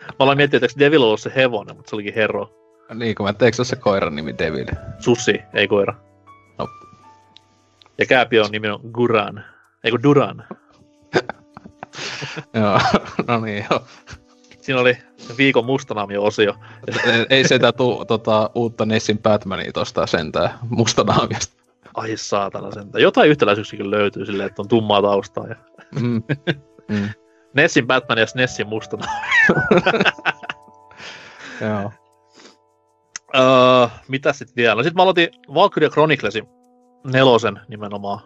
[0.00, 2.54] mä aloin miettiä, että Devil ollut se hevonen, mutta se olikin Hero.
[2.94, 4.66] Niin, kun mä teekö se koiran nimi Devil?
[4.98, 5.94] Sussi, ei koira.
[6.58, 6.68] No.
[7.98, 9.44] Ja kääpiön nimi on Guran.
[9.84, 10.44] Eikö Duran?
[12.54, 12.80] joo,
[13.26, 13.84] no niin joo.
[14.60, 14.98] Siinä oli
[15.38, 16.54] viikon mustanaamio-osio.
[17.30, 21.58] ei sitä tuu tota, uutta Nessin Batmania tosta sentään mustanaamiosta.
[21.98, 23.02] Ai saatana sentään.
[23.02, 25.46] Jotain yhtäläisyyksiä löytyy silleen, että on tummaa taustaa.
[25.46, 25.56] Ja...
[26.00, 26.22] Mm.
[26.88, 27.08] Mm.
[27.54, 29.06] Nessin Batman ja Nessin mustana.
[31.60, 31.92] Joo.
[33.36, 34.74] Uh, mitä sitten vielä?
[34.74, 36.48] No sit mä aloitin Valkyria Chroniclesin
[37.06, 38.20] nelosen nimenomaan.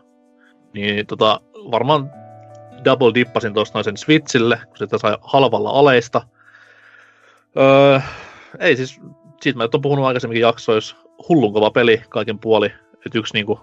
[0.75, 1.41] Niin tota,
[1.71, 2.11] varmaan
[2.85, 6.23] double dippasin tuosta noisen Switchille, kun sitä sai halvalla aleista.
[7.57, 8.01] Öö,
[8.59, 9.01] ei siis,
[9.41, 10.97] siitä mä oon puhunut aikaisemminkin jaksoissa,
[11.29, 12.73] hullun kova peli kaiken puoli
[13.07, 13.61] että yksi niinku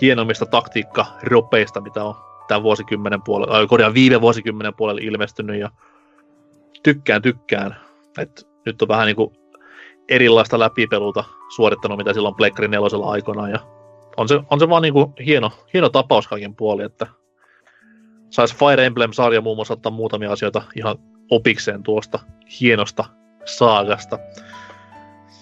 [0.00, 2.14] hienoimmista taktiikka ropeista, mitä on
[2.48, 5.70] tämän vuosikymmenen puolella, äh, korjaan viime vuosikymmenen puolella ilmestynyt ja
[6.82, 7.76] tykkään, tykkään.
[8.18, 9.30] Et nyt on vähän niin kuin
[10.08, 11.24] erilaista läpipeluta
[11.56, 13.60] suorittanut, mitä silloin Plekkari nelosella aikoinaan ja
[14.16, 17.06] on se, on se vaan niin kuin hieno, hieno tapaus kaiken puoli, että
[18.30, 20.96] saisi Fire Emblem-sarja muun muassa ottaa muutamia asioita ihan
[21.30, 22.18] opikseen tuosta
[22.60, 23.04] hienosta
[23.44, 24.18] saagasta.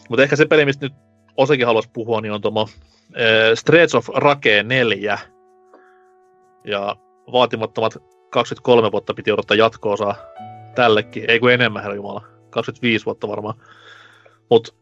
[0.08, 0.94] Mutta ehkä se peli, mistä nyt
[1.36, 2.68] osakin haluaisi puhua, niin on tuo äh,
[3.54, 5.18] Streets of Rake 4.
[6.64, 6.96] Ja
[7.32, 7.98] vaatimattomat
[8.30, 10.16] 23 vuotta piti odottaa jatko-osaa
[10.74, 11.24] tällekin.
[11.28, 12.22] Ei kun enemmän, herra Jumala.
[12.50, 13.54] 25 vuotta varmaan.
[14.50, 14.74] Mutta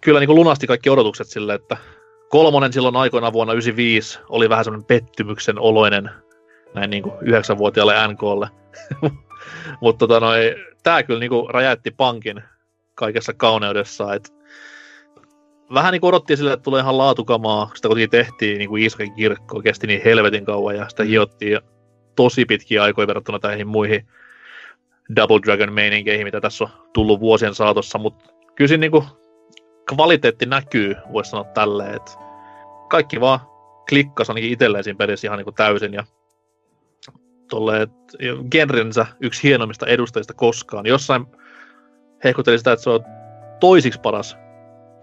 [0.00, 1.76] kyllä niin lunasti kaikki odotukset sille, että
[2.28, 6.10] kolmonen silloin aikoina vuonna 95 oli vähän semmoinen pettymyksen oloinen
[6.74, 8.48] näin niin kuin 9-vuotiaalle NKlle.
[9.80, 10.20] Mutta tota
[10.82, 12.42] tämä kyllä niin kuin räjäytti pankin
[12.94, 14.33] kaikessa kauneudessa, että
[15.74, 19.14] vähän niin kuin odottiin sille, että tulee ihan laatukamaa, sitä kuitenkin tehtiin niin kuin Iisakin
[19.14, 21.60] kirkko, kesti niin helvetin kauan ja sitä hiottiin
[22.16, 24.06] tosi pitkiä aikoja verrattuna näihin muihin
[25.16, 28.24] Double Dragon meininkeihin, mitä tässä on tullut vuosien saatossa, mutta
[28.54, 29.04] kyllä siinä niin kuin
[29.94, 32.10] kvaliteetti näkyy, voisi sanoa tälleen, että
[32.88, 33.40] kaikki vaan
[33.88, 36.04] klikkas ainakin itselleen siinä pelissä ihan niin kuin täysin ja
[37.50, 37.88] tolleen,
[38.50, 40.86] genrensä yksi hienommista edustajista koskaan.
[40.86, 41.26] Jossain
[42.24, 43.04] hehkutteli sitä, että se on
[43.60, 44.36] toisiksi paras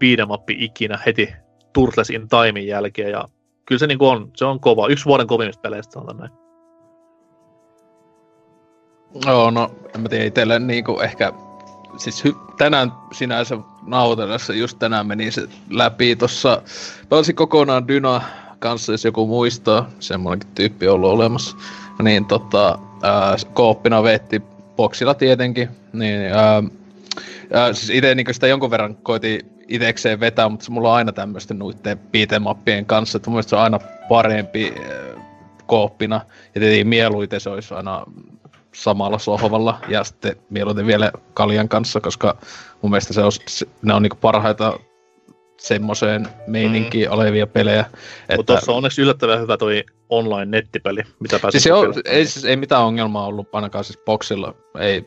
[0.02, 1.34] beat'em ikinä heti
[1.72, 3.28] Turtles in Timein jälkeen ja
[3.64, 4.88] kyllä se niin kuin on, se on kova.
[4.88, 6.32] Yksi vuoden kovimmista peleistä on näin.
[9.26, 11.32] Joo, no en mä tiedä itselle niinku ehkä,
[11.96, 16.62] siis hy- tänään sinänsä nauhoitellessa just tänään meni se läpi tossa,
[17.08, 18.22] pelasin kokonaan Dyna
[18.58, 21.56] kanssa, jos joku muistaa, semmoinenkin tyyppi ollut olemassa,
[22.02, 24.42] niin tota, ää, kooppina veetti
[24.76, 26.62] boksilla tietenkin, niin ää,
[27.52, 31.58] ää, siis itse niin sitä jonkun verran koitin itekseen vetää, mutta mulla on aina tämmöisten
[31.58, 33.78] nuitteen beatemappien kanssa, että mun se on aina
[34.08, 35.22] parempi ää,
[35.66, 36.20] kooppina,
[36.54, 38.04] ja tietenkin mieluiten se olisi aina
[38.74, 42.36] samalla sohvalla ja sitten mieluiten vielä kaljan kanssa, koska
[42.82, 43.32] mun mielestä se on,
[43.82, 44.78] ne on niinku parhaita
[45.58, 47.14] semmoiseen meininkiin mm.
[47.14, 47.80] olevia pelejä.
[47.80, 48.36] Että...
[48.36, 52.56] Mutta tuossa on onneksi yllättävän hyvä toi online-nettipeli, mitä pääsee siis on, ei, siis ei
[52.56, 54.54] mitään ongelmaa ollut ainakaan siis boxilla.
[54.78, 55.04] Ei,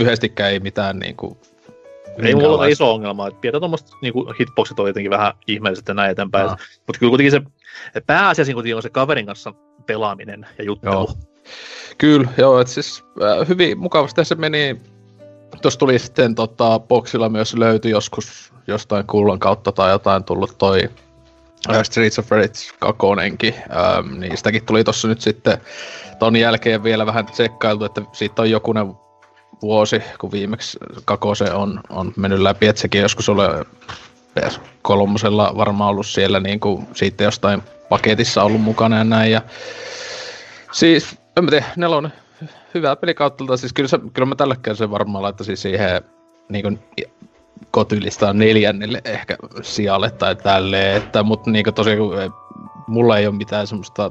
[0.00, 1.38] yhdestikään ei mitään niinku
[2.22, 5.94] ei mulla ole iso ongelma, että pidetään tuommoista niinku hitboxit on jotenkin vähän ihmeelliset ja
[5.94, 6.46] näin eteenpäin.
[6.46, 6.58] Ah.
[6.86, 7.42] Mutta kyllä kuitenkin se
[8.06, 9.54] pääasiassa kuitenkin on se kaverin kanssa
[9.86, 10.92] pelaaminen ja juttelu.
[10.92, 11.14] Joo.
[11.98, 14.76] Kyllä, joo, että siis äh, hyvin mukavasti se meni.
[15.62, 20.80] Tuossa tuli sitten tota, boxilla myös löytyi joskus jostain kullan kautta tai jotain tullut toi
[21.70, 23.06] äh, Streets of Rage 2,
[23.52, 25.58] ähm, niin sitäkin tuli tossa nyt sitten
[26.18, 28.94] ton jälkeen vielä vähän tsekkailtu, että siitä on jokunen
[29.62, 33.64] vuosi, kun viimeksi kakose on, on mennyt läpi, että sekin joskus oli
[34.34, 39.32] ps kolmosella varmaan ollut siellä niin kuin siitä jostain paketissa ollut mukana ja näin.
[39.32, 39.42] Ja
[40.72, 42.12] siis en mä tiedä, nelonen
[42.74, 46.02] hyvää pelikautta, siis kyllä, se, kyllä mä tällä sen varmaan laittaisin siihen
[46.48, 46.78] niin kuin,
[47.70, 52.34] kotylistaan neljännelle ehkä sijalle tai tälleen, että, mutta niin kuin tosiaan
[52.86, 54.10] mulla ei ole mitään semmoista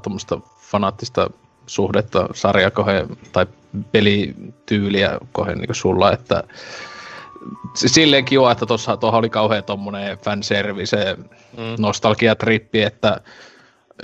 [0.60, 1.30] fanaattista
[1.66, 3.46] suhdetta sarjakohe tai
[3.92, 6.44] pelityyliä kohen niin sulla, että
[7.76, 11.18] silleen kiva, että tuossa tuohon oli kauhean tommonen fanservice
[11.58, 11.64] mm.
[11.80, 13.22] nostalgiatrippi, että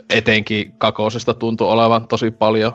[0.09, 2.73] etenkin kakosesta tuntui olevan tosi paljon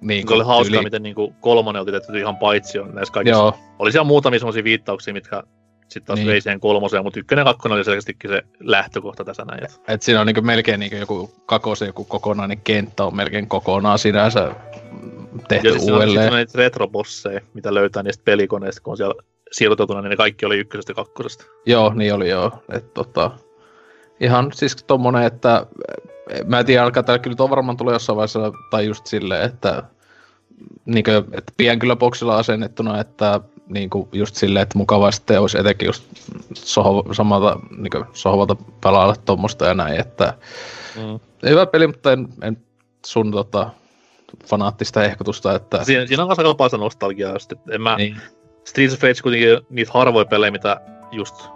[0.00, 0.84] niin kuin, oli hauskaa, yli...
[0.84, 3.38] miten niin kuin kolmonen oli tehty ihan paitsi on näissä kaikissa.
[3.38, 3.58] Joo.
[3.78, 5.42] Oli siellä muutamia sellaisia viittauksia, mitkä
[5.88, 6.28] sitten taas niin.
[6.28, 9.64] vei siihen kolmoseen, mutta ykkönen ja kakkonen oli selkeästikin se lähtökohta tässä näin.
[9.64, 13.98] Et, et siinä on niin melkein niin joku kakosen joku kokonainen kenttä on melkein kokonaan
[13.98, 14.54] sinänsä
[15.48, 16.32] tehty ja siis uudelleen.
[16.32, 19.14] Ja sitten retrobosseja, mitä löytää niistä pelikoneista, kun on siellä
[19.52, 21.44] siirrotetuna, niin ne kaikki oli ykkösestä ja kakkosesta.
[21.66, 22.52] Joo, niin oli joo.
[22.72, 23.30] Et, tota,
[24.20, 25.66] ihan siis tommonen, että
[26.46, 29.82] mä en tiedä, alkaa täällä kyllä varmaan tulee jossain vaiheessa, tai just silleen, että,
[30.84, 35.40] niin kuin, että pien kyllä boksilla asennettuna, että niin kuin just silleen, että mukavaa sitten
[35.40, 36.04] olisi etenkin just
[36.54, 40.34] soho, samalta niin kuin sohvalta pelailla tuommoista ja näin, että
[40.96, 41.20] mm.
[41.48, 42.58] hyvä peli, mutta en, en
[43.06, 43.70] sun tota,
[44.46, 45.84] fanaattista ehkotusta, että...
[45.84, 47.96] Siinä, siinä on aika paljon nostalgiaa, just, että en mä...
[47.96, 48.16] Niin.
[48.64, 50.80] Streets of Rage kuitenkin niitä harvoja pelejä, mitä
[51.12, 51.48] just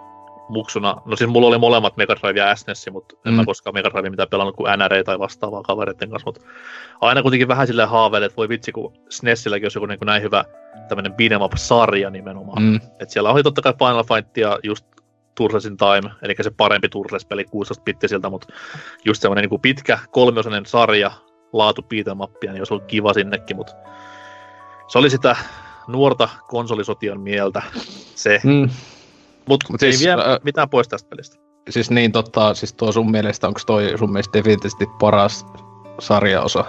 [0.49, 3.29] muksuna, no siis mulla oli molemmat Mega Drive ja SNES, mutta mm.
[3.29, 3.45] en mä mm.
[3.45, 6.41] koskaan Mega Drive mitä pelannut kuin NR tai vastaavaa kavereiden kanssa, mutta
[7.01, 10.23] aina kuitenkin vähän silleen haaveille, että voi vitsi, kun SNESilläkin olisi joku niin kuin näin
[10.23, 10.45] hyvä
[10.87, 12.63] tämmöinen beat'em up-sarja nimenomaan.
[12.63, 12.79] Mm.
[12.99, 14.85] Et siellä oli totta kai Final Fight ja just
[15.35, 18.47] Turtlesin Time, eli se parempi Turtles-peli 16 bittisiltä, mutta
[19.05, 21.11] just semmoinen niin kuin pitkä kolmiosainen sarja,
[21.53, 23.73] laatu upia, niin olisi ollut kiva sinnekin, mutta
[24.87, 25.35] se oli sitä
[25.87, 27.61] nuorta konsolisotion mieltä
[28.15, 28.41] se.
[28.43, 28.69] Mm.
[29.47, 31.37] Mutta Mut siis, ei vie äh, mitään pois tästä pelistä.
[31.69, 35.45] Siis niin totta, siis tuo sun mielestä, onko toi sun mielestä definitivisesti paras
[35.99, 36.65] sarjaosa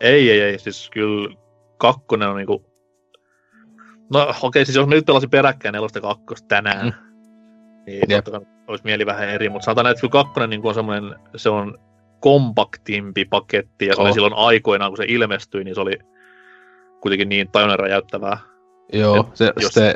[0.00, 0.58] Ei, ei, ei.
[0.58, 1.36] Siis kyllä
[1.78, 2.64] kakkonen on niinku...
[4.12, 6.92] No okei, okay, siis jos nyt pelasin peräkkäin nelosta kakkosta tänään, mm.
[7.86, 8.24] niin Jep.
[8.24, 11.48] totta kai olisi mieli vähän eri, mutta sanotaan, että kyllä kakkonen niinku on semmoinen, se
[11.48, 11.78] on
[12.20, 14.14] kompaktimpi paketti, ja se oli Oh.
[14.14, 15.98] silloin aikoinaan, kun se ilmestyi, niin se oli
[17.00, 18.38] kuitenkin niin tajunnan räjäyttävää.
[18.92, 19.94] Joo, Et se, jos- se,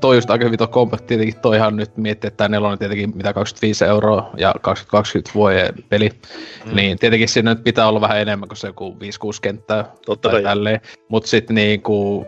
[0.00, 3.84] toi just aika vito kompakti, tietenkin toihan nyt miettii, että tämä nelonen tietenkin mitä 25
[3.84, 6.10] euroa ja 2020 vuoden peli,
[6.64, 6.76] Mm.
[6.76, 10.42] niin tietenkin siinä nyt pitää olla vähän enemmän kuin se joku 5-6 kenttää Totta tai
[10.42, 12.26] tälleen, mutta sitten niinku,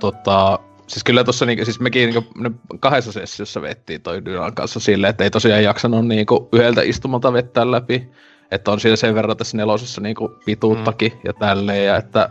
[0.00, 0.58] tota,
[0.88, 2.50] siis kyllä tuossa niinku, siis mekin niinku, ne
[2.80, 7.70] kahdessa sessiossa vettiin toi Dylan kanssa silleen, että ei tosiaan jaksanut niinku yhdeltä istumalta vettää
[7.70, 8.08] läpi,
[8.50, 11.20] että on siinä sen verran tässä nelosessa niinku pituuttakin mm.
[11.24, 12.28] ja tälleen, ja että,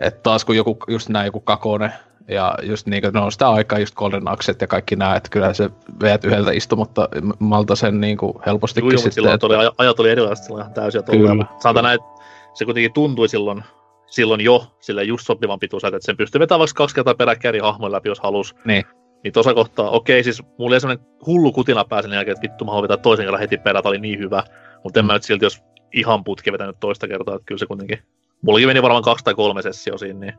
[0.00, 1.92] että taas kun joku, just näin joku kakone,
[2.28, 5.70] ja just niinku, no sitä aikaa just Golden Axet ja kaikki nää, että kyllä se
[6.00, 7.08] veet yhdeltä istumatta
[7.38, 9.12] malta sen niinku helpostikin Juu, sitten.
[9.12, 11.02] silloin että- oli, ajat oli erilaiset silloin ihan täysin.
[11.04, 11.46] Kyllä.
[11.58, 12.22] Sanotaan näin, että
[12.54, 13.64] se kuitenkin tuntui silloin,
[14.06, 17.58] silloin jo sille just sopivan pituiselta, että sen pystyy vetämään vaikka kaksi kertaa peräkkäin eri
[17.58, 18.54] hahmojen läpi, jos halus.
[18.64, 18.84] Niin.
[19.24, 22.70] Niin tuossa kohtaa, okei, siis mulla oli semmoinen hullu kutina pääsen jälkeen, että vittu mä
[22.70, 24.42] haluan vetää toisen kerran heti perä, oli niin hyvä.
[24.84, 25.06] Mutta en Mm.
[25.06, 25.62] mä nyt silti, jos
[25.94, 27.98] ihan putki vetänyt toista kertaa, että kyllä se kuitenkin...
[28.42, 30.34] Mullakin meni varmaan kaksi tai kolme sessioa siinä, niin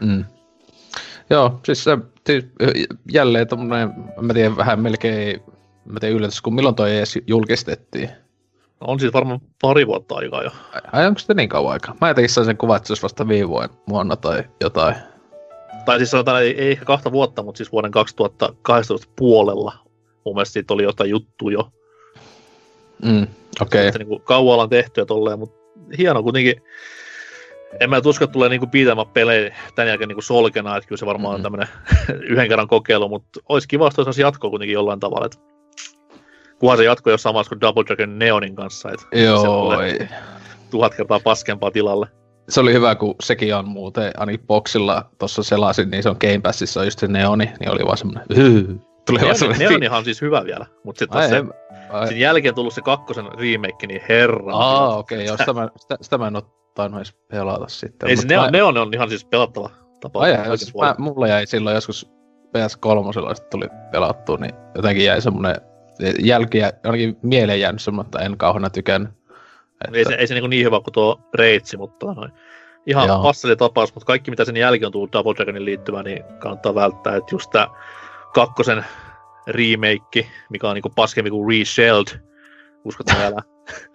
[0.00, 0.24] Mm.
[1.30, 1.98] Joo, siis se,
[3.12, 5.40] jälleen tommonen, mä tiedän vähän melkein,
[5.84, 8.10] mä tiedän yllätys, kun milloin toi edes julkistettiin.
[8.80, 10.50] On siis varmaan pari vuotta aikaa jo.
[10.92, 11.96] Ai onko se niin kauan aikaa?
[12.00, 14.94] Mä jotenkin sain sen kuvan, että se olisi vasta viime vuonna- vuonna tai jotain.
[15.84, 19.72] Tai siis sanotaan, ei, ei ehkä kahta vuotta, mutta siis vuoden 2018 puolella.
[20.24, 21.68] Mun mielestä siitä oli jotain juttu jo.
[23.04, 23.26] Mm,
[23.60, 23.86] okei.
[23.86, 25.56] Että niinku kauan ollaan tehty ja tolleen, mutta
[25.98, 26.62] hieno kuitenkin.
[27.80, 28.66] En mä että tulee niinku
[28.98, 31.42] up pelejä tämän jälkeen niinku solkena, että kyllä se varmaan on Mhm.
[31.42, 31.68] tämmönen
[32.30, 35.26] yhden kerran kokeilu, mutta olisi kiva, jos jatkoa kuitenkin jollain tavalla.
[35.26, 35.40] Et
[36.60, 39.98] kunhan se jatko jos samassa kuin Double Dragon Neonin kanssa, että se Joo, ei.
[40.70, 42.06] tuhat kertaa paskempaa tilalle.
[42.48, 46.40] se oli hyvä, kun sekin on muuten, ainakin boksilla tuossa selasin, niin se on Game
[46.42, 50.22] Passissa just se Neoni, niin oli vaan semmonen, hyy, tuli Neoni, semmonen, Neonihan on siis
[50.22, 51.44] hyvä vielä, mutta sitten se,
[51.90, 54.54] ai, sen jälkeen tullut se kakkosen remake, niin herra.
[54.56, 56.42] Aa, okei, okay, joo, sitä mä, sitä, sitä mä en
[56.74, 58.08] tainnut edes pelata sitten.
[58.08, 59.70] Ei se Neon, mä- Neon on ihan siis pelattava
[60.00, 60.20] tapa.
[60.20, 62.10] Ai, kaikin siis mä, mulla jäi silloin joskus
[62.56, 65.56] PS3 sitten tuli pelattua, niin jotenkin jäi semmonen
[66.18, 69.10] jälkiä, ainakin mieleen jäänyt semmonen, että en kauheena tykännyt.
[69.92, 72.30] Ei se, ei se niin, niin hyvä kuin tuo Reitsi, mutta noin.
[72.86, 73.22] ihan Joo.
[73.22, 77.16] passeli tapaus, mutta kaikki mitä sen jälkeen on tullut Double Dragonin liittyvää, niin kannattaa välttää.
[77.16, 77.66] Että just tää
[78.34, 78.84] kakkosen
[79.46, 82.20] remake, mikä on niinku paskempi kuin Reshelled,
[82.84, 83.42] uskot vielä.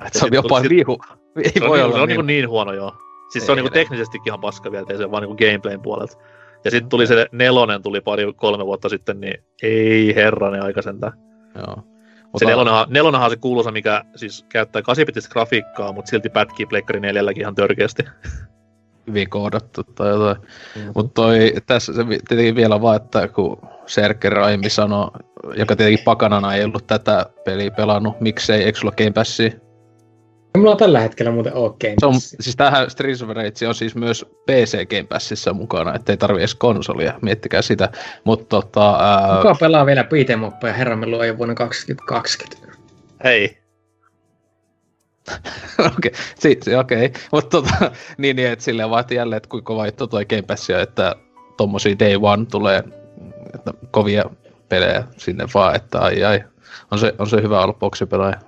[0.06, 0.98] Et se on jopa sit- liihu.
[1.44, 2.18] Ei Se on, voi niin, olla se on niin.
[2.18, 2.94] niin, niin huono, joo.
[3.32, 3.82] Siis se on Ei niinku ne.
[3.82, 6.18] teknisestikin ihan paska vielä, ei se vaan niinku gameplayn puolelta.
[6.66, 11.14] Ja sitten tuli se nelonen, tuli pari, kolme vuotta sitten, niin ei herranen aika sentään.
[11.56, 11.95] Joo.
[12.40, 16.66] Se Mutta- nelonenhan, nelonenhan on se kuuluisa, mikä siis käyttää 8 grafiikkaa, mutta silti pätkii
[16.66, 18.04] Pleikkari 4 ihan törkeästi.
[19.08, 20.38] hyvin koodattu tai jotain.
[20.38, 20.92] Mm-hmm.
[20.96, 25.12] Mutta toi, tässä se tietenkin vielä vaan, että kun Serker aiemmin sanoi,
[25.56, 29.52] joka tietenkin pakanana ei ollut tätä peliä pelannut, miksei, sulla Game Passia?
[30.58, 31.96] Mulla on tällä hetkellä muuten oikein.
[32.00, 36.18] Se on, siis tämähän Streets of Rage on siis myös PC Game Passissa mukana, ettei
[36.18, 37.90] tarvi edes konsolia, miettikää sitä.
[38.24, 42.78] Mutta tota, ää, Kuka pelaa vielä beat'em upia herramme luoja vuonna 2020?
[43.24, 43.58] Hei,
[45.98, 47.14] okei, si, si, okei.
[47.32, 47.76] Mutta tota,
[48.18, 50.80] niin, niin, että silleen vaan, että jälleen, että kuinka kova juttu toi Game Pass on,
[50.80, 51.16] että
[51.58, 52.84] tommosia Day One tulee
[53.56, 54.26] että kovia
[54.70, 56.44] pelejä sinne vaan, että ai ai.
[56.92, 58.40] On se, on se hyvä olla boksipelaaja.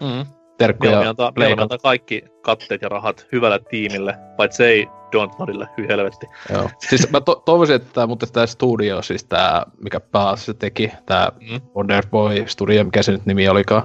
[0.00, 0.26] mm.
[0.66, 5.88] Terkkuja Mieluummin antaa, mieluummin antaa kaikki katteet ja rahat hyvälle tiimille, paitsi ei Dontnodille, hyi
[5.88, 6.26] helvetti.
[6.52, 6.70] Joo.
[6.78, 11.60] Siis mä to- toivoisin, että mutta tämä studio, siis tää, mikä pääasiassa teki, tää Mm.
[11.76, 13.82] Wonder Boy Studio, mikä se nyt nimi olikaan,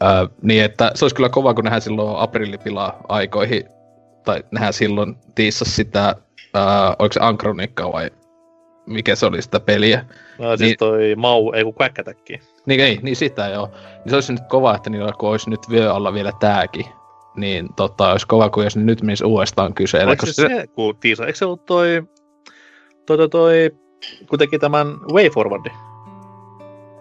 [0.00, 3.64] ää, niin että se olisi kyllä kova, kun nähdään silloin aprillipila aikoihin,
[4.24, 6.14] tai nähdään silloin tiissas sitä,
[6.54, 8.10] ää, oliko se Ankronikka vai
[8.86, 10.04] mikä se oli sitä peliä.
[10.38, 12.40] No, siis Niin- toi Mau, ei kun Quackatäkki.
[12.68, 13.66] Niin ei, niin sitä joo.
[13.66, 16.86] Niin se olisi nyt kova, että niillä kun olisi nyt vyö alla vielä tääkin.
[17.36, 20.10] Niin tota, olisi kova, kun jos ne nyt menisi uudestaan kyseellä.
[20.10, 22.02] Oliko se se, kun tiisa, eikö se ollut toi,
[23.06, 23.70] toi, toi, toi
[24.28, 25.72] kun teki tämän Way Forwardin?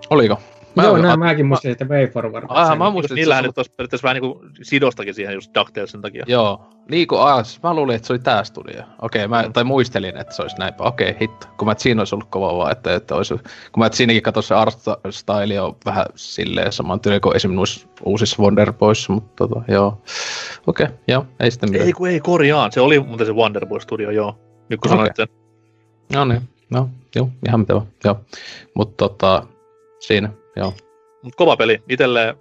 [0.10, 0.38] Oliko?
[0.78, 2.46] Mä Joo, näin mäkin muistin, että Way Forward.
[2.50, 2.78] Ah, sen.
[2.78, 6.24] mä muistin, että Niillähän se nyt olisi periaatteessa vähän niinku sidostakin siihen just DuckTalesin takia.
[6.28, 6.70] Joo.
[6.92, 8.84] Niin kuin, ah, siis mä luulin, että se oli tää studio.
[9.02, 9.54] Okei, mä, Mm.
[9.54, 10.84] tai muistelin, että se olisi näinpä.
[10.84, 11.48] Okei, hitto.
[11.58, 13.44] Kun mä, että siinä olisi ollut kova vaan, että, että olisi, kun
[13.78, 14.78] mä, että siinäkin katsoin se art
[15.10, 20.02] style on vähän silleen saman tyyli kuin esimerkiksi uusissa Wonder Boys, mutta tota, joo.
[20.68, 21.88] Okei, joo, ei sitten mitään.
[21.88, 24.40] Ei kun ei korjaan, se oli muuten se Wonderboy Studio, joo.
[24.70, 24.98] Nyt kun Okei.
[24.98, 25.28] sanoit sen.
[26.14, 28.20] No niin, no, joo, ihan mitä vaan, joo.
[28.74, 29.44] Mutta tota,
[30.00, 30.74] siinä, joo.
[31.24, 31.84] Mut kova peli.
[31.90, 32.36] Itelle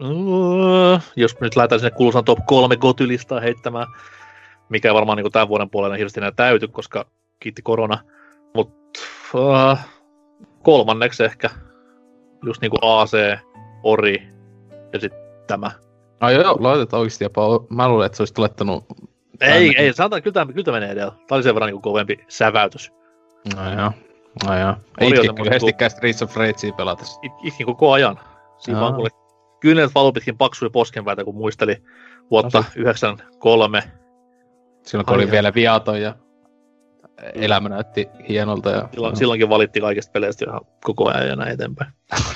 [0.00, 3.86] Mm, jos nyt lähdetään sinne kuuluisaan top 3 gotylistaa heittämään,
[4.68, 7.06] mikä varmaan niin tämän vuoden puolella hirveästi enää täyty, koska
[7.40, 7.98] kiitti korona.
[8.54, 9.00] Mutta
[9.34, 9.78] uh,
[10.62, 11.50] kolmanneksi ehkä
[12.46, 13.38] just niin kuin AC,
[13.82, 14.28] Ori
[14.92, 15.70] ja sitten tämä.
[16.20, 17.42] Ai joo, laitetaan oikeasti jopa.
[17.70, 18.84] Mä luulen, että se olisi laittanut...
[19.40, 21.12] Ei, ei, sanotaan, kyllä tämä, kyllä tämä menee edellä.
[21.12, 22.92] Tämä oli sen verran niin kovempi säväytys.
[23.56, 23.92] No joo.
[24.44, 24.74] No joo.
[24.98, 27.20] Semmoinen yhdestikään Streets of Ragea pelatessa.
[27.22, 28.20] It, itkin koko ajan.
[28.58, 29.10] Siinä vaan kuule
[29.60, 31.82] kynnet valu pitkin paksuja poskenpäitä, kun muisteli
[32.30, 33.82] vuotta No 93.
[34.82, 35.30] Silloin kun oli joo.
[35.30, 36.14] vielä viaton ja
[37.34, 38.70] elämä näytti hienolta.
[38.70, 38.88] Ja...
[38.92, 41.92] Silloin, silloinkin valitti kaikista peleistä ihan koko ajan ja näin eteenpäin.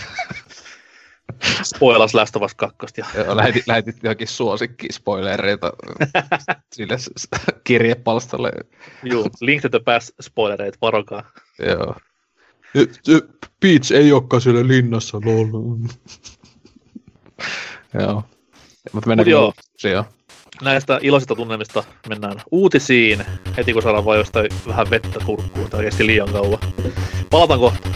[1.63, 2.77] Spoilas Last of Us 2.
[2.97, 5.73] Ja Joo, lähetit, lähetit johonkin suosikki-spoilereita
[6.73, 6.97] sille
[7.65, 8.53] kirjepalstalle.
[9.03, 11.31] juu, Link to the Past spoilereit, varokaa.
[11.67, 11.95] Joo.
[13.61, 15.47] Peach ei olekaan siellä linnassa, lol.
[18.01, 18.25] joo.
[18.93, 19.53] Mutta mennään Mut joo.
[19.85, 20.05] joo.
[20.63, 23.25] Näistä iloisista tunnelmista mennään uutisiin
[23.57, 26.59] heti kun saadaan vaan jostain vähän vettä turkkuun, tai oikeasti liian kauan.
[27.31, 27.89] Palataan kohta.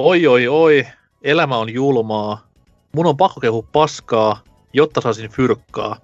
[0.00, 0.86] Oi oi oi,
[1.22, 2.46] elämä on julmaa.
[2.92, 4.40] Mun on pakko kehua paskaa,
[4.72, 5.96] jotta saisin fyrkkaa.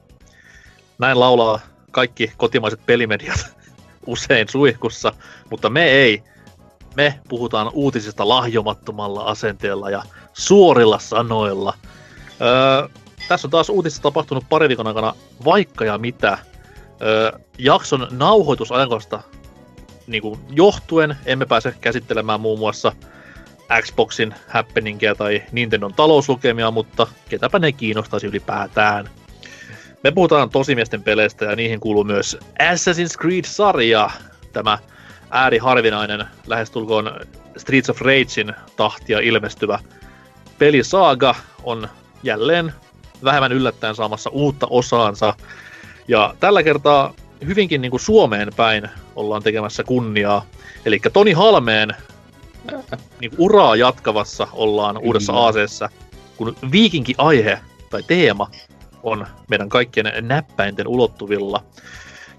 [0.98, 1.60] Näin laulaa
[1.90, 3.56] kaikki kotimaiset pelimediat
[4.06, 5.12] usein suihkussa,
[5.50, 6.22] mutta me ei.
[6.96, 10.02] Me puhutaan uutisista lahjomattomalla asenteella ja
[10.32, 11.74] suorilla sanoilla.
[12.40, 12.88] Öö,
[13.28, 15.14] tässä on taas uutisissa tapahtunut pari viikon aikana
[15.44, 16.38] vaikka ja mitä.
[17.02, 19.22] Öö, jakson nauhoitusajankosta
[20.06, 22.92] niin kuin johtuen emme pääse käsittelemään muun muassa
[23.82, 29.10] Xboxin happeningia tai Nintendon talouslukemia, mutta ketäpä ne kiinnostaisi ylipäätään.
[30.02, 34.10] Me puhutaan tosimiesten peleistä ja niihin kuuluu myös Assassin's Creed-sarja,
[34.52, 34.78] tämä
[35.30, 37.20] ääriharvinainen, lähestulkoon
[37.56, 39.78] Streets of Ragein tahtia ilmestyvä
[40.59, 41.88] pelisaaga on
[42.22, 42.72] jälleen
[43.24, 45.34] vähemmän yllättäen saamassa uutta osaansa.
[46.09, 47.14] Ja tällä kertaa
[47.46, 50.44] hyvinkin niin kuin Suomeen päin ollaan tekemässä kunniaa.
[50.84, 51.96] Eli Toni Halmeen
[53.20, 55.46] niin uraa jatkavassa ollaan uudessa Kyllä.
[55.46, 55.88] ACssä,
[56.36, 57.58] kun viikinki aihe
[57.90, 58.50] tai teema
[59.02, 61.64] on meidän kaikkien näppäinten ulottuvilla.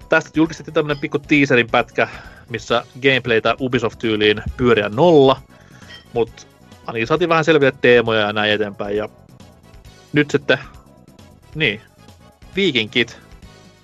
[0.08, 2.08] Tästä julkistettiin tämmönen pikku teaserin pätkä,
[2.48, 5.40] missä gameplaytä Ubisoft-tyyliin pyöriä nolla,
[6.12, 6.42] mutta
[6.86, 8.96] ainakin saatiin vähän selviä teemoja ja näin eteenpäin.
[8.96, 9.08] Ja
[10.12, 10.58] nyt sitten,
[11.54, 11.80] niin,
[12.56, 13.18] viikinkit,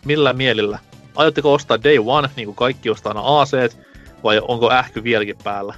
[0.05, 0.79] millä mielillä?
[1.15, 3.79] Aiotteko ostaa Day One, niin kuin kaikki ostaa aina ACt,
[4.23, 5.75] vai onko ähky vieläkin päällä?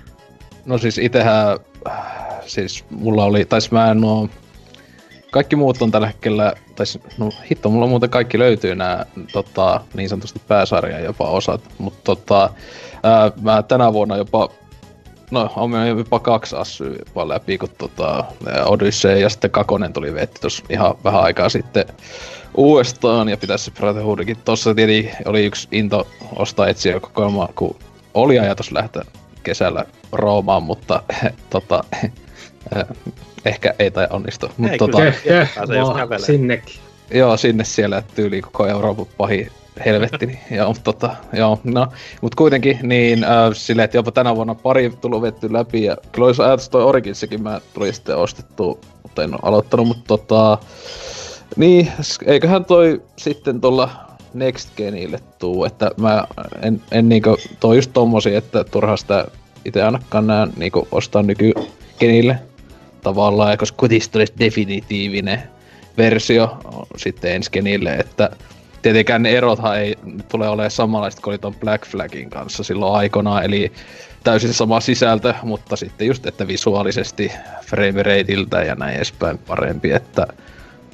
[0.66, 1.58] No siis itehän,
[1.88, 1.96] äh,
[2.46, 4.28] siis mulla oli, tai mä en oo,
[5.30, 6.86] kaikki muut on tällä hetkellä, tai
[7.18, 12.50] no hitto, mulla muuten kaikki löytyy nämä tota, niin sanotusti pääsarjan jopa osat, mutta tota,
[13.02, 14.48] ää, mä tänä vuonna jopa,
[15.30, 18.24] no on jopa kaksi assyä jopa läpi, kun tota,
[18.64, 21.84] Odyssey ja sitten Kakonen tuli vetti tuossa ihan vähän aikaa sitten
[22.54, 24.36] uudestaan, ja pitäisi Brotherhoodikin.
[24.44, 27.76] Tossa tietenkin oli yksi into ostaa etsiä kokoelma, kun
[28.14, 29.02] oli ajatus lähteä
[29.42, 29.84] kesällä
[30.14, 31.02] Roomaan, mutta
[31.50, 32.84] tota, eh,
[33.44, 34.50] ehkä ei tai onnistu.
[34.56, 35.08] Mut Ei, tota, kyllä.
[35.08, 36.26] Ehkä Pääsee jos vaan kävelee.
[36.26, 36.74] sinnekin.
[37.10, 39.50] joo, sinne siellä tyyli koko Euroopan pahin
[39.84, 40.26] helvetti.
[40.26, 41.86] Niin, joo, mutta tota, joo, no,
[42.20, 46.26] mut kuitenkin niin äh, silleen, että jopa tänä vuonna pari tullut vetty läpi ja kyllä
[46.26, 50.58] olisi ajatus toi Originsikin mä tulin sitten ostettu, mutta en ole aloittanut, mutta tota,
[51.56, 51.92] niin,
[52.26, 53.90] eiköhän toi sitten tuolla
[54.34, 56.24] Next Genille tuu, että mä
[56.62, 59.26] en, en niinku, toi just tommosia, että turha sitä
[59.64, 62.38] itse ainakaan nää niinku ostaa nykygenille
[63.02, 65.42] tavallaan, ja koska kuitenkin tulisi definitiivinen
[65.98, 66.58] versio
[66.96, 68.30] sitten ensi genille, että
[68.82, 69.96] tietenkään ne erothan ei
[70.28, 73.72] tule olemaan samanlaiset kuin ton Black Flagin kanssa silloin aikanaan, eli
[74.24, 77.32] täysin sama sisältö, mutta sitten just, että visuaalisesti
[77.66, 80.26] frame rateiltä ja näin edespäin parempi, että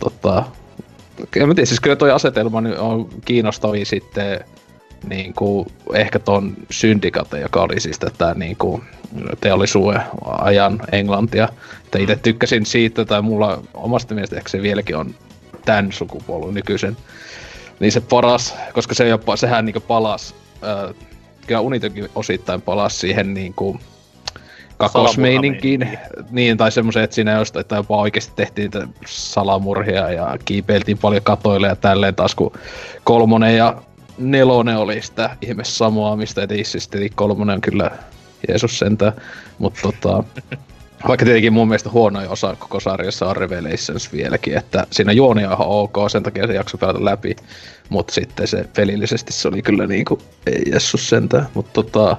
[0.01, 0.45] tota,
[1.37, 4.41] en tiedä, siis kyllä toi asetelma on kiinnostavia sitten
[5.09, 8.83] niin kuin, ehkä ton Syndicate, joka oli siis tätä niin kuin,
[9.41, 11.49] teollisuuden ajan Englantia.
[11.85, 15.15] Että itse tykkäsin siitä, tai mulla omasta mielestä ehkä se vieläkin on
[15.65, 16.97] tämän sukupolven nykyisen.
[17.81, 20.95] Niin se paras, koska se jopa, sehän niin palas, äh,
[21.47, 23.81] kyllä Unitokin osittain palasi siihen niin kuin,
[24.81, 25.99] kakosmeininkiin.
[26.31, 28.71] Niin, tai semmoisen, että siinä jostain, että jopa oikeasti tehtiin
[29.07, 32.53] salamurhia ja kiipeiltiin paljon katoille ja tälleen taas kun
[33.05, 33.83] kolmonen ja
[34.21, 37.91] nelonen oli sitä ihme samoa, mistä siis kolmonen on kyllä
[38.49, 39.13] Jeesus sentään.
[39.59, 40.25] Mutta tota,
[41.09, 45.53] vaikka tietenkin mun mielestä huonoin osa koko sarjassa on Revelations vieläkin, että siinä juoni on
[45.53, 47.37] ihan ok, sen takia se jakso pelata läpi.
[47.89, 51.47] Mutta sitten se pelillisesti se oli kyllä niinku, ei Jeesus sentään.
[51.55, 52.17] Mutta tota,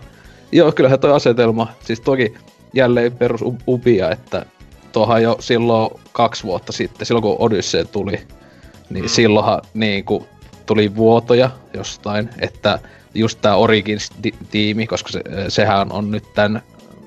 [0.51, 2.33] joo, kyllähän toi asetelma, siis toki
[2.73, 4.45] jälleen perus upia, että
[4.91, 8.19] tuohan jo silloin kaksi vuotta sitten, silloin kun Odyssey tuli,
[8.89, 9.09] niin mm.
[9.09, 10.25] silloinhan niin kuin,
[10.71, 12.79] tuli vuotoja jostain, että
[13.13, 16.61] just tämä Origins-tiimi, koska se, sehän on nyt tämän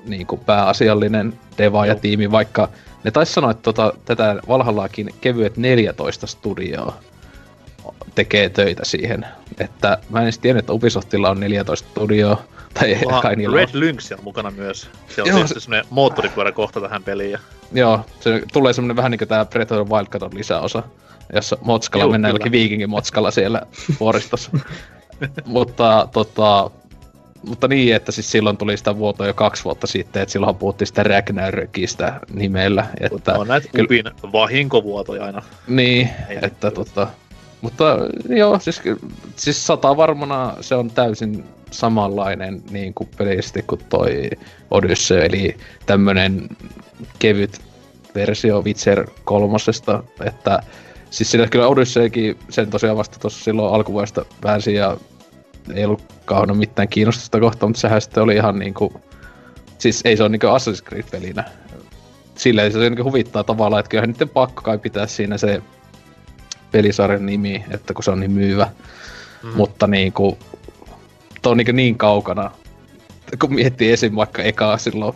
[0.05, 2.69] niin kuin pääasiallinen deva ja tiimi, vaikka
[3.03, 6.97] ne taisi sanoa, että tota, tätä Valhallaakin kevyet 14 studioa
[8.15, 9.25] tekee töitä siihen.
[9.59, 12.43] Että mä en edes tiedä, että Ubisoftilla on 14 studioa.
[12.73, 13.79] Tai Oha, kai niillä Red on.
[13.79, 14.89] Lynx on mukana myös.
[15.07, 15.59] Se on Joo, se...
[15.59, 17.31] semmonen moottoripyörä kohta tähän peliin.
[17.31, 17.39] Ja...
[17.71, 20.83] Joo, se tulee semmonen vähän niinku tää Predator Wildcaton lisäosa,
[21.33, 23.61] jossa Motskalla Joo, mennään jollekin viikingin Motskalla siellä
[23.99, 24.51] vuoristossa.
[25.45, 26.71] mutta tota,
[27.47, 30.87] mutta niin, että siis silloin tuli sitä vuotoa jo kaksi vuotta sitten, että silloin puhuttiin
[30.87, 32.87] sitä Ragnarökistä nimellä.
[32.99, 33.85] Että on näitä kyllä...
[33.85, 35.41] Upin vahinkovuotoja aina.
[35.67, 37.07] Niin, Ei että tota,
[37.61, 37.97] mutta
[38.29, 38.81] joo, siis,
[39.35, 44.29] siis sata varmana se on täysin samanlainen niin kuin pelisesti kuin toi
[44.71, 46.49] Odyssey, eli tämmönen
[47.19, 47.61] kevyt
[48.15, 50.63] versio Witcher kolmosesta, että
[51.15, 54.97] siis sillä kyllä Odysseykin sen tosiaan vasta tuossa silloin alkuvuodesta väänsi ja
[55.73, 59.01] ei ollut kauhean mitään kiinnostusta kohtaan, mutta sehän sitten oli ihan niinku,
[59.77, 61.43] siis ei se ole niinku Assassin's Creed-pelinä.
[62.35, 65.61] Silleen se niinku huvittaa tavallaan, että kyllähän niiden pakko kai pitää siinä se
[66.71, 68.67] pelisarjan nimi, että kun se on niin myyvä.
[69.43, 69.49] Mm.
[69.55, 70.37] Mutta niinku,
[71.41, 72.51] to on niinku niin kaukana,
[73.39, 74.15] kun miettii esim.
[74.15, 75.15] vaikka Eka silloin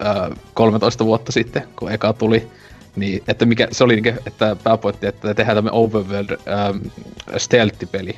[0.00, 2.50] ää, 13 vuotta sitten, kun Eka tuli,
[2.96, 6.78] niin, että mikä, se oli niinku, että pääpointti, että tehdään tämmönen overworld ähm,
[7.36, 8.16] stealth-peli.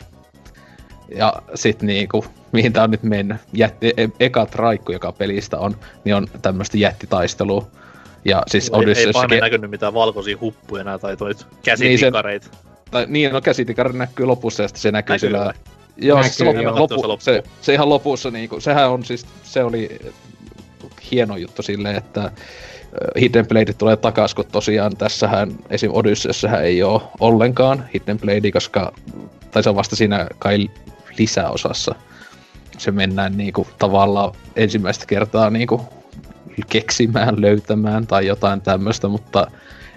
[1.15, 5.77] Ja sit niinku, mihin tää on nyt mennyt, jätti, e, eka traikku, joka pelistä on,
[6.05, 7.67] niin on tämmöstä jättitaistelua.
[8.25, 12.49] Ja siis ei, Ei vaan näkynyt mitään valkoisia huppuja nää tai toit käsitikareita.
[12.53, 15.55] Niin tai niin, no käsitikari näkyy lopussa ja sitten se näkyy, näkyy sillä...
[15.97, 17.25] Joo, näkyy, se, lopu, lopu, loppu.
[17.25, 19.99] se, se, ihan lopussa niinku, sehän on siis, se oli
[21.11, 22.31] hieno juttu silleen, että
[23.21, 25.91] Hidden Blade tulee takas, kun tosiaan tässähän esim.
[25.95, 28.93] Odysseussähän ei ole ollenkaan Hidden Blade, koska
[29.51, 30.71] tai se on vasta siinä kai
[31.19, 31.95] lisäosassa.
[32.79, 35.81] Se mennään niinku tavallaan ensimmäistä kertaa niinku
[36.69, 39.47] keksimään, löytämään tai jotain tämmöistä, mutta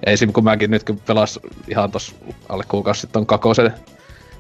[0.06, 0.34] esim.
[0.34, 2.16] kun mäkin nyt kun pelas ihan tos
[2.50, 3.74] alle kuukausi sitten on kakosen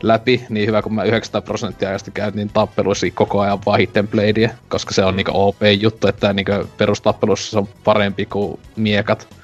[0.07, 4.49] läpi, niin hyvä kun mä 900 prosenttia ajasta käytin tappeluissa koko ajan vaan Hidden Bladea,
[4.69, 5.15] koska se on mm.
[5.15, 9.36] niinku OP-juttu, että niinku perustappelussa se on parempi kuin miekat,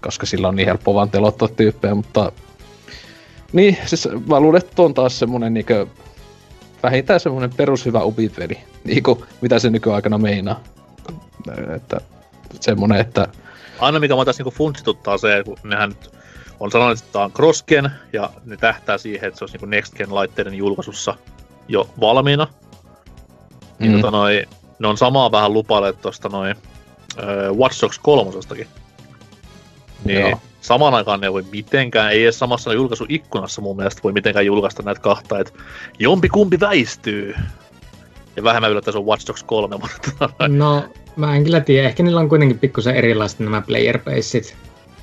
[0.00, 2.32] koska sillä on niin helppo vaan telottaa tyyppejä, mutta
[3.52, 5.88] niin, siis mä luulen, että on taas semmonen niinku
[6.82, 10.60] vähintään semmonen perushyvä upipeli, niinku mitä se nykyaikana meinaa.
[11.76, 12.00] Että
[12.60, 13.28] semmonen, että
[13.78, 16.19] aina mikä mä tässä niinku funtsituttaa se, kun nehän nyt
[16.60, 19.94] on sanonut, että tämä on crossgen, ja ne tähtää siihen, että se olisi niinku next
[19.94, 21.14] gen laitteiden julkaisussa
[21.68, 22.46] jo valmiina.
[23.78, 24.00] Niin mm.
[24.00, 24.44] tota noi,
[24.78, 26.56] ne on samaa vähän lupailleet tuosta noin
[27.18, 28.30] uh, Watch Dogs 3
[30.04, 30.40] Niin Joo.
[30.60, 34.82] samaan aikaan ne ei voi mitenkään, ei edes samassa julkaisuikkunassa mun mielestä voi mitenkään julkaista
[34.82, 35.52] näitä kahta, että
[35.98, 37.34] jompi kumpi väistyy.
[38.36, 40.30] Ja vähemmän yllättäen se on Watch Dogs 3, mutta...
[40.48, 40.84] No,
[41.16, 43.98] Mä en kyllä tiedä, ehkä niillä on kuitenkin pikkusen erilaiset nämä player.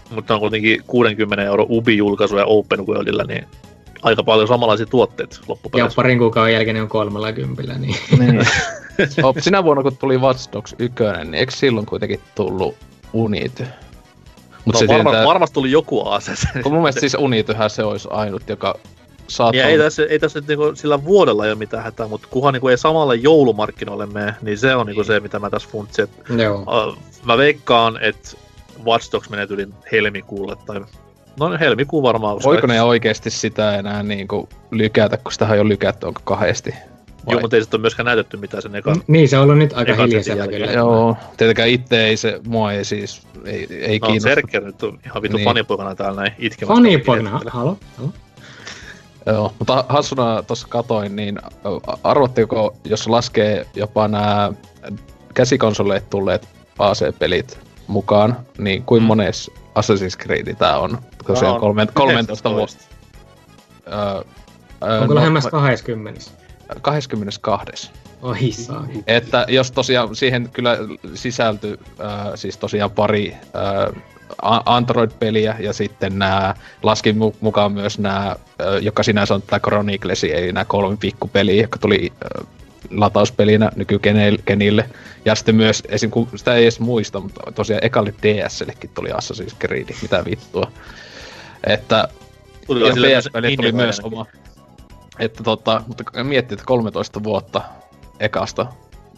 [0.10, 3.46] Mutta on kuitenkin 60 euro Ubi-julkaisu ja Open Worldilla, niin
[4.02, 5.94] aika paljon samanlaisia tuotteita loppupeleissä.
[5.94, 7.96] Ja parin kuukauden jälkeen ne on kolmella kympillä, niin...
[8.20, 8.48] niin.
[9.40, 12.76] Sinä vuonna, kun tuli Watch Dogs 1, niin eikö silloin kuitenkin tullut
[13.14, 13.66] Unity?
[14.66, 15.28] Mut no, se varma, tietää...
[15.28, 16.48] varmasti tuli joku ases.
[16.64, 18.76] Mun mielestä siis Unityhän se olisi ainut, joka
[19.28, 19.62] saattaa...
[19.62, 22.68] Ja ei tässä, ei tässä niinku sillä vuodella ei ole mitään hätää, mutta kunhan niinku
[22.68, 26.08] ei samalle joulumarkkinoille mene, niin se on niinku se, mitä mä tässä funtsin.
[26.30, 28.38] Uh, mä veikkaan, että
[28.88, 30.82] Watch Dogs menee yli helmikuulle tai
[31.40, 32.36] No helmikuu varmaan.
[32.36, 36.72] koska- Voiko ne oikeesti sitä enää niinku lykätä, kun sitä on jo lykätty, onko kahdesti?
[36.72, 39.04] Vai- Joo, mutta ei sitten ole myöskään näytetty mitään sen ekan.
[39.08, 40.66] Niin, se on ollut nyt aika hiljaisella kyllä.
[40.72, 44.30] Joo, tietenkään itse ei se, mua ei siis, ei, ei No, kiinnosta.
[44.30, 45.46] Serker nyt on ihan vittu Niin.
[45.46, 46.74] fanipoikana täällä näin itkemässä.
[46.76, 48.10] Fanipoikana, halo, halo.
[49.26, 51.42] Joo, mutta hassuna tuossa katoin, niin ä,
[52.04, 54.52] arvatteko, jos laskee jopa nämä
[55.34, 56.48] käsikonsoleet tulleet
[56.80, 59.08] AC-pelit mukaan, niin kuin Mm.
[59.08, 60.98] mones Assassin's Creed tää on?
[61.28, 62.78] Tosiaan kolme, 13 vuotta.
[63.88, 66.22] Ö, ö, Onko no, lähemmäs 20?
[66.82, 67.92] 22.
[68.22, 68.88] Oi saa.
[69.08, 70.78] Että jos tosiaan siihen kyllä
[71.14, 74.04] sisältyi äh, siis tosiaan pari äh,
[74.66, 78.36] Android-peliä ja sitten nämä, laskin mu- mukaan myös nämä, äh,
[78.82, 82.48] joka sinänsä on tämä Chronicles, eli nämä kolme pikkupeliä, jotka tuli äh,
[82.92, 84.90] latauspelinä nykykenille.
[85.26, 86.12] Ja sitten myös, esim.
[86.12, 90.72] kun sitä ei edes muista, mutta tosiaan ekalle DSLlekin tuli Assassin's Creed, mitä vittua.
[91.68, 92.08] Että
[92.68, 94.18] Tuli ja silleen PS-peli tuli myös Gaiden.
[94.18, 94.26] oma.
[95.20, 97.62] Että tota, mutta miettii, että 13 vuotta
[98.20, 98.66] ekasta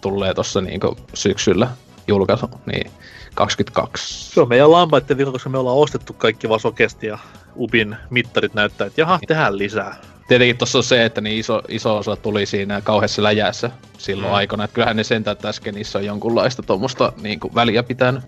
[0.02, 1.68] tulee tossa niinku syksyllä
[2.08, 2.92] julkaisu, niin
[3.36, 4.32] 22.
[4.34, 7.18] Se on meidän lampaiden vika, koska me ollaan ostettu kaikki vaan sokesti ja
[7.56, 9.96] Upin mittarit näyttää, että jaha, tehdään lisää.
[10.30, 14.36] Tietenkin tossa on se, että niin iso, iso osa tuli siinä kauheassa läjässä silloin Mm.
[14.36, 18.24] aikana, että kyllähän ne sentään tässä niissä on jonkunlaista tuommoista niinku väliä pitänyt.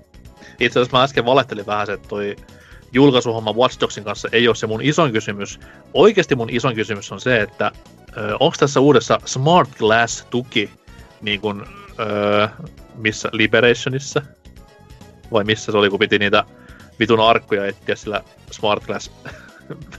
[0.60, 2.36] Itse asiassa mä äsken valehtelin vähän se, että toi
[2.94, 5.60] julkaisuhomma Watch Dogsin kanssa ei ole se mun isoin kysymys.
[5.94, 7.72] Oikeasti mun isoin kysymys on se, että
[8.40, 10.70] onko tässä uudessa Smart Glass-tuki
[11.22, 11.66] niin kun,
[12.00, 12.48] ö,
[12.96, 14.22] missä Liberationissa?
[15.32, 16.44] Vai missä se oli, kun piti niitä
[17.00, 18.22] vitun arkkuja etsiä sillä
[18.52, 19.12] Smart Glass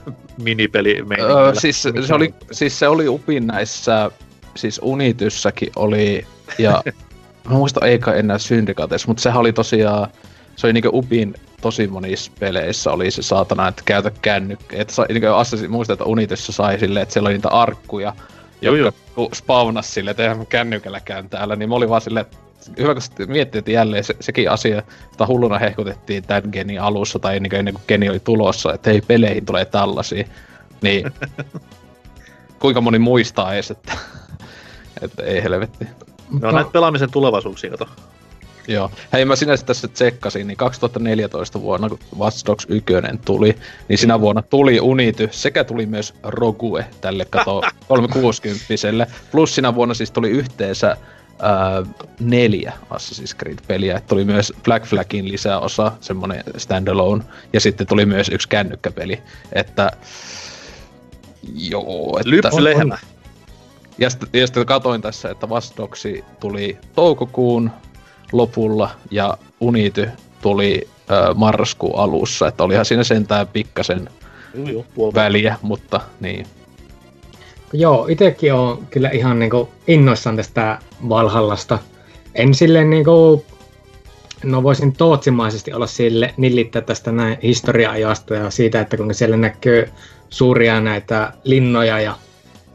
[0.43, 4.11] minipeli Öö, siis, se oli, siis se oli Upin näissä,
[4.55, 6.27] siis Unityssäkin oli,
[6.57, 6.83] ja
[7.49, 10.07] mä muistan eikä enää Syndikateissa, mutta sehän oli tosiaan,
[10.55, 14.81] se oli niinku Upin tosi monissa peleissä oli se saatana, että käytä kännykkä.
[14.81, 18.13] Että sa, niinku Assassin, muistan, että Unityssä sai silleen, että siellä oli niitä arkkuja,
[18.61, 22.25] Joo, jotka kun spawnas silleen, että eihän mä kännykälläkään täällä, niin mä olin vaan silleen,
[22.25, 22.37] että
[22.77, 27.39] hyvä kun miettii, että jälleen se, sekin asia, jota hulluna hehkutettiin tämän genin alussa tai
[27.39, 30.27] niin ennen kuin geni oli tulossa, että hei peleihin tulee tällaisia,
[30.81, 31.11] niin
[32.61, 33.93] kuinka moni muistaa edes, että,
[35.01, 35.87] että ei helvetti.
[36.41, 37.87] Ne on näitä pelaamisen tulevaisuuksia, kato.
[38.67, 38.91] Joo.
[39.13, 42.85] Hei, mä sinänsä tässä tsekkasin, niin 2014 vuonna, kun Watch Dogs 1
[43.25, 43.55] tuli,
[43.87, 49.93] niin sinä vuonna tuli Unity, sekä tuli myös Rogue tälle kato 360 Plus sinä vuonna
[49.93, 50.97] siis tuli yhteensä
[51.39, 51.83] ää,
[52.19, 53.97] neljä Assassin's Creed-peliä.
[53.97, 57.23] Et Tuli myös Black Flagin lisäosa, semmonen standalone,
[57.53, 59.21] ja sitten tuli myös yksi kännykkäpeli.
[59.53, 59.91] Että
[61.53, 62.29] Joo, että...
[62.29, 62.97] Lypsylehmä.
[63.97, 65.47] Ja sitten, ja sitten katoin tässä, että
[65.77, 66.03] Dogs
[66.39, 67.71] tuli toukokuun
[68.31, 70.09] lopulla ja Unity
[70.41, 74.09] tuli ö, marraskuun alussa, että olihan siinä sentään pikkasen
[74.53, 76.47] juu, puoli väliä, mutta niin.
[77.73, 80.79] Joo, itekin on kyllä ihan niinku innoissaan tästä
[81.09, 81.79] Valhallasta.
[82.35, 83.45] En silleen niinku,
[84.43, 89.89] no voisin tootsimaisesti olla sille nillittää tästä näin historia-ajasta ja siitä, että kun siellä näkyy
[90.29, 92.15] suuria näitä linnoja ja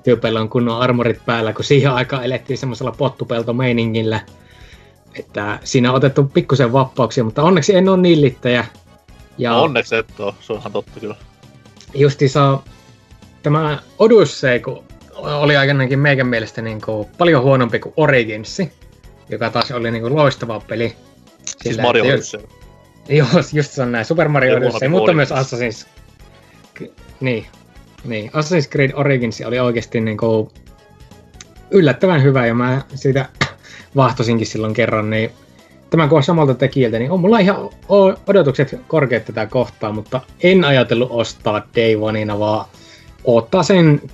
[0.05, 4.21] tyypeillä on kunnon armorit päällä, kun siihen aikaan elettiin semmoisella pottupeltomeiningillä,
[5.19, 8.65] että siinä on otettu pikkusen vappauksia, mutta onneksi en ole nillittäjä.
[9.39, 11.15] Ja No onneksi et oo, se on ihan totta kyllä.
[11.95, 12.59] justiinsa
[13.43, 14.88] tämä Odyssey kun
[15.19, 18.73] oli aikanaankin meikän mielestä niin kuin paljon huonompi kuin Originsi,
[19.29, 20.89] joka taas oli niin kuin loistava peli.
[21.45, 22.41] Siis Sillä, Mario Odyssey.
[23.09, 24.05] Joo, just se on näin.
[24.05, 25.31] Super Mario Odyssey, mutta myös.
[25.31, 25.87] Assassin's...
[27.21, 27.47] Niin,
[28.05, 28.31] niin.
[28.31, 30.49] Assassin's Creed Origins oli oikeasti niin kuin
[31.71, 33.29] yllättävän hyvä ja mä siitä
[33.97, 35.31] vahtosinkin silloin kerran, niin
[35.91, 37.71] tämän on samalta tekijältä, niin on mulla ihan
[38.27, 42.67] odotukset korkeat tätä kohtaa, mutta en ajatellut ostaa Day Oneina, vaan
[43.25, 44.11] ottaa sen 2-3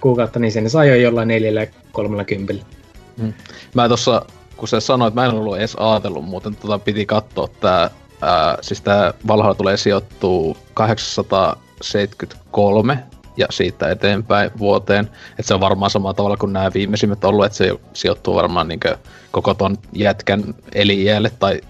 [0.00, 1.28] kuukautta, niin sen saa jo jollain
[1.98, 2.52] 4-30.
[3.74, 4.22] Mä tossa,
[4.56, 7.90] kun sä sanoit, mä en ollut edes ajatellut muuten, tota piti katsoa tää,
[8.22, 12.98] ää, siis tää Valhalla tulee sijoittuu 873
[13.36, 15.10] ja siitä eteenpäin vuoteen.
[15.38, 18.96] Et se on varmaan samalla tavalla kuin nämä viimeisimmät ollut, että se sijoittuu varmaan niinkö
[19.30, 21.60] koko ton jätkän elijälle tai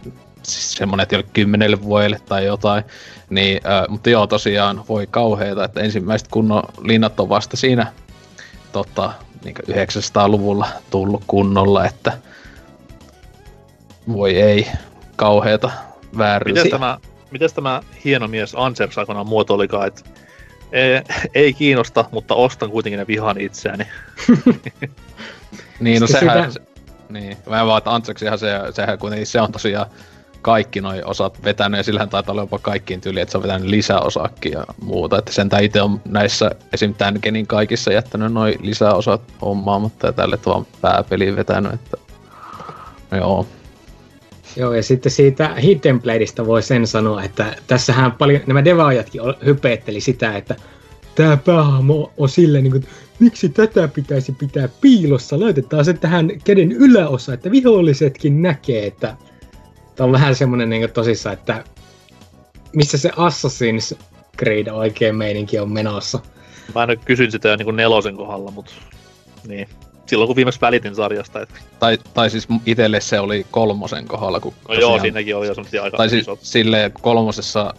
[0.46, 2.84] siis semmonen, että jolle kymmenelle vuodelle tai jotain.
[3.30, 7.92] Niin, ää, mutta joo, tosiaan voi kauheeta, että ensimmäiset kunnon linnat on vasta siinä
[8.72, 9.12] tota,
[9.44, 12.18] niin 900-luvulla tullut kunnolla, että
[14.12, 14.68] voi ei,
[15.16, 15.70] kauheeta
[16.18, 16.64] vääryyttä.
[16.64, 16.98] Miten tämä,
[17.30, 20.02] mites tämä hieno mies Ansers aikoinaan muotoilikaan, että
[20.72, 21.02] ei,
[21.34, 23.86] ei kiinnosta, mutta ostan kuitenkin ne vihan itseäni.
[25.80, 26.60] Niin, no Sitten sehän, se,
[27.08, 29.86] niin, mä vaan, että Antseksihan se, sehän kuitenkin se on tosiaan
[30.42, 33.68] kaikki noi osat vetänyt, ja sillähän taitaa olla jopa kaikkiin tyyli, että se on vetänyt
[33.68, 35.18] lisäosakki ja muuta.
[35.18, 36.94] Että sen itse on näissä esim.
[36.94, 41.96] tämän genin kaikissa jättänyt noin lisäosat hommaamatta ja tälle vaan pääpeliin vetänyt, että
[43.16, 43.46] joo.
[44.56, 50.00] Joo, ja sitten siitä Hidden Bladeista voi sen sanoa, että tässähän paljon, nämä devaajatkin hypeetteli
[50.00, 50.56] sitä, että
[51.14, 52.86] tämä päähahmo on silleen, niin kuin,
[53.18, 59.16] miksi tätä pitäisi pitää piilossa, laitetaan se tähän käden yläosa, että vihollisetkin näkee, että
[59.96, 61.64] tämä on vähän semmoinen niin tosissaan, että
[62.72, 63.98] missä se Assassin's
[64.38, 66.20] Creed oikein meininki on menossa.
[66.74, 68.72] Mä nyt kysyn sitä jo niin kuin nelosen kohdalla, mutta
[69.46, 69.68] niin.
[70.06, 71.40] Silloin kun viimeksi välitin sarjasta.
[71.40, 71.54] Että...
[71.78, 74.40] Tai, tai siis itselle se oli kolmosen kohdalla.
[74.40, 74.80] Kun no tosiaan...
[74.80, 77.74] joo, siinäkin oli jo semmoisia aika Tai siis silleen kolmosessa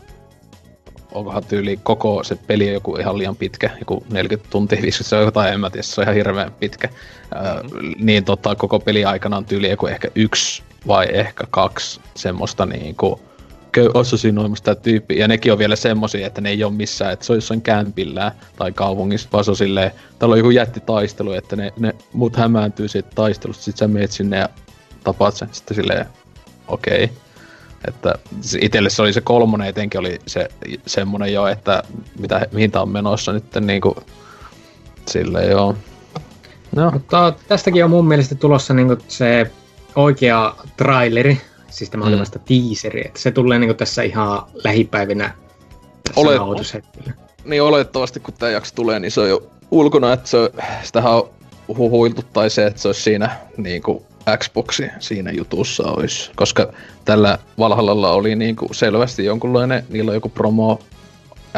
[1.18, 5.24] onkohan tyyli koko se peli joku ihan liian pitkä, joku 40 tuntia, 50 se on
[5.24, 6.88] jotain, en mä tiedä, se on ihan hirveän pitkä.
[6.88, 7.94] Mm-hmm.
[8.06, 13.22] niin tota, koko peli aikana on tyyli joku ehkä yksi vai ehkä kaksi semmoista niinku
[13.94, 15.18] assassinoimasta tyyppiä.
[15.18, 18.32] Ja nekin on vielä semmosia, että ne ei ole missään, että se on jossain kämpillä
[18.56, 22.88] tai kaupungissa, vaan se on silleen, täällä on joku jättitaistelu, että ne, ne muut hämääntyy
[22.88, 24.50] siitä taistelusta, sit sä meet sinne ja
[25.04, 26.06] tapaat sen, sitten silleen,
[26.68, 27.04] okei.
[27.04, 27.16] Okay.
[27.88, 28.16] Että
[28.62, 30.50] itselle se oli se kolmonen etenkin oli se
[30.86, 31.84] semmonen jo, että
[32.20, 33.96] mitä, mihin tää on menossa nyt niin kuin,
[35.08, 35.76] sille joo.
[36.76, 36.92] No.
[36.92, 39.52] Mutta tästäkin on mun mielestä tulossa niin se
[39.96, 42.20] oikea traileri, siis tämä mm.
[42.20, 45.34] vasta teaseri, että se tulee niin tässä ihan lähipäivinä
[46.04, 46.84] tässä Olet...
[47.46, 50.52] Niin oletettavasti kun tämä jakso tulee, niin se on jo ulkona, että se,
[50.84, 51.30] sitähän on
[51.68, 54.06] huhuiltu tai se, että se olisi siinä niin kuin
[54.38, 56.74] Xboxi siinä jutussa olisi, koska
[57.06, 60.80] tällä Valhallalla oli niin kuin selvästi jonkunlainen, niillä on joku promo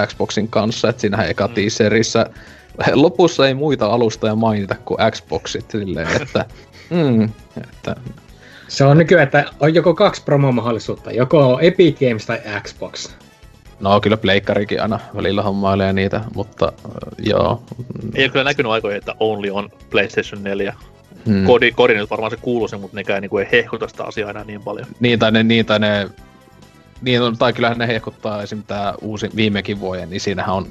[0.06, 1.54] Xboxin kanssa, että siinähän eka mm.
[1.54, 2.26] teaserissä
[2.94, 6.46] lopussa ei muita alustoja mainita kuin Xboxit, silleen, että,
[6.90, 7.30] mm,
[7.64, 7.96] että
[8.68, 13.10] se on nykyään, että on joko kaksi promomahdollisuutta, joko Epic Games tai Xbox.
[13.80, 17.64] No kyllä pleikkarikin aina välillä hommailee niitä, mutta äh, joo.
[18.16, 20.74] Ei ole kyllä näkynyt aikoihin, että only on PlayStation 4.
[21.26, 21.46] Hmm.
[21.46, 24.44] Kodi, kodi nyt varmaan se kuuluu sen, mutta nekään niinku ei hehkuta sitä asiaa enää
[24.44, 24.88] niin paljon.
[25.00, 26.10] Niin tai ne, niin, tai ne
[27.02, 28.64] niin, tai kyllähän ne hehkuttaa esim.
[28.64, 30.68] tää uusi viimekin vuoden, niin siinähän on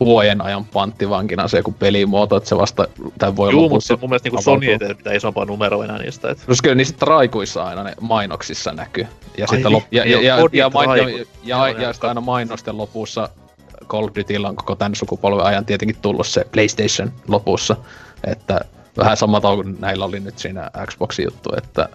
[0.00, 2.88] vuoden ajan panttivankina se joku pelimuoto, että se vasta,
[3.18, 6.30] tai voi Juu, mutta mun mielestä niin Sony ei tee mitään isompaa numeroa enää niistä.
[6.30, 6.46] Että...
[6.46, 9.06] Koska kyllä niissä traikuissa aina ne mainoksissa näkyy.
[9.38, 11.08] Ja, Ai, sitten lop- ja, ja, ja, ja, main- ja,
[11.44, 13.28] ja, ja, ja, sitten aina mainosten lopussa
[13.86, 17.76] Call of Dutylla on koko tämän sukupolven ajan tietenkin tullut se PlayStation lopussa.
[18.24, 18.60] Että
[18.96, 21.88] vähän sama kuin näillä oli nyt siinä Xboxin juttu, että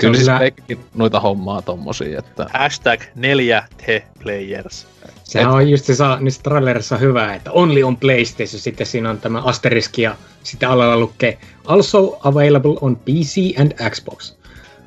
[0.00, 0.28] Kyllä siis
[0.66, 0.82] kyllä...
[0.94, 2.46] noita hommaa tommosia, että...
[2.52, 4.86] Hashtag 4T Players.
[5.24, 5.54] Sehän Et...
[5.54, 10.02] on just se, niissä trailerissa hyvä, että only on PlayStation, sitten siinä on tämä asteriski
[10.02, 14.34] ja sitten alalla lukee also available on PC and Xbox.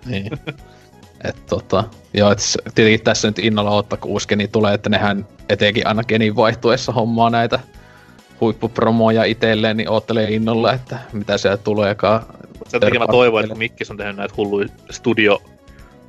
[0.05, 0.31] Niin.
[1.29, 1.83] et tota,
[2.13, 2.39] joo, et
[2.75, 6.91] tietenkin tässä nyt innolla ottaa, kun uusi geni tulee, että nehän etenkin aina genin vaihtuessa
[6.91, 7.59] hommaa näitä
[8.41, 12.25] huippupromoja itselleen, niin oottelee innolla, että mitä siellä tuleekaan.
[12.67, 15.41] Sen takia mä toivon, että Mikkis on tehnyt näitä hulluja studio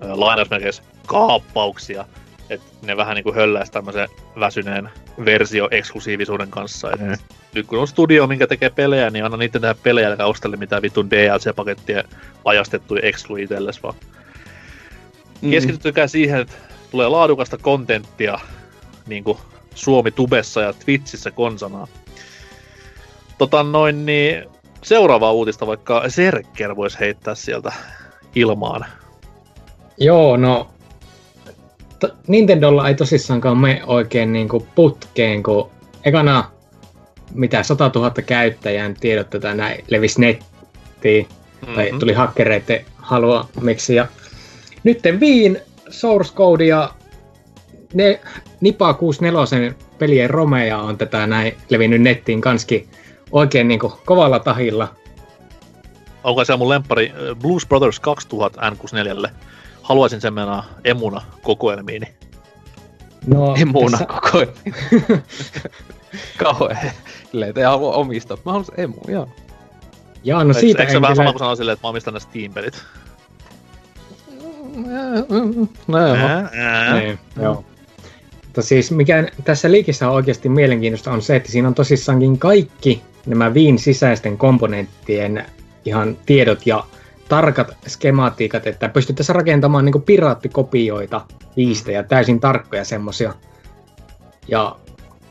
[0.01, 2.05] lainausmerkeissä kaappauksia,
[2.51, 4.09] että ne vähän niinku hölläisi tämmöisen
[4.41, 4.91] väsyneen
[5.25, 6.93] versio-eksklusiivisuuden kanssa.
[6.93, 7.17] Et mm.
[7.55, 10.83] Nyt kun on studio, minkä tekee pelejä, niin anna niiden tehdä pelejä, ja ostele mitään
[10.83, 12.05] vitun DLC-pakettia
[12.45, 13.95] ajastettuja eksklu itsellesi, vaan
[15.43, 15.51] mm.
[15.51, 16.55] keskitytykää siihen, että
[16.91, 18.39] tulee laadukasta kontenttia
[19.07, 19.39] niin kuin
[19.75, 21.89] Suomi Tubessa ja Twitchissä konsanaa.
[23.39, 24.45] Tota noin, niin
[24.83, 27.73] seuraava uutista vaikka Serker voisi heittää sieltä
[28.35, 28.85] ilmaan.
[29.99, 30.71] Joo, no
[31.99, 35.71] to, Nintendolla ei tosissaankaan me oikein niin kuin putkeen, kun
[36.05, 36.51] ekana
[37.35, 41.75] mitä 100 000 käyttäjän tiedot tätä näin levisi nettiin, mm-hmm.
[41.75, 43.95] tai tuli hakkereiden halua miksi.
[43.95, 44.07] Ja
[44.85, 46.91] nyt Viin source code ja
[47.95, 48.21] ne
[48.61, 52.89] Nipa 64 pelien romeja on tätä näin levinnyt nettiin kanski
[53.31, 54.89] oikein niin kuin kovalla tahilla.
[56.25, 57.13] Onko se mun lempari
[57.43, 59.31] Blues Brothers 2000 N64?
[59.83, 62.07] Haluaisin sen mennä emuna kokoelmiini.
[63.27, 64.07] No, emuna tässä...
[64.07, 64.77] kokoelmiini.
[66.45, 66.91] Kauhean.
[67.31, 68.37] Silleen, ei halua omistaa.
[68.45, 69.29] Mä haluaisin emu, joo.
[70.25, 72.83] Jaa, no siitä Eikö se vähän sama kuin sanoa silleen, että mä omistan ne Steam-pelit?
[75.87, 76.17] No joo.
[77.01, 77.65] Niin, joo.
[78.45, 83.03] Mutta siis mikä tässä liikissä on oikeasti mielenkiintoista on se, että siinä on tosissaankin kaikki
[83.27, 85.45] nämä Viin sisäisten komponenttien
[85.85, 86.85] ihan tiedot ja
[87.29, 91.21] tarkat skematiikat, että pystyttäisiin rakentamaan niin piraattikopioita
[91.57, 93.35] viistä ja täysin tarkkoja semmosia.
[94.49, 94.77] Ja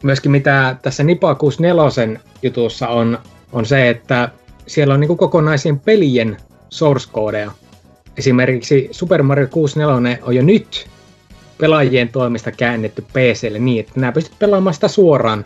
[0.03, 3.19] myöskin mitä tässä Nipa 64 jutussa on,
[3.51, 4.29] on se, että
[4.67, 6.37] siellä on niin kokonaisien pelien
[6.69, 7.51] source codeja.
[8.17, 10.87] Esimerkiksi Super Mario 64 on jo nyt
[11.57, 15.45] pelaajien toimesta käännetty PClle niin, että nämä pystyt pelaamaan sitä suoraan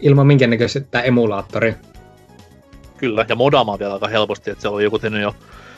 [0.00, 1.74] ilman minkäännäköistä emulaattoria.
[2.96, 5.34] Kyllä, ja modaamaan vielä aika helposti, että siellä on joku tehnyt jo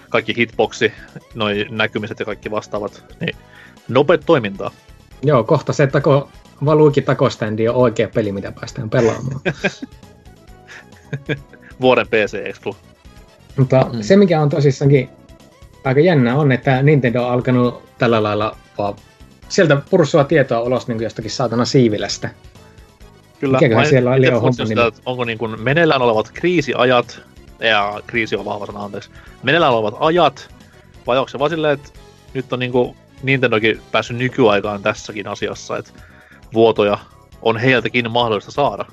[0.08, 0.92] kaikki hitboxi,
[1.34, 3.36] noin näkymiset ja kaikki vastaavat, niin
[3.88, 4.70] nopeat toimintaa.
[5.22, 6.30] Joo, kohta se tako,
[6.64, 9.40] valuikin takoständi on oikea peli, mitä päästään pelaamaan.
[11.80, 12.76] Vuoden PC Exclu.
[13.56, 14.02] Mutta mm.
[14.02, 15.08] se, mikä on tosissaankin
[15.84, 18.94] aika jännä, on, että Nintendo on alkanut tällä lailla vaan
[19.48, 22.30] sieltä purssua tietoa ulos niin jostakin saatana siivilästä.
[23.40, 27.22] Kyllä, Mikäköhän siellä oli jo homma sitä, että onko niin kuin meneillään olevat kriisiajat,
[27.60, 29.10] ja kriisi on vahva sana, anteeksi,
[29.42, 30.54] meneillään olevat ajat,
[31.06, 31.90] vai onko se vaan silleen, että
[32.34, 35.92] nyt on niin kuin Nintendokin päässyt nykyaikaan tässäkin asiassa, että
[36.54, 36.98] vuotoja
[37.42, 38.84] on heiltäkin mahdollista saada.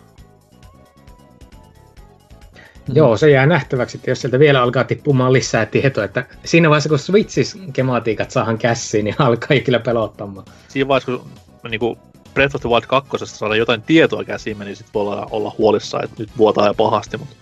[2.94, 6.90] Joo, se jää nähtäväksi, että jos sieltä vielä alkaa tippumaan lisää tietoa, että siinä vaiheessa
[6.90, 10.46] kun Switchis kematiikat saahan kässiin, niin alkaa kyllä pelottamaan.
[10.68, 11.30] Siinä vaiheessa kun
[11.70, 12.00] niin kuin
[12.38, 16.04] Breath of the Wild 2 saada jotain tietoa käsiin, niin sitten voi olla, olla huolissaan,
[16.04, 17.36] että nyt vuotaa ja pahasti, mutta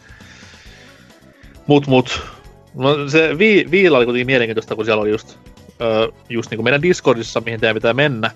[1.67, 2.21] mut, mut.
[2.73, 5.37] No se vi, Viilla oli kuitenkin mielenkiintoista, kun siellä oli just,
[5.81, 8.31] ö, just niin kuin meidän Discordissa, mihin teidän pitää mennä,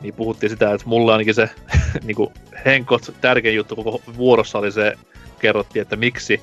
[0.00, 1.50] niin puhuttiin sitä, että mulle ainakin se
[2.06, 2.30] niin kuin
[2.64, 4.92] henkot tärkein juttu koko vuorossa oli se,
[5.38, 6.40] kerrottiin, että miksi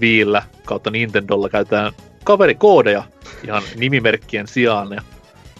[0.00, 1.92] Viillä kautta Nintendolla käytetään
[2.24, 3.04] kaverikoodeja
[3.44, 4.92] ihan nimimerkkien sijaan.
[4.92, 5.02] Ja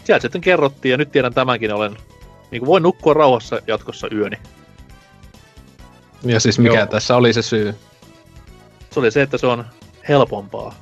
[0.03, 1.97] sieltä sitten kerrottiin, ja nyt tiedän tämänkin, olen
[2.51, 4.37] niin kuin voin nukkua rauhassa jatkossa yöni.
[6.23, 6.85] Ja siis mikä Joo.
[6.85, 7.75] tässä oli se syy?
[8.91, 9.65] Se oli se, että se on
[10.09, 10.75] helpompaa.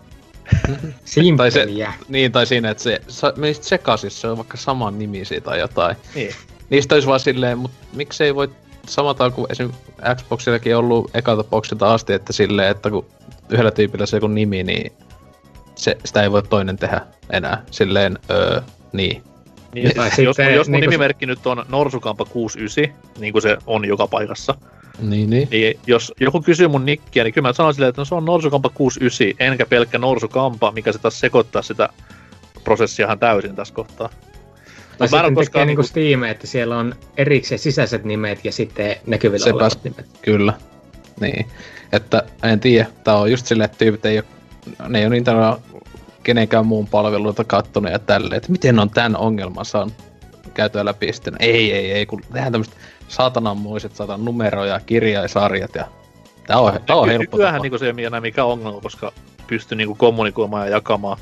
[1.37, 1.67] tai se,
[2.07, 3.01] niin, tai siinä, että se
[3.35, 5.95] menisit sekaisin, se on vaikka saman nimisi tai jotain.
[6.15, 6.35] Niin.
[6.69, 8.49] Niistä olisi vaan silleen, mutta miksei voi
[8.87, 9.71] samata kuin esim.
[10.15, 13.05] Xboxillakin ollut ekalta boxilta asti, että silleen, että kun
[13.49, 14.91] yhdellä tyypillä se joku nimi, niin
[15.75, 17.63] se, sitä ei voi toinen tehdä enää.
[17.71, 18.61] Silleen, öö,
[18.93, 19.23] niin.
[19.73, 23.57] Niin, tai jos, sitten, jos mun niin nimimerkki nyt on Norsukampa 69, niin kuin se
[23.67, 24.55] on joka paikassa,
[24.99, 25.47] niin, niin.
[25.51, 28.25] niin jos joku kysyy mun nikkiä, niin kyllä mä sanon silleen, että no, se on
[28.25, 31.89] Norsukampa 69, enkä pelkkä Norsukampa, mikä se taas sekoittaa sitä
[32.63, 34.09] prosessiahan täysin tässä kohtaa.
[34.97, 39.43] Tai no, sitten tekee niinku Steam, että siellä on erikseen sisäiset nimet ja sitten näkyvillä
[39.43, 40.05] Sepä, olevat nimet.
[40.21, 40.53] Kyllä.
[41.19, 41.45] Niin.
[41.91, 44.25] Että en tiedä, tää on just silleen, että tyypit ei ole,
[44.87, 45.57] ne ei ole niitä
[46.23, 49.93] kenenkään muun palveluita kattonut ja tälleen, että miten on tämän ongelman saanut
[50.53, 51.35] käytyä läpi sitten.
[51.39, 52.75] Ei, ei, ei, kun tehdään tämmöistä
[53.07, 55.85] saatananmoiset saatan numeroja, kirjaisarjat ja
[56.47, 59.11] tää on, tää on helppo Nykyään niinku se ei enää mikä ongelma, koska
[59.47, 61.17] pystyy niinku kommunikoimaan ja jakamaan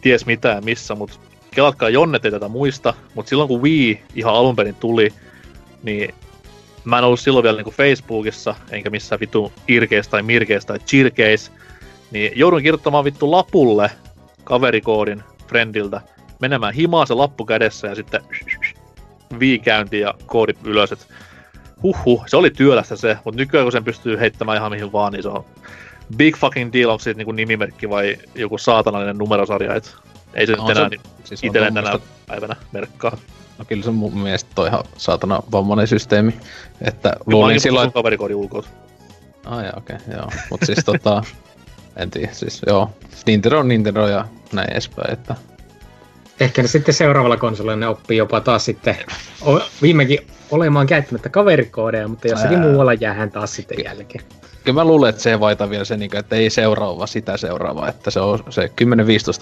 [0.00, 1.16] ties mitä ja missä, mutta
[1.50, 5.12] kelatkaa Jonnet ei tätä muista, mutta silloin kun Wii ihan alun perin tuli,
[5.82, 6.14] niin
[6.84, 11.52] mä en ollut silloin vielä niinku Facebookissa, enkä missään vittu irkeis tai mirkeis tai chirkeis,
[12.10, 13.90] niin joudun kirjoittamaan vittu lapulle
[14.44, 16.00] kaverikoodin friendiltä,
[16.40, 18.22] menemään himaa se lappu kädessä ja sitten
[19.38, 21.04] viikäynti ja koodit ylös, että
[21.82, 25.22] huhhuh, se oli työlästä se, mutta nykyään kun sen pystyy heittämään ihan mihin vaan, niin
[25.22, 25.44] se on
[26.16, 29.96] big fucking deal, onko siitä niinku nimimerkki vai joku saatanallinen numerosarja, et
[30.34, 33.16] ei se no, nyt enää se, siis itselle tänä päivänä merkkaa.
[33.58, 36.34] No kyllä se mun mielestä toi ihan saatana vammainen systeemi.
[36.80, 37.86] Että luulin silloin...
[37.86, 37.94] Että...
[37.94, 38.62] kaverikoodin ulkoa.
[39.44, 40.30] Ah okei, okay, joo.
[40.50, 41.22] Mut siis tota...
[41.96, 42.90] En tiedä, siis joo.
[43.26, 45.34] Nintendo on Nintendo ja näin edespäin, että...
[46.40, 48.96] Ehkä ne sitten seuraavalla konsolilla ne oppii jopa taas sitten
[49.42, 50.18] o, viimekin
[50.50, 52.64] olemaan käyttämättä kaverikoodeja, mutta jossakin Ää...
[52.64, 54.24] muualla jäähän taas sitten jälkeen.
[54.64, 58.10] Kyllä mä luulen, että se vaita vielä se, niinku, että ei seuraava sitä seuraava, että
[58.10, 58.70] se on se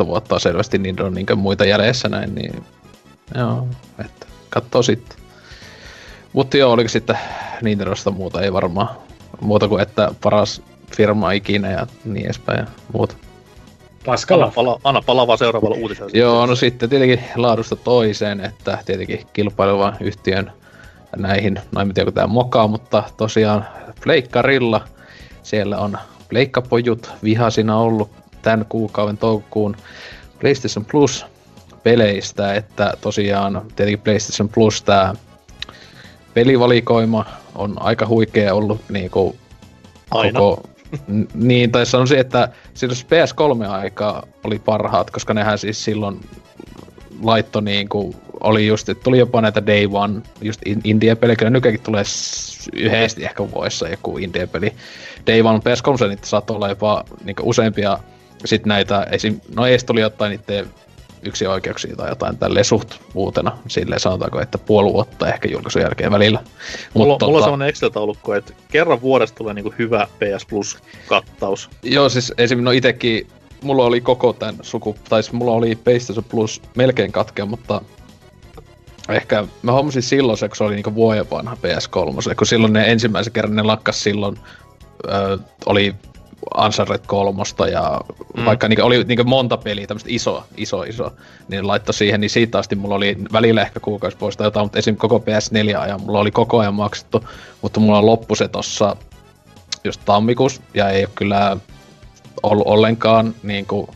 [0.03, 2.65] 10-15 vuotta on selvästi niin on niin muita jäljessä näin, niin
[3.35, 3.69] joo,
[4.05, 5.19] että katsoo sitten.
[6.33, 7.19] Mutta joo, oliko sitten
[7.63, 8.89] Nintendosta muuta, ei varmaan
[9.41, 10.63] muuta kuin että paras
[10.97, 13.17] firma ikinä ja niin edespäin ja muuta.
[14.07, 14.45] Paskalla.
[14.45, 16.11] Anna, pala, anna palaa vaan seuraavalla uutisella.
[16.15, 20.53] Joo, no sitten tietenkin laadusta toiseen, että tietenkin kilpailevan yhtiön
[21.17, 23.67] näihin, no en tiedä, tämä mokaa, mutta tosiaan
[24.05, 24.81] Pleikkarilla
[25.43, 25.99] siellä on
[26.29, 28.11] Pleikkapojut vihasina ollut
[28.43, 29.77] tämän kuukauden toukokuun
[30.41, 31.27] PlayStation Plus
[31.83, 35.15] peleistä, että tosiaan tietenkin PlayStation Plus tämä
[36.35, 37.25] pelivalikoima
[37.55, 39.37] on aika huikea ollut niinku
[40.11, 40.41] Aina.
[40.41, 40.72] koko
[41.35, 46.21] niin, tai sanoisin, että silloin PS3-aika oli parhaat, koska nehän siis silloin
[47.23, 51.85] laitto niin kuin, oli just, että tuli jopa näitä Day One, just indie-pelejä, kyllä nykyäänkin
[51.85, 52.05] tulee
[52.73, 54.73] yhdesti ehkä vuodessa joku indie-peli.
[55.27, 57.99] Day One PS3 niitä saattoi olla jopa niin useampia,
[58.45, 60.67] sitten näitä, esim, no ees tuli jotain niiden
[61.23, 63.59] yksi oikeuksia tai jotain tälleen suht uutena.
[63.69, 66.39] Silleen sanotaanko, että puoli vuotta ehkä julkaisun jälkeen välillä.
[66.95, 67.37] Mulla, Mut, mulla tota...
[67.37, 71.71] on sellainen Excel-taulukko, että kerran vuodesta tulee niinku hyvä PS Plus-kattaus.
[71.83, 72.59] Joo, siis esim.
[72.59, 73.27] no itekin,
[73.63, 77.81] mulla oli koko tämän suku, tai mulla oli PlayStation Plus melkein katkea, mutta
[79.09, 82.93] Ehkä mä huomasin silloin se, kun se oli niinku vuoden vanha PS3, kun silloin ne
[82.93, 84.39] ensimmäisen kerran ne lakkas silloin,
[85.05, 85.95] ö, oli
[86.65, 88.01] Uncharted kolmosta ja
[88.37, 88.45] mm.
[88.45, 91.13] vaikka niinku oli niinku monta peliä, tämmöistä iso, iso, iso,
[91.49, 94.79] niin laittoi siihen, niin siitä asti mulla oli välillä ehkä kuukausi pois tai jotain, mutta
[94.79, 94.97] esim.
[94.97, 97.25] koko PS4 ajan mulla oli koko ajan maksettu,
[97.63, 98.97] mutta mulla loppu se tossa
[99.85, 101.57] just tammikuussa ja ei ole kyllä
[102.43, 103.87] ollut ollenkaan niin kuin,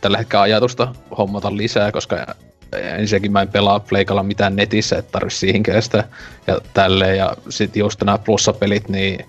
[0.00, 2.26] tällä hetkellä ajatusta hommata lisää, koska
[2.72, 6.04] ensinnäkin mä en pelaa Pleikalla mitään netissä, että tarvitsisi siihen kestä
[6.46, 7.16] ja tälleen.
[7.16, 9.26] Ja sitten just nämä plussapelit, niin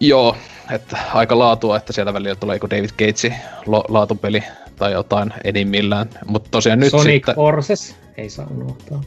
[0.00, 0.36] joo,
[0.70, 3.26] että aika laatua, että siellä välillä tulee joku David Gates
[3.66, 4.42] lo- laatupeli
[4.76, 6.10] tai jotain enimmillään.
[6.26, 7.34] Mutta tosiaan nyt Sonic sitten...
[7.34, 9.00] Forces, ei saa unohtaa.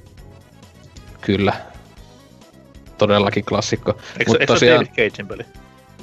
[1.21, 1.53] Kyllä.
[2.97, 3.91] Todellakin klassikko.
[4.19, 5.43] Eikö, Mut eikö tosiaan- se David Cagein peli?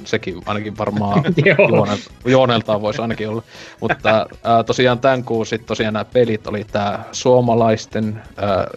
[0.05, 1.69] sekin ainakin varmaan Joo.
[1.69, 3.43] juonelta, juoneltaan voisi ainakin olla.
[3.81, 8.67] Mutta ää, tosiaan tämän kuun sit tosiaan nämä pelit oli tää suomalaisten, ää,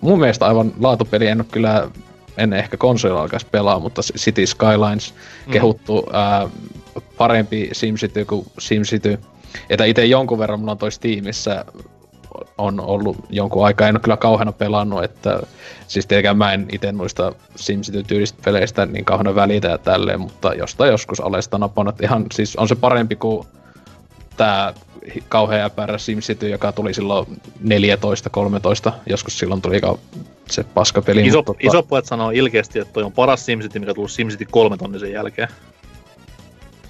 [0.00, 1.88] mun mielestä aivan laatupeli, en ole kyllä,
[2.36, 5.14] en ehkä konsolilla alkaisi pelaa, mutta City Skylines
[5.46, 5.52] Mm.
[5.52, 6.48] kehuttu ää,
[7.18, 9.18] parempi SimCity kuin SimCity.
[9.70, 11.64] Että itse jonkun verran mulla on toi Steamissa
[12.58, 15.40] on ollut jonkun aikaa, en ole kyllä kauheana pelannut, että
[15.88, 20.90] siis tietenkään mä en itse noista SimCity-tyylistä peleistä niin kauheana välitä ja tälleen, mutta jostain
[20.90, 22.02] joskus alesta napannut.
[22.02, 23.46] Ihan siis on se parempi kuin
[24.36, 24.74] tää
[25.14, 27.26] hi- kauhea äpärä SimCity, joka tuli silloin
[28.88, 29.80] 14-13, joskus silloin tuli
[30.50, 31.26] se paskapeli.
[31.26, 34.46] Iso, mutta tota- iso pojat sanoo ilkeästi, että toi on paras SimCity, mikä tuli SimCity
[34.50, 35.48] 3 tonnisen jälkeen.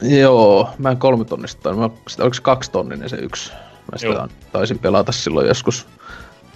[0.03, 3.53] Joo, mä en kolme tonnista, mä, sitä, oliko se kaksi tonninen se yksi?
[3.93, 4.29] Mä sitä Joo.
[4.53, 5.87] taisin pelata silloin joskus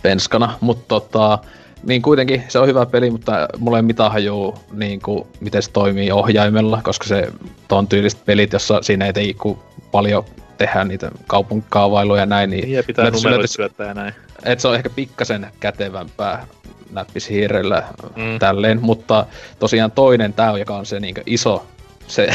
[0.02, 1.38] penskana, mutta tota,
[1.86, 5.70] niin kuitenkin se on hyvä peli, mutta mulla ei mitään hajua, niin kuin, miten se
[5.70, 7.32] toimii ohjaimella, koska se
[7.68, 9.58] ton tyyliset pelit, jossa siinä ei tei ku
[9.90, 10.24] paljon
[10.58, 14.14] tehdä niitä kaupunkikaavailuja ja näin, niin Niin, ja pitää näyttäisi- syöttää ja näin.
[14.44, 16.46] et se on ehkä pikkasen kätevämpää
[16.90, 17.82] näppishiirellä
[18.16, 18.38] Mm.
[18.38, 19.26] tälleen, mutta
[19.58, 21.66] tosiaan toinen tää, joka on se niinku iso,
[22.06, 22.28] se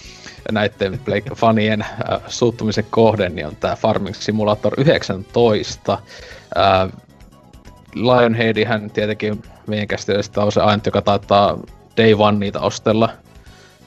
[0.52, 5.98] näiden Blake fanien äh, suuttumisen kohde, niin on tää Farming Simulator 19.
[6.58, 6.88] Äh,
[7.94, 11.58] Lionheadihän tietenkin meidän käsittelystä on se ainut, joka taitaa
[11.96, 13.08] Day One niitä ostella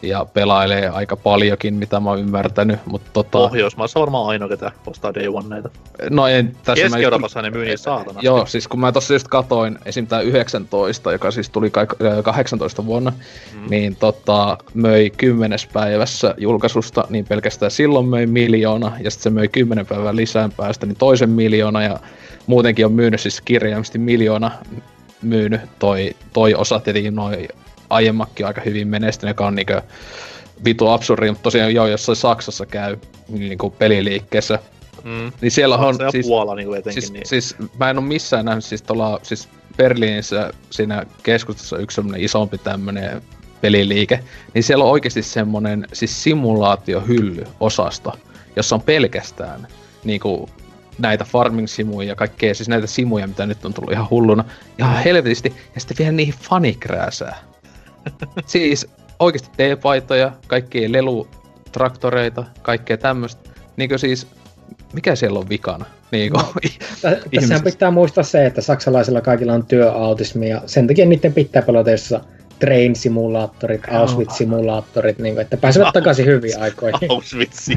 [0.02, 4.72] ja pelailee aika paljonkin, mitä mä oon ymmärtänyt, mutta tota, Pohjoismaissa on varmaan ainoa, ketä
[4.88, 5.70] ostaa Day One näitä.
[6.10, 8.20] no en, tässä mä Keski-Euroopassa ne myy niin saatana.
[8.24, 10.08] Joo, siis kun mä tossa just katoin esim.
[10.08, 13.60] tää 19, joka siis tuli kai- ö, 18 vuonna, Mm.
[13.60, 13.66] mm.
[13.70, 19.48] niin tota, möi 10 päivässä julkaisusta, niin pelkästään silloin möi miljoona, ja sitten se möi
[19.48, 22.00] 10 päivää lisään päästä, niin toisen miljoona, ja
[22.48, 24.52] muutenkin on myynyt siis kirjaimisesti miljoona
[25.22, 27.48] myynyt toi, toi osa, tietenkin noin
[27.92, 29.82] aiemmakin aika hyvin menestynyt, joka on niinkö
[30.66, 32.98] vitu absurdi, mutta tosiaan joo, jossain Saksassa käy
[33.30, 34.60] niinku peliliikkeessä,
[35.04, 35.32] Mm.
[35.42, 36.26] niin siellä on Saksa siis...
[36.28, 37.02] Puola niin etenkin.
[37.02, 37.28] Siis, niin.
[37.28, 42.58] siis mä en ole missään nähnyt siis tuolla, siis Berliinissä siinä keskustassa yksi semmonen isompi
[42.58, 43.22] tämmönen
[43.62, 44.20] peliliike,
[44.54, 48.12] niin siellä on oikeasti semmonen siis simulaatiohylly-osasto,
[48.56, 49.68] jossa on pelkästään
[50.04, 50.50] niinku
[50.98, 54.46] näitä farming-simuja ja kaikkea, siis näitä simuja, mitä nyt on tullut ihan hulluna,
[54.80, 57.51] ihan helvetisti, ja sitten vielä niihin fanikrääsää.
[58.46, 58.88] Siis
[59.20, 63.50] oikeasti T-paitoja, kaikkia lelutraktoreita, kaikkea tämmöistä.
[63.78, 64.28] Niinkö siis,
[64.94, 65.86] mikä siellä on vikana?
[66.12, 66.48] Niinkö, Tä-
[67.02, 67.64] Tässähän ihmisistä.
[67.64, 72.22] pitää muistaa se, että saksalaisilla kaikilla on työautismi ja sen takia niiden pitää pelata jossa
[72.60, 73.98] train-simulaattorit, Joo.
[74.00, 77.00] Auschwitz-simulaattorit, niin kuin, että pääsevät takaisin hyviin aikoihin.
[77.12, 77.70] Auschwitz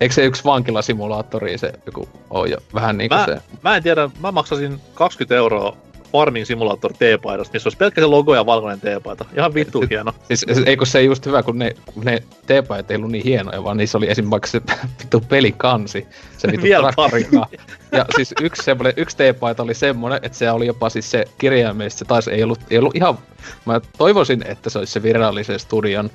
[0.00, 3.38] Eikö se yksi vankilasimulaattori se joku on jo vähän niinku Mä- se?
[3.62, 5.76] Mä en tiedä, mä maksasin 20 euroa
[6.14, 9.24] Farming Simulator T-paidasta, missä olisi pelkkä se logo ja valkoinen T-paita.
[9.36, 10.12] Ihan vittu hieno.
[10.22, 13.76] Siis eikö se just hyvä, kun ne, kun ne teepajat ei ollut niin hienoja, vaan
[13.76, 14.62] niissä oli esimerkiksi se
[15.00, 16.06] vittu pelikansi,
[16.38, 17.46] se vittu Vielä traktorika.
[17.92, 21.98] Ja siis yksi, semmoinen, yksi teepaita oli semmoinen, että se oli jopa siis se kirjaimellisesti,
[21.98, 23.18] se taisi ei ollut, ei ollut ihan,
[23.66, 26.10] mä toivoisin, että se olisi se virallisen studion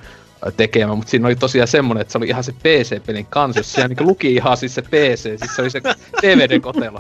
[0.47, 3.73] ö, tekemä, mutta siinä oli tosiaan semmoinen, että se oli ihan se PC-pelin kansi, jossa
[3.73, 5.81] siellä niinku luki ihan siis se PC, siis se oli se
[6.21, 6.99] DVD-kotelo.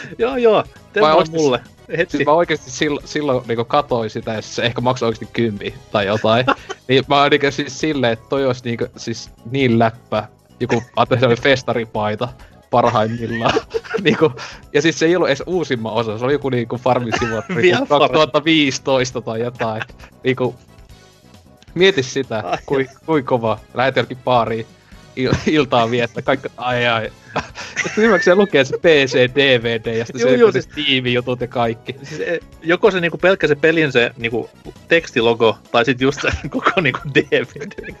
[0.18, 0.64] joo, joo.
[1.00, 1.60] Vaan oikeesti- mulle.
[1.96, 2.16] Hetki.
[2.16, 6.06] Siis mä oikeesti silloin, silloin niinku katoin sitä, ja se ehkä maksoi oikeesti kympi tai
[6.06, 6.46] jotain.
[6.88, 10.28] niin mä oon niinku siis silleen, että toi olisi niinku siis niin läppä,
[10.60, 12.28] joku ajattelin se oli festaripaita
[12.70, 13.60] parhaimmillaan.
[14.04, 14.32] niinku,
[14.72, 16.80] ja siis se ei ollut edes uusimman osa, se oli joku niinku
[17.18, 19.82] Simulator Vielä niinku 2015 tai jotain.
[20.24, 20.54] Niinku,
[21.74, 22.58] mieti sitä, Ai.
[22.66, 23.58] kui, kui kova.
[23.74, 24.66] Lähet jonkin baariin
[25.16, 27.12] il- iltaa viettää, kaikki, ai ai,
[27.96, 31.96] Viimeksi se lukee se PC, DVD ja sitten Joo, se joo, siis tiimijutut ja kaikki.
[32.02, 34.50] Siis, e, joko se niinku pelkkä se pelin se niinku
[34.88, 37.94] tekstilogo, tai sitten just se koko niinku DVD.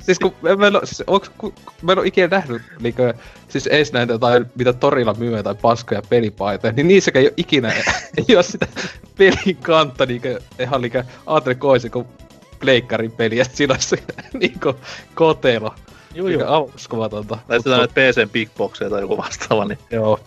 [0.00, 3.14] Siis kun mä en oo, siis onks, kun, mä en oo ikinä nähnyt niinkö,
[3.48, 7.72] siis ees näitä jotain, mitä torilla myy tai paskoja pelipaitoja, niin niissäkään ei oo ikinä,
[8.28, 8.66] ei oo sitä
[9.18, 12.06] pelin kantta niinkö, ihan niinkö Atre Koisi, kun
[12.60, 13.96] pleikkarin peli, ja sit siinä on se
[14.40, 14.74] niinkö
[15.14, 15.74] kotelo.
[16.16, 16.70] Joo, joo.
[16.74, 17.38] uskomatonta.
[17.48, 20.20] Tai sitten näitä PCn Big Boxeja tai joku vastaava, niin Joo.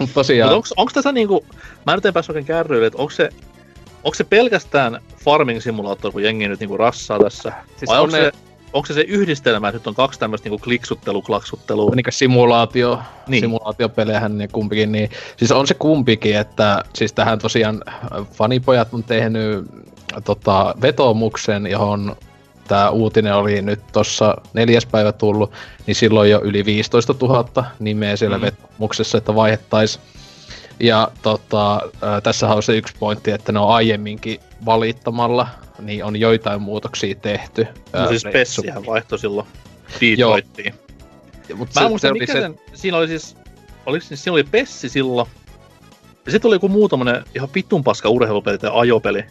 [0.00, 1.46] Mut tosiaan, Mutta onks, onks tässä niinku,
[1.86, 3.28] mä nyt en päässyt oikein kärryille, että onko se,
[4.04, 7.52] onko se pelkästään farming simulaattori, kun jengi nyt niinku rassaa tässä?
[7.76, 8.32] Siis Vai on onko ne- se,
[8.72, 11.90] onko se se yhdistelmä, että nyt on kaksi tämmöistä niinku kliksuttelu, klaksuttelu?
[11.90, 13.04] niinkö simulaatio, Niin.
[13.28, 13.40] niin.
[13.40, 19.04] simulaatiopelejähän ne kumpikin, niin siis on se kumpikin, että siis tähän tosiaan äh, fanipojat on
[19.04, 19.64] tehnyt
[20.24, 22.16] tota, vetomuksen, johon
[22.70, 25.52] tämä uutinen oli nyt tuossa neljäs päivä tullut,
[25.86, 28.42] niin silloin jo yli 15 000 nimeä siellä Mm.
[28.42, 30.04] vetomuksessa, että vaihdettaisiin.
[30.80, 31.80] Ja tota,
[32.22, 35.48] tässä on se yksi pointti, että ne on aiemminkin valittamalla,
[35.78, 37.66] niin on joitain muutoksia tehty.
[37.92, 39.46] No siis Pessihän vaihtoi silloin
[40.00, 40.74] Detroittiin.
[41.54, 43.36] Mut Mä se, muista, se oli mikä se, sen, siinä oli siis,
[43.86, 45.28] oliko siinä, siinä oli Pessi silloin,
[46.26, 49.24] ja sitten oli joku muu tommonen ihan vitun paska urheilupeli tai ajopeli.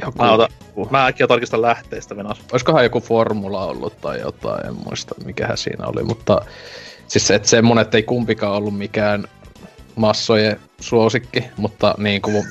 [0.00, 0.48] Joku, Mä, otan,
[0.90, 2.40] mä äkkiä tarkistan lähteistä venas.
[2.52, 6.40] olisikohan joku formula ollut tai jotain, en muista mikähän siinä oli, mutta
[7.08, 9.24] siis et semmonen, että ei kumpikaan ollut mikään
[9.96, 12.44] massojen suosikki, mutta niin kuin,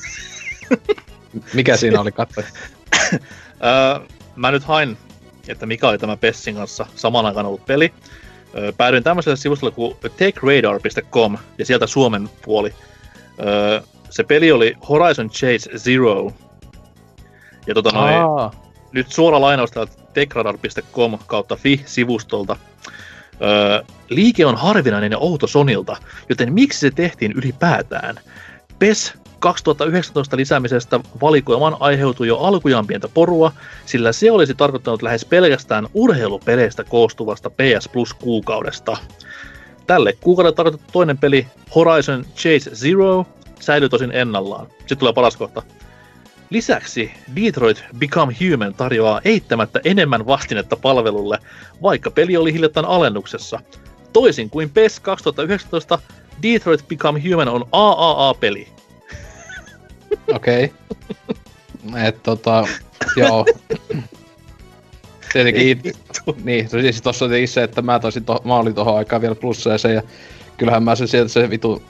[1.53, 2.41] mikä siinä oli katso?
[3.63, 4.97] Öö, mä nyt hain,
[5.47, 7.93] että mikä oli tämä Pessin kanssa saman aikaan ollut peli.
[8.57, 12.73] Öö, päädyin tämmöiselle sivustolle kuin techradar.com ja sieltä Suomen puoli.
[13.45, 16.31] Öö, se peli oli Horizon Chase Zero.
[17.67, 18.51] Ja tota noin,
[18.91, 22.55] nyt suora lainaus täältä techradar.com kautta fi-sivustolta.
[23.41, 25.97] Öö, liike on harvinainen ja outo Sonilta,
[26.29, 28.15] joten miksi se tehtiin ylipäätään?
[28.79, 33.51] PES 2019 lisäämisestä valikoimaan aiheutui jo alkujaan pientä porua,
[33.85, 38.97] sillä se olisi tarkoittanut lähes pelkästään urheilupeleistä koostuvasta PS Plus kuukaudesta.
[39.87, 43.25] Tälle kuukaudelle tarkoitettu toinen peli, Horizon Chase Zero,
[43.59, 44.67] säilyy tosin ennallaan.
[44.77, 45.63] Sitten tulee paras kohta.
[46.51, 51.37] Lisäksi Detroit Become Human tarjoaa eittämättä enemmän vastinetta palvelulle,
[51.81, 53.59] vaikka peli oli hiljattain alennuksessa.
[54.13, 55.99] Toisin kuin PES 2019,
[56.43, 58.67] Detroit Become Human on AAA-peli.
[60.35, 60.73] okei.
[61.87, 62.07] Okay.
[62.07, 62.67] Et tota,
[63.15, 63.45] joo.
[65.33, 65.81] Tietenkin
[66.43, 69.95] niin, siis tossa oli se, että mä, toisin to, mä olin tohon aikaan vielä plusseeseen
[69.95, 70.01] ja
[70.61, 71.81] kyllähän mä sen sieltä se vitu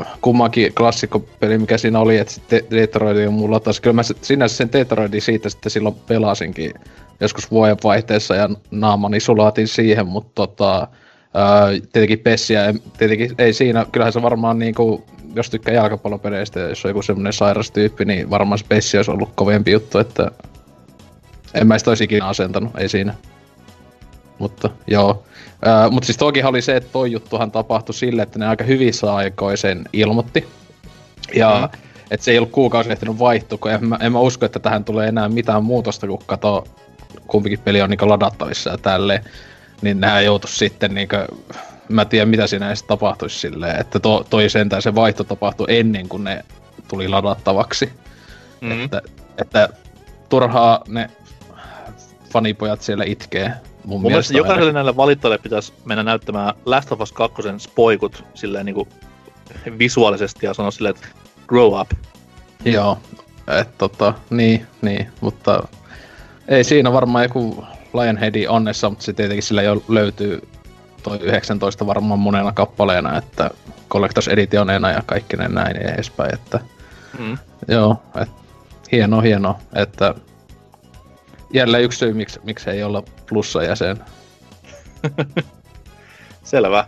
[0.00, 3.80] äh, kummankin klassikkopeli, mikä siinä oli, että sitten Detroit on mulla taas.
[3.80, 6.74] Kyllä mä sinänsä sen Detroitin siitä sitten silloin pelasinkin
[7.20, 10.88] joskus vuodenvaihteessa ja naamani sulaatin siihen, mutta tota,
[11.34, 15.04] ää, tietenkin Pessiä, en- tietenkin ei siinä, kyllähän se varmaan niinku,
[15.34, 19.10] jos tykkää jalkapallopeleistä ja jos on joku semmonen sairas tyyppi, niin varmaan se Pessi olisi
[19.10, 20.30] ollut kovempi juttu, että
[21.54, 23.14] en mä sitä olisi ikinä asentanut, ei siinä.
[24.38, 25.24] Mutta joo.
[25.64, 29.14] Ää, mutta siis tokihan oli se, että toi juttuhan tapahtui sille, että ne aika hyvissä
[29.14, 30.48] aikoin sen ilmoitti.
[31.34, 31.78] Ja mm.
[32.10, 34.84] että se ei ollut kuukausi ehtinyt vaihtua, kun en mä, en mä usko, että tähän
[34.84, 36.64] tulee enää mitään muutosta, kun kato,
[37.26, 39.24] kumpikin peli on niinku ladattavissa ja tälleen.
[39.82, 41.16] Niin nehän joutu sitten niinku,
[41.88, 45.66] mä en tiedä mitä siinä edes tapahtuisi silleen, että to, toi sentään se vaihto tapahtui
[45.68, 46.44] ennen kuin ne
[46.88, 47.90] tuli ladattavaksi.
[48.60, 48.84] Mm.
[48.84, 49.02] Että,
[49.38, 49.68] että
[50.28, 51.10] turhaa ne
[52.32, 53.52] fanipojat siellä itkee.
[53.84, 58.24] Mun, Mun mielestä mielestä jokaiselle näille valittajille pitäisi mennä näyttämään Last of Us 2 spoikut
[58.34, 58.88] silleen niinku
[59.78, 61.08] visuaalisesti ja sanoa silleen, että
[61.46, 61.90] grow up.
[62.64, 62.98] Joo,
[63.60, 65.68] et tota, niin, niin, mutta
[66.48, 67.64] ei siinä varmaan joku
[67.94, 70.48] Lionheadin onnessa, mutta se tietenkin sillä jo löytyy
[71.02, 73.50] toi 19 varmaan monena kappaleena, että
[73.90, 76.60] Collectors Editioneena ja kaikki ne näin ja edespäin, että
[77.18, 77.38] Mm.
[77.68, 78.28] joo, et,
[78.92, 80.14] hieno, hieno, että
[81.52, 83.02] jälleen yksi syy, miksi, miksi ei olla
[83.32, 83.96] plussa jäsen.
[86.44, 86.84] Selvä.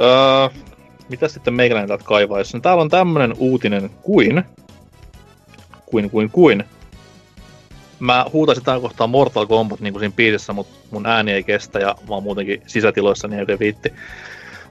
[0.00, 0.60] Öö,
[1.08, 2.56] mitä sitten meikäläinen täältä kaivaisi?
[2.56, 4.44] No, täällä on tämmönen uutinen kuin...
[5.86, 6.64] Kuin, kuin, kuin.
[8.00, 11.78] Mä huutaisin tällä kohtaa Mortal Kombat niin kuin siinä biisissä, mutta mun ääni ei kestä
[11.78, 13.92] ja mä oon muutenkin sisätiloissa, niin ei viitti.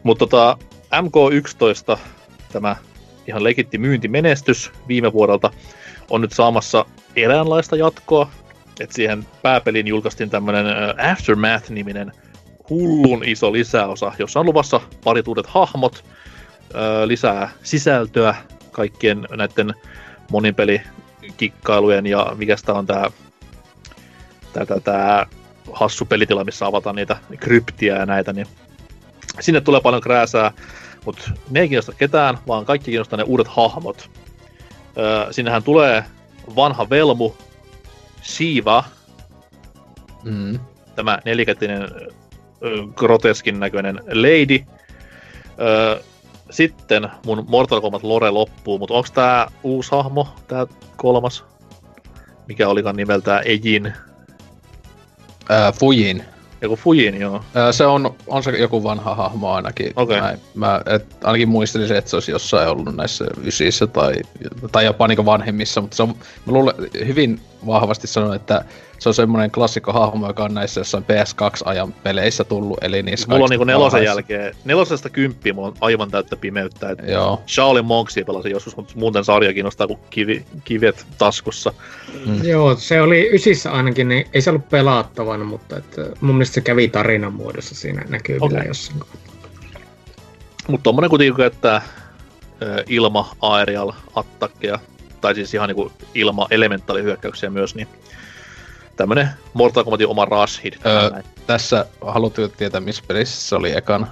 [0.03, 0.57] Mutta tota,
[0.93, 1.97] MK11,
[2.51, 2.75] tämä
[3.27, 5.51] ihan legitti myyntimenestys viime vuodelta,
[6.09, 6.85] on nyt saamassa
[7.15, 8.29] eräänlaista jatkoa.
[8.79, 10.65] Et siihen pääpeliin julkaistiin tämmönen
[11.11, 12.11] Aftermath-niminen
[12.69, 16.05] hullun iso lisäosa, jossa on luvassa parit uudet hahmot,
[17.05, 18.35] lisää sisältöä
[18.71, 19.73] kaikkien näiden
[20.31, 23.11] monipelikikkailujen ja mikä sitä on tää,
[24.53, 25.25] tää, tää, tää
[25.71, 28.47] hassu pelitila, missä avataan niitä kryptiä ja näitä, niin
[29.39, 30.51] sinne tulee paljon krääsää,
[31.05, 34.09] mutta ne ei kiinnosta ketään, vaan kaikki kiinnostaa ne uudet hahmot.
[34.97, 36.03] Öö, sinnehän tulee
[36.55, 37.31] vanha velmu,
[38.23, 38.83] Shiva,
[40.23, 40.59] Mm.
[40.95, 41.89] tämä nelikätinen
[42.95, 44.59] groteskin näköinen lady.
[45.59, 45.99] Öö,
[46.49, 50.67] sitten mun Mortal Kombat lore loppuu, mutta onko tää uusi hahmo, tää
[50.97, 51.43] kolmas?
[52.47, 53.93] Mikä olikaan nimeltään Ejin?
[55.49, 56.23] Ää, Fujin.
[56.61, 57.43] Joku Fujin, joo.
[57.55, 59.93] Ää, se on, on se joku vanha hahmo ainakin.
[59.95, 60.21] Okei.
[60.21, 64.13] Mä, mä et, ainakin muistelisin, että se olisi jossain ollut näissä ysissä tai,
[64.71, 66.75] tai jopa niin vanhemmissa, mutta se on, mä luulen,
[67.05, 68.65] hyvin vahvasti sanon, että
[68.99, 73.43] se on semmoinen klassikko hahmo, joka on näissä jossain PS2-ajan peleissä tullut, eli niissä Mulla
[73.43, 74.09] on niinku nelosen parhaissa.
[74.09, 76.89] jälkeen, nelosesta kymppiä mulla on aivan täyttä pimeyttä.
[76.89, 77.41] Et Joo.
[77.47, 81.73] Shaolin Monksia pelasin joskus, mutta muuten sarja kiinnostaa kuin kivi, kivet taskussa.
[82.25, 82.43] Mm.
[82.43, 86.61] Joo, se oli ysissä ainakin, niin ei se ollut pelattavana, mutta että mun mielestä se
[86.61, 88.67] kävi tarinan muodossa siinä näkyvillä okay.
[88.67, 88.99] jossain.
[90.67, 91.45] Mutta tommonen kuitenkin
[92.61, 94.79] ö, ilma aerial attakkeja,
[95.23, 97.87] tai siis ihan niinku ilma elementaalihyökkäyksiä myös, niin
[98.95, 100.79] tämmönen Mortal Kombatin oma rush hit.
[100.85, 101.23] Öö, Näin.
[101.47, 104.07] Tässä haluatko tietää, missä pelissä se oli ekana?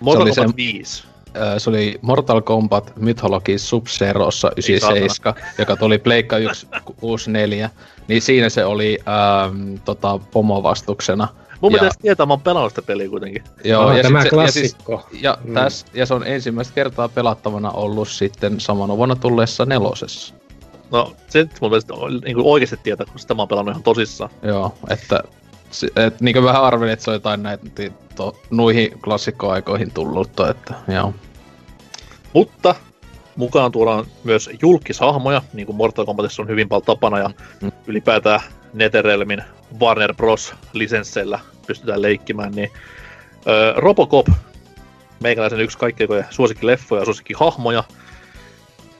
[0.00, 1.04] Mortal oli Kombat se- 5.
[1.34, 7.70] Ää, Se oli Mortal Kombat Mythology Sub-Zerossa 97, joka tuli Pleikka 1 64.
[8.08, 11.28] Niin siinä se oli ähm, tota, pomovastuksena.
[11.62, 13.44] Mun Ja- pitäisi tietää, mä oon pelannut sitä peliä kuitenkin.
[13.64, 15.06] Joo, ja tämä se- ja, siis, klassikko.
[15.12, 15.54] ja, Mm.
[15.54, 20.34] täs, ja se on ensimmäistä kertaa pelattavana ollut sitten samana vuonna tulleessa nelosessa.
[20.90, 23.82] No, se nyt mun mielestä on niinku oikeesti tietää, kun sitä mä oon pelannut ihan
[23.82, 24.30] tosissaan.
[24.42, 25.22] Joo, että
[25.96, 27.64] et, niin kuin vähän arvelin, että se on jotain näitä
[28.16, 31.14] to, nuihin klassikkoaikoihin tullutta, että joo.
[32.32, 32.74] Mutta
[33.36, 37.30] mukaan tuodaan myös julkishahmoja, niin kuin Mortal Kombatissa on hyvin paljon tapana, ja
[37.60, 37.72] Mm.
[37.86, 38.40] ylipäätään
[38.72, 39.42] Netherrealmin
[39.80, 40.54] Warner Bros.
[40.72, 42.70] lisensseillä pystytään leikkimään, niin
[43.46, 44.26] öö, Robocop,
[45.20, 47.84] meikäläisen yksi kaikkein suosikkileffoja ja suosikkihahmoja,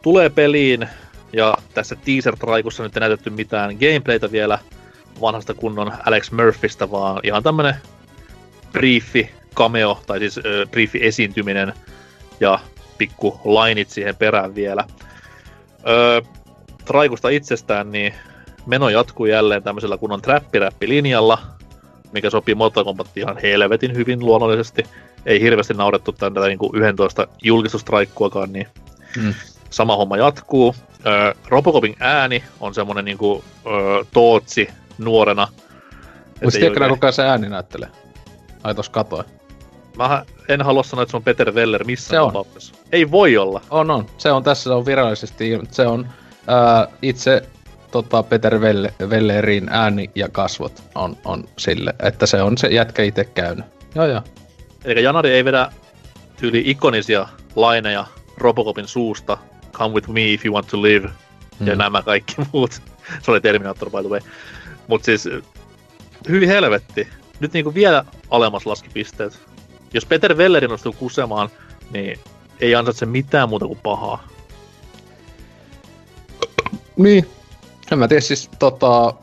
[0.03, 0.89] tulee peliin,
[1.33, 4.59] ja tässä teaser-traikussa nyt ei näytetty mitään gameplaytä vielä
[5.21, 7.75] vanhasta kunnon Alex Murphystä, vaan ihan tämmönen
[8.73, 11.73] briefi cameo, tai siis ö, briefi esiintyminen,
[12.41, 12.59] ja
[12.99, 14.85] pikku lainit siihen perään vielä.
[15.89, 16.21] Öö,
[16.85, 18.15] Traikusta itsestään, niin
[18.67, 21.39] meno jatkuu jälleen tämmöisellä kunnon trappiräppilinjalla,
[22.13, 24.83] mikä sopii Mortal Kombatiin ihan helvetin hyvin luonnollisesti.
[25.27, 28.67] Ei hirveästi naurettu tätä niin 11 julkistustraikkuakaan, niin
[29.17, 29.35] Mm.
[29.71, 30.75] sama homma jatkuu.
[31.07, 33.73] Öö, Robocopin ääni on semmonen niinku öö,
[34.13, 34.69] Tootsi
[34.99, 35.49] nuorena.
[36.43, 37.89] Mutta tiedätkö oikein- kuka se ääni näyttelee?
[38.65, 39.25] Ai tos katoin.
[39.97, 42.29] Mä en halua sanoa, että se on Peter Weller missään Se on.
[42.29, 42.75] tapauksessa.
[42.93, 43.61] Ei voi olla.
[43.71, 44.07] On, on.
[44.19, 45.61] Se on tässä, se on virallisesti.
[45.71, 46.07] Se on
[46.47, 47.43] ää, itse
[47.93, 53.03] tota, Peter Velle, Vellerin ääni ja kasvot on, on sille, että se on se jätkä
[53.03, 53.65] itse käynyt.
[53.95, 54.23] Joo, joo.
[54.85, 55.73] Eli Janari ei vedä
[56.37, 58.07] tyyli ikonisia laineja
[58.37, 59.39] Robocopin suusta.
[59.73, 61.11] Come with me if you want to live.
[61.61, 61.67] Mm.
[61.67, 62.83] Ja nämä kaikki muut.
[63.23, 64.21] Se oli Terminator by the way.
[64.87, 65.29] Mut siis
[66.29, 67.09] hyvin helvetti.
[67.41, 69.41] Nyt niinku vielä alemmas laski pisteet.
[69.95, 71.49] Jos Peter Wellerin onnistuu kusemaan,
[71.91, 72.19] niin
[72.61, 74.29] ei ansaitse mitään muuta kuin pahaa.
[76.97, 77.27] Niin.
[77.93, 79.15] En mä tiedä siis tota...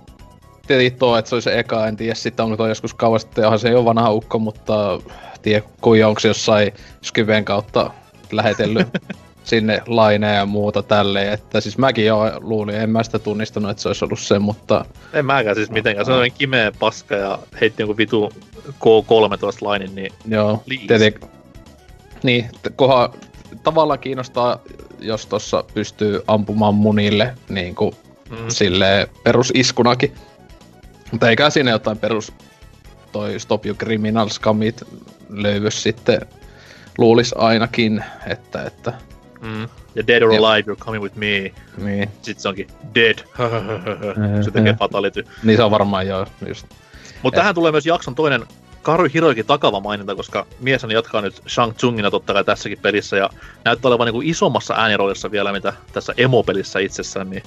[0.67, 3.43] Tietenkin tuo, että se oli se eka, en tiedä sitten onko toi joskus kauan sitten,
[3.43, 4.99] onhan se ei ole vanha ukko, mutta
[5.41, 7.91] tiedä kuinka onko se jossain Skyven kautta
[8.31, 8.87] lähetellyt
[9.43, 13.83] sinne laineja ja muuta tälleen, että siis mäkin jo luulin, en mä sitä tunnistanut, että
[13.83, 16.05] se olisi ollut se, mutta En mäkään siis mitenkään.
[16.05, 18.31] Se on kimeä paska ja heitti jonkun vitu
[18.69, 21.29] K13 lainin, niin Joo, tietenkin.
[22.23, 23.09] Niin, kohan
[23.63, 24.59] tavallaan kiinnostaa,
[24.99, 27.95] jos tossa pystyy ampumaan munille niin kuin
[28.29, 30.15] mm, silleen perusiskunakin.
[31.11, 32.33] Mutta eikä siinä jotain perus
[33.11, 34.83] toi Stop You Criminal Scumit
[35.29, 36.21] löydys sitten
[36.97, 38.93] luulis ainakin, että, että
[39.41, 39.69] mm.
[39.95, 40.31] ja Dead or.
[40.31, 41.51] Alive, you're coming with me.
[41.77, 43.17] niin, Sitten se onkin dead.
[44.45, 45.25] se tekee fatality.
[45.43, 46.67] niin se on varmaan joo, just.
[47.23, 48.45] Mutta tähän tulee myös jakson toinen
[48.81, 53.29] Karu Hiroikin takava maininta, koska mieshän jatkaa nyt Shang Tsungina totta kai tässäkin pelissä ja
[53.65, 57.43] näyttää olevan niin isommassa ääniroolissa vielä mitä tässä emo-pelissä itsessään, niin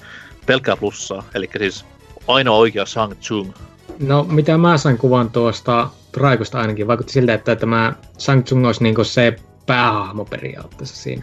[0.46, 1.24] pelkkää plussaa.
[1.34, 1.84] Eli siis
[2.28, 3.52] ainoa oikea Shang Tsung.
[3.98, 8.82] No, mitä mä sain kuvan tuosta Traikusta ainakin, vaikutti siltä, että tämä Shang Tsung olisi
[8.82, 9.36] niinku se
[9.66, 11.22] päähahmo periaatteessa siinä.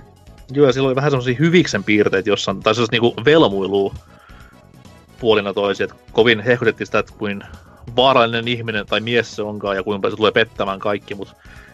[0.52, 3.94] Joo, ja sillä oli vähän semmosia hyviksen piirteitä jossain, tai sellaista niinku velmuilua
[5.20, 7.44] puolina toisia, että kovin hehkutettiin sitä, että kuin
[7.96, 11.34] vaarallinen ihminen tai mies se onkaan ja kuinka se tulee pettämään kaikki, mutta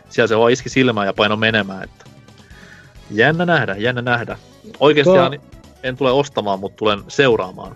[0.10, 2.06] siellä se vaan iski silmään ja paino menemään, että
[3.12, 4.38] jännä nähdä, jännä nähdä.
[4.80, 5.56] Oikeasti Tuo-
[5.86, 7.76] en tule ostamaan, mutta tulen seuraamaan.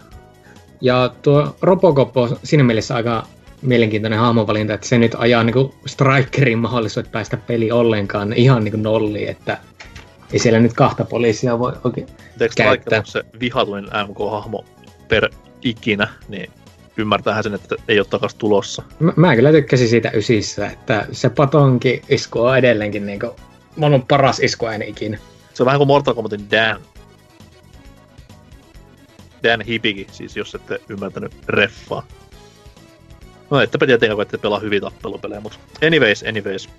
[0.81, 3.27] Ja tuo Robocop on siinä mielessä aika
[3.61, 9.29] mielenkiintoinen hahmovalinta, että se nyt ajaa niin strikerin mahdollisuudet päästä peli ollenkaan ihan niin nolliin,
[9.29, 9.57] että
[10.33, 12.07] ei siellä nyt kahta poliisia voi oikein
[12.39, 13.01] Eikö käyttää.
[13.05, 14.65] Se vihatuin MK-hahmo
[15.07, 15.29] per
[15.61, 16.51] ikinä, niin
[16.97, 18.83] ymmärtäähän sen, että ei ole takas tulossa.
[18.99, 23.31] Mä, mä kyllä tykkäsin siitä ysissä, että se patonki isku on edelleenkin niin kuin,
[23.75, 25.17] maailman paras iskuääni ikinä.
[25.53, 26.81] Se on vähän kuin Mortal Kombatin Dan.
[29.43, 32.03] Dan Hipigi, siis jos ette ymmärtänyt reffaa.
[33.49, 36.69] No ettepä tietenkään, kun ette pelaa hyviä tappelupelejä, mutta anyways, anyways.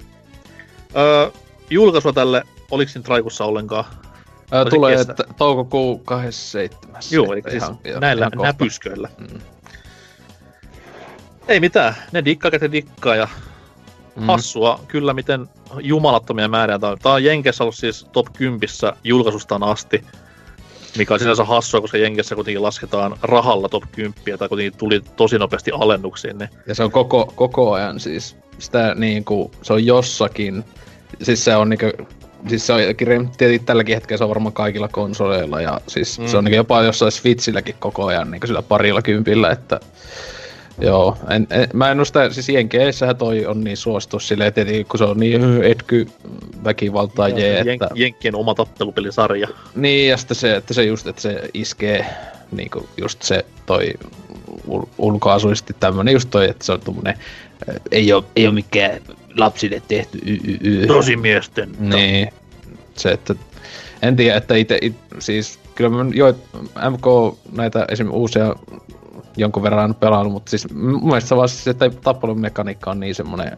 [0.96, 1.30] Öö,
[1.70, 3.84] julkaisua tälle, oliko siinä Traikussa ollenkaan?
[4.64, 7.02] Se tulee että toukokuu 27.
[7.10, 9.08] Joo, eli siis ihan- näillä ihan näpysköillä.
[9.18, 9.40] Mm.
[11.48, 13.28] Ei mitään, ne dikkaa, ketä dikkaa ja
[14.16, 14.26] Mm.
[14.26, 15.48] hassua kyllä, miten
[15.80, 16.98] jumalattomia määriä tää on.
[16.98, 18.68] Tää on Jenkessä ollut siis top 10
[19.04, 20.04] julkaisustaan asti,
[20.98, 25.38] mikä on sinänsä hassua, koska Jenkessä kuitenkin lasketaan rahalla top 10, tai kuitenkin tuli tosi
[25.38, 30.64] nopeasti alennuksiin, niin Ja se on koko, koko ajan siis, sitä niinku, se on jossakin,
[31.22, 31.86] siis se on niinku,
[32.48, 32.80] siis se on
[33.38, 36.26] tietenkin tälläkin hetkellä se on varmaan kaikilla konsoleilla ja siis Mm.
[36.26, 39.80] se on niinku jopa jossain Switchilläkin koko ajan niinku sillä parilla kympillä, että
[40.80, 44.98] Joo, en, en, mä en sitä, siis Jenkeissähän toi on niin suosittu silleen, tietenkin kun
[44.98, 46.06] se on niin etky
[46.64, 47.88] väkivaltaa jee, Jen- että...
[47.94, 49.48] Jenkkien oma tappelupelisarja.
[49.74, 52.06] Niin, ja sitten se, että se just, että se iskee
[52.52, 53.92] niinku just se toi
[54.68, 57.14] ul- ulkoasuisesti tämmönen just toi, että se on tommonen,
[57.68, 59.00] äh, ei oo, ei oo mikään
[59.36, 60.86] lapsille tehty y, y, y.
[60.86, 61.70] Tosi miesten.
[61.78, 62.28] Niin,
[62.96, 63.34] se, että
[64.02, 66.34] en tiedä, että itse, it, siis kyllä mä jo
[66.90, 68.10] MK näitä esim.
[68.10, 68.54] uusia
[69.36, 73.56] jonkun verran pelannut, mutta siis mun mielestä se vaan siis, että tappelumekaniikka on niin semmonen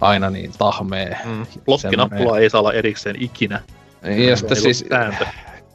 [0.00, 1.18] aina niin tahmee.
[1.24, 1.46] Mm.
[1.64, 3.60] Blokkinappula ei saa olla erikseen ikinä.
[4.02, 5.26] Niin, ja sitten siis, sääntö.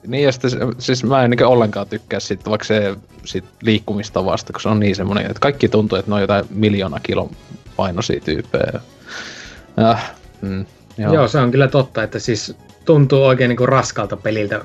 [0.08, 2.96] niin ja sitten, siis mä en niin ollenkaan tykkää siitä, vaikka se
[3.26, 7.00] sit liikkumistavasta, kun se on niin semmonen, että kaikki tuntuu, että ne on jotain miljoona
[7.00, 7.30] kilon
[7.76, 8.80] painoisia tyyppejä.
[9.78, 9.98] Ja,
[10.42, 10.66] mm,
[10.98, 11.14] Joo.
[11.14, 12.56] Joo, se on kyllä totta, että siis
[12.86, 14.62] tuntuu oikein niin kuin raskalta peliltä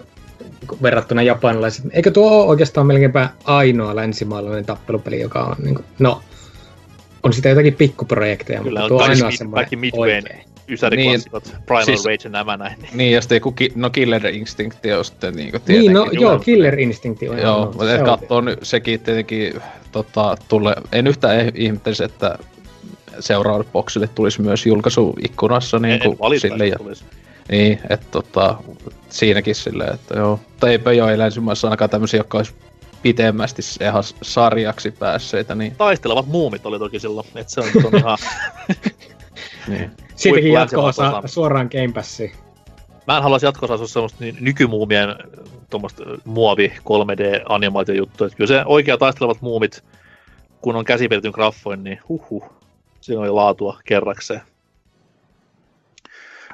[0.82, 1.85] verrattuna japanilaiset.
[1.93, 6.20] Eikö tuo ole oikeastaan melkeinpä ainoa länsimaalainen tappelupeli, joka on niin kuin, no,
[7.23, 10.24] on sitä jotakin pikkuprojekteja, Kyllä, mutta tuo on ainoa semmoinen kaikki Midwayn.
[10.69, 12.78] Ysäriklassikot, Primal siis- Rage ja nämä näin.
[12.82, 12.90] Niin.
[12.97, 15.93] Niin, ja sitten joku, ki- no Killer Instinct on sitten niinku Niin, tietenkin.
[15.93, 16.32] no Joo.
[16.32, 19.55] joo, Killer Instinct on Joo, mutta se katsoo nyt sekin tietenkin
[19.93, 22.39] tota, tulle, en yhtään eh- ihmettelisi, että
[23.20, 27.05] seuraavalle boksille tulisi myös julkaisuikkunassa niin en kuin valita, sille, ja, että tulisi.
[27.49, 28.57] Niin, että tota,
[29.09, 30.41] siinäkin silleen, että joo.
[30.61, 32.55] Tai eipä ei länsimaissa ainakaan tämmöisiä, jotka olisi
[33.03, 37.66] pitemmästi ihan sarjaksi päässeitä, niin, Taistelevat muumit oli toki silloin, että se on,
[37.99, 38.19] ihan...
[39.69, 39.91] niin.
[40.16, 42.33] Siitäkin jatko-osa suoraan Game Passiin.
[43.07, 45.09] Mä en haluaisi jatkossa semmoista niin nykymuumien
[45.71, 48.27] tuommoista muovi 3D-animaatiojuttua.
[48.27, 49.85] Että kyllä se oikea taistelevat muumit,
[50.61, 52.53] kun on käsipelityn graffoin, niin huhhuh,
[53.01, 54.41] siinä oli laatua kerrakseen.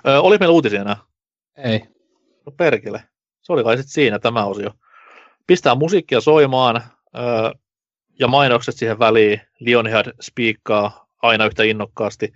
[0.08, 0.96] Ö, oli meillä uutisia enää?
[1.56, 1.80] Ei.
[2.46, 3.02] No perkele.
[3.42, 4.70] Se oli kai sitten siinä tämä osio.
[5.46, 7.20] Pistää musiikkia soimaan ö,
[8.18, 9.40] ja mainokset siihen väliin.
[9.60, 12.32] Lionhead spiikkaa aina yhtä innokkaasti.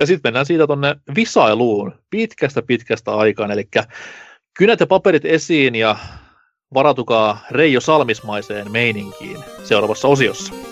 [0.00, 3.50] Ja sitten mennään siitä tonne visailuun pitkästä pitkästä aikaan.
[3.50, 3.68] Eli
[4.58, 5.96] kynät ja paperit esiin ja
[6.74, 10.69] varautukaa Reijo Salmismaiseen meininkiin seuraavassa osiossa.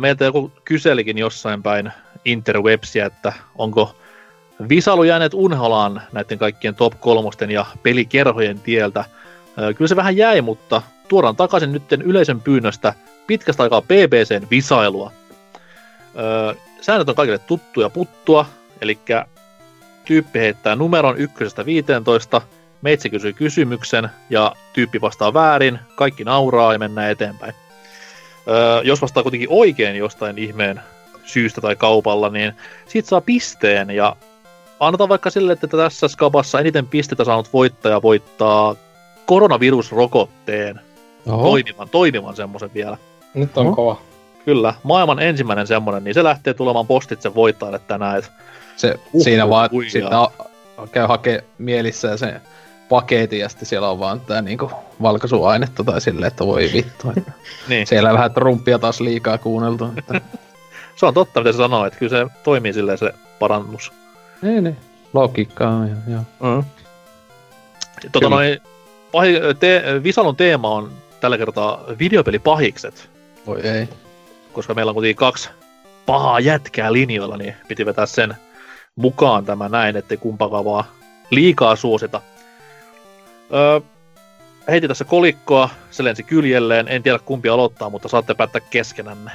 [0.00, 1.92] Meiltä joku kyselikin jossain päin
[2.24, 3.96] interwebsiä, että onko
[4.68, 9.04] visailu jääneet unholaan näiden kaikkien top kolmosten ja pelikerhojen tieltä.
[9.76, 12.94] Kyllä se vähän jäi, mutta tuodaan takaisin nytten yleisön pyynnöstä
[13.26, 15.12] pitkästä aikaa BBCn visailua.
[16.80, 18.46] Säännöt on kaikille tuttuja puttua,
[18.80, 18.98] eli
[20.04, 22.42] tyyppi heittää numeron ykkösestä 15,
[22.82, 27.54] meitsi kysyy kysymyksen ja tyyppi vastaa väärin, kaikki nauraa ja mennään eteenpäin.
[28.84, 30.80] Jos vastaa kuitenkin oikein jostain ihmeen
[31.24, 32.52] syystä tai kaupalla, niin
[32.86, 34.16] siitä saa pisteen ja
[34.80, 38.76] annetaan vaikka sille, että tässä skabassa eniten pisteitä saanut voittaja voittaa
[39.26, 40.80] koronavirusrokotteen.
[41.26, 41.42] Oho.
[41.42, 42.96] Toimivan, toimivan semmoisen vielä.
[43.34, 43.76] Nyt on Oho.
[43.76, 44.00] kova.
[44.44, 48.18] Kyllä, maailman ensimmäinen semmonen, niin se lähtee tulemaan postitse voittajalle tänään.
[48.18, 48.30] Et
[48.76, 49.70] Se, Uhu, siinä vaan
[50.10, 52.40] a- käy hakee mielissään sen
[52.88, 54.70] paketin ja sitten siellä on vaan tää niinku
[55.02, 57.12] valkaisuainetta tai silleen, että voi vittu.
[57.16, 57.32] Että
[57.68, 59.88] niin, siellä vähän trumpia taas liikaa kuunneltu.
[59.96, 60.20] Että...
[60.96, 63.92] se on totta, mitä se sanoo, että kyllä se toimii silleen se parannus.
[64.42, 64.76] Niin, niin.
[65.12, 65.98] Logiikkaa, joo.
[66.40, 66.54] joo.
[66.56, 66.64] Mm.
[68.12, 68.58] Tota noin,
[69.12, 70.90] pahi, te, Visalon teema on
[71.20, 73.10] tällä kertaa videopelipahikset,
[73.46, 73.88] Voi ei.
[74.52, 75.50] koska meillä on kuitenkin kaksi
[76.06, 78.36] pahaa jätkää linjoilla, niin piti vetää sen
[78.96, 80.84] mukaan tämä näin, ettei kumpakaan vaan
[81.30, 82.20] liikaa suosita.
[83.54, 83.80] Öö,
[84.68, 89.30] heitin tässä kolikkoa, se lensi kyljelleen, en tiedä kumpi aloittaa, mutta saatte päättää keskenänne.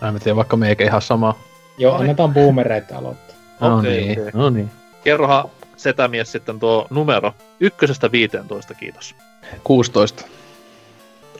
[0.00, 1.38] Mä en tiedä, vaikka meikä ihan sama.
[1.78, 2.00] Joo, Ai.
[2.00, 3.36] annetaan boomereita aloittaa.
[3.60, 4.30] No Okei, niin, okei.
[4.34, 4.70] no niin.
[5.04, 5.44] Kerrohan
[5.76, 9.14] setämies sitten tuo numero ykkösestä 15, kiitos.
[9.64, 10.24] 16.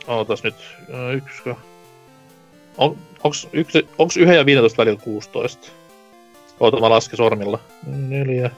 [0.06, 0.54] Ootas nyt,
[1.12, 1.54] yksikö?
[2.76, 5.68] On, onks, yksi, onks 1 ja 15 välillä 16?
[6.60, 7.58] Oota, mä lasken sormilla.
[7.86, 8.50] Neljä.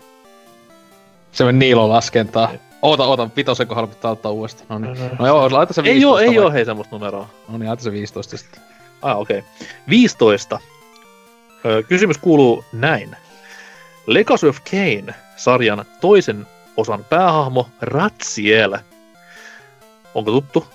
[1.32, 2.50] Se meni Niilon laskentaa.
[2.82, 4.82] Oota, oota, vitosen kohdalla pitää ottaa uudestaan.
[4.82, 5.10] No niin.
[5.18, 5.98] No joo, laita se 15.
[5.98, 7.28] Ei oo, ei vai- oo hei semmoista numeroa.
[7.48, 8.60] No niin, laita se 15 sitten.
[9.02, 9.38] Ah, okei.
[9.38, 9.50] Okay.
[9.88, 10.58] 15.
[11.88, 13.16] Kysymys kuuluu näin.
[14.06, 16.46] Legacy of Kane sarjan toisen
[16.76, 18.78] osan päähahmo Ratsiel.
[20.14, 20.66] Onko tuttu?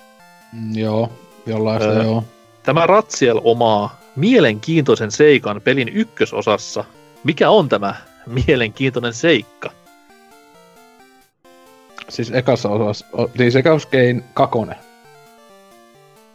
[0.53, 1.11] Mm, joo,
[1.45, 2.03] jollain sitä Öö.
[2.03, 2.23] joo.
[2.63, 6.83] Tämä Ratsiel omaa mielenkiintoisen seikan pelin ykkösosassa.
[7.23, 7.95] Mikä on tämä
[8.25, 9.71] mielenkiintoinen seikka?
[12.09, 14.75] Siis ekassa osassa, o, siis ekassa Kein kakone.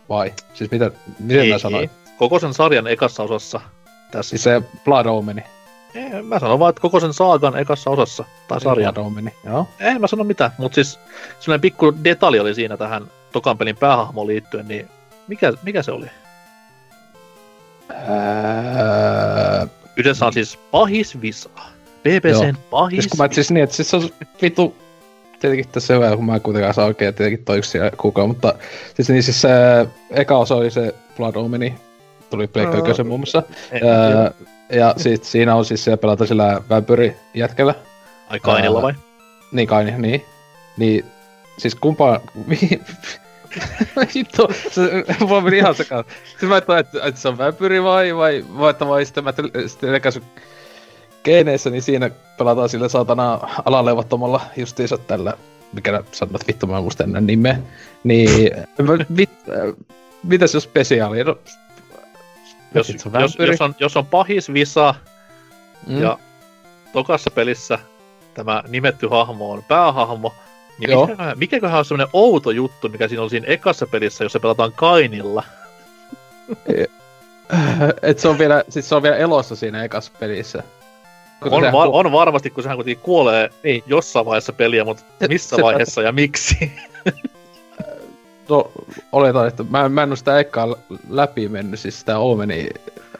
[0.08, 0.32] Vai?
[0.54, 1.90] Siis mitä, miten mä sanoin?
[2.18, 3.60] Koko sen sarjan ekassa osassa.
[4.16, 4.30] Tässä.
[4.30, 5.42] Siis se Blood Omeni.
[5.94, 8.24] Ei, mä sanon vaan, että koko sen saagan ekassa osassa.
[8.48, 8.98] Tai sarjan.
[8.98, 9.68] Omeni, joo.
[9.80, 10.98] Ei mä sano mitään, mutta siis
[11.40, 14.88] sellainen pikku detalji oli siinä tähän tokan pelin päähahmoon liittyen, niin
[15.28, 16.06] mikä, mikä se oli?
[19.94, 21.50] Kyseessä on siis Pahis Visa.
[22.02, 24.10] BBCn Pahis siis kun mä siis niin, että siis se on
[24.42, 24.76] vitu...
[25.40, 28.54] Tietenkin tässä on hyvä, kun mä en kuitenkaan saa oikein tietenkin toiksi kukaan, mutta
[28.94, 29.48] siis niin siis se
[30.10, 31.74] eka osa oli se Blood Omeni,
[32.30, 32.78] tuli Pleikka.
[32.78, 33.42] Ykkösen muun muassa.
[33.72, 37.74] Öö, ja sit siinä on siis siellä pelata sillä vampyri jätkällä.
[38.28, 38.94] Ai Kainilla vai?
[39.52, 40.24] Niin kai, niin.
[40.76, 41.04] Niin,
[41.58, 42.20] siis kumpaa...
[44.14, 46.04] Vittu, se, mulla meni ihan sekaan.
[46.38, 49.32] Siis mä ajattelin, että, että se on vampyri vai, vai, vai, että vai sitten mä
[49.66, 50.22] sitten
[51.24, 55.32] geeneissä, niin siinä pelataan sillä saatana alalevottomalla justiinsa tällä,
[55.72, 57.58] mikä sanot vittu, mä en muista ennen nimeä.
[58.04, 59.74] Niin, äh,
[60.22, 61.24] mitäs jos spesiaali?
[61.24, 61.38] No,
[62.74, 64.94] Jos, se jos, jos, on, jos on Pahis Visa
[65.86, 66.02] Mm.
[66.02, 66.18] ja
[66.92, 67.78] tokassa pelissä
[68.34, 70.34] tämä nimetty hahmo on päähahmo,
[70.78, 71.06] niin Joo.
[71.06, 75.42] mikäköhän, mikäköhän on semmoinen outo juttu, mikä siinä on siinä ekassa pelissä, jossa pelataan Kainilla?
[78.02, 80.62] Et se on vielä, siis se on vielä elossa siinä ekassa pelissä.
[81.42, 83.82] Kun On, var, ku- on varmasti, kun sehän kuitenkin kuolee Niin.
[83.86, 86.72] jossain vaiheessa peliä, mutta Se- missä se- vaiheessa ja miksi?
[88.48, 88.72] No,
[89.12, 90.76] oletan, että mä, mä en oo sitä ekkaa
[91.10, 92.68] läpi mennyt, siis sitä Omeni,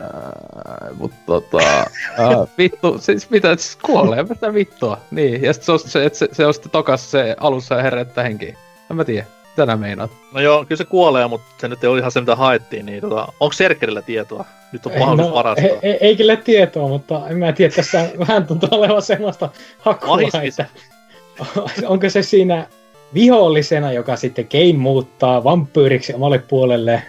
[0.00, 5.72] ää, mutta tota, ää, vittu, siis mitä, siis kuolee, mitä vittua, niin, ja sit se
[5.72, 8.56] on, se, että se, se on sitten tokas se alussa ja herättää henkiä,
[8.90, 10.10] en mä tiedä, mitä nää meinaat.
[10.32, 13.00] no joo, kyllä se kuolee, mutta se nyt ei ole ihan se, mitä haettiin, niin
[13.00, 14.44] tota, onko Serkerillä tietoa?
[14.72, 15.64] Nyt on mahdollisuus varastaa.
[15.64, 19.48] ei, ei, ei kyllä tietoa, mutta en mä tiedä, tässä vähän tuntuu olevan semmoista
[19.78, 20.66] hakua, että
[21.86, 22.66] onko se siinä
[23.14, 27.02] vihollisena, joka sitten Kane muuttaa vampyyriksi omalle puolelle.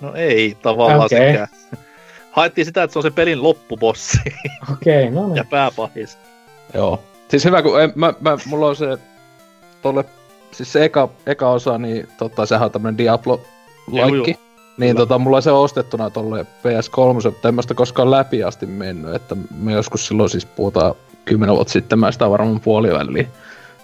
[0.00, 1.08] No ei tavallaan okay.
[1.08, 1.48] sekään.
[2.30, 4.18] Haettiin sitä, että se on se pelin loppubossi
[4.72, 5.36] Okei, no niin.
[5.36, 6.18] ja pääpahis.
[6.74, 7.02] Joo.
[7.28, 8.98] Siis hyvä, kun en, mä, mä, mulla on se
[9.82, 10.04] tolle,
[10.52, 14.38] siis se eka, eka osa, niin tota, sehän on tämmönen Diablo-laikki.
[14.76, 18.66] Niin tota, mulla on se ostettuna tolle PS3, mutta en mä sitä koskaan läpi asti
[18.66, 23.28] mennyt, että me joskus silloin siis puhutaan kymmenen vuotta sitten, mä sitä varmaan puoliväliin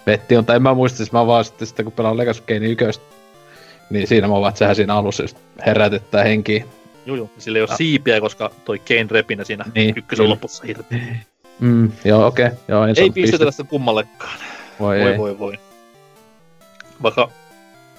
[0.05, 2.67] vetti on, tai en mä muista, siis mä vaan sitten, sitten kun pelaan Legacy Kane
[2.67, 3.01] 1,
[3.89, 6.65] niin siinä mä vaan, että sehän siinä alussa just herätetään henkiä.
[7.05, 7.31] Juu, juu.
[7.37, 10.29] Sillä ei ole siipiä, koska toi Kane repinä siinä Niin, ykkösen kyllä.
[10.29, 10.95] lopussa irti.
[11.59, 12.45] Mm, joo, okei.
[12.45, 12.57] Okay.
[12.67, 14.39] Joo, en Ei saanut pistetellä sitä kummallekaan.
[14.79, 15.17] Voi, Voi ei.
[15.17, 15.59] voi voi.
[17.03, 17.29] Vaikka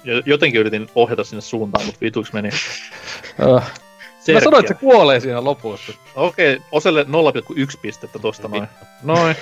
[0.03, 2.49] jo- jotenkin yritin ohjata sinne suuntaan, mutta vituiksi meni.
[3.45, 3.61] Uh, mä
[4.19, 4.43] Serkkiä.
[4.43, 5.93] sanoin, että se kuolee siinä lopussa.
[6.15, 8.67] Okei, Oselle 0,1 pistettä tosta noin.
[9.03, 9.35] Noin.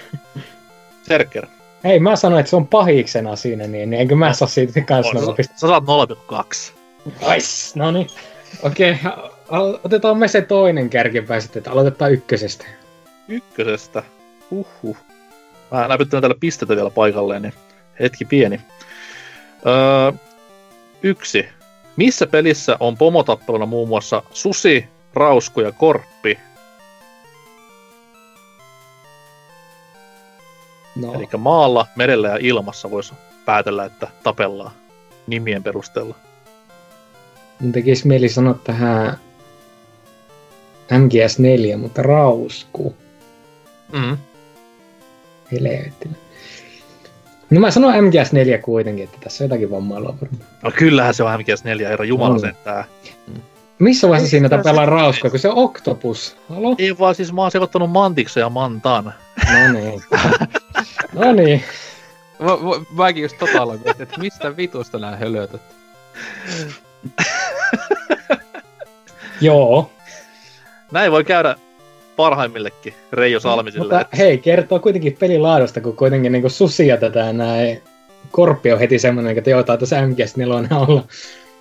[1.08, 1.48] Serker.
[1.84, 5.14] Hei, mä sanoin, että se on pahiksena siinä, niin, niin enkö mä saa siitä kanssa
[5.14, 5.60] nolla pistettä.
[5.60, 6.74] sä saat 0,2.
[7.06, 8.08] Nice, no niin.
[8.64, 8.98] Okei,
[9.50, 12.66] al- otetaan me se toinen kärkipää sitten, että aloitetaan ykkösestä.
[13.28, 14.04] Ykkösestä.
[14.52, 14.98] Huhhuh.
[15.72, 17.54] Mä näpyttelen täällä pistetä vielä paikalleen, niin
[18.00, 18.62] hetki pieni.
[19.66, 20.12] Öö,
[21.04, 21.46] yksi.
[21.96, 26.40] Missä pelissä on pomotappeluna muun muassa susi, rausku ja korppi?
[31.02, 33.14] No, Eli maalla, merellä ja ilmassa voisi
[33.46, 34.72] päätellä, että tapellaan
[35.28, 36.16] nimien perusteella.
[37.60, 39.18] mun tekisi mieli sanoa tähän
[40.92, 42.96] MGS4, mutta rausku.
[43.92, 44.18] Mm.
[45.52, 46.18] Helvetin.
[47.50, 50.50] No mä sanon MGS4 kuitenkin, että tässä on jotakin vammailua varmaan.
[50.64, 52.40] No kyllähän se on MGS4, herra Jumala On.
[52.40, 52.84] sentää.
[53.80, 56.38] Missä vaiheessa siinä tapellaan se- rauskua, kun se on Octopus?
[56.50, 56.76] Halo?
[56.80, 59.14] Ei vaan siis mä oon sekoittanut Mantiksen ja Mantan.
[59.54, 60.02] No niin.
[61.14, 61.64] no niin.
[62.40, 65.62] Mä, mä, mäkin just tota aloin miettiä, että mistä vitusta nää hölötät.
[69.42, 69.92] Joo.
[70.92, 71.56] Näin voi käydä
[72.16, 73.84] parhaimmillekin Reijo Salmisille.
[73.84, 77.82] Mutta hei, kertoo kuitenkin pelilaadusta, kun kuitenkin niin susi ja tätä näin.
[78.32, 81.04] Korppi on heti semmoinen, että joo, taitaa se MGS4 olla.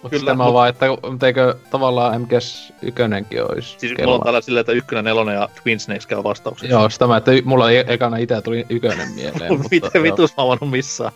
[0.02, 0.86] Mutta Kyllä, tämä mut- vaan, että
[1.26, 3.02] eikö tavallaan MGS 1
[3.48, 4.14] olisi Siis mulla kello?
[4.14, 6.74] on tällä silleen, että ykkönen, nelonen ja Twin Snakes käy vastauksessa.
[6.74, 9.52] Joo, sitä mä, että mulla e- ekana itse tuli ykönen mieleen.
[9.52, 10.02] mutta Miten joo.
[10.02, 11.12] vitus mä oon missään?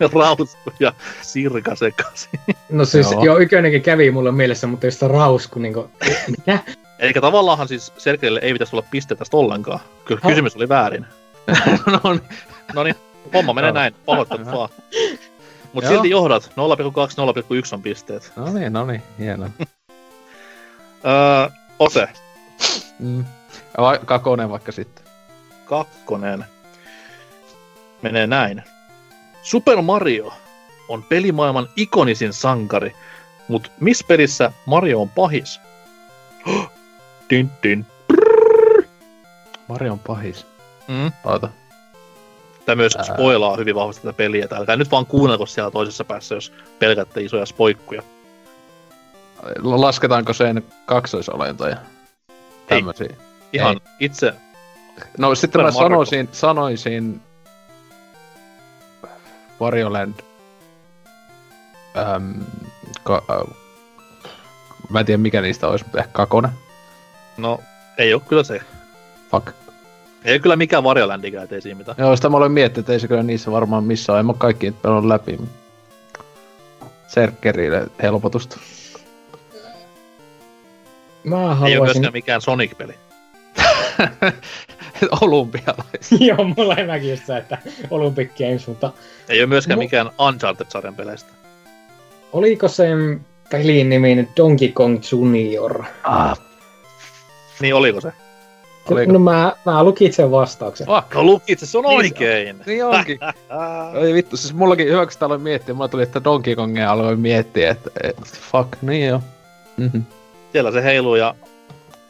[0.14, 0.92] Rausku ja
[1.22, 2.40] sirka sekaisin.
[2.70, 3.24] No siis, Joo.
[3.24, 5.88] joo, ykönenkin kävi mulle mielessä, mutta jos se rausku, niin kuin,
[6.38, 6.58] mitä?
[6.98, 9.80] Eli tavallaanhan siis Sergeille ei pitäisi olla piste tästä ollenkaan.
[10.04, 10.28] Ky- Ha.
[10.28, 11.06] kysymys oli väärin.
[12.74, 12.94] no niin.
[13.34, 13.94] Homma menee näin.
[14.06, 14.68] Pahoittelut vaan.
[15.76, 15.92] Mut Joo.
[15.92, 16.44] silti johdat.
[16.44, 18.32] 0,2, 0,1 on pisteet.
[18.36, 19.48] No niin, no niin, hienoa.
[21.06, 21.48] Öö,
[21.78, 22.08] Ose,
[22.98, 23.24] Mm.
[23.78, 25.04] Vai kakonen vaikka sitten.
[25.64, 26.44] kakkonen.
[28.02, 28.62] Menee näin.
[29.42, 30.32] Super Mario
[30.88, 32.96] on pelimaailman ikonisin sankari,
[33.48, 35.60] mut missä pelissä Mario on pahis?
[37.30, 37.86] Din, din.
[39.68, 40.46] Mario on pahis.
[40.88, 41.12] Mm.
[41.24, 41.48] Oota.
[42.66, 44.44] Tämä myös spoilaa hyvin vahvasti tätä peliä.
[44.44, 48.02] että Älkää nyt vaan kuunnelko siellä toisessa päässä, jos pelkäätte isoja spoikkuja.
[49.62, 51.76] Lasketaanko sen kaksoisolentoja?
[52.66, 53.16] Tämmösiä.
[53.52, 54.34] Ihan itse
[55.18, 57.20] No sitten mä sanoisin, sanoisin
[59.60, 60.14] Varioland.
[61.96, 62.34] Äm,
[63.02, 63.56] ka, äh,
[64.90, 66.48] mä en tiedä mikä niistä olisi, mutta ehkä kakone.
[67.36, 67.60] No,
[67.98, 68.60] ei ole kyllä se.
[69.30, 69.65] Fuck.
[70.24, 71.96] Ei ole kyllä mikään Varjoländikä, ettei siinä mitään.
[71.98, 74.18] Joo, sitä mä olen miettinyt, että ei se kyllä niissä varmaan missään.
[74.20, 75.38] En mä kaikki nyt pelannut läpi.
[77.06, 78.58] Serkkerille helpotusta.
[81.24, 81.82] Mä Ei ole haluaisin...
[81.82, 82.94] myöskään mikään Sonic-peli.
[85.20, 86.20] Olympialaiset.
[86.20, 87.58] Joo, mulla ei mäkin just se, että
[87.90, 88.92] Olympic Games, mutta
[89.28, 91.30] Ei ole myöskään Mu- mikään Uncharted-sarjan peleistä.
[92.32, 93.20] oliko sen
[93.50, 95.84] pelin nimi Donkey Kong Junior?
[96.02, 96.38] Ah,
[97.60, 98.12] Niin oliko se?
[98.90, 99.12] Oliko?
[99.12, 100.86] No mä, mä lukin sen vastauksen.
[100.86, 101.14] fuck.
[101.14, 101.96] No lukit, se on Niin.
[101.96, 102.56] oikein.
[102.66, 103.18] Niin onkin.
[103.48, 103.94] Ah.
[104.02, 105.74] Oi vittu, siis mullakin hyvä, kun sitä aloin miettiä.
[105.74, 108.16] Mulla tuli, että Donkey Kongia aloin miettiä, että et,
[108.52, 109.20] fuck, niin joo.
[109.76, 110.02] Mm-hmm.
[110.52, 111.34] Siellä se heiluu ja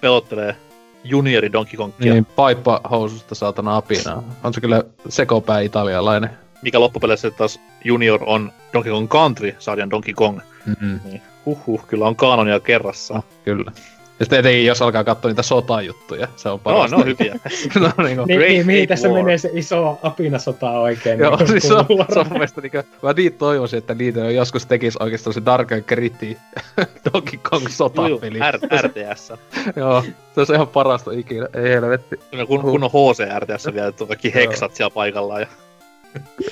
[0.01, 0.57] pelottelee
[1.05, 4.23] juniori Donkey Kongia, Niin, paippa housusta saatana apina.
[4.45, 6.31] On se kyllä sekopää italialainen.
[6.63, 10.39] mikä loppupeleissä taas junior on Donkey Kong Country-sarjan Donkey Kong.
[10.67, 11.01] Mm-hmm.
[11.05, 13.23] Niin, huhhuh, kyllä on kaanonia kerrassa.
[13.45, 13.73] Kyllä.
[14.19, 16.97] Ja sitten etenkin, jos alkaa katsoa niitä sotajuttuja, se on No, parasta.
[16.97, 17.35] ne on hyviä.
[17.81, 18.27] no niin kuin.
[18.27, 19.23] Niin, Great niin, mihin tässä War.
[19.23, 21.19] menee se iso apinasota oikein?
[21.19, 24.21] Joo, niin siis se on, se on mun mielestä niinku, mä niin toivoisin, että niitä
[24.31, 26.37] joskus tekis oikeastaan se Dark and Gritty
[27.13, 28.39] Donkey Kong sotapeli.
[28.39, 29.33] R- RTS.
[29.77, 30.03] Joo,
[30.35, 32.21] se on ihan parasta ikinä, ei helvetti.
[32.31, 35.41] Kyllä kun, kun on HC RTS vielä, että kaikki heksat siellä paikallaan.
[35.41, 35.47] Ja...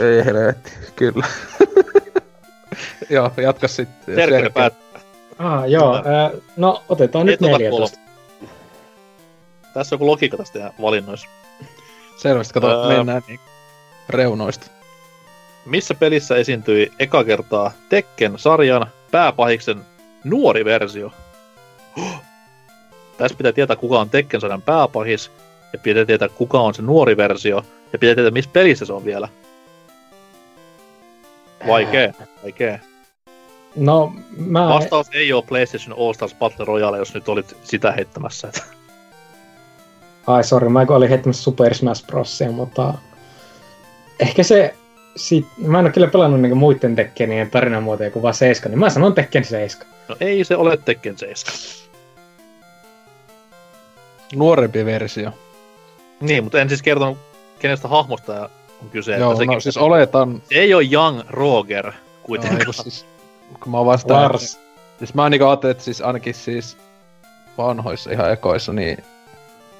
[0.01, 1.26] Ei helvetti, kyllä.
[3.10, 4.15] Joo, jatka sitten.
[4.15, 4.84] Serkeri päättää.
[5.39, 5.95] Ah, joo.
[5.95, 7.99] Ää, no, otetaan nyt tulla 14.
[9.75, 11.29] Tässä on joku logiikka tästä valinnoissa.
[12.17, 12.97] Selvästi, kato, Öö.
[12.97, 13.41] mennään niin
[14.09, 14.67] reunoista.
[15.67, 19.81] Missä pelissä esiintyi eka kertaa Tekken-sarjan pääpahiksen
[20.25, 21.13] nuori versio?
[23.19, 25.31] Tässä pitää tietää, kuka on Tekken-sarjan pääpahis,
[25.73, 29.05] ja pitää tietää, kuka on se nuori versio, ja pitää tietää, missä pelissä se on
[29.05, 29.29] vielä.
[31.67, 32.81] Vaikee, vaikee.
[33.77, 34.69] No, mä...
[34.69, 38.53] Vastaus ei ole PlayStation All Stars Battle Royale, jos nyt olit sitä heittämässä.
[40.27, 42.94] Ai sorry, mä olin heittämässä Super Smash Brosia, mutta
[44.20, 44.75] ehkä se,
[45.17, 48.91] sit, mä en ole kyllä pelannut niinku muiden Tekkenien tarinamuotoja kuin vaan 7, niin mä
[48.91, 49.86] sanon Tekken 7.
[50.09, 51.55] No ei se ole Tekken 7.
[54.35, 55.31] Nuorempi versio.
[56.20, 57.19] Niin, mutta en siis kertonut,
[57.59, 58.51] kenestä hahmosta
[58.83, 59.17] on kyse.
[59.17, 60.43] Joo, että sekin- no siis oletan...
[60.49, 62.65] Se ei ole Young Roger No, kuitenkaan.
[62.65, 63.07] kun siis,
[63.61, 64.23] kun mä vastaan...
[64.23, 64.61] Lars.
[64.99, 66.77] Siis mä niinku ajattelin, että siis ainakin siis
[67.59, 69.05] vanhoissa ihan ekoissa, niin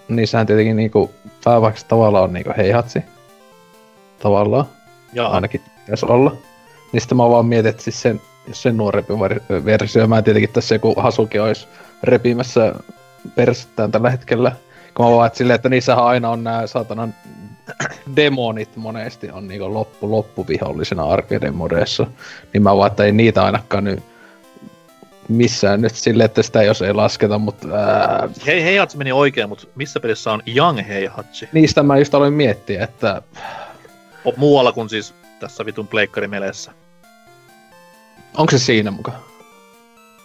[0.09, 1.11] niissähän tietenkin niinku
[1.45, 3.03] päävaiksi tavallaan on niinku heihatsi.
[4.19, 4.65] Tavallaan,
[5.13, 5.35] Jaa.
[5.35, 6.31] ainakin pitäisi olla.
[6.93, 8.21] Niin sitten mä vaan mietin, että siis sen,
[8.53, 9.15] sen nuorempi
[9.65, 11.69] versio, mä tietenkin tässä joku Hasuki olisi
[12.03, 12.75] repimässä
[13.35, 14.53] persettään tällä hetkellä.
[14.95, 17.15] Kun mä vaan että silleen, että niissähän aina on nämä saatanan
[18.17, 22.07] demonit monesti on niinku loppu loppuvihollisena arcade-modeissa.
[22.53, 24.03] Niin mä vaan, että ei niitä ainakaan nyt
[25.29, 29.67] missään nyt silleen, että sitä jos ei lasketa, mutta ää, Hei, Heihatsi meni oikein, mutta
[29.75, 31.49] missä pelissä on Young Heihatsi?
[31.53, 33.23] niistä mä just aloin miettiä, että
[34.25, 36.73] O, muualla kuin siis tässä vitun pleikkarimeleessä.
[38.37, 39.19] onko se siinä mukaan?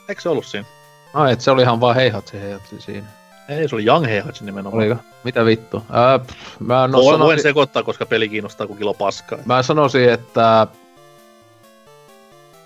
[0.09, 0.65] Eikö se ollut siinä?
[1.13, 3.07] No, et se oli ihan vaan heihatsi heihatsi siinä.
[3.49, 4.83] Ei, se oli Young Heihatsi nimenomaan.
[4.83, 5.01] Oliko?
[5.23, 5.83] Mitä vittu?
[5.91, 9.39] Ää, pff, mä, No, voin, sanoisin, sekoittaa, koska peli kiinnostaa kuin kilo paskaa.
[9.45, 10.67] mä sanoisin, että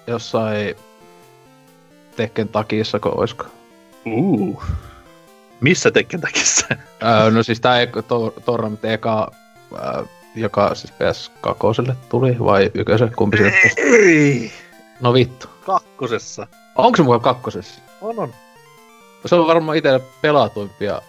[0.08, 0.76] jossain
[2.16, 3.46] Tekken takissa, kun oisko.
[4.06, 4.64] Uh.
[5.62, 6.66] Missä Tekken takissa?
[7.02, 9.32] Ää, no siis tää to, Torrent eka,
[9.82, 10.04] ää,
[10.36, 14.52] joka siis PS2 tuli, vai ykkösen, kumpi se Ei!
[15.02, 15.48] No vittu.
[15.66, 16.48] Kakkosessa.
[16.76, 17.82] Onko se mukaan kakkosessa?
[18.02, 18.34] On, on.
[19.26, 21.02] Se on varmaan itselle pelatuimpia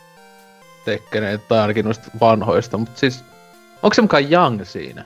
[0.84, 3.24] Tekkeneitä, tai ainakin noista vanhoista, mutta siis...
[3.82, 5.04] Onko se mukaan Young siinä?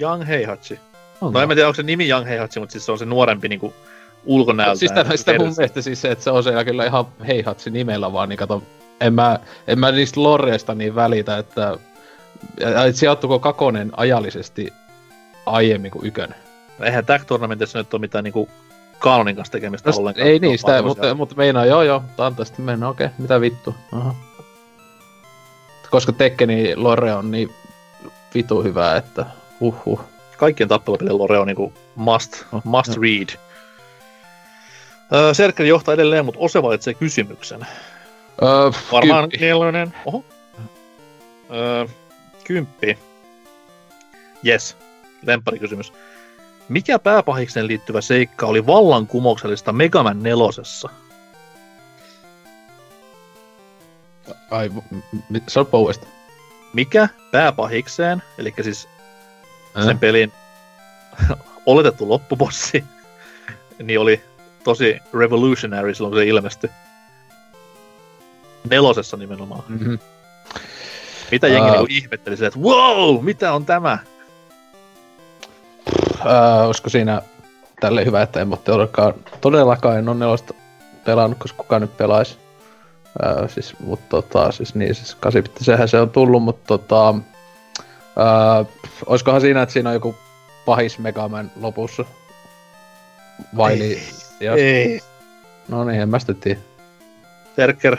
[0.00, 0.80] Young Heihatsi.
[1.20, 1.38] Onko?
[1.38, 3.48] No en mä tiedä, onko se nimi Young Heihatsi, mutta siis se on se nuorempi
[3.48, 3.74] niinku
[4.24, 4.78] ulkonäöltään.
[4.78, 8.12] Siis sitä, sitä mun mielestä siis se, että se on siellä kyllä ihan heihatsi nimellä
[8.12, 8.62] vaan, niin kato,
[9.00, 11.78] en mä, en mä niistä loreista niin välitä, että,
[12.92, 14.72] sijoittuko kakonen ajallisesti
[15.46, 16.36] aiemmin kuin ykönen.
[16.80, 18.48] Eihän Tag Tournamentissa nyt ole mitään niinku
[18.98, 20.26] kanonin kanssa tekemistä No, ollenkaan.
[20.28, 22.02] ei niin, sitä, mutta, mutta meinaa, joo joo,
[22.44, 23.74] sitten mennä, okei, mitä vittu.
[23.92, 24.14] Aha.
[25.90, 27.50] Koska Tekkeni lore on niin
[28.34, 29.26] vitu hyvää, että
[29.60, 30.00] uhuh.
[30.36, 33.02] Kaikkien tappelupelien lore on niinku must, Oh, must joo.
[33.02, 33.28] read.
[35.14, 37.66] Öö, Serkkeli johtaa edelleen, mutta Ose valitsee kysymyksen.
[38.42, 39.46] Öö, Varmaan kymppi.
[39.46, 39.94] nelonen.
[40.04, 40.24] Oho.
[41.54, 41.86] Öö,
[42.44, 42.98] kymppi.
[44.46, 44.76] Yes.
[45.26, 45.92] Lempparikysymys.
[46.68, 50.88] Mikä pääpahikseen liittyvä seikka oli vallankumouksellista Megaman nelosessa?
[54.50, 54.70] Ai,
[55.48, 56.12] sanoppa uudestaan.
[56.72, 58.88] Mikä pääpahikseen, eli siis
[59.78, 59.84] Äh?
[59.84, 60.32] sen pelin
[61.66, 62.84] oletettu loppubossi,
[63.82, 64.22] niin oli
[64.64, 66.70] tosi revolutionary silloin, kun se ilmestyi.
[68.70, 69.62] Nelosessa nimenomaan.
[69.68, 69.98] Mm-hmm.
[71.30, 71.72] Mitä jengi Ää.
[71.72, 73.98] niinku ihmetteli että wow, mitä on tämä?
[76.26, 77.22] Öö, olisiko siinä
[77.80, 80.54] tälle hyvä, että en ole todellakaan, todellakaan en ole nelosta
[81.04, 82.38] pelannut, koska kukaan nyt pelaisi.
[83.24, 87.14] Öö, siis, mutta tota, siis niin, siis kasipittisehän se on tullut, mutta tota,
[88.18, 88.64] öö,
[89.06, 90.14] olisikohan siinä, että siinä on joku
[90.66, 92.04] pahis Megaman lopussa?
[93.56, 93.78] Vai Ei.
[93.78, 94.02] niin?
[94.40, 95.00] Jos, Ei.
[95.68, 96.60] no niin, en mä sitä tiedä.
[97.56, 97.96] Terker,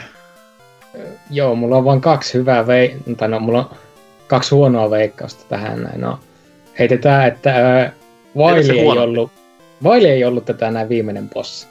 [1.29, 2.97] Joo, mulla on vain kaksi hyvää vei...
[3.17, 3.77] tai no, mulla on
[4.27, 6.01] kaksi huonoa veikkausta tähän näin.
[6.01, 6.19] No,
[6.79, 7.91] heitetään, että Eikö
[8.37, 9.03] Vaili ei, huonompi?
[9.09, 9.31] ollut,
[9.83, 11.67] Vaili ei ollut tätä näin viimeinen bossi.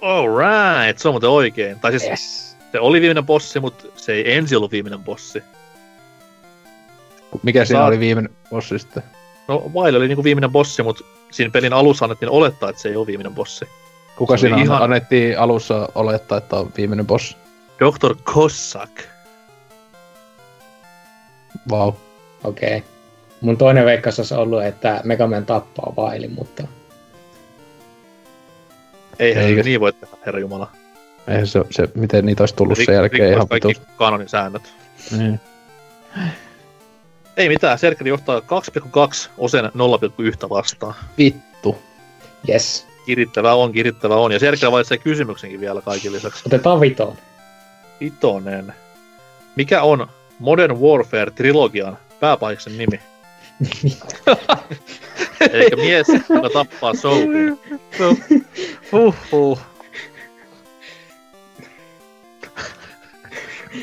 [0.00, 1.80] alright, se on muuten oikein.
[1.80, 2.56] Tai siis Yes.
[2.72, 5.42] se oli viimeinen bossi, mutta se ei ensi ollut viimeinen bossi.
[7.42, 9.02] Mikä siinä Saat- oli viimeinen bossi sitten?
[9.48, 12.96] No, Vaile oli niinku viimeinen bossi, mutta siinä pelin alussa annettiin olettaa, että se ei
[12.96, 13.64] ole viimeinen bossi.
[14.16, 17.36] Kuka Se siinä ihan- annettiin alussa olettaa, että on viimeinen bossi?
[17.80, 18.14] Dr.
[18.24, 18.92] Cossack.
[21.70, 21.78] Vau.
[21.92, 21.94] Wow.
[22.44, 22.76] Okei.
[22.76, 22.90] Okay.
[23.46, 26.62] Mun toinen veikkaus olisi ollut, että Megaman tappaa Vaili, mutta
[29.18, 30.70] Eihän Eikä- se niin voi tehdä, herra Jumala.
[31.28, 33.80] Eihän se, se, miten niitä olisi tullut Rik- sen jälkeen rikkoisi ihan kaikki vitu.
[33.96, 34.62] kanonin säännöt.
[35.18, 35.40] Niin.
[37.36, 40.94] Ei mitään, Serkeli johtaa 2,2 osen 0,1 vastaan.
[41.18, 41.78] Vittu.
[42.48, 42.86] yes.
[43.06, 44.32] Kirittävää on, kirittävää on.
[44.32, 46.42] Ja Serkkä valitsee kysymyksenkin vielä kaikille lisäksi.
[46.46, 47.16] Otetaan vitoon.
[48.00, 48.74] Vitonen.
[49.56, 50.06] Mikä on
[50.38, 53.00] Modern Warfare-trilogian pääpahiksen nimi?
[55.52, 57.58] Eli mies, joka tappaa Soapin.
[58.92, 59.60] Huhhuh.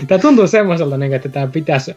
[0.07, 1.95] Tää tuntuu semmoiselta, niin, että tää pitäisi...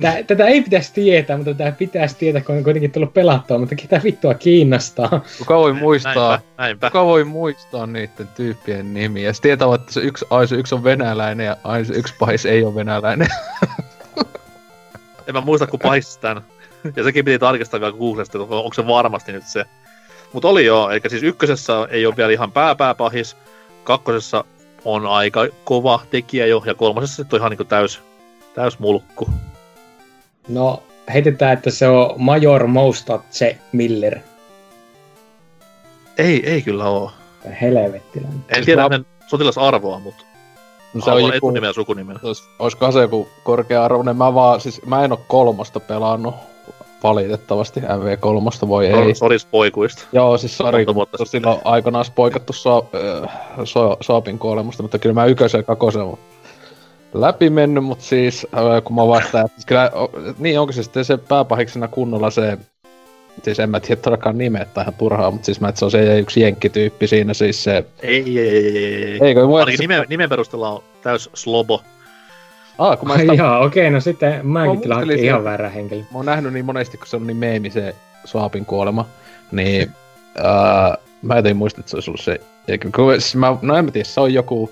[0.00, 3.74] Tää, tätä ei pitäisi tietää, mutta tämä pitäisi tietää, kun on kuitenkin tullut pelattua, mutta
[3.74, 5.24] ketä vittua kiinnostaa.
[5.38, 6.90] Kuka voi muistaa, Näinpä, näinpä.
[6.90, 9.28] kuka voi muistaa niiden tyyppien nimiä?
[9.28, 12.46] Ja tietää, että se yksi, ai se yksi on venäläinen ja ai se yksi pahis
[12.46, 13.28] ei ole venäläinen.
[15.26, 16.42] En mä muista, kun pahis tän.
[16.96, 19.64] Ja sekin piti tarkistaa vielä Googlesta, että onko se varmasti nyt se.
[20.32, 23.36] Mutta oli joo, eli siis ykkösessä ei ole vielä ihan pääpääpahis,
[23.84, 24.44] kakkosessa
[24.84, 28.00] on aika kova tekijä jo, ja kolmosessa sitten on ihan niinku täys,
[28.54, 29.28] täys mulkku.
[30.48, 34.18] No, heitetään, että se on Major Moustatse Miller.
[36.18, 37.12] Ei, ei kyllä oo.
[37.60, 38.44] Helvettiläinen.
[38.48, 40.24] En Siis tiedä mä- hänen sotilasarvoa, mutta
[40.94, 42.16] No se on joku- etunimen ja sukunimen.
[42.22, 44.16] Ois- Oiskohan se joku korkea-arvoinen?
[44.16, 46.34] Mä vaan, siis mä en oo kolmosta pelannut
[47.02, 47.80] valitettavasti.
[47.80, 49.14] MV3 voi ei.
[49.14, 50.04] Soris poikuista.
[50.12, 52.88] Joo, siis sori, kun silloin aikanaan poikattu so,
[53.24, 53.30] äh,
[53.64, 56.18] so, Soapin kuolemusta, mutta kyllä mä ykösen ja kakosen on
[57.14, 59.90] läpi mennyt, mutta siis äh, kun mä vastaan, siis kyllä,
[60.38, 62.58] niin onko se sitten se pääpahiksena kunnolla se,
[63.42, 65.90] siis en mä tiedä todellakaan nimeä tai ihan turhaa, mutta siis mä, että se on
[65.90, 69.04] se yksi jenkkityyppi siinä siis se, Ei, ei, ei, ei, ei.
[69.04, 69.18] ei.
[69.22, 71.82] eikö mun Ainakin se, nimen, nimen perusteella on täys slobo.
[72.88, 75.68] Ah, kun mä, Ai sitä, joo, okei, no sitten mäkin Mä kyllä hankin ihan väärä
[75.68, 76.00] henkilö.
[76.00, 77.94] mä oon nähnyt niin monesti, kun se on niin meemi se
[78.24, 79.06] Soapin kuolema,
[79.52, 79.90] niin
[80.44, 82.40] ää, mä en muista, että se olisi ollut se.
[82.68, 84.70] Eikä, kun, siis mä, no en mä tiedä, se on joku,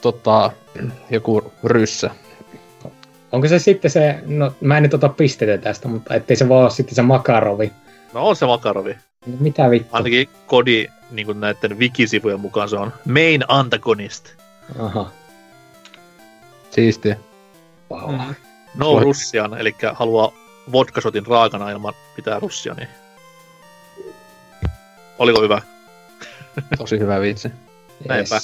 [0.00, 0.50] tota,
[1.10, 2.10] joku ryssä.
[3.32, 6.62] Onko se sitten se, no mä en nyt ota pisteitä tästä, mutta ettei se vaan
[6.62, 7.72] ole sitten se Makarovi.
[8.12, 8.96] No on se Makarovi.
[9.26, 9.88] No Mitä vittu?
[9.92, 14.24] Ainakin Kodi niin näiden wikisivujen mukaan se on main antagonist.
[14.78, 15.10] Aha,
[16.70, 17.16] Siistiä.
[17.90, 18.14] wow.
[18.14, 18.34] Mm.
[18.74, 20.32] No Voi- Russian, eli haluaa
[20.72, 22.88] vodkasotin raakana ilman pitää Russia, niin...
[25.18, 25.62] Oliko hyvä?
[26.78, 27.48] Tosi hyvä vitsi.
[28.08, 28.38] näinpä.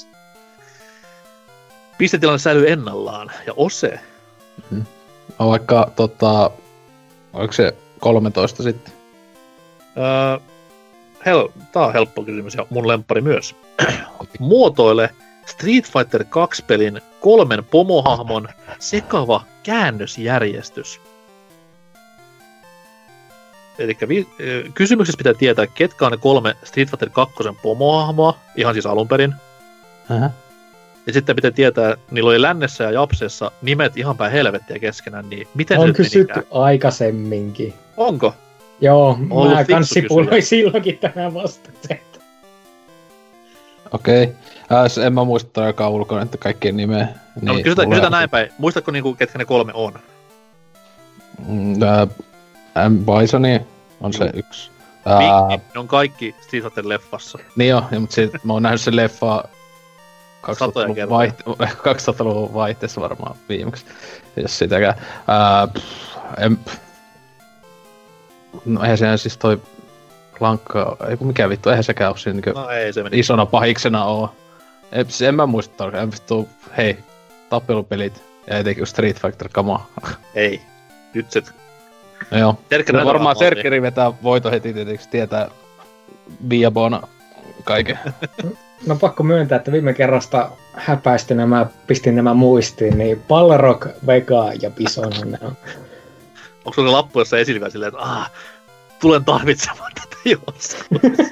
[1.98, 3.30] Pistetilanne säilyy ennallaan.
[3.46, 4.00] Ja Ose.
[5.38, 6.50] On vaikka, tota,
[7.32, 8.92] oliko se 13 sitten?
[9.96, 10.38] Öö,
[11.26, 13.56] hel- tää on helppo kysymys ja mun lemppari myös.
[14.38, 15.10] Muotoile
[15.47, 21.00] Street Fighter 2 pelin kolmen pomohahmon sekava käännösjärjestys.
[23.78, 24.28] Eli vi-
[24.75, 29.34] kysymyksessä pitää tietää, ketkä on ne kolme Street Fighter 2 pomohahmoa, ihan siis alun perin.
[30.10, 30.31] Ähä.
[31.07, 35.49] Ja sitten pitää tietää, niillä oli lännessä ja japsessa nimet ihan päin helvettiä keskenään, niin
[35.55, 36.47] miten On kysytty menikään?
[36.62, 37.75] aikaisemminkin.
[37.97, 38.34] Onko?
[38.81, 40.02] Joo, Ollut mä fiksu kans kysyjä.
[40.02, 42.00] sipuloin silloinkin tämän vastauksen.
[43.92, 44.23] Okei.
[44.24, 44.34] Okay.
[45.00, 47.08] Äh, en mä muista todellakaan ulkona, että kaikkien nimeä.
[47.42, 48.52] No, niin, kysytään, mulla- kysytään näin päin.
[48.58, 49.92] Muistatko niinku, ketkä ne kolme on?
[51.48, 52.98] Mm, ää, M.
[53.20, 53.60] Bisoni
[54.00, 54.32] on se Juu.
[54.34, 54.70] yksi.
[55.06, 57.39] Ää, Mikki, ne on kaikki Fighter leffassa.
[57.56, 59.44] niin joo, ja, mutta sit, mä oon nähnyt sen leffa
[60.52, 61.31] Satoja 2000-luvun, kertoja.
[61.31, 63.84] vaiht- 2000-luvun vaihteessa varmaan viimeksi,
[64.36, 64.94] jos sitäkään.
[65.28, 66.58] Ää, pff, en,
[68.65, 69.62] no eihän se siis toi
[70.40, 73.18] lankka, ei kun mikä vittu, eihän sekään ole siinä niin No ei, se meni.
[73.18, 74.34] isona pahiksena oo.
[74.92, 76.98] En, siis en mä muista tarkkaan, en vittu, hei,
[77.50, 79.90] tappelupelit ja etenkin Street Fighter kamaa.
[80.34, 80.60] Ei.
[81.15, 81.42] Nyt se...
[82.31, 82.58] No joo.
[82.68, 85.48] Terkkerä No varmaan Serkkeri vetää voito heti tietysti tietää
[86.50, 87.02] Viabona
[87.65, 87.98] kaiken.
[88.86, 94.70] No pakko myöntää, että viime kerrasta häpäistynä mä pistin nämä muistiin, niin Balrog, Vega ja
[94.70, 95.56] Bison ne on.
[96.65, 98.31] Onko sulla lappu jossain esillä silleen, että ah,
[99.00, 100.76] tulen tarvitsemaan tätä joskus.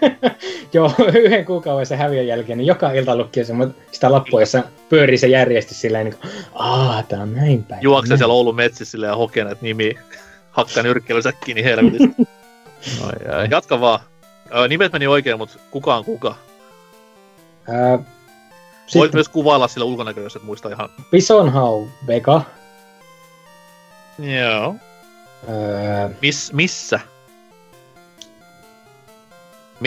[0.73, 3.53] Joo, yhden kuukauden se häviön jälkeen, niin joka ilta se,
[3.93, 7.83] sitä lappua, jossa pyörii se järjestys silleen, niin kuin, aah, tää on näin päin.
[7.83, 8.19] Juoksee näin.
[8.19, 10.01] siellä Oulun metsissä ja hokee näitä nimiä.
[10.51, 12.23] Hakkaa nyrkkeilysäkkiin niin helvetistä.
[13.07, 13.49] Ai ai.
[13.51, 14.01] Jatka vaan.
[14.57, 16.35] Ö, nimet meni oikein, mutta kuka on kuka?
[17.69, 18.07] Ää, Voit
[18.87, 20.89] Sitten myös kuvailla sillä ulkonäköä, jos et muista ihan.
[21.11, 22.43] Bisonhan on Vega.
[24.19, 24.75] Joo.
[25.49, 27.01] Ää, Miss, missä?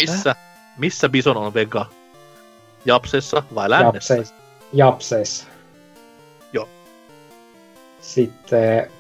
[0.02, 0.36] Missä?
[0.78, 1.86] Missä Bison on Vega?
[2.86, 4.14] Japsessa vai lännessä?
[4.14, 4.36] Japseissa.
[4.74, 5.46] Japseissa.
[6.54, 6.70] Joo.
[8.02, 8.92] Sitten...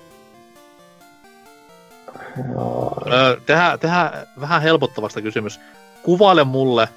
[2.53, 5.59] Joo, Öö, tehdään, tehdään vähän helpottavasta kysymys.
[6.03, 6.89] Kuvaile mulle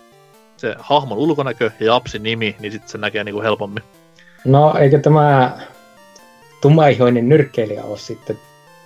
[0.57, 3.85] se hahmon ulkonäkö ja Japsin nimi, niin sitten se näkee niinku helpommin.
[4.45, 5.59] No, eikö tämä
[6.61, 8.39] tumaihoinen nyrkkeilijä ole sitten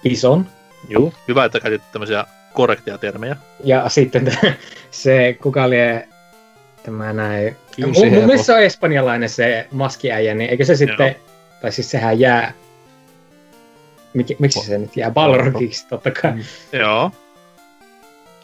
[0.03, 0.47] Bison?
[0.89, 1.13] Joo.
[1.29, 3.37] Hyvä, että käytit tämmöisiä korrektia termejä.
[3.65, 4.45] Ja sitten t-
[4.95, 5.77] se, kuka oli
[6.83, 7.57] tämä näin...
[7.79, 11.17] Mun, mun mielestä se on espanjalainen se maskiäijä, niin eikö se sitten...
[11.61, 12.53] Tai siis sehän jää...
[14.15, 15.11] Mik, miksi se nyt jää?
[15.11, 16.33] Balrogiksi totta kai.
[16.33, 16.43] Mm.
[16.73, 17.11] Joo,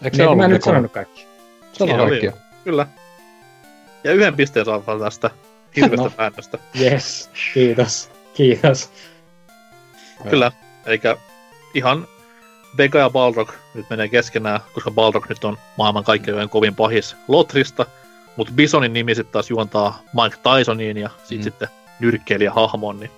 [0.05, 1.27] Eikö se Niin, ollut mä en nyt sanonut kaikki.
[1.73, 2.11] Se on Siinä oli.
[2.11, 2.33] kaikki jo.
[2.65, 2.87] kyllä.
[4.05, 5.31] Ja yhden pisteen saa vaan tästä
[5.77, 6.13] hirveästä No.
[6.19, 6.59] väännöstä.
[6.81, 8.11] Yes, kiitos.
[8.35, 8.91] Kiitos.
[10.31, 10.53] Kyllä,
[10.87, 11.17] eikä
[11.75, 12.09] ihan
[12.79, 17.87] Vega ja Balrog nyt menee keskenään, koska Balrog nyt on maailman kaikkein kovin pahis Lotrista,
[18.37, 21.43] mutta Bisonin nimi sitten taas juontaa Mike Tysoniin ja sit Mm.
[21.43, 21.69] sitten
[22.01, 23.11] nyrkkeilijä hahmon, niin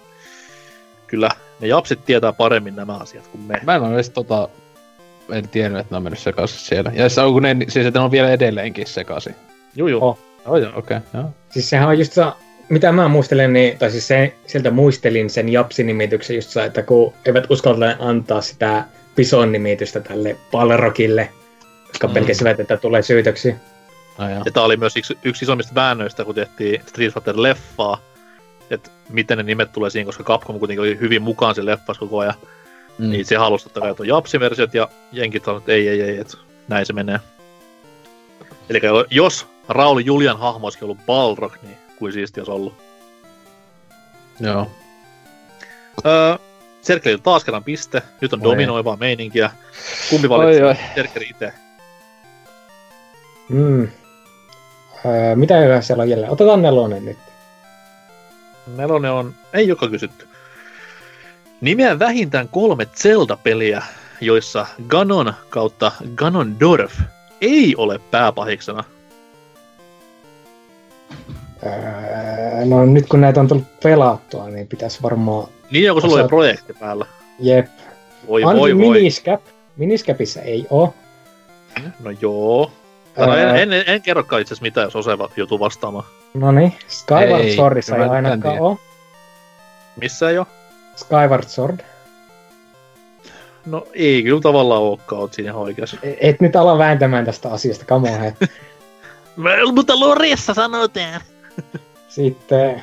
[1.07, 1.29] kyllä
[1.61, 3.61] ne japsit tietää paremmin nämä asiat kuin me.
[3.63, 4.49] Mä en ole edes tota...
[5.33, 6.93] En tiennyt, että ne on mennyt sekaisin siellä.
[6.95, 9.35] Ja se on, kun ne, siis että ne on vielä edelleenkin sekaisin.
[9.77, 10.05] Juu, juu.
[10.05, 10.19] Oh.
[10.47, 11.31] Oh, joo, okei, okay, joo.
[11.51, 12.25] Siis sehän on just se,
[12.69, 17.13] mitä mä muistelen, niin, tai siis se, sieltä muistelin sen Japsi-nimityksen just se, että kun
[17.27, 18.85] eivät uskaltaneet antaa sitä
[19.17, 21.33] Bison-nimitystä tälle Balrogille,
[21.89, 22.15] koska Mm.
[22.15, 23.57] pelkäsivät, että tulee syytöksiä.
[24.19, 24.43] No, joo.
[24.45, 27.99] Ja tää oli myös yksi, yksi isommista väännöistä, kun tehtiin Street Fighter-leffaa,
[28.71, 32.19] että miten ne nimet tulee siihen, koska Capcom kuitenkin oli hyvin mukaan se leffas koko
[32.19, 32.35] ajan.
[32.99, 33.11] Mm.
[33.11, 36.19] Niin se halusi totta kai, että on Japsi-versiot, ja jenkit sanoivat, että ei, ei, ei,
[36.19, 36.37] että
[36.69, 37.21] näin se menee.
[38.71, 42.75] Eli jos Raul Julian hahmo olisikin ollut Balrog, niin kuin siisti olisi ollut.
[44.41, 44.71] Joo.
[46.07, 46.37] Öö,
[46.83, 48.03] Serkelillä taas kerran piste.
[48.21, 48.51] Nyt on Oi.
[48.51, 49.51] dominoivaa meininkiä.
[50.11, 50.77] Kumpi valitsee?
[50.95, 51.53] Serkeli itse.
[53.49, 53.89] Mm.
[55.07, 56.33] Öö, mitä hyvää siellä on jälleen?
[56.33, 57.19] Otetaan nelonen nyt.
[58.77, 60.29] Nelonen on, ei joka kysytty.
[61.61, 63.83] Nimeä vähintään kolme Zelda-peliä,
[64.21, 67.01] joissa Ganon kautta Ganondorf
[67.41, 68.85] ei ole pääpahiksena.
[71.67, 75.49] Öö, no nyt kun näitä on tullut pelattua, niin pitäisi varmaan...
[75.73, 77.07] Niin onko sulla Osa- jo projekti päällä?
[77.39, 77.67] Jep.
[78.29, 78.91] Voi Anti voi voi.
[78.93, 79.41] Miniscap.
[79.77, 80.95] Miniscapissa ei oo.
[82.03, 82.71] No joo.
[83.17, 83.57] Ää.
[83.57, 86.05] en, en, en kerrokaan itse asiassa mitään, jos Oseva joutuu vastaamaan.
[86.35, 88.79] No niin, Skyward Ei, Swordissa ei ainakaan oo.
[90.01, 90.47] Missä ei ole?
[90.97, 91.81] Skyward Sword.
[93.67, 95.97] No ei kyllä tavallaan olekaan, oot siinä oikeassa.
[96.03, 98.49] E- Et nyt ala vääntämään tästä asiasta, come on.
[99.75, 101.21] Mutta Loressa sanotaan.
[102.09, 102.83] Sitten,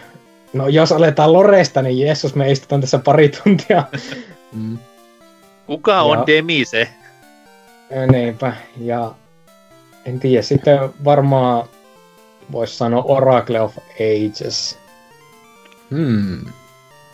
[0.54, 3.84] no jos aletaan Loresta, niin Jeesus, me istutaan tässä pari tuntia.
[4.54, 4.78] Mm.
[5.66, 6.28] Kuka on Joo.
[6.28, 6.90] Demise?
[8.12, 9.12] Niinpä, ja
[10.06, 11.64] en tiedä, sitten varmaan
[12.52, 14.80] voisi sanoa Oracle of Ages.
[15.92, 16.46] Hmm.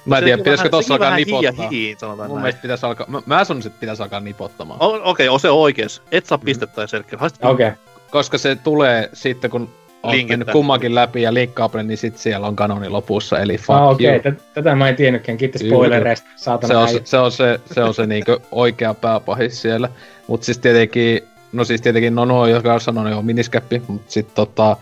[0.05, 1.69] Mä en tiedä, pitäisikö tossa alkaa nipottaa.
[1.69, 2.43] Hiin, sanotaan Mun näin.
[2.43, 4.81] mielestä pitäisi alkaa, mä, mä sanoisin, että pitäisi alkaa nipottamaan.
[4.83, 6.01] O- Okei, okay, se on oikees.
[6.11, 7.15] Et saa pistettä ja Serkki.
[7.15, 7.79] Haista Okei, okay.
[8.11, 9.69] Koska se tulee sitten, kun
[10.05, 14.01] on mennyt kummankin läpi ja linkkauple, niin sit siellä on kanoni lopussa, eli fuck ah,
[14.01, 14.15] you.
[14.15, 14.33] okay.
[14.53, 15.75] tätä mä en tiennytkään, kiitos Kyllä.
[15.75, 19.89] spoilereista, saatana Se on, se, se on se, se, on se niinku oikea pääpahis siellä.
[20.27, 21.21] Mut siis tietenkin,
[21.53, 24.77] no siis tietenkin no nuo, jotka on sanonut jo miniskäppi, mut sit tota,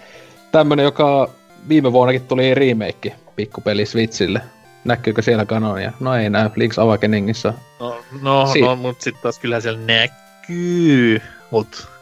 [0.51, 1.29] tämmönen, joka
[1.69, 4.41] viime vuonnakin tuli remake pikkupeli Switchille.
[4.83, 5.91] Näkyykö siellä kanonia?
[5.99, 7.53] No ei näy, Link's Awakeningissa.
[7.79, 11.21] No, no, Si- no mut sit taas kyllähän siellä näkyy.
[11.51, 11.93] Mut,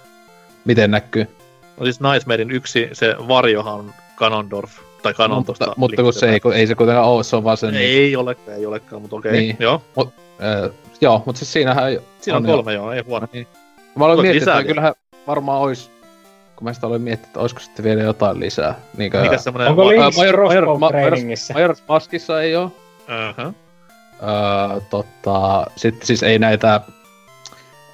[0.65, 1.27] Miten näkyy?
[1.79, 4.71] No siis Nightmarein yksi, se varjohan on Ganondorf.
[5.03, 7.35] Tai Ganon No, tosta mutta, mutta kun se ei, kun ei se kuitenkaan oo, se
[7.35, 7.71] on vaan se...
[7.71, 7.81] Niin.
[7.81, 9.31] Ei olekaan, ei olekaan, mutta okei.
[9.31, 9.55] Niin.
[9.59, 13.27] Joo, Äh, joo, mutta siis siinähän siinä on On kolme joo, ei huono.
[13.33, 13.47] Niin.
[13.95, 14.93] Mä aloin miettiä, lisää että kyllähän
[15.27, 15.91] varmaan ois,
[16.55, 18.75] kun mä sitä aloin miettiä, että olisiko sitten vielä jotain lisää.
[18.97, 19.67] Niinkö, Mikä semmonen...
[19.67, 21.53] Onko Link's Major- Major- trainingissä?
[21.53, 22.65] Majora's Maskissa ei oo.
[22.65, 23.53] Uh-huh.
[24.23, 26.81] Öö, tota, sitten siis ei näitä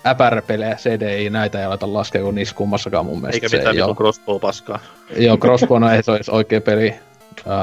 [0.09, 3.95] äpärpelejä, CDI, näitä ei aleta laskea, kun niissä kummassakaan mun mielestä Eikä mitään ei vitun
[3.95, 4.79] crossbow-paskaa.
[5.17, 6.93] Joo, Crossbowna ei se olisi oikea peli.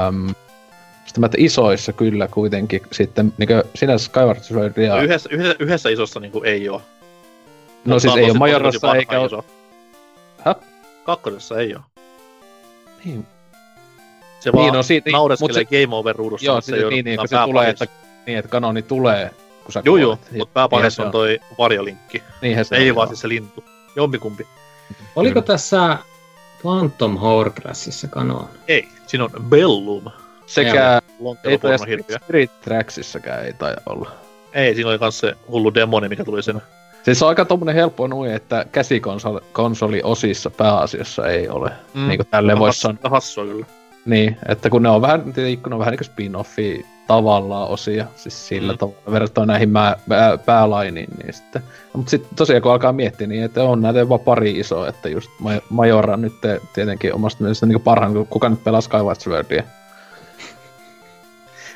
[0.07, 0.35] Um,
[1.05, 5.89] sitten mä että isoissa kyllä kuitenkin sitten, niinkö sinänsä Skyward Swordia, No yhdessä, yhdessä, yhdessä
[5.89, 6.81] isossa niinku ei oo.
[7.85, 9.45] no siis ei oo Majorassa eikä oo.
[10.45, 10.55] Häh?
[11.03, 11.81] Kakkosessa ei oo.
[13.05, 13.25] niin,
[14.39, 16.89] Se vaan niin no siitä, naureskelee mut se, game over ruudussa, joo, se siis ei
[16.89, 17.85] niin, niin, kun se tulee, että,
[18.25, 19.31] niin, että kanoni tulee,
[19.65, 20.31] kun sä juu, kuolet.
[20.31, 21.11] mutta pääpahis se on on.
[21.11, 22.23] toi varjolinkki.
[22.41, 23.07] Niinhän se Ei vaan joo.
[23.07, 23.63] siis se lintu.
[23.95, 24.47] Jompikumpi.
[25.15, 25.45] Oliko Kyllä.
[25.45, 25.97] tässä
[26.61, 28.49] Phantom Hourglassissa kanoon?
[28.67, 30.03] Ei, siinä on Bellum.
[30.45, 31.01] Sekä
[31.43, 32.17] ei.
[32.23, 34.11] Spirit Tracksissäkään ei taida olla.
[34.53, 36.61] Ei, siinä oli kans se hullu demoni, mikä tuli sen.
[37.03, 41.71] Siis se on aika tommonen helppo nui, että käsikonsoli osissa pääasiassa ei ole.
[41.93, 42.07] Mm.
[42.07, 43.09] Niin kuin tälleen voisi sanoa.
[43.09, 43.65] Hassua kyllä.
[44.05, 48.47] Niin, että kun ne on vähän, ne on vähän niin kuin spin-offia tavallaan osia, siis
[48.47, 48.77] sillä Mm.
[48.77, 51.61] tavalla verrattuna näihin mä, pää, päälainiin, niin sitten.
[51.61, 55.09] No, mutta sitten tosiaan kun alkaa miettiä, niin että on näitä jopa pari isoa, että
[55.09, 56.33] just Ma- Majora nyt
[56.73, 59.63] tietenkin omasta mielestä niin parhaan, kun kuka nyt pelaa Skyward Swordia.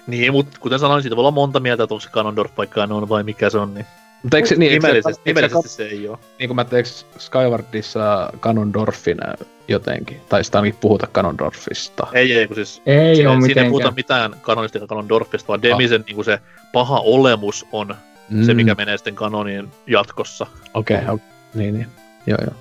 [0.08, 3.09] Niin, mutta kuten sanoin, siitä voi olla monta mieltä, että onko se Ganondorf vaikka on
[3.09, 3.85] vai mikä se on, niin
[4.23, 6.17] Mutta eikö, se- niin, eikö, se- Nimellisesti, eikö, se- nimellisesti se ei ole.
[6.39, 9.33] niin kuin mä teekö Skywardissa Ganondorfina
[9.67, 10.22] jotenkin?
[10.30, 12.07] Tai sitä ainakin puhuta Ganondorfista.
[12.14, 16.03] Ei, ei, kun siis Ei siinä, ole siinä ei puhuta mitään kanonista Ganondorfista, vaan Demisen
[16.07, 16.39] niin se
[16.73, 17.95] paha olemus on
[18.30, 18.43] Mm.
[18.43, 20.48] se, mikä menee sitten kanoniin jatkossa.
[20.73, 21.27] Okei, okay, okay.
[21.53, 21.88] niin, niin.
[22.27, 22.53] Joo, joo.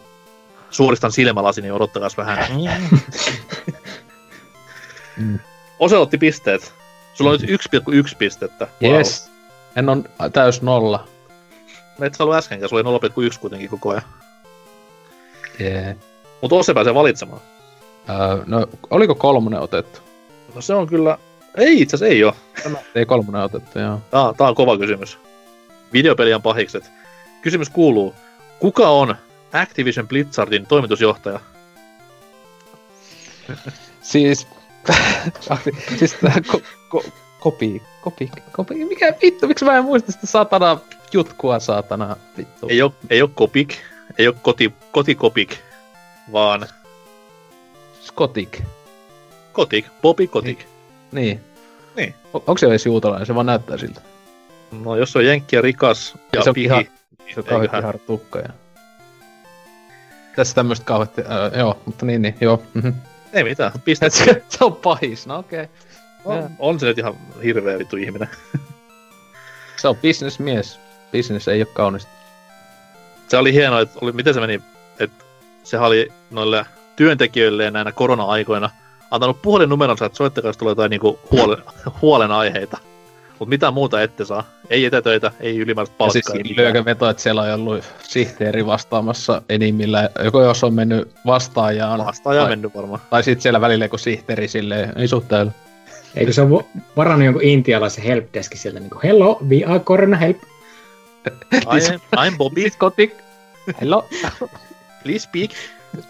[0.70, 2.39] Suoristan silmälasin, niin odottakaa vähän.
[5.17, 5.39] Mm.
[5.78, 6.73] Ose otti pisteet.
[7.15, 8.67] Sulla on nyt 1,1 pistettä.
[8.83, 9.31] Yes.
[9.77, 11.09] En on täys nolla.
[12.02, 14.02] Et sä ollut äskenkään, sulla oli 0,1 kuitenkin koko ajan.
[15.60, 15.97] Yeah.
[16.41, 17.41] Mutta Ose pääsee valitsemaan.
[18.09, 20.01] Uh, no, oliko kolmonen otettu?
[20.55, 21.18] No se on kyllä...
[21.57, 22.35] Ei itse asiassa ei oo.
[22.94, 24.01] Ei kolmonen otettu, joo.
[24.10, 25.18] Tää, tää on kova kysymys.
[25.93, 26.91] Videopelien pahikset.
[27.43, 28.15] Kysymys kuuluu,
[28.59, 29.17] kuka on
[29.52, 31.41] Activision Blizzardin toimitusjohtaja?
[34.02, 34.47] Siis...
[35.99, 37.05] siis tää ko, ko,
[37.41, 40.78] kopi, kopi, kopi, mikä vittu, miksi mä en muista sitä satana
[41.12, 42.69] jutkua saatana, vittu.
[42.69, 43.77] Ei oo, ei oo Kopik,
[44.19, 45.59] ei oo koti, kotikopik,
[46.33, 46.67] vaan
[48.01, 48.62] Skotik.
[49.53, 50.67] Kotik, Bobby Kotik.
[51.12, 51.41] Niin.
[51.97, 52.15] Niin.
[52.35, 53.27] O- onko se edes juutalainen?
[53.27, 54.01] Se vaan näyttää siltä.
[54.85, 56.85] No jos on jenkki ja rikas ja Se on pihi, ihan-
[57.19, 58.49] niin Se on kauhean tukka ja...
[60.37, 62.62] Tässä tämmöstä kauheasti, äh, joo, mutta niin, niin, joo.
[62.75, 62.89] Mhm.
[63.33, 64.11] ei mitään, piste.
[64.25, 65.69] se, se on pahis, no okei.
[66.25, 66.39] Okay.
[66.39, 67.15] on, on se nyt ihan
[67.45, 68.28] hirveä vittu ihminen.
[69.77, 70.81] Se on bisnesmies.
[71.12, 72.11] Business ei ole kaunista.
[73.28, 74.61] Se oli hienoa, että oli, miten se meni,
[75.01, 75.25] että
[75.65, 78.70] sehän oli noille työntekijöille näinä korona-aikoina
[79.11, 81.57] antanut puhelinnumeronsa, että soittakaa, jos tulee jotain niinku huole,
[82.03, 82.78] huolenaiheita.
[83.39, 84.45] Mutta mitään muuta ette saa.
[84.70, 86.12] Ei etätöitä, ei ylimääräistä Ja palkkaa.
[86.12, 86.65] siis ei mitään.
[86.65, 90.11] lyökö veto, että siellä on ollut sihteeri vastaamassa enimmillä.
[90.25, 93.01] Joko jos on mennyt vastaajaan, Vastaaja on tai, mennyt varmaan.
[93.11, 95.53] tai sitten siellä välillä joku sihteeri silleen, ei sut täällä.
[96.17, 96.65] Eikö se ole
[96.97, 100.37] varannut jonkun intialaisen helpdeski sieltä niin kuin, hello, we are corona help.
[101.53, 103.15] I am, I'm Bobby, Kotik.
[103.81, 104.09] Hello.
[105.03, 105.51] please speak.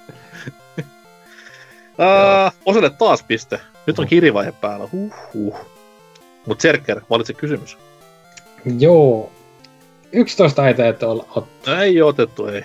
[1.99, 3.61] uh, oselle taas piste.
[3.87, 4.89] Nyt on kirivaihe päällä.
[4.93, 5.57] Huhhuh.
[6.47, 7.79] Mut Serker, valitse kysymys.
[8.79, 9.33] Joo.
[10.13, 11.75] 11 ei täytyy olla ottaa.
[11.75, 12.63] No ei otettu, ei.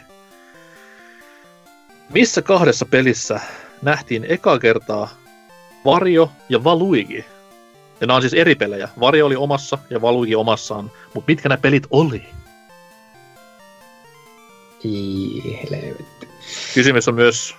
[2.09, 3.39] Missä kahdessa pelissä
[3.81, 5.09] nähtiin eka kertaa
[5.85, 7.25] Vario ja Valuigi?
[8.01, 8.89] Ja nämä on siis eri pelejä.
[8.99, 10.91] Vario oli omassa ja Valuigi omassaan.
[11.13, 12.25] Mutta mitkä nämä pelit oli?
[14.85, 16.27] Ii, helvetti.
[16.73, 17.55] Kysymys on myös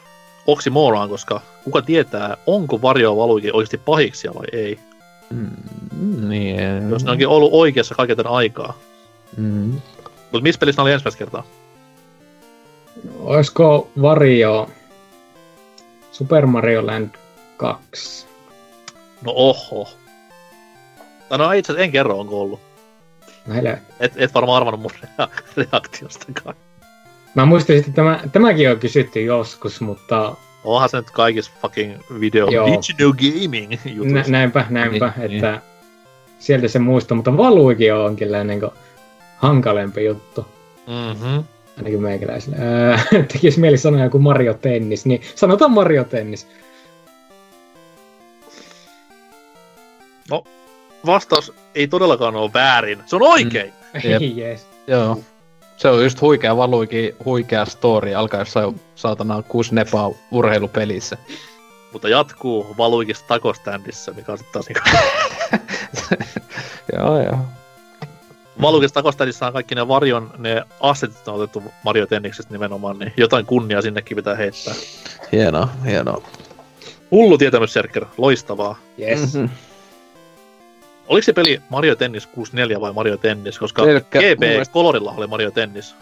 [0.46, 4.78] oxymoron, koska kuka tietää, onko Vario ja Valuigi oikeasti pahiksia vai ei.
[5.30, 6.90] Mm, niin.
[6.90, 8.78] Jos ne onkin ollut oikeassa kaiken tämän aikaa.
[9.36, 9.80] Mm.
[10.22, 11.44] Mutta missä pelissä ne oli ensimmäistä kertaa?
[13.18, 14.70] Olisiko Vario
[16.12, 17.10] Super Mario Land
[17.56, 18.26] 2?
[19.24, 19.88] No oho.
[21.38, 22.60] Tai no itse asiassa en kerro, onko ollut.
[23.46, 23.92] No helvetti.
[24.00, 25.28] Et, et varmaan arvannut mun rea-
[25.72, 26.56] reaktiostakaan.
[27.34, 32.50] Mä muistin, että tämä, tämäkin on kysytty joskus, mutta Onhan se nyt kaikissa fucking video
[32.50, 32.66] Joo.
[32.66, 33.72] digital gaming
[34.12, 35.60] nä, näinpä, näinpä, Niin, että
[36.38, 38.70] sieltä se muistaa, mutta Valuikin on jonkinlainen niin
[39.36, 40.46] hankalempi juttu.
[40.86, 41.44] Mm-hmm.
[41.76, 42.56] Ainakin meikäläisille.
[42.56, 46.46] Öö, tekisi mieli sanoa joku Mario Tennis, niin sanotaan Mario Tennis.
[51.06, 53.02] Vastaus ei todellakaan ole väärin.
[53.06, 53.72] Se on oikein.
[54.04, 54.22] Jep.
[54.22, 54.66] Ei jees.
[54.86, 55.20] Joo.
[55.76, 61.16] Se on just huikea valuikin, huikea story, alkaa jossain saatana kuusi nepaa urheilupelissä.
[61.92, 64.90] Mutta jatkuu Valuikista takostäändissä, mikä on sitten taas niinku...
[66.96, 67.38] joo, joo.
[68.60, 73.46] Valuikista takostäändissä on kaikki ne varjon, ne assetit on otettu Mario Tenniksestä nimenomaan, niin jotain
[73.46, 74.74] kunniaa sinnekin pitää heittää.
[75.32, 76.22] Hienoa, hienoa.
[77.10, 78.04] Hullu tietämys, Serker.
[78.18, 78.78] Loistavaa.
[79.00, 79.34] Yes.
[79.34, 79.44] Mhm.
[81.08, 83.58] Oliko se peli Mario Tennis 64 vai Mario Tennis?
[83.58, 85.94] Koska Pelkkä- GB mielestä- Colorilla oli Mario Tennis.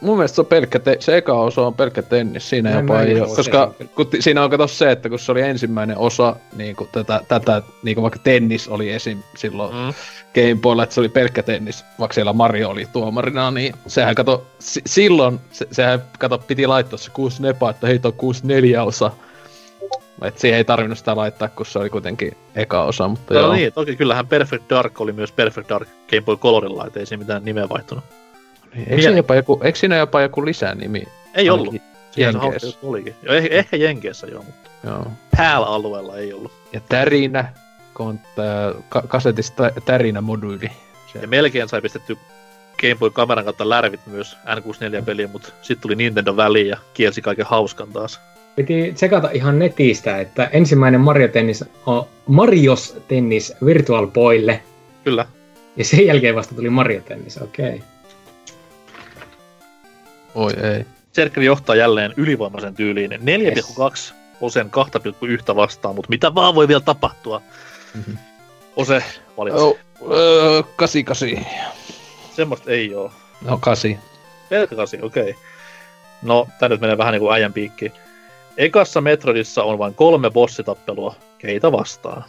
[0.00, 3.20] Mun mielestä se on pelkkä, te- se eka osa on pelkkä tennis, siinä jopa ei
[3.20, 6.76] ole, koska kun ti- siinä on kato se, että kun se oli ensimmäinen osa, niin
[6.76, 9.18] kuin tätä, tätä niin kuin vaikka tennis oli esim.
[9.36, 9.94] silloin Mm.
[10.34, 14.46] Game Boylla, että se oli pelkkä tennis, vaikka siellä Mario oli tuomarina, niin sehän kato,
[14.58, 18.82] si- silloin, se, sehän kato, piti laittaa se 6 nepa, että heitä on 6 neljä
[18.82, 19.10] osa.
[20.22, 23.52] Et siihen ei tarvinnut sitä laittaa, kun se oli kuitenkin eka osa, mutta No joo.
[23.52, 27.20] niin, toki kyllähän Perfect Dark oli myös Perfect Dark Game Boy Colorilla, et ei siinä
[27.20, 28.04] mitään nimeä vaihtunut.
[28.74, 31.02] Niin, Eikö, siinä jopa joku, eikö siinä jopa joku lisänimi?
[31.34, 31.74] Ei ollut.
[32.10, 32.66] Se Jenkeissä.
[32.66, 33.14] hauska olikin.
[33.22, 35.06] Jo, ehkä, ehkä Jenkeissä joo, mutta Joo.
[35.36, 36.52] PAL-alueella ei ollut.
[36.72, 37.52] Ja tärinä,
[37.94, 40.70] kun äh, ka- kasetista tärinä modyyli.
[41.12, 42.18] Se, Ja melkein sai pistetty
[42.80, 47.46] Game Boy kameran kautta lärvit myös N64-peliin, mutta sitten tuli Nintendo väliin ja kielsi kaiken
[47.46, 48.20] hauskan taas.
[48.58, 54.62] Piti tsekata ihan netistä, että ensimmäinen Mario Tennis on Marios Tennis Virtual Boylle,
[55.04, 55.26] Kyllä.
[55.76, 57.68] ja sen jälkeen vasta tuli Mario Tennis, okei.
[57.68, 57.80] Okay.
[60.34, 60.84] Oi ei.
[61.12, 64.70] Serkkeli johtaa jälleen ylivoimaisen tyyliin 4,2 Osen
[65.50, 67.42] 2,1 vastaan, mutta mitä vaan voi vielä tapahtua.
[67.94, 68.16] Mhm.
[68.76, 69.02] Ose
[69.36, 69.60] valitsi.
[69.60, 69.78] Oh,
[70.10, 71.46] öö, kasi kasi.
[72.36, 73.12] Semmoista ei oo.
[73.44, 73.98] No kasi.
[74.48, 75.30] Pelkkä kasi, okei.
[75.30, 75.42] Okay.
[76.22, 77.92] No, tää nyt menee vähän niinku äijän piikki.
[78.58, 81.14] Ekassa Metroidissa on vain kolme bossitappelua.
[81.38, 82.24] Keitä vastaan?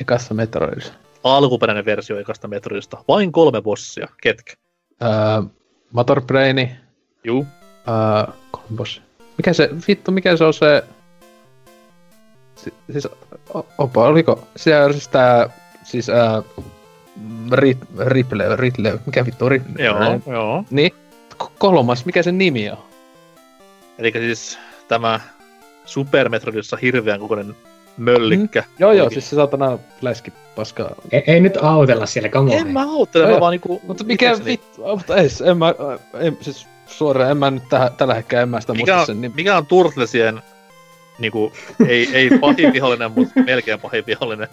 [0.00, 0.92] Ekassa Metroidissa.
[1.24, 3.04] Alkuperäinen versio ekasta Metroidista.
[3.08, 4.08] Vain kolme bossia.
[4.22, 4.52] Ketkä?
[5.02, 5.10] Öö,
[5.92, 6.70] Motor Braini.
[7.24, 7.46] Juu.
[7.88, 9.02] Öö, kombos.
[9.36, 10.84] Mikä se, vittu, mikä se on se...
[12.56, 13.08] Si, siis,
[13.54, 15.50] o- opa, oliko siellä siis tää,
[15.84, 16.42] siis ää,
[17.52, 19.84] Rit, Riple, Ritle, mikä vittu, Riple?
[19.84, 20.64] Joo, joo.
[20.70, 20.92] Niin,
[21.58, 22.87] kolmas, mikä sen nimi on?
[23.98, 25.20] Eli siis tämä
[25.84, 27.56] Super Metroidissa hirveän kokoinen
[27.96, 28.64] möllikkä.
[28.78, 29.22] Joo, joo, Olikin.
[29.22, 30.94] siis se saatana läski paskaa.
[31.12, 32.58] Ei, ei nyt autella siellä, come on.
[32.60, 33.40] En mä auttele, Joo, mä joo.
[33.40, 33.80] vaan niinku...
[33.86, 35.74] Mutta mikä vittu, mutta ei, en mä,
[36.14, 39.06] en, siis suoraan, en mä nyt tähän, tällä hetkellä, en mä sitä Mikä muista on,
[39.06, 39.34] sen nimi.
[39.36, 40.42] mikä on Turtlesien
[41.18, 41.52] niinku,
[41.88, 44.48] ei, ei pahin vihollinen, mutta melkein pahin vihollinen.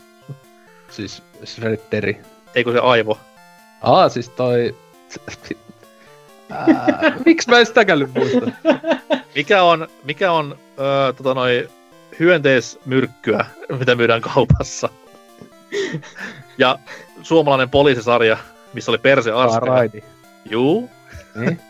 [0.89, 2.21] Siis Shredderi.
[2.55, 3.17] Eikö se aivo?
[3.81, 4.75] Aa, siis toi...
[6.49, 8.51] Ää, miksi mä en sitäkään nyt muista?
[9.35, 11.69] Mikä on, mikä on öö, tota noi,
[12.19, 13.45] hyönteismyrkkyä,
[13.79, 14.89] mitä myydään kaupassa?
[16.57, 16.79] ja
[17.21, 18.37] suomalainen poliisisarja,
[18.73, 19.65] missä oli Perse Arskä.
[19.65, 20.03] Raidi.
[20.49, 20.89] Juu.
[21.35, 21.61] Niin?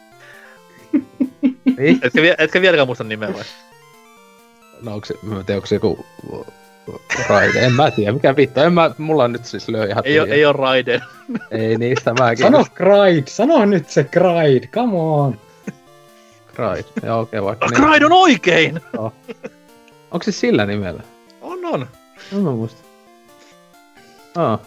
[1.78, 2.00] niin?
[2.02, 3.44] Etkä, etkä vieläkään muista nimeä vai?
[4.82, 6.06] No onko se, mä en tiedä, onko se joku
[7.30, 10.26] Raide, en mä tiedä, mikä vittu, en mä, mulla nyt siis lyö ihan Ei, oo,
[10.26, 11.02] ei oo Raiden.
[11.52, 12.46] ei niistä mäkin.
[12.46, 15.40] Sano Gride, sano nyt se Gride, come on.
[16.56, 17.84] Raide, joo okei okay, vaikka Ah, niin.
[17.84, 18.82] Raid on oikein!
[20.12, 21.04] Onko se sillä nimellä?
[21.42, 21.88] On, on.
[22.34, 22.82] En mä muista.
[24.36, 24.60] Aa.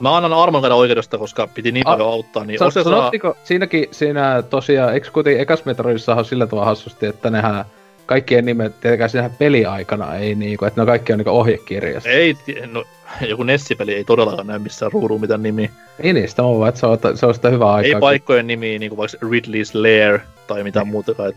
[0.00, 3.86] Mä annan Armon käydä oikeudesta, koska piti niin A- paljon auttaa, niin Sa- sanottiko, siinäkin,
[3.90, 7.64] siinä tosiaan, eikö kuitenkin ekas Metroidissa on sillä tavalla hassusti, että nehän
[8.10, 12.08] kaikkien nimet, tietenkään siinä peliaikana ei niinku, että ne kaikki on niinku ohjekirjassa.
[12.10, 12.36] Ei,
[12.72, 12.84] no,
[13.28, 15.70] joku Nessipeli ei todellakaan näy missään ruuduun mitään nimiä.
[16.02, 17.86] Niin, niin sitä on vaan, että se on, se on sitä hyvää aikaa.
[17.86, 21.28] Ei kun- paikkojen nimiä, niin kuin vaikka Ridley's Lair tai mitään muutakaan.
[21.28, 21.36] et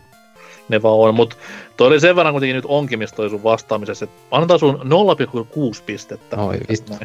[0.68, 1.36] Ne vaan on, mutta
[1.76, 4.80] toi oli sen verran kuitenkin nyt onkimista toi sun vastaamisessa, että annetaan sun
[5.76, 6.36] 0,6 pistettä.
[6.36, 6.92] Oi vittu.
[6.92, 7.02] näin.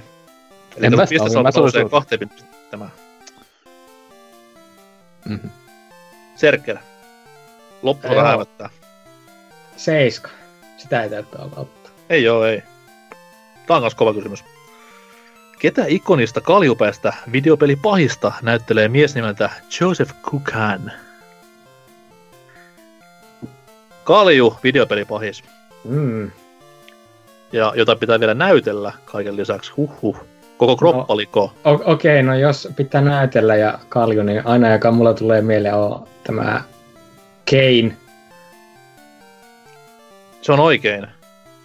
[0.78, 2.90] En Eli mä sitä piste ole, mä saa nousee sanoin kahteen pistettä tämä.
[5.26, 5.48] Mhm.
[6.36, 6.80] Serkkelä.
[7.82, 8.46] Loppuun Joo.
[9.80, 10.30] Seiska.
[10.78, 11.92] Sitä ei täytyy auttaa.
[12.10, 12.64] Ei oo, ei.
[13.68, 14.44] Tää on kans kova kysymys.
[15.60, 19.50] Ketä ikonista kaljupäistä videopelipahista näyttelee mies nimeltä
[19.82, 20.92] Joseph Kukan?
[24.04, 25.44] Kalju videopelipahis.
[25.84, 26.32] Mm.
[27.52, 29.72] Ja jota pitää vielä näytellä kaiken lisäksi.
[29.78, 30.18] Huhhuh.
[30.58, 31.54] Koko kroppaliko.
[31.66, 36.08] O- Okei, no jos pitää näytellä ja kalju, niin aina joka mulla tulee mieleen on
[36.24, 36.64] tämä
[37.50, 38.09] Kane.
[40.42, 41.08] Se on oikein.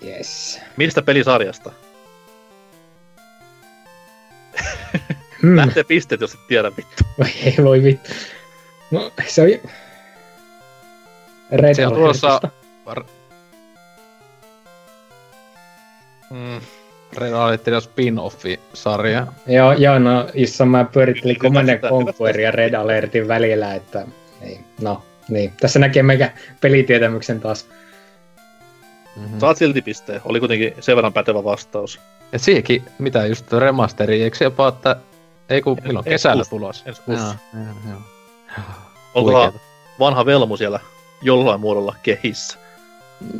[0.06, 0.60] Yes.
[0.76, 1.70] Mistä pelisarjasta?
[5.42, 5.56] Hmm.
[5.56, 7.04] Lähtee pisteet, jos et tiedä vittu.
[7.18, 8.10] Voi ei voi vittu.
[8.90, 9.70] No se on...
[11.52, 12.48] Red Se on tuossa Alertista.
[12.86, 13.04] var-
[16.30, 16.60] Mm.
[17.16, 19.26] Red Alertin spin-offi-sarja.
[19.46, 24.06] Joo, joo, no jossa mä pyörittelin Command Conquer ja Red Alertin välillä, että
[24.42, 25.52] ei, no niin.
[25.60, 26.30] Tässä näkee meikä
[26.60, 27.68] pelitietämyksen taas.
[29.16, 29.40] Mm-hmm.
[29.40, 30.20] Saat silti pisteen.
[30.24, 32.00] Oli kuitenkin sen verran pätevä vastaus.
[32.32, 34.96] Ja siihenkin, mitä just remasteri, eikö se jopa, että
[35.48, 36.82] ei kun En- milloin kesällä tulos?
[36.86, 37.34] Ensi kuussa.
[39.14, 39.52] Onkohan
[39.98, 40.80] vanha velmu siellä
[41.22, 42.58] jollain muodolla kehissä?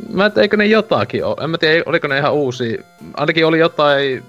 [0.09, 1.35] Mä en tiedä, eikö ne jotakin ole.
[1.43, 2.83] En mä tiedä, oliko ne ihan uusia.
[3.13, 4.23] Ainakin oli jotain,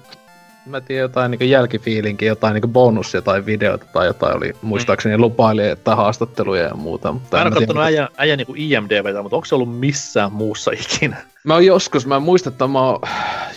[0.66, 5.68] mä tiedän jotain niin jälkifiilinkin, jotain niin bonus tai videota tai jotain oli, muistaakseni lupaili,
[5.68, 7.12] että haastatteluja ja muuta.
[7.12, 10.32] Mutta Mä en ole tiedä, mitä- äijän, äijän niin IMDBtä, mutta onko se ollut missään
[10.32, 11.16] muussa ikinä?
[11.44, 13.00] mä oon joskus, mä muistan, että mä oon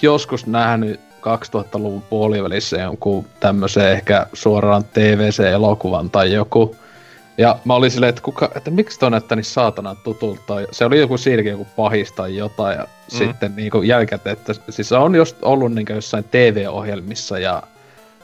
[0.01, 6.75] joskus nähnyt 2000-luvun puolivälissä jonkun tämmöisen ehkä suoraan TVC-elokuvan tai joku.
[7.39, 10.61] Ja mä olin silleen, että, kuka, että miksi toi näyttää niin saatanan tutulta.
[10.61, 12.77] Ja Se oli joku siinäkin joku pahis tai jotain.
[12.77, 13.17] Ja Mm.
[13.17, 17.63] sitten niinku jälkikäteen, että siis se on just ollut niinku jossain TV-ohjelmissa ja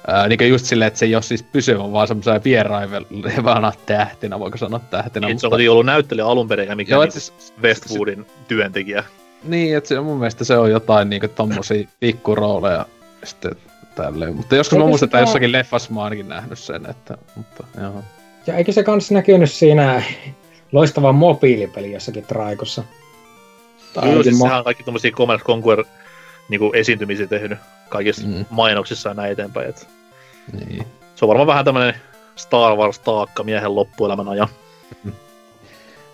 [0.07, 4.57] ää, niinku just silleen, että se ei ole siis pysyvä, vaan semmoisena vieraivana tähtinä, voiko
[4.57, 5.29] sanoa tähtinä.
[5.29, 9.03] No, se on kuitenkin ollut näyttelijä alun perin, eikä mikään Joo, niin siis- Westwoodin työntekijä.
[9.43, 12.85] Niin, että se, mun mielestä se on jotain niinku tommosia pikkurooleja
[13.23, 13.55] sitten
[13.95, 14.35] tälleen.
[14.35, 17.63] Mutta joskus mä Eikö muistan, että jossakin leffassa mä oon ainakin nähnyt sen, että, mutta
[17.81, 18.03] joo.
[18.47, 20.03] Ja eikö se kans näkynyt siinä
[20.71, 22.83] loistava mobiilipeli jossakin traikossa?
[23.93, 25.83] Tai Kyllä, siis mo- sehän on kaikki tommosia Command Conquer
[26.49, 27.57] niinku esiintymisiä tehnyt
[27.89, 28.45] kaikissa Mm.
[28.49, 29.69] mainoksissa ja näin eteenpäin.
[29.69, 29.87] Et
[30.53, 30.85] Niin.
[31.15, 31.95] se on varmaan vähän tämmönen
[32.35, 34.47] Star Wars-taakka miehen loppuelämän ajan.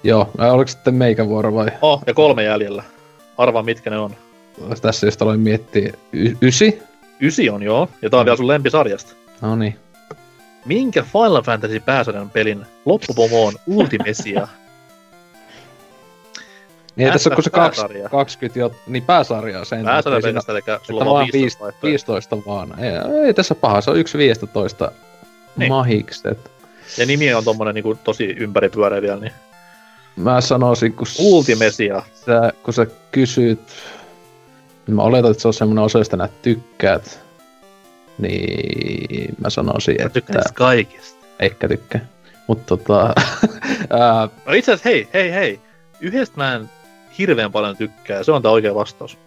[0.04, 1.68] Joo, ää, oliko sitten meikä vuoro vai?
[1.82, 2.84] Oh, ja kolme jäljellä.
[3.38, 4.16] Arvaa mitkä ne on.
[4.82, 5.94] Tässä just aloin miettiä.
[6.14, 6.80] Y- ysi?
[7.22, 9.14] Ysi on joo, ja tää on vielä sun lempisarjasta.
[9.42, 9.76] No niin.
[10.66, 14.48] Minkä Final Fantasy pääsarjan pelin loppupomo on Ultimesia?
[16.96, 18.10] Niin tässä on kun se kaksi, Pääsarja.
[18.10, 19.86] 20 jo, niin pääsarjaa sen.
[19.86, 21.90] Pääsarja pelkästään, eli sulla on vaan vaan 15 vaihtoehtoa.
[21.90, 22.80] 15 vaan.
[22.80, 24.96] Ei, ei tässä paha, se on yksi 15 Niin.
[25.56, 25.72] niin.
[25.72, 26.52] mahikset.
[26.98, 29.32] Ja nimi on tommonen niinku tosi ympäripyöreä vielä, niin
[30.16, 32.04] Mä sanoisin, kun, Ultimesia.
[32.26, 33.60] sä, kun sä kysyt,
[34.88, 37.20] niin mä oletan, että se on semmoinen osa, josta näet tykkäät.
[38.22, 41.26] Niin mä sanoisin, Mä että tykkään kaikista.
[41.40, 42.06] ehkä tykkää.
[42.48, 43.02] Mutta tota,
[44.00, 45.60] ää, No itse asiassa hei, hei, hei.
[46.02, 46.70] Yhdestä mä en
[47.18, 49.18] hirveän paljon tykkää, se on tää oikea vastaus.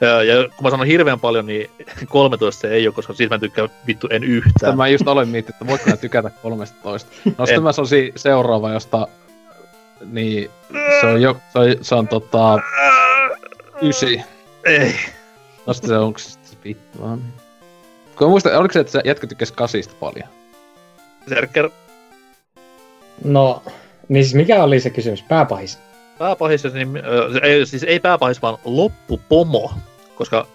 [0.00, 1.70] Ja, ja kun mä sanon hirveän paljon, niin
[2.08, 4.76] 13 se ei ole, koska siitä mä en tykkää vittu en yhtään.
[4.76, 7.10] mä just aloin miettiä, että voitko mä tykätä 13.
[7.24, 7.46] No En.
[7.46, 9.08] sitten mä sanoisin seuraava, josta
[10.12, 10.50] niin
[11.00, 12.58] se on, jo, se on, se on tota,
[13.82, 14.20] ysi.
[14.64, 14.94] Ei.
[15.66, 17.20] No sitten se onko se vittu vaan.
[18.20, 20.28] Kun mä muistan, oliko se, että se jätkä tykkäsi kasista paljon?
[21.28, 21.70] Serker
[23.24, 23.62] No,
[24.08, 25.22] niin siis mikä oli se kysymys?
[25.22, 25.78] Pääpahis.
[26.18, 26.92] pääpahis, niin,
[27.32, 29.72] se ei, siis ei pääpahis, vaan loppupomo.
[30.14, 30.46] Koska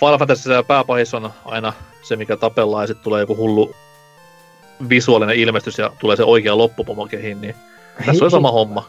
[0.00, 1.72] Final Fantasy pääpahis on aina
[2.02, 3.74] se, mikä tapellaan, ja sitten tulee joku hullu
[4.88, 7.54] visuaalinen ilmestys ja tulee se oikea loppupomo kehiin, niin
[8.06, 8.88] tässä on sama homma.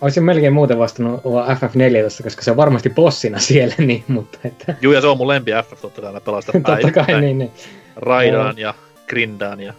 [0.00, 4.74] Olisin melkein muuten vastannut vaan FF14, koska se on varmasti bossina siellä, niin, mutta että...
[4.82, 7.20] Juu, ja se on mun lempi FF, totta kai mä pelaan sitä Totta kai, päivittäin.
[7.20, 7.50] niin, niin.
[7.96, 8.74] Raidaan ja
[9.08, 9.74] grindaan ja...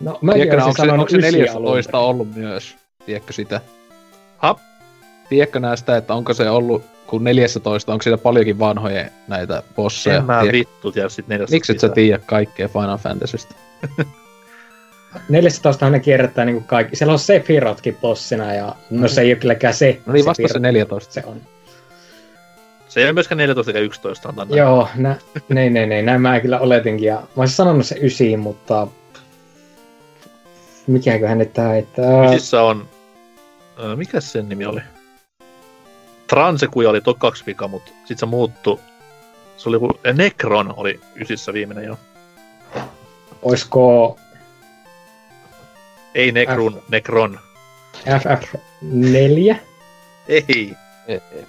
[0.00, 2.76] No, mäkin Tiedätkö, olisin onko se, onko se ysiä 14 alun ollut myös?
[3.06, 3.60] Tiedätkö sitä?
[4.38, 4.58] Hap?
[5.28, 10.16] Tiedätkö näistä, että onko se ollut, kun 14, onko siinä paljonkin vanhoja näitä bosseja?
[10.16, 13.54] En mä Tiedätkö- vittu tiedä sit neljästä Miksi et sä tiedä kaikkea Final Fantasystä?
[15.28, 16.96] 14 ne kierrättää niinku kaikki.
[16.96, 20.00] Siellä on Sephirotkin bossina ja no se ei ole kylläkään se.
[20.06, 20.62] No niin, vasta se Sephiroth.
[20.62, 21.12] 14.
[21.12, 21.40] Se on.
[22.88, 24.58] Se ei ole myöskään 14 eikä 11, antaa näin.
[24.58, 25.16] Joo, nä,
[25.48, 27.06] ne, ne, ne, näin mä kyllä oletinkin.
[27.06, 28.86] Ja mä olisin sanonut se ysiin, mutta...
[30.86, 32.30] Mikäköhän nyt tää heittää?
[32.30, 32.88] Missä on...
[33.96, 34.80] Mikä sen nimi oli?
[36.26, 38.80] Transekuja oli tokaksi vika, mutta sit se muuttu.
[39.56, 39.90] Se oli joku...
[40.12, 41.98] Necron oli ysissä viimeinen jo.
[43.42, 44.18] Oisko
[46.14, 47.40] Ei Necron, Necron.
[48.06, 49.56] FF4?
[50.28, 50.72] Ei.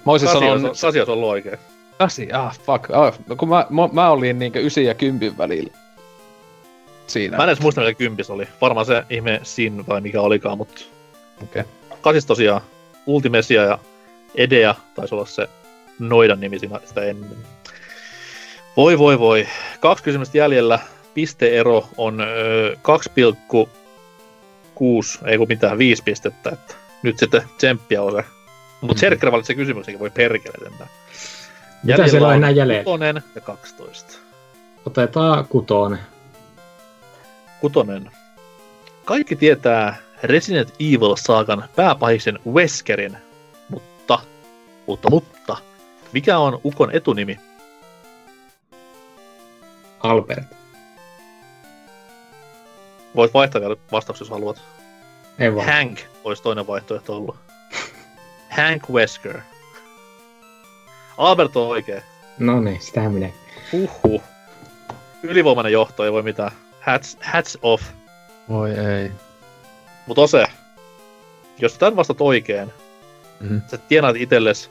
[0.06, 0.70] Mä olisin Kasi sanonut...
[0.80, 1.58] kasi olisi ollut oikein.
[1.98, 2.90] Kasi, ah, fuck.
[2.90, 5.72] Ah, no kun mä, mä, mä olin niinkö 9 ja 10 välillä.
[7.06, 7.36] Siinä.
[7.36, 8.48] Mä en edes muista, mikä kympis oli.
[8.60, 10.80] Varmaan se ihme Sin vai mikä olikaan, mutta
[11.42, 11.62] Okei.
[12.00, 12.60] kasis tosiaan
[13.06, 13.78] Ultimesia ja
[14.34, 15.48] Edea taisi olla se
[15.98, 17.30] noidan nimi siinä sitä ennen.
[18.76, 19.46] Voi voi voi.
[19.80, 20.78] Kaksi kysymystä jäljellä.
[21.14, 22.76] Pisteero on öö,
[24.76, 26.50] 2,6, ei kun mitään, 5 pistettä.
[26.50, 28.24] Että nyt sitten tsemppiä on se.
[28.80, 29.00] Mutta Mhm.
[29.00, 30.90] Serkker valitsee kysymyksenkin, voi perkele sentään.
[31.82, 32.84] Mitä siellä on enää jäljellä?
[32.84, 34.12] Kutonen ja 12.
[34.86, 35.98] Otetaan kutonen.
[37.60, 38.10] Kutonen.
[39.04, 43.16] Kaikki tietää Resident Evil-saakan pääpahiksen Weskerin,
[43.68, 44.18] mutta,
[44.86, 45.56] mutta, mutta,
[46.12, 47.38] mikä on Ukon etunimi?
[50.00, 50.55] Albert.
[53.16, 54.62] Voit vaihtaa vielä vastauksia, jos haluat.
[55.38, 55.66] Ei vaan.
[55.72, 57.36] Hank olisi toinen vaihtoehto ollut.
[58.50, 59.38] Hank Wesker.
[61.18, 62.02] Albert on oikein.
[62.38, 63.28] No niin, sitähän minä.
[63.72, 64.22] Huhhuh.
[65.22, 66.50] Ylivoimainen johto, ei voi mitään.
[66.80, 67.84] Hats, hats off.
[68.48, 69.10] Voi ei.
[70.06, 70.44] Mutta Ose,
[71.58, 72.72] jos tämän vastat oikein,
[73.40, 73.58] Mhm.
[73.70, 74.70] sä tienaat itsellesi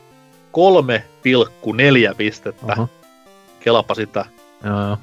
[0.52, 2.66] 3,4 pistettä.
[2.72, 2.88] Aha.
[3.60, 4.26] Kelappa sitä.
[4.64, 4.98] Joo, joo.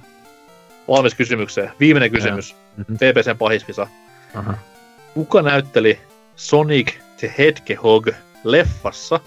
[0.88, 1.72] Valmis kysymykseen.
[1.80, 2.56] Viimeinen kysymys.
[2.76, 2.94] Mhm.
[2.94, 3.86] PPCn pahisvisa.
[4.34, 4.54] Aha.
[5.14, 6.00] Kuka näytteli
[6.36, 8.08] Sonic the Hedgehog
[8.44, 9.20] leffassa,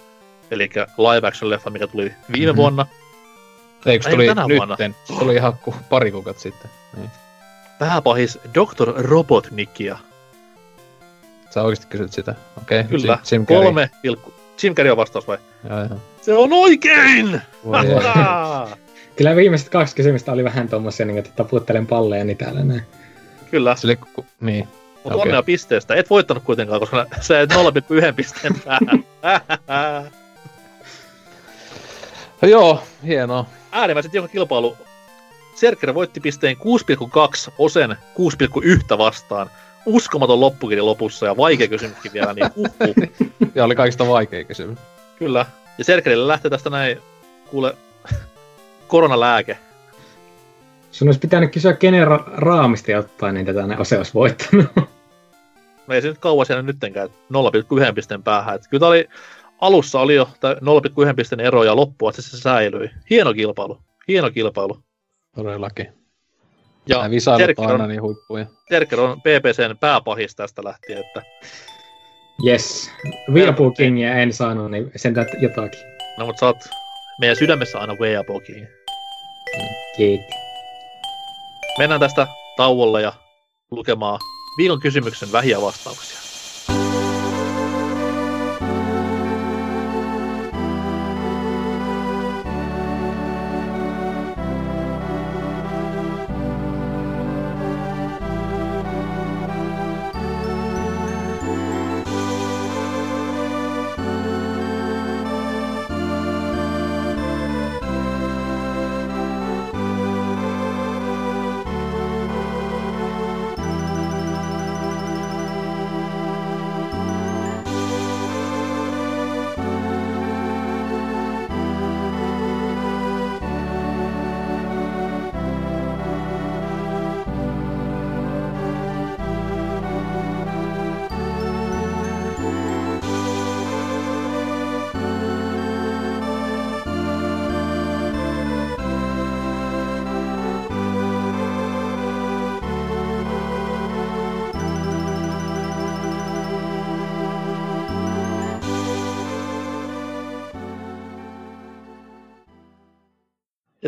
[0.52, 2.58] eli live action leffa, mikä tuli viime Mhm.
[2.58, 2.86] vuonna.
[3.86, 4.74] Eikö tuli tänä vuonna.
[4.74, 4.96] nytten?
[5.04, 6.72] Se tuli ihan ku, pari kuukautta sitten.
[6.98, 7.10] Niin.
[7.80, 8.94] Pääpahis Dr.
[8.98, 9.98] Robotnikia.
[11.50, 12.36] Sä oikeesti kysyt sitä?
[12.62, 12.80] Okei.
[12.80, 12.90] Okay.
[13.00, 13.14] Kyllä.
[13.32, 13.46] Jim, Jim.
[13.46, 14.34] Kolme pilkku.
[14.64, 15.38] Jim Carrey on vastaus vai?
[15.70, 16.00] Joo, joo.
[16.22, 17.42] Se on oikein!
[19.16, 22.82] Kyllä viimeiset kaksi kysymystä oli vähän tommosia, niin että taputtelen palleja niin täällä näin.
[23.52, 24.26] Kyllä, oli ku...
[24.42, 24.68] Niin.
[25.06, 25.22] mutta Okei.
[25.22, 25.96] onnea pisteestä.
[25.96, 29.06] Et voittanut kuitenkaan, koska sä et 0,1 pisteen päähän.
[32.42, 33.46] No joo, hienoa.
[33.72, 34.78] Äärimmäisen tiukka kilpailu.
[35.56, 39.50] Serker voitti pisteen 6,2, Osen 6,1 vastaan.
[39.86, 42.94] Uskomaton loppukirja lopussa ja vaikea kysymyskin vielä, niin uhu.
[43.56, 44.80] Ja oli kaikista vaikea kysymys.
[45.20, 45.46] Kyllä.
[45.78, 47.02] Ja Serkerille lähtee tästä näin,
[47.50, 47.78] kuule,
[48.88, 49.58] koronalääke.
[50.96, 54.68] Sun olisi pitänyt kysyä, kenen ra- raamista ottaa, niin tätä ne ose olisi voittanut.
[55.88, 57.18] no ei se nyt kauan siellä nyttenkään, että
[57.88, 58.56] 0,1 pisteen päähän.
[58.56, 59.08] Että kyllä oli,
[59.62, 60.60] alussa oli jo tää 0,1
[61.16, 62.90] pisteen ero ja loppua, että se säilyi.
[63.10, 64.80] Hieno kilpailu, hieno kilpailu.
[65.36, 65.88] Todellakin.
[66.88, 68.46] Ja Ja visailut on Terker aina on, niin huippuja.
[68.70, 71.22] Terker on PPCn pääpahis tästä lähtien, että
[72.48, 72.92] Yes.
[73.32, 75.80] Whirlpool Kingia en saanut, niin sentään jotakin.
[76.18, 76.58] no mutta sä oot
[77.20, 78.68] meidän sydämessä aina Weapokiin.
[79.98, 80.45] Kiitti.
[81.78, 83.14] Mennään tästä tauolle ja
[83.72, 84.20] lukemaan
[84.58, 86.25] viikon kysymyksen vähiä vastauksia.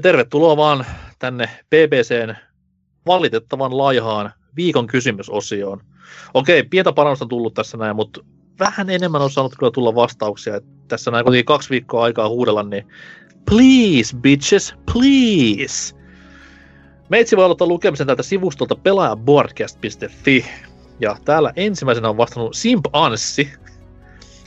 [0.08, 0.86] Tervetuloa vaan
[1.20, 2.36] tänne BBCn
[3.06, 5.82] valitettavan laihaan viikon kysymysosioon.
[6.34, 8.22] Okei, pientä parannusta on tullut tässä näin, mutta
[8.60, 10.56] vähän enemmän on saanut kyllä tulla vastauksia.
[10.56, 12.88] Et tässä näin kuitenkin kaksi viikkoa aikaa huudella, niin
[13.50, 15.96] please bitches, please.
[17.10, 20.46] Meitsi voi aloittaa lukemisen tältä sivustolta pelaajaboardcast.fi.
[21.00, 23.54] Ja täällä ensimmäisenä on vastannut Simp Anssi.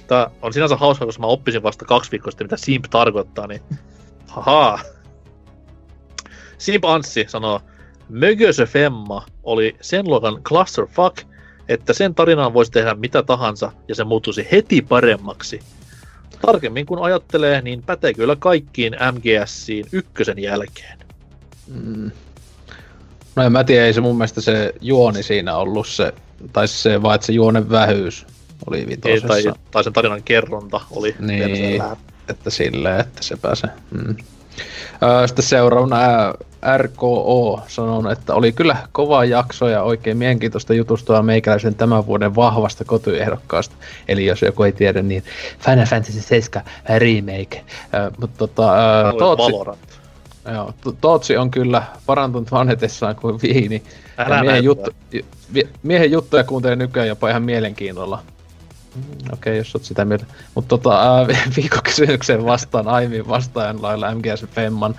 [0.06, 3.60] Tää on sinänsä hauska, koska mä oppisin vasta kaksi viikkoa sitten, mitä Simp tarkoittaa, niin
[4.28, 4.78] haha.
[6.60, 7.60] Simp Anssi sanoo,
[8.08, 11.18] Mögösö Femma oli sen luokan clusterfuck,
[11.68, 15.60] että sen tarinaan voisi tehdä mitä tahansa ja se muuttuisi heti paremmaksi.
[16.40, 20.98] Tarkemmin kun ajattelee, niin pätee kyllä kaikkiin MGSiin ykkösen jälkeen.
[21.66, 22.10] Mm.
[23.36, 26.12] No en mä tiedä, ei se mun mielestä se juoni siinä ollut se,
[26.52, 28.26] tai se vaan, että se juonen vähyys
[28.66, 29.28] oli Ei, vitosessa.
[29.28, 31.82] tai, tai sen tarinan kerronta oli Niin.
[32.28, 33.70] että silleen, että se pääsee.
[33.90, 34.16] Mm.
[35.26, 35.98] Sitten seuraavana
[36.76, 42.84] RKO sanoo, että oli kyllä kova jakso ja oikein mielenkiintoista jutustua meikäläisen tämän vuoden vahvasta
[42.84, 43.74] kotiehdokkaasta.
[44.08, 45.24] Eli jos joku ei tiedä, niin
[45.58, 46.64] Final Fantasy 7
[46.96, 47.64] Remake.
[47.94, 48.72] Öö, mutta tota,
[49.12, 49.52] Oli Tootsi,
[50.52, 53.82] joo, To- Tootsi on kyllä parantunut vanhetessaan kuin viini.
[54.18, 54.90] Ja Älä miehen, näin juttu,
[55.82, 58.22] miehen juttuja kuuntelee nykyään jopa ihan mielenkiinnolla.
[58.94, 60.24] Mm, Okei, okay, jos oot sitä mieltä.
[60.54, 64.94] Mutta tota, ää, viikon kysymykseen vastaan aiemmin vastaajan lailla MGS Femman.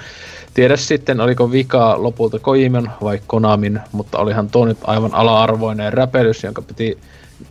[0.54, 6.44] Tiedä sitten, oliko vika lopulta Kojiman vai Konamin, mutta olihan tuo nyt aivan ala-arvoinen räpelys,
[6.44, 6.98] jonka piti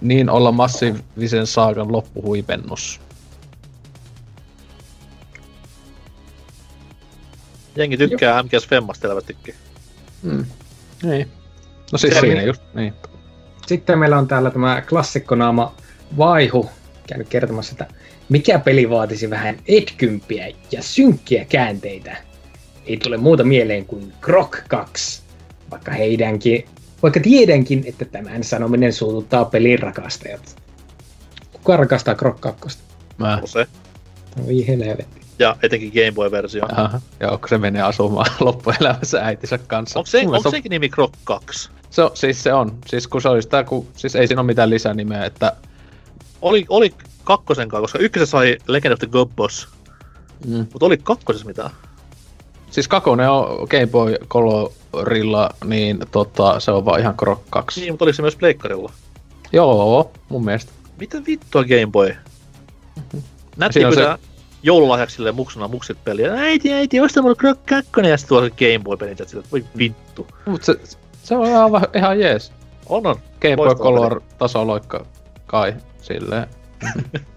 [0.00, 3.00] niin olla massiivisen saakan loppuhuipennus.
[7.76, 9.54] Jengi tykkää MGS Femmasta selvästikin.
[10.22, 10.46] Mm.
[11.02, 11.28] Niin.
[11.92, 12.94] No siis Se- siinä just, niin.
[13.66, 15.74] Sitten meillä on täällä tämä klassikkonaama
[16.18, 16.70] Vaihu
[17.06, 17.94] käynyt kertomassa, että
[18.28, 22.29] mikä peli vaatisi vähän edkympiä ja synkkiä käänteitä.
[22.86, 25.22] Ei tule muuta mieleen kuin Krok 2,
[25.70, 26.64] vaikka heidänkin,
[27.02, 30.56] vaikka tiedänkin, että tämän sanominen suututtaa pelin rakastajat.
[31.52, 32.78] Kuka rakastaa Krok 2?
[33.18, 33.66] Mä, On se.
[34.46, 35.20] Oi helvetti.
[35.38, 36.64] Ja etenkin Game Boy-versio.
[36.72, 39.98] Aha, joo, kun se menee asumaan loppuelämässä äitinsä kanssa.
[39.98, 41.70] Onko se, onko mielestä sekin nimi Croc 2?
[41.90, 42.78] Se on, siis se on.
[42.86, 45.52] Siis kun se oli sitä, kun, siis ei siinä ole mitään lisänimeä, että...
[46.42, 46.94] Oli, oli
[47.24, 49.68] kakkosen kanssa, koska ykkösessä sai Legend of the Gobbos,
[50.46, 50.66] Mm.
[50.72, 51.70] mutta oli kakkosessa mitään.
[52.70, 57.80] Siis kakonen on Game Boy Colorilla, niin tota, se on vaan ihan Croc 2.
[57.80, 58.92] Niin, mutta oliko se myös Pleikkarilla?
[59.52, 60.72] Joo, mun mielestä.
[61.00, 62.16] Mitä vittua Game Boy?
[63.56, 64.18] Nätti Siinä on pitää
[64.62, 66.32] joululahjaksi sille muksuna muksit peliä.
[66.32, 69.64] Äiti, äiti, osta mulle Croc 2 ja sitten tuo se Game Boy peli, että voi
[69.78, 70.26] vittu.
[70.46, 70.74] Mut se,
[71.22, 72.52] se on ihan, ihan jees.
[72.88, 73.16] On on.
[73.40, 75.06] Game Boy Color tasoloikka
[75.46, 76.46] kai, silleen.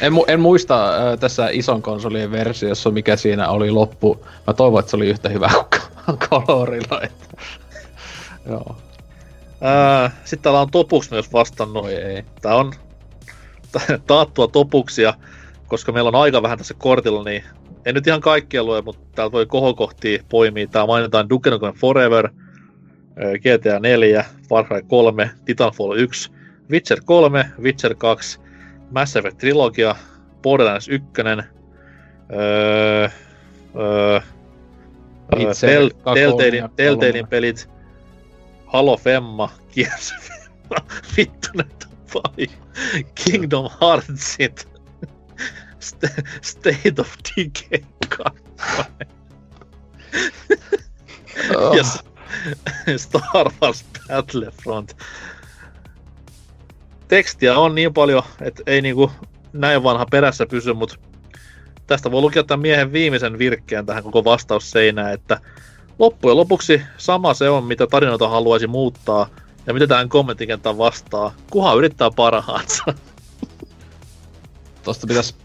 [0.00, 4.26] en, mu- en muista äh, tässä ison konsolien versiossa, mikä siinä oli loppu.
[4.46, 5.50] Mä toivon, että se oli yhtä hyvä
[6.06, 7.00] kuin Colorilla.
[7.04, 7.36] Että...
[8.48, 8.76] Joo,
[10.24, 11.82] Sitten täällä on Topuks myös vastannut.
[11.84, 12.24] voi ei.
[12.42, 12.72] Tää on
[13.72, 15.14] ta- taattua Topuksia,
[15.66, 17.44] koska meillä on aika vähän tässä kortilla, niin
[17.84, 20.66] en nyt ihan kaikkia lue, mutta täältä voi kohokohtia poimia.
[20.66, 22.28] Tää mainitaan Duke Nukem Forever,
[23.16, 26.30] GTA 4, Far Cry 3, Titanfall 1,
[26.70, 28.40] Witcher 3, Witcher 2,
[28.90, 29.96] Mass Effect Trilogia,
[30.42, 31.02] Borderlands 1,
[32.32, 33.08] öö,
[33.74, 34.20] öö,
[35.36, 35.54] Witcher
[36.14, 37.68] Tel- Telltalein, pelit,
[38.66, 40.82] Halo Femma, Gears Femma,
[41.16, 41.64] vittu ne
[42.14, 42.46] vai,
[43.14, 44.68] Kingdom Heartsit,
[45.80, 47.84] St- State of Decay
[48.16, 48.24] 2,
[51.56, 51.84] Oh, ja
[52.98, 54.96] Star Wars Battlefront.
[57.10, 59.10] Tekstiä on niin paljon, että ei niinku
[59.52, 60.96] näin vanha perässä pysy, mutta
[61.86, 65.40] tästä voi lukea tämän miehen viimeisen virkkeen tähän koko vastausseinään, että
[65.98, 69.28] loppujen lopuksi sama se on, mitä tarinoita haluaisi muuttaa
[69.66, 72.84] ja mitä tähän kommenttikentään vastaa, kuhan yrittää parhaansa.
[74.82, 75.36] Tosta pitäis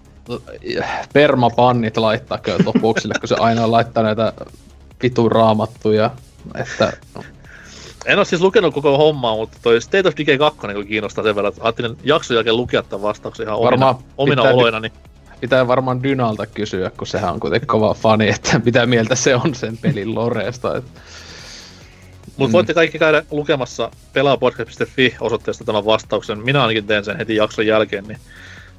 [1.14, 4.34] permapannit laittaa kyllä lopuksille, kun se aina laittaa näitä
[5.04, 6.12] vitun raamattuja.
[6.56, 6.94] Että
[8.06, 11.36] En ole siis lukenut koko hommaa, mutta toi State of Decay 2 niin kiinnostaa sen
[11.36, 14.92] verran, että ajattelin jakson jälkeen lukea tämän vastauksen ihan omina, Varmaan omina pitää- oloina, niin
[15.42, 19.56] pitää varmaan Dynalta kysyä, kun sehän on kuitenkin kova fani, että mitä mieltä se on
[19.56, 20.78] sen pelin loreesta.
[20.78, 20.92] Että
[22.38, 22.54] Mutta Mm.
[22.54, 26.40] voitte kaikki käydä lukemassa pelaapodcast.fi osoitteesta tämän vastauksen.
[26.40, 28.18] Minä ainakin teen sen heti jakson jälkeen, niin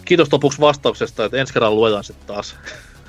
[0.05, 2.57] kiitos lopuksi vastauksesta, että ensi kerralla luetaan sitten taas.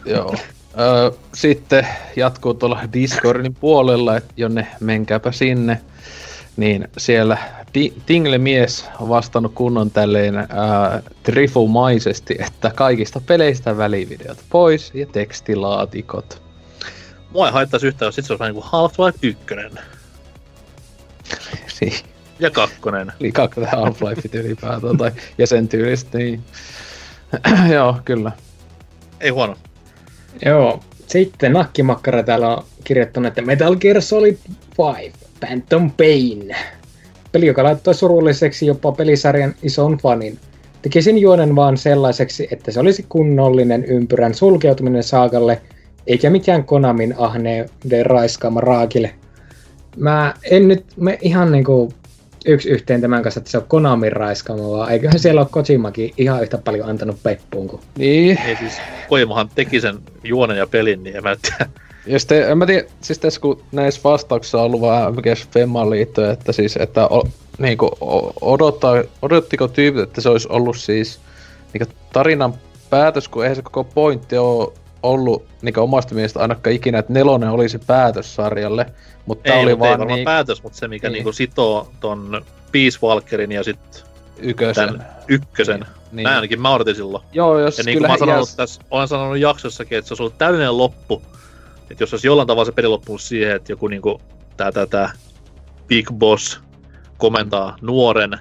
[0.08, 0.36] Joo.
[0.80, 5.82] Öö, sitten jatkuu tuolla Discordin puolella, että jonne menkääpä sinne.
[6.58, 7.38] Niin siellä
[7.74, 10.48] Di- Tingle-mies on vastannut kunnon tälleen ää,
[11.24, 16.42] trifumaisesti, että kaikista peleistä välivideot pois ja tekstilaatikot.
[17.32, 19.46] Mua ei haittaisi yhtään, jos sit se olisi vähän niin kuin Half-Life 1
[21.68, 22.04] Si-
[22.40, 22.76] ja 2.
[23.20, 26.44] Eli kaksi Half-Life ylipäätään tai ja sen tyylistä, niin
[27.74, 28.32] joo, kyllä.
[29.20, 29.56] Ei huono.
[30.46, 30.80] Joo.
[31.08, 34.38] Sitten Nakkimakkara täällä on kirjoittanut, että Metal Gear Solid
[34.98, 36.56] 5, Phantom Pain.
[37.32, 40.40] Peli, joka laittoi surulliseksi jopa pelisarjan ison fanin.
[40.82, 45.62] Tekisin juonen vaan sellaiseksi, että se olisi kunnollinen ympyrän sulkeutuminen saakalle,
[46.08, 49.12] eikä mikään Konamin ahneuden raiskaama raakille.
[49.98, 51.94] Mä en nyt me ihan niinku
[52.46, 56.44] yksi yhteen tämän kanssa, että se on Konamin raiskaama, vaan eiköhän siellä ole Kojimakin ihan
[56.44, 58.74] yhtä paljon antanut peppuun kuin Niin, Ei siis,
[59.10, 61.70] Koimahan teki sen juonen ja pelin, niin en mä tiedä.
[62.06, 65.90] Ja sitten, en mä tiedä, siis tässä kun näissä vastauksissa on ollut vähän mikäs Femmaan
[65.90, 71.20] liittyen, että siis, että o, niinku, o- odottaa, odottiko tyypit, että se olisi ollut siis
[71.74, 72.54] niinku tarinan
[72.90, 77.50] päätös, kun eihän se koko pointti ole ollut niinku omasta mielestä ainakaan ikinä, että nelonen
[77.50, 78.86] oli se päätös sarjalle,
[79.26, 81.14] mutta ei, oli mut ei vaan varmaan niin, päätös, mutta se mikä Niin.
[81.14, 84.02] niinku sitoo ton Peace Walkerin ja sitten
[84.38, 84.90] ykösen.
[84.90, 85.86] tän ykkösen.
[86.12, 86.24] Niin.
[86.24, 87.24] Näin ainakin mä odotin silloin.
[87.34, 90.24] Joo, jos Ja niin kuin mä sanonut jäs- tässä, olen sanonut jaksossakin, että se olisi
[90.24, 91.22] ollut täydellinen loppu.
[91.92, 94.22] Että jos olisi jollain tavalla se peli loppunut siihen, että joku niinku
[94.58, 95.12] tää, tää, tää
[95.88, 96.60] Big Boss
[97.18, 98.32] komentaa nuoren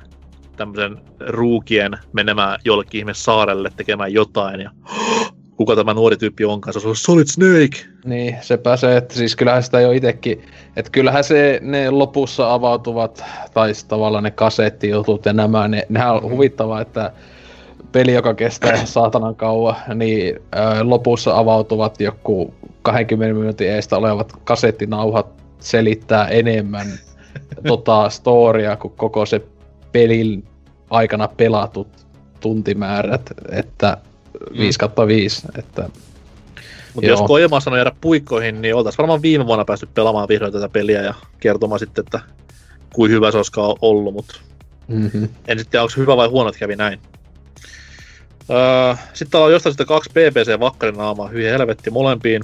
[0.57, 4.71] tämmöisen ruukien menemään jollekin ihme saarelle tekemään jotain ja
[5.57, 7.91] kuka tämä nuori tyyppi onkaan, se ollut Solid Snake.
[8.05, 10.43] Niin, se pääsee, että siis kyllähän sitä jo itekin,
[10.77, 16.31] että kyllähän se, ne lopussa avautuvat, tai tavallaan ne kasettijutut ja nämä, ne, nehän on
[16.31, 17.13] huvittavaa, että
[17.93, 25.27] peli, joka kestää saatanan kauan, niin ää, lopussa avautuvat joku 20 minuutin eestä olevat kasettinauhat
[25.59, 26.87] selittää enemmän
[27.69, 29.43] tota storia kuin koko se
[29.93, 30.45] pelin
[30.91, 31.89] aikana pelatut
[32.41, 33.97] tuntimäärät, että
[34.59, 35.89] 5 kautta 5, että
[36.95, 40.69] Mutta jos Kojima sanoi jäädä puikkoihin, niin oltaisiin varmaan viime vuonna päästy pelaamaan vihdoin tätä
[40.69, 42.21] peliä ja kertomaan sitten, että
[42.95, 44.41] kuin hyvä se olisikaan ollut, mutta
[44.89, 45.29] mm-hmm.
[45.49, 47.01] en sitten tiedä, onko hyvä vai huono, että kävi näin.
[48.51, 52.43] Öö, sitten täällä on jostain sitten kaksi BBC-vakkarinaamaa, hyi helvetti molempiin.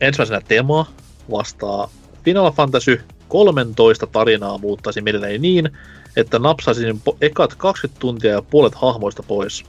[0.00, 0.86] Ensimmäisenä Tema
[1.30, 1.88] vastaa
[2.24, 5.70] Final Fantasy 13 tarinaa muuttaisi mielelläni niin,
[6.16, 9.64] että napsaisin po- ekat 20 tuntia ja puolet hahmoista pois.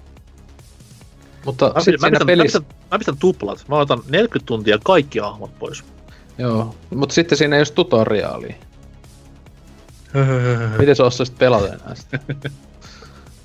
[1.45, 2.59] Mutta Mä, sitten mä, siinä pistän, pelissä...
[2.59, 3.65] mä, pistän, mä pistän tuplat.
[3.67, 5.83] Mä otan 40 tuntia kaikki hahmot pois.
[6.37, 8.55] Joo, mutta sitten siinä ei ole tutoriaalia.
[10.79, 12.19] Miten se osaisit pelata enää sitä?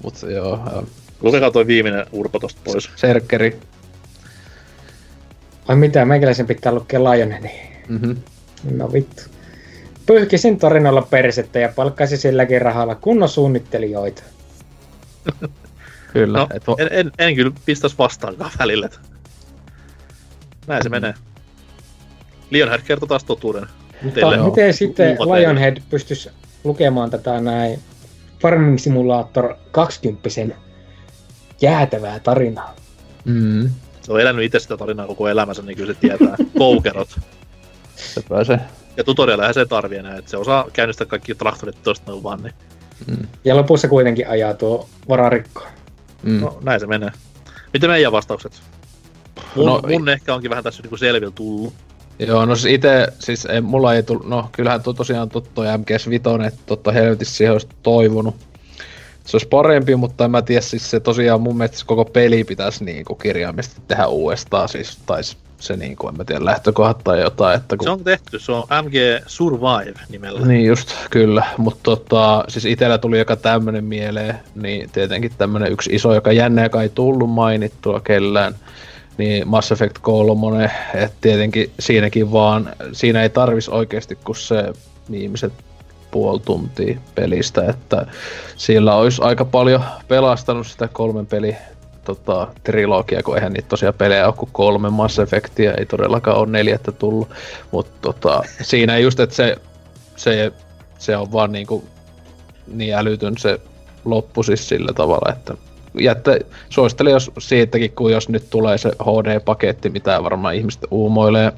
[0.05, 0.87] Mutta joo, joo.
[1.21, 2.91] Lukekaa toi viimeinen urpo tosta pois.
[2.97, 3.61] Serkkeri.
[5.69, 7.51] Ai mitä, meikäläisen pitää lukea Lionhead.
[7.89, 8.17] Mm-hmm.
[8.71, 9.23] No vittu.
[10.07, 14.23] Pyyhkisin tarinalla persettä ja palkkaisin silläkin rahalla kunnon suunnittelijoita.
[16.13, 16.39] Kyllä.
[16.39, 18.89] No, et en, en, en kyllä pistäisi vastaankaan välillä.
[20.67, 20.91] Näin se Mm.
[20.93, 21.15] menee.
[22.51, 23.67] Lionhead kertoo taas totuuden.
[24.03, 25.17] Mutta miten sitten.
[25.39, 26.31] Lionhead pystyisi
[26.65, 27.81] lukemaan tätä näin
[28.41, 30.29] Farming Simulator 20
[31.61, 32.75] jäätävää tarinaa?
[33.25, 33.71] mm,
[34.03, 36.37] Se on elänyt itse sitä tarinaa koko elämänsä, niin kyllä se tietää.
[36.59, 37.19] Koukerot.
[37.97, 38.61] se pääsee.
[38.97, 42.43] Ja tutorialehän se ei tarvii enää, että se osaa käynnistää kaikki traktorit tosta noin vaan.
[42.43, 42.55] Niin.
[43.07, 43.27] Mm.
[43.45, 45.67] Ja lopussa kuitenkin ajaa tuo vararikko.
[46.29, 46.41] Mm.
[46.41, 47.11] No, näin se menee.
[47.73, 48.63] Miten meidän vastaukset?
[49.57, 51.75] Mun, No, mun ehkä onkin vähän tässä niinku selvillä tullut.
[52.19, 55.67] Joo, no siis ite, siis ei, mulla ei tullut, no kyllähän tuo tosiaan tuo toi
[55.79, 58.37] MGS Vitoinen, että totta helvetissä siihen olisi toivonut.
[59.25, 62.85] Se olisi parempi, mutta en mä tiedä, siis se tosiaan mun mielestä koko peli pitäisi
[62.85, 67.77] niinku kirjaimesti tehdä uudestaan, siis taisi se niinku, en mä tiedä, lähtökohdat tai jotain, että
[67.77, 67.85] kun...
[67.85, 68.95] Se on tehty, se on MG
[69.27, 70.47] Survive nimellä.
[70.47, 71.47] Niin just, kyllä.
[71.57, 76.63] Mutta tota, siis itellä tuli joka tämmönen mieleen, niin tietenkin tämmönen yksi iso, joka jännä,
[76.63, 78.55] joka ei tullut mainittua kellään,
[79.19, 84.73] niin Mass Effect 3, että tietenkin siinäkin vaan, siinä ei tarvis oikeasti kuin se
[85.11, 85.53] viimeiset
[86.11, 88.07] puoli tuntia pelistä, että
[88.57, 91.57] sillä olisi aika paljon pelastanut sitä kolmen peli
[92.09, 96.47] tota, trilogia, kun eihän niitä tosiaan pelejä ole kuin kolme Mass Effectia, ei todellakaan ole
[96.47, 97.29] neljättä tullut,
[97.71, 99.57] mutta tota, siinä just, että se,
[100.17, 100.53] se,
[100.99, 101.85] se on vaan niinku
[102.67, 103.61] niin älytön se
[104.05, 105.55] loppu siis sillä tavalla, että
[106.01, 106.39] jättä,
[106.69, 111.53] suosittelen jos siitäkin, kun jos nyt tulee se HD-paketti, mitä varmaan ihmiset uumoilee,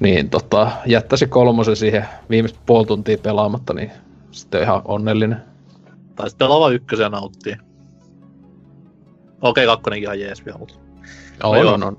[0.00, 3.90] niin tota, jättäisi kolmosen siihen viimeistä puoli tuntia pelaamatta, niin
[4.30, 5.42] sitten on ihan onnellinen.
[6.16, 7.56] Tai sitten lava ykkösen nauttii.
[9.44, 10.74] Okei, kakkonenkin ihan jees vielä, mutta...
[11.42, 11.72] On, joo.
[11.72, 11.98] on, on.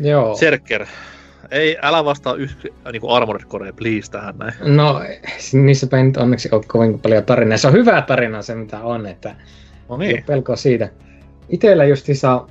[0.00, 0.36] Joo.
[0.36, 0.86] Serker.
[1.50, 2.56] Ei, älä vastaa yksi
[2.92, 4.54] niinku Armored Core, please, tähän näin.
[4.60, 5.00] No,
[5.52, 7.58] niissä päin nyt onneksi ole kovin paljon tarinaa.
[7.58, 9.36] Se on hyvää tarinaa se, mitä on, että
[9.88, 10.24] No ei ole niin.
[10.24, 10.88] pelkoa siitä.
[11.48, 12.46] Itellä justiinsa,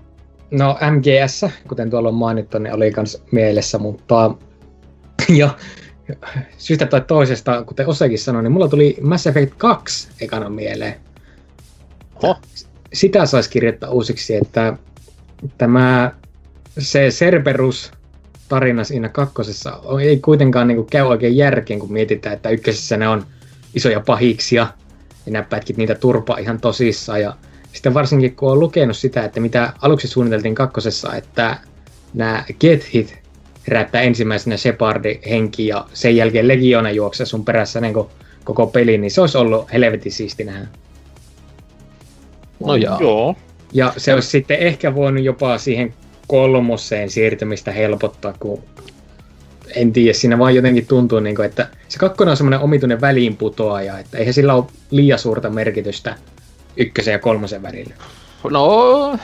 [0.51, 4.31] no MGS, kuten tuolla on mainittu, niin oli kans mielessä, mutta
[5.39, 5.49] jo
[6.57, 10.95] syystä tai toisesta, kuten Osekin sanoi, niin mulla tuli Mass Effect 2 ekana mieleen.
[12.23, 12.35] Oho.
[12.93, 14.77] Sitä saisi kirjoittaa uusiksi, että
[15.57, 16.11] tämä
[16.79, 17.91] se Cerberus
[18.49, 23.25] tarina siinä kakkosessa ei kuitenkaan niin käy oikein järkeen, kun mietitään, että ykkösessä ne on
[23.75, 24.67] isoja pahiksia
[25.25, 27.21] ja nämä pätkit niitä turpaa ihan tosissaan.
[27.21, 27.35] Ja
[27.73, 31.57] sitten varsinkin kun on lukenut sitä, että mitä aluksi suunniteltiin kakkosessa, että
[32.13, 33.17] nämä Gethit
[33.67, 38.07] herättää ensimmäisenä Shepardin henki ja sen jälkeen Legiona juoksee sun perässä niin kuin
[38.43, 40.67] koko peli, niin se olisi ollut helvetin siisti nähdä.
[42.67, 42.97] No jaa.
[43.01, 43.35] Joo.
[43.73, 45.93] Ja se olisi sitten ehkä voinut jopa siihen
[46.27, 48.63] kolmoseen siirtymistä helpottaa, kun
[49.75, 53.99] en tiedä, siinä vaan jotenkin tuntuu, niin kuin, että se kakkonen on semmoinen omituinen väliinputoaja,
[53.99, 56.15] että eihän sillä ole liian suurta merkitystä
[56.77, 57.93] ykkösen ja kolmosen välillä.
[58.51, 59.17] No,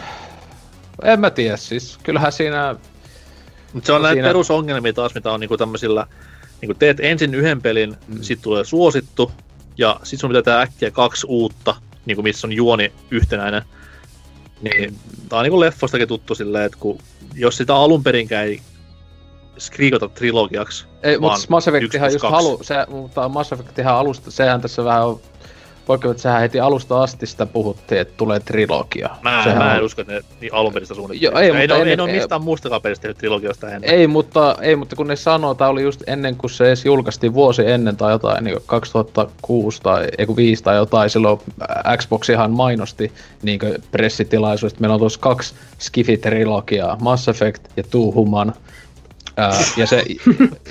[1.04, 2.76] en mä tiedä, siis kyllähän siinä
[3.74, 6.08] Mutta se on näitä siinä- perusongelmia taas, mitä on niinku tämmöisillä,
[6.62, 8.16] niinku teet ensin yhden pelin, Mm.
[8.16, 8.22] mm.
[8.22, 9.32] sit tulee suosittu,
[9.78, 11.76] ja sit sun pitää tehdä äkkiä kaksi uutta,
[12.10, 13.62] niinku missä on juoni yhtenäinen.
[14.62, 14.96] Niin,
[15.30, 16.98] tää on niinku leffostakin tuttu silleen, että kun,
[17.36, 18.62] jos sitä alun perinkään ei
[19.58, 24.84] skriikota trilogiaksi, Ei, mutta Mass Effectihan just halu, se, mutta Mass Effectihan alusta, sehän tässä
[24.84, 25.20] vähän on
[25.94, 29.10] että sehän heti alusta asti sitä puhuttiin, että tulee trilogia.
[29.22, 31.32] Mä, sehän mä en on- usko, että ne niin alun perin sitä suunnittelee.
[31.32, 33.90] Joo, ei, ei, mutta ei, ennen- ne ole mistään muustakaan pelistä tehnyt trilogiosta ennen.
[33.90, 37.34] Ei, mutta, ei, mutta kun ne sanoo, tää oli just ennen kuin se edes julkaistiin
[37.34, 41.40] vuosi ennen tai jotain, niin 2006 tai ei kun 5 tai jotain, silloin
[41.98, 43.12] Xboxihan mainosti
[43.44, 43.60] niin
[43.92, 48.54] pressitilaisuus, että meillä on tuossa kaksi Skifi-trilogiaa, Mass Effect ja Two Human.
[49.40, 50.04] Ää, ja se,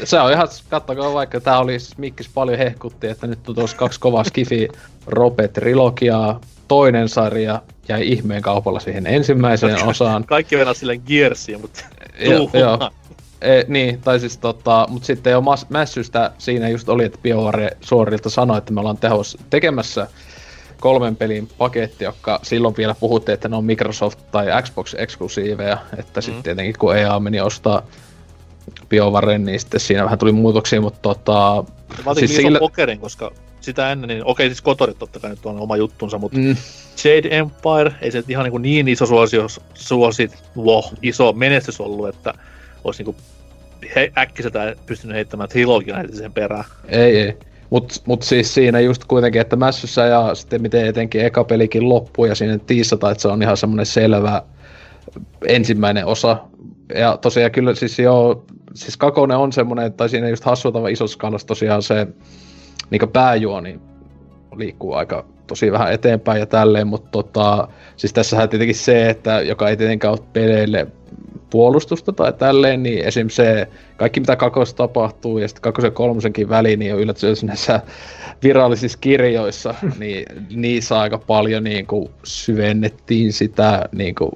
[0.05, 3.77] se on ihan, kattokaa vaikka, tää oli siis Mikkis paljon hehkutti, että nyt on tuossa
[3.77, 4.69] kaksi kovaa Skifi
[5.07, 10.25] Rope-trilogiaa, toinen sarja jäi ihmeen kaupalla siihen ensimmäiseen osaan.
[10.25, 11.85] Kaikki mennään silleen Gearsiin, mutta
[12.59, 12.91] Joo.
[13.41, 17.71] E, niin, tai siis tota, mut sitten jo Mas- Mässystä siinä just oli, että BioWare
[17.81, 20.07] suorilta sanoi, että me ollaan tehos tekemässä
[20.81, 26.21] kolmen pelin paketti, joka silloin vielä puhuttiin, että ne on Microsoft tai Xbox eksklusiiveja, että
[26.21, 26.43] sitten Mm.
[26.43, 27.83] tietenkin kun EA meni ostaa
[28.89, 31.65] BioWaren, niin sitten siinä vähän tuli muutoksia, mutta tota,
[32.07, 33.31] Mä Siis sillä- pokerin, koska
[33.61, 36.57] sitä ennen, niin okei siis kotorit totta kai nyt on oma juttunsa, mutta mm,
[37.05, 42.35] Jade Empire ei se ihan niin, niin iso suosio, suosit, wow, iso menestys ollut, että
[42.85, 43.17] olisi niin
[43.97, 46.65] he, äkkiseltä pystynyt heittämään trilogian heti sen perään.
[46.89, 47.37] Ei, ei.
[47.71, 52.25] Mut, mut siis siinä just kuitenkin, että mässyssä ja sitten miten etenkin eka pelikin loppuu
[52.25, 54.43] ja siinä tiissataan, että se on ihan semmoinen selvä
[55.47, 56.37] ensimmäinen osa.
[56.95, 61.47] Ja tosiaan kyllä siis joo, siis Kakone on semmoinen, tai siinä just hassultava isossa skaalassa
[61.47, 62.07] tosiaan se
[62.91, 63.81] niin pääjuoni
[64.57, 69.69] liikkuu aika tosi vähän eteenpäin ja tälleen, mutta tota, siis tässähän tietenkin se, että joka
[69.69, 70.87] ei tietenkään ole peleille
[71.51, 73.29] puolustusta tai tälleen, niin esim.
[73.29, 77.81] se kaikki mitä kakossa tapahtuu ja sitten kakosen kolmosenkin väliin, niin on yllätys näissä
[78.43, 84.31] virallisissa kirjoissa, niin niissä aika paljon niin kuin syvennettiin sitä niin kuin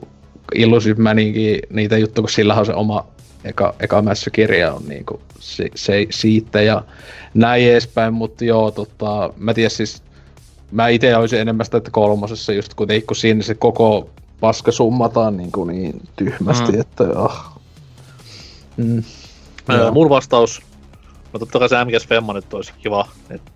[0.55, 3.07] Illusive Maninkin niitä juttuja, kun sillä on se oma
[3.45, 6.83] eka, eka mässäkirja on niinku se, se, siitä ja
[7.35, 10.03] näin edespäin, mutta joo, tota, mä tiedän siis,
[10.71, 15.37] mä itse olisin enemmän sitä, että kolmosessa just kuitenkin, kun siinä se koko paska summataan
[15.37, 16.75] niin, kuin niin tyhmästi, Mm.
[16.75, 16.81] mm.
[16.81, 17.59] että ah.
[18.77, 19.03] Mm.
[19.71, 19.93] Öö, Joo.
[19.93, 20.63] mun vastaus,
[21.33, 23.51] no totta kai se MGS Femma nyt olisi kiva, että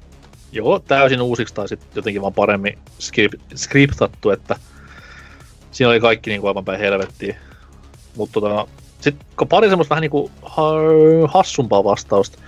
[0.52, 4.56] joko täysin uusiksi tai sitten jotenkin vaan paremmin skrip- skriptattu, että
[5.72, 7.36] siinä oli kaikki niin kuin aivan päin helvettiä.
[8.16, 8.66] Mutta tota,
[9.10, 12.38] sitten pari semmoista vähän niin kuin ha- hassumpaa vastausta.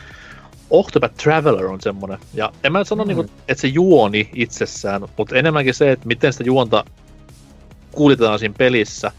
[0.71, 2.19] Octopath Traveler on semmonen.
[2.35, 3.09] Ja en mä nyt sano, mm.
[3.09, 6.85] niin kuin, että se juoni itsessään, mutta enemmänkin se, että miten sitä juonta
[7.93, 9.13] kuljetetaan siinä pelissä.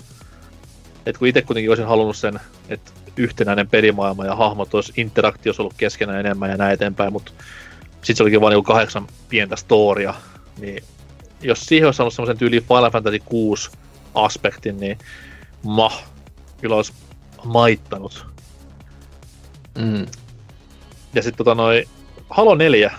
[1.05, 5.73] että kun itse kuitenkin olisin halunnut sen, että yhtenäinen pelimaailma ja hahmot olisi interaktiossa ollut
[5.77, 7.31] keskenään enemmän ja näin eteenpäin, mutta
[7.91, 10.13] sitten se olikin vain niinku kahdeksan pientä storia,
[10.57, 10.83] niin
[11.41, 13.69] jos siihen olisi saanut semmoisen tyyliin Final Fantasy 6
[14.15, 14.97] aspektin, niin
[15.63, 16.03] mah,
[16.61, 16.93] kyllä olisi
[17.43, 18.25] maittanut.
[19.77, 20.05] Mm.
[21.13, 21.85] Ja sitten tota noi,
[22.29, 22.91] Halo 4.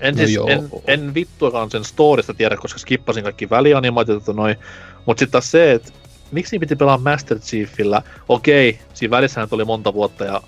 [0.00, 0.48] En, No siis, joo.
[0.48, 4.56] en, en vittuakaan sen storista tiedä, koska skippasin kaikki välianimaatiot tota noi.
[5.06, 5.92] Mut sitten taas se, että
[6.32, 8.02] miksi niin piti pelaa Master Chiefillä?
[8.28, 10.42] Okei, siinä välissähän tuli monta vuotta ja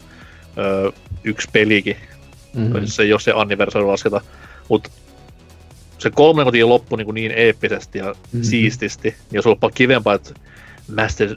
[0.59, 0.91] öö,
[1.25, 1.97] yksi pelikin,
[2.55, 2.63] Mm.
[2.81, 2.87] mm.
[2.87, 4.21] se ei ole se anniversari lasketa,
[4.69, 4.91] mutta
[5.99, 8.13] se kolmonen kuitenkin loppui niin, niin eeppisesti ja Mhm.
[8.13, 8.43] mm-hmm.
[8.43, 10.35] siististi, niin jos ollut kivempaa, että
[10.97, 11.37] Master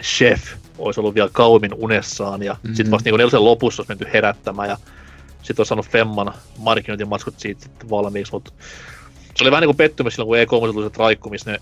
[0.00, 0.42] Chef
[0.78, 2.68] olisi ollut vielä kauemmin unessaan ja mm-hmm.
[2.68, 2.74] Mhm.
[2.76, 4.76] sitten vasta niin nelosen lopussa olisi menty herättämään ja
[5.42, 8.52] sitten olisi saanut Femman markkinointimatskut siitä sitten valmiiksi, mutta
[9.36, 11.58] se oli vähän niin kuin pettymys silloin, kun E3 tuli se traikku, missä ne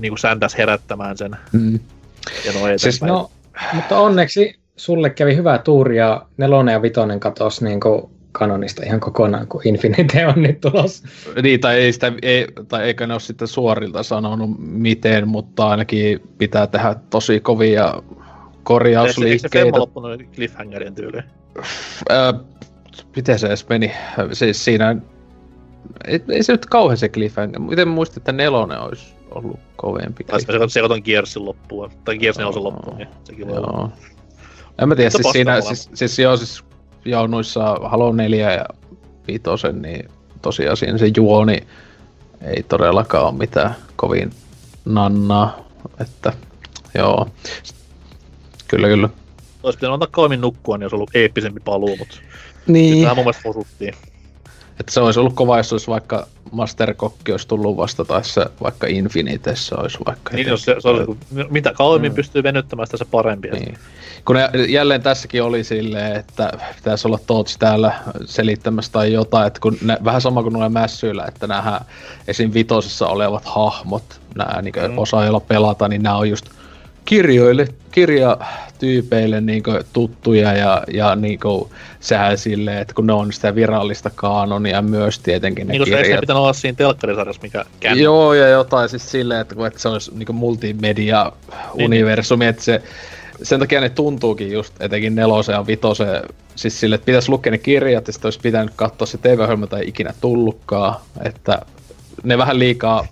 [0.00, 1.74] niin kuin säntäs herättämään sen Mm.
[1.74, 2.78] ja eteenpäin.
[2.78, 3.30] Siis no,
[3.74, 7.80] mutta onneksi sulle kävi hyvä tuuri ja nelonen ja vitonen katos niin
[8.38, 11.08] kanonista ihan kokonaan, kun Infinite on nyt tulossa.
[11.42, 16.20] Niin, tai, ei sitä, ei, tai eikö ne ole sitten suorilta sanonut miten, mutta ainakin
[16.38, 19.78] pitää tehdä tosi kovia se- eikö se korjausliikkeitä.
[19.78, 21.24] loppunut cliffhangerin tyyliin?
[22.08, 22.34] Ää,
[23.16, 23.92] miten se edes meni?
[24.32, 24.96] Siis siinä,
[26.04, 27.60] ei, ei se nyt kauhean se cliffhanger.
[27.60, 30.24] Miten muistit, että nelonen olisi ollut kovempi?
[30.24, 32.64] Tai sitten mä sekoitan Gearsin loppuun, tai Gears 4 Joo.
[32.64, 33.88] loppuun, niin sekin voi.
[34.82, 36.64] En mä tiedä, siis siinä, siis, siis, joo, siis
[37.04, 38.64] joo, noissa Halo 4 ja
[39.26, 39.42] 5,
[39.80, 40.10] niin
[40.42, 41.66] tosiaan siinä se juoni
[42.42, 44.30] ei todellakaan ole mitään kovin
[44.84, 45.58] nannaa,
[46.00, 46.32] että
[46.94, 47.28] joo.
[48.68, 49.08] Kyllä, kyllä.
[49.62, 52.16] Olisi pitänyt antaa kauemmin nukkua, niin olisi ollut eeppisempi paluu, mutta
[52.66, 53.02] Niin.
[53.02, 53.94] tähän mun mielestä osuttiin.
[54.80, 58.86] Että se olisi ollut kova, jos olisi vaikka Master Kokki olisi tullut vasta, se vaikka
[58.86, 60.34] Infinitessä olisi vaikka.
[60.34, 61.18] Niin, jos se, se olisi, kun
[61.50, 62.16] mitä kauemmin Mm.
[62.16, 63.48] pystyy venyttämään sitä se parempi.
[63.50, 63.78] Niin.
[64.24, 67.92] Kun ne, jälleen tässäkin oli silleen, että pitäisi olla Tots täällä
[68.24, 71.80] selittämässä tai jotain, että kun ne, vähän sama kuin noilla mässyillä, että nämä
[72.28, 72.50] esim.
[72.54, 74.98] vitosessa olevat hahmot, nämä niin Mm.
[74.98, 76.46] osaa jolla pelata, niin nämä on just
[77.04, 77.68] kirjoille,
[77.98, 79.62] kirjatyypeille niin
[79.92, 81.70] tuttuja ja, ja niin kuin,
[82.00, 85.96] sehän silleen, että kun ne on sitä virallista kaanonia myös tietenkin ne Niin kuin se
[85.96, 86.20] ei kirjat.
[86.20, 88.02] pitänyt olla siinä telkkarisarjassa, mikä käännä.
[88.02, 92.82] Joo, ja jotain siis silleen, että, kun- että se olisi niin multimedia-universumi, että se,
[93.42, 96.22] sen takia ne tuntuukin just etenkin nelosen ja vitosen,
[96.54, 99.82] siis sille, että pitäisi lukea ne kirjat ja sitten olisi pitänyt katsoa se TV-ohjelma tai
[99.86, 100.94] ikinä tullutkaan,
[101.24, 101.58] että
[102.24, 103.06] ne vähän liikaa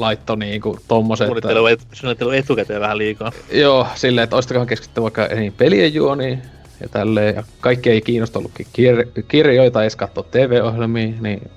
[0.00, 3.32] laittoi niinku tommoset, Suunnittelu, et, suunnittelu etukäteen vähän liikaa.
[3.52, 6.42] joo, silleen, että olisitkohan keskittyä vaikka niin pelien juoniin
[6.80, 11.50] ja tälleen, ja kaikki ei kiinnosta lukea kir- kirjoita, edes katsoa TV-ohjelmia, niin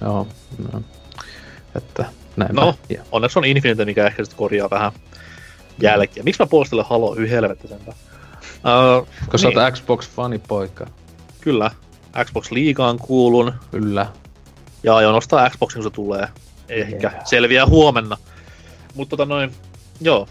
[0.00, 0.26] joo,
[0.72, 0.82] no,
[1.76, 2.04] että
[2.36, 2.60] näinpä.
[2.60, 2.74] No.
[2.88, 4.92] Ja, Onneksi on Infinite, mikä ehkä sitten korjaa vähän
[5.82, 6.22] jälkiä.
[6.22, 7.14] Miksi mä puolustelen Halo?
[7.14, 7.96] Hyi helvetti sentään.
[8.98, 10.86] Uh, kun sä oot Xbox-fani poika,
[11.40, 11.70] Kyllä.
[12.24, 13.52] Xbox Liigaan kuulun.
[13.70, 14.06] kyllä.
[14.82, 16.28] Ja aion ostaa Xboxin, kun se tulee.
[16.68, 17.26] Ehkä Yeah.
[17.26, 18.16] selviää huomenna.
[18.94, 19.50] Mutta tota noin,
[20.00, 20.28] joo.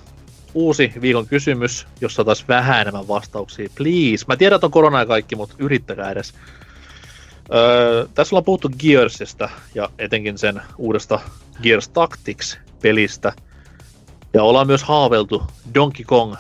[0.54, 3.70] Uusi viikon kysymys, jossa taas vähän enemmän vastauksia.
[3.76, 4.26] Please.
[4.28, 6.34] Mä tiedän, että on korona ja kaikki, mutta yrittäkää edes.
[7.54, 11.20] Öö, tässä ollaan puhuttu Gearsista ja etenkin sen uudesta
[11.64, 13.34] Gears Tactics-pelistä.
[14.34, 16.36] Ja ollaan myös haaveltu Donkey Kong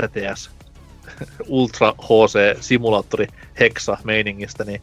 [0.00, 0.50] RTS
[1.46, 3.26] Ultra HC simulaattori
[3.60, 4.80] Hexa meiningistä, niin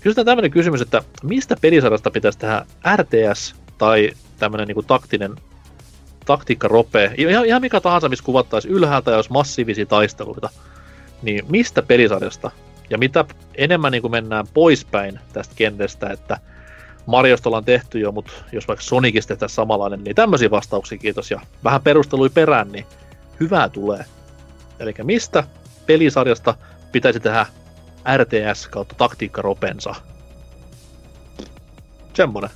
[0.00, 2.66] kysytään tämmöinen kysymys, että mistä pelisarjasta pitäisi tehdä
[2.96, 5.36] RTS tai tämmöinen niinku taktinen
[6.26, 10.50] taktiikkarope, ihan, ihan mikä tahansa, missä kuvattaisiin ylhäältä ja olisi massiivisia taisteluita,
[11.22, 12.50] niin mistä pelisarjasta?
[12.90, 13.24] Ja mitä
[13.54, 16.38] enemmän niin mennään poispäin tästä kentästä, että
[17.06, 21.40] Mariosta ollaan tehty jo, mutta jos vaikka Sonicista tehtäisiin samanlainen, niin tämmöisiä vastauksia kiitos ja
[21.64, 22.86] vähän perustelui perään, niin
[23.40, 24.04] hyvää tulee.
[24.78, 25.44] Eli mistä
[25.86, 26.54] pelisarjasta
[26.92, 27.46] pitäisi tehdä
[28.16, 29.94] RTS kautta taktiikkaropensa?
[32.14, 32.50] Semmonen.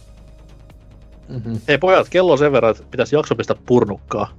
[1.30, 1.60] Mm-hmm.
[1.68, 4.32] Hei pojat, kello on sen verran, että pitäisi jakso pistää purnukkaa.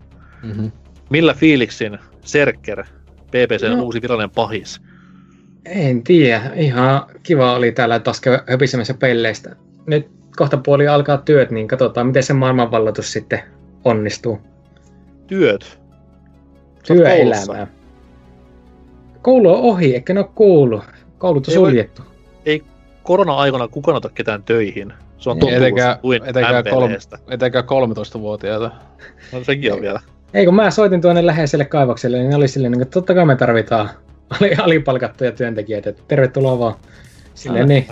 [0.44, 0.72] Mm-hmm.
[1.10, 2.84] Millä fiiliksin Serker,
[3.32, 3.84] BBCn No.
[3.84, 4.82] uusi virallinen pahis?
[5.66, 6.42] En tiedä.
[6.56, 9.56] Ihan kiva oli täällä taas höpisemässä pelleistä.
[9.88, 13.40] Nyt kohta puoli alkaa työt, niin katsotaan, miten se maailmanvallatus sitten
[13.84, 14.40] onnistuu.
[15.28, 15.80] Työt.
[16.88, 17.68] Työelämää.
[19.22, 20.84] Koulu on ohi, eikä ne ole kuullut.
[21.18, 22.02] Koulut on Ei voi- suljettu.
[23.04, 24.94] Korona-aikana kukaan ota ketään töihin.
[25.22, 27.18] Se on Niin, etenkään- etenkään MPL:stä.
[27.30, 28.72] Etenkään 13-vuotiaita.
[29.32, 30.00] No sekin on vielä.
[30.34, 33.36] Ei kun mä soitin tuonne läheiselle kaivokselle, niin ne oli silleen, että totta kai me
[33.36, 33.90] tarvitaan
[34.40, 36.76] ali- alipalkattuja työntekijöitä, että tervetuloa vaan.
[37.36, 37.88] Silleen niin.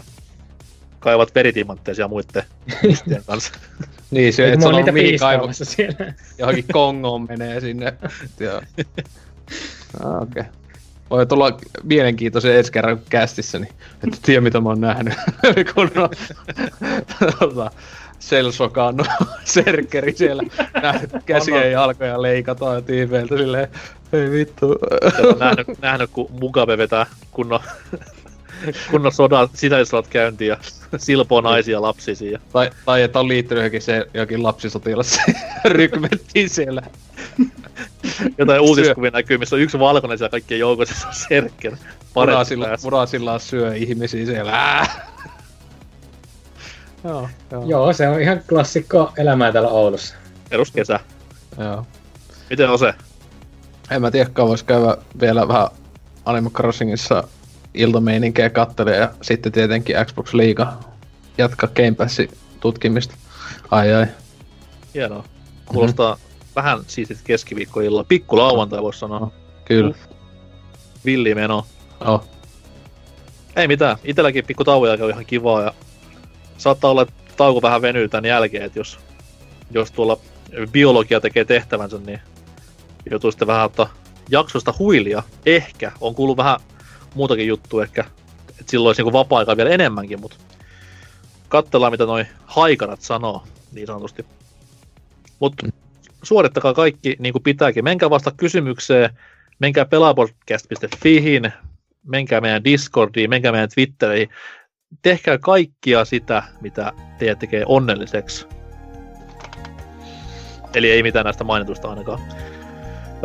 [1.00, 2.44] Kaivat veritimantteisia muiden
[3.28, 3.54] kanssa.
[4.12, 6.14] Niin, se, että se oon on niitä mihin kaivo, piiskaamassa siellä.
[6.38, 7.94] johonkin Kongoon menee sinne.
[8.40, 8.58] Joo.
[10.22, 10.42] Okei.
[10.42, 10.44] Okay.
[11.10, 13.74] Voi tulla mielenkiintoisen ensi kerran kästissä, niin
[14.04, 15.14] että tiedä mitä mä oon nähnyt.
[15.76, 16.10] kun on
[17.40, 17.72] tota,
[18.20, 18.96] Selsokaan
[19.44, 20.44] serkeri siellä
[20.84, 23.68] nähnyt käsiä ja jalkoja leikataan tiiveiltä silleen,
[24.14, 24.76] ei vittu.
[25.30, 27.60] On nähnyt, nähnyt, kun Mugabe vetää kunnon,
[28.92, 30.58] kunnon sodan sisäissodat käyntiin ja
[30.98, 32.40] silpoo naisia ja lapsia siinä.
[32.54, 35.20] Tai, tai että on liittynyt johonkin, se, johonkin lapsisotilas
[35.66, 36.82] rykmenttiin siellä.
[38.38, 41.76] Jotain uutiskuvia näkyy, missä on yksi valkoinen siellä kaikkien joukossa, se on Serker.
[42.16, 44.52] Murasilla, Parempi murasilla syö ihmisiä siellä.
[44.52, 44.86] Ää!
[47.04, 47.66] Joo, joo.
[47.66, 50.16] Joo, se on ihan klassikko elämää täällä Oulussa.
[50.50, 51.00] Peruskesä.
[51.58, 51.86] joo.
[52.50, 52.94] Miten on se?
[53.92, 55.68] En mä tiedä, vois käydä vielä vähän
[56.26, 57.24] Animal Crossingissa
[57.74, 60.74] iltameininkiä kattelee ja sitten tietenkin Xbox Liiga
[61.38, 63.16] jatkaa Game Passin tutkimista.
[63.72, 64.08] Ai ai.
[64.94, 65.24] Hienoa.
[65.66, 66.18] Kuulostaa
[66.56, 68.04] vähän siistit keskiviikkoilla.
[68.04, 69.32] Pikku lauantai voisi sanoa.
[69.66, 69.96] Kyllä.
[71.06, 71.66] Villi meno.
[72.00, 72.28] Oh.
[73.56, 73.98] Ei mitään.
[74.04, 75.74] Itelläkin pikku tauon on ihan kivaa ja
[76.58, 79.00] saattaa olla, että tauko vähän venyy tän jälkeen, että jos,
[79.72, 80.18] jos tuolla
[80.72, 82.20] biologia tekee tehtävänsä, niin
[83.10, 83.94] joutuu sitten vähän ottaa
[84.30, 85.24] jaksosta huilia.
[85.46, 85.92] Ehkä.
[86.02, 86.60] On kuullut vähän
[87.16, 88.06] muutakin juttua ehkä,
[88.50, 90.38] että silloin olisi niinku vapaa-aikaa vielä enemmänkin, mutta
[91.48, 94.26] katsellaan mitä noi haikarat sanoo, niin sanotusti.
[95.40, 95.68] Mutta
[96.24, 97.84] suorittakaa kaikki niin kuin pitääkin.
[97.84, 99.10] Menkää vasta kysymykseen,
[99.60, 101.54] menkää pelaapodcast.fihin,
[102.08, 104.30] menkää meidän Discordiin, menkää meidän Twitteriin.
[105.02, 108.48] Tehkää kaikkia sitä, mitä teidät tekee onnelliseksi.
[110.76, 112.20] Eli ei mitään näistä mainitusta ainakaan.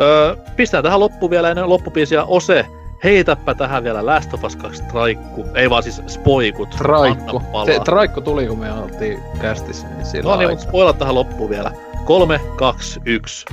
[0.01, 2.65] Öö, pistää tähän loppuun vielä ennen loppupiisiä Ose.
[3.03, 5.45] Heitäpä tähän vielä Last of Us 2 traikku.
[5.55, 6.69] Ei vaan siis spoikut.
[6.69, 7.41] Traikku.
[7.65, 11.49] Se traikku tuli, kun me oltiin kästissä, niin sillä No niin, mutta spoilat tähän loppuun
[11.49, 11.71] vielä.
[12.05, 13.45] 3, 2, 1.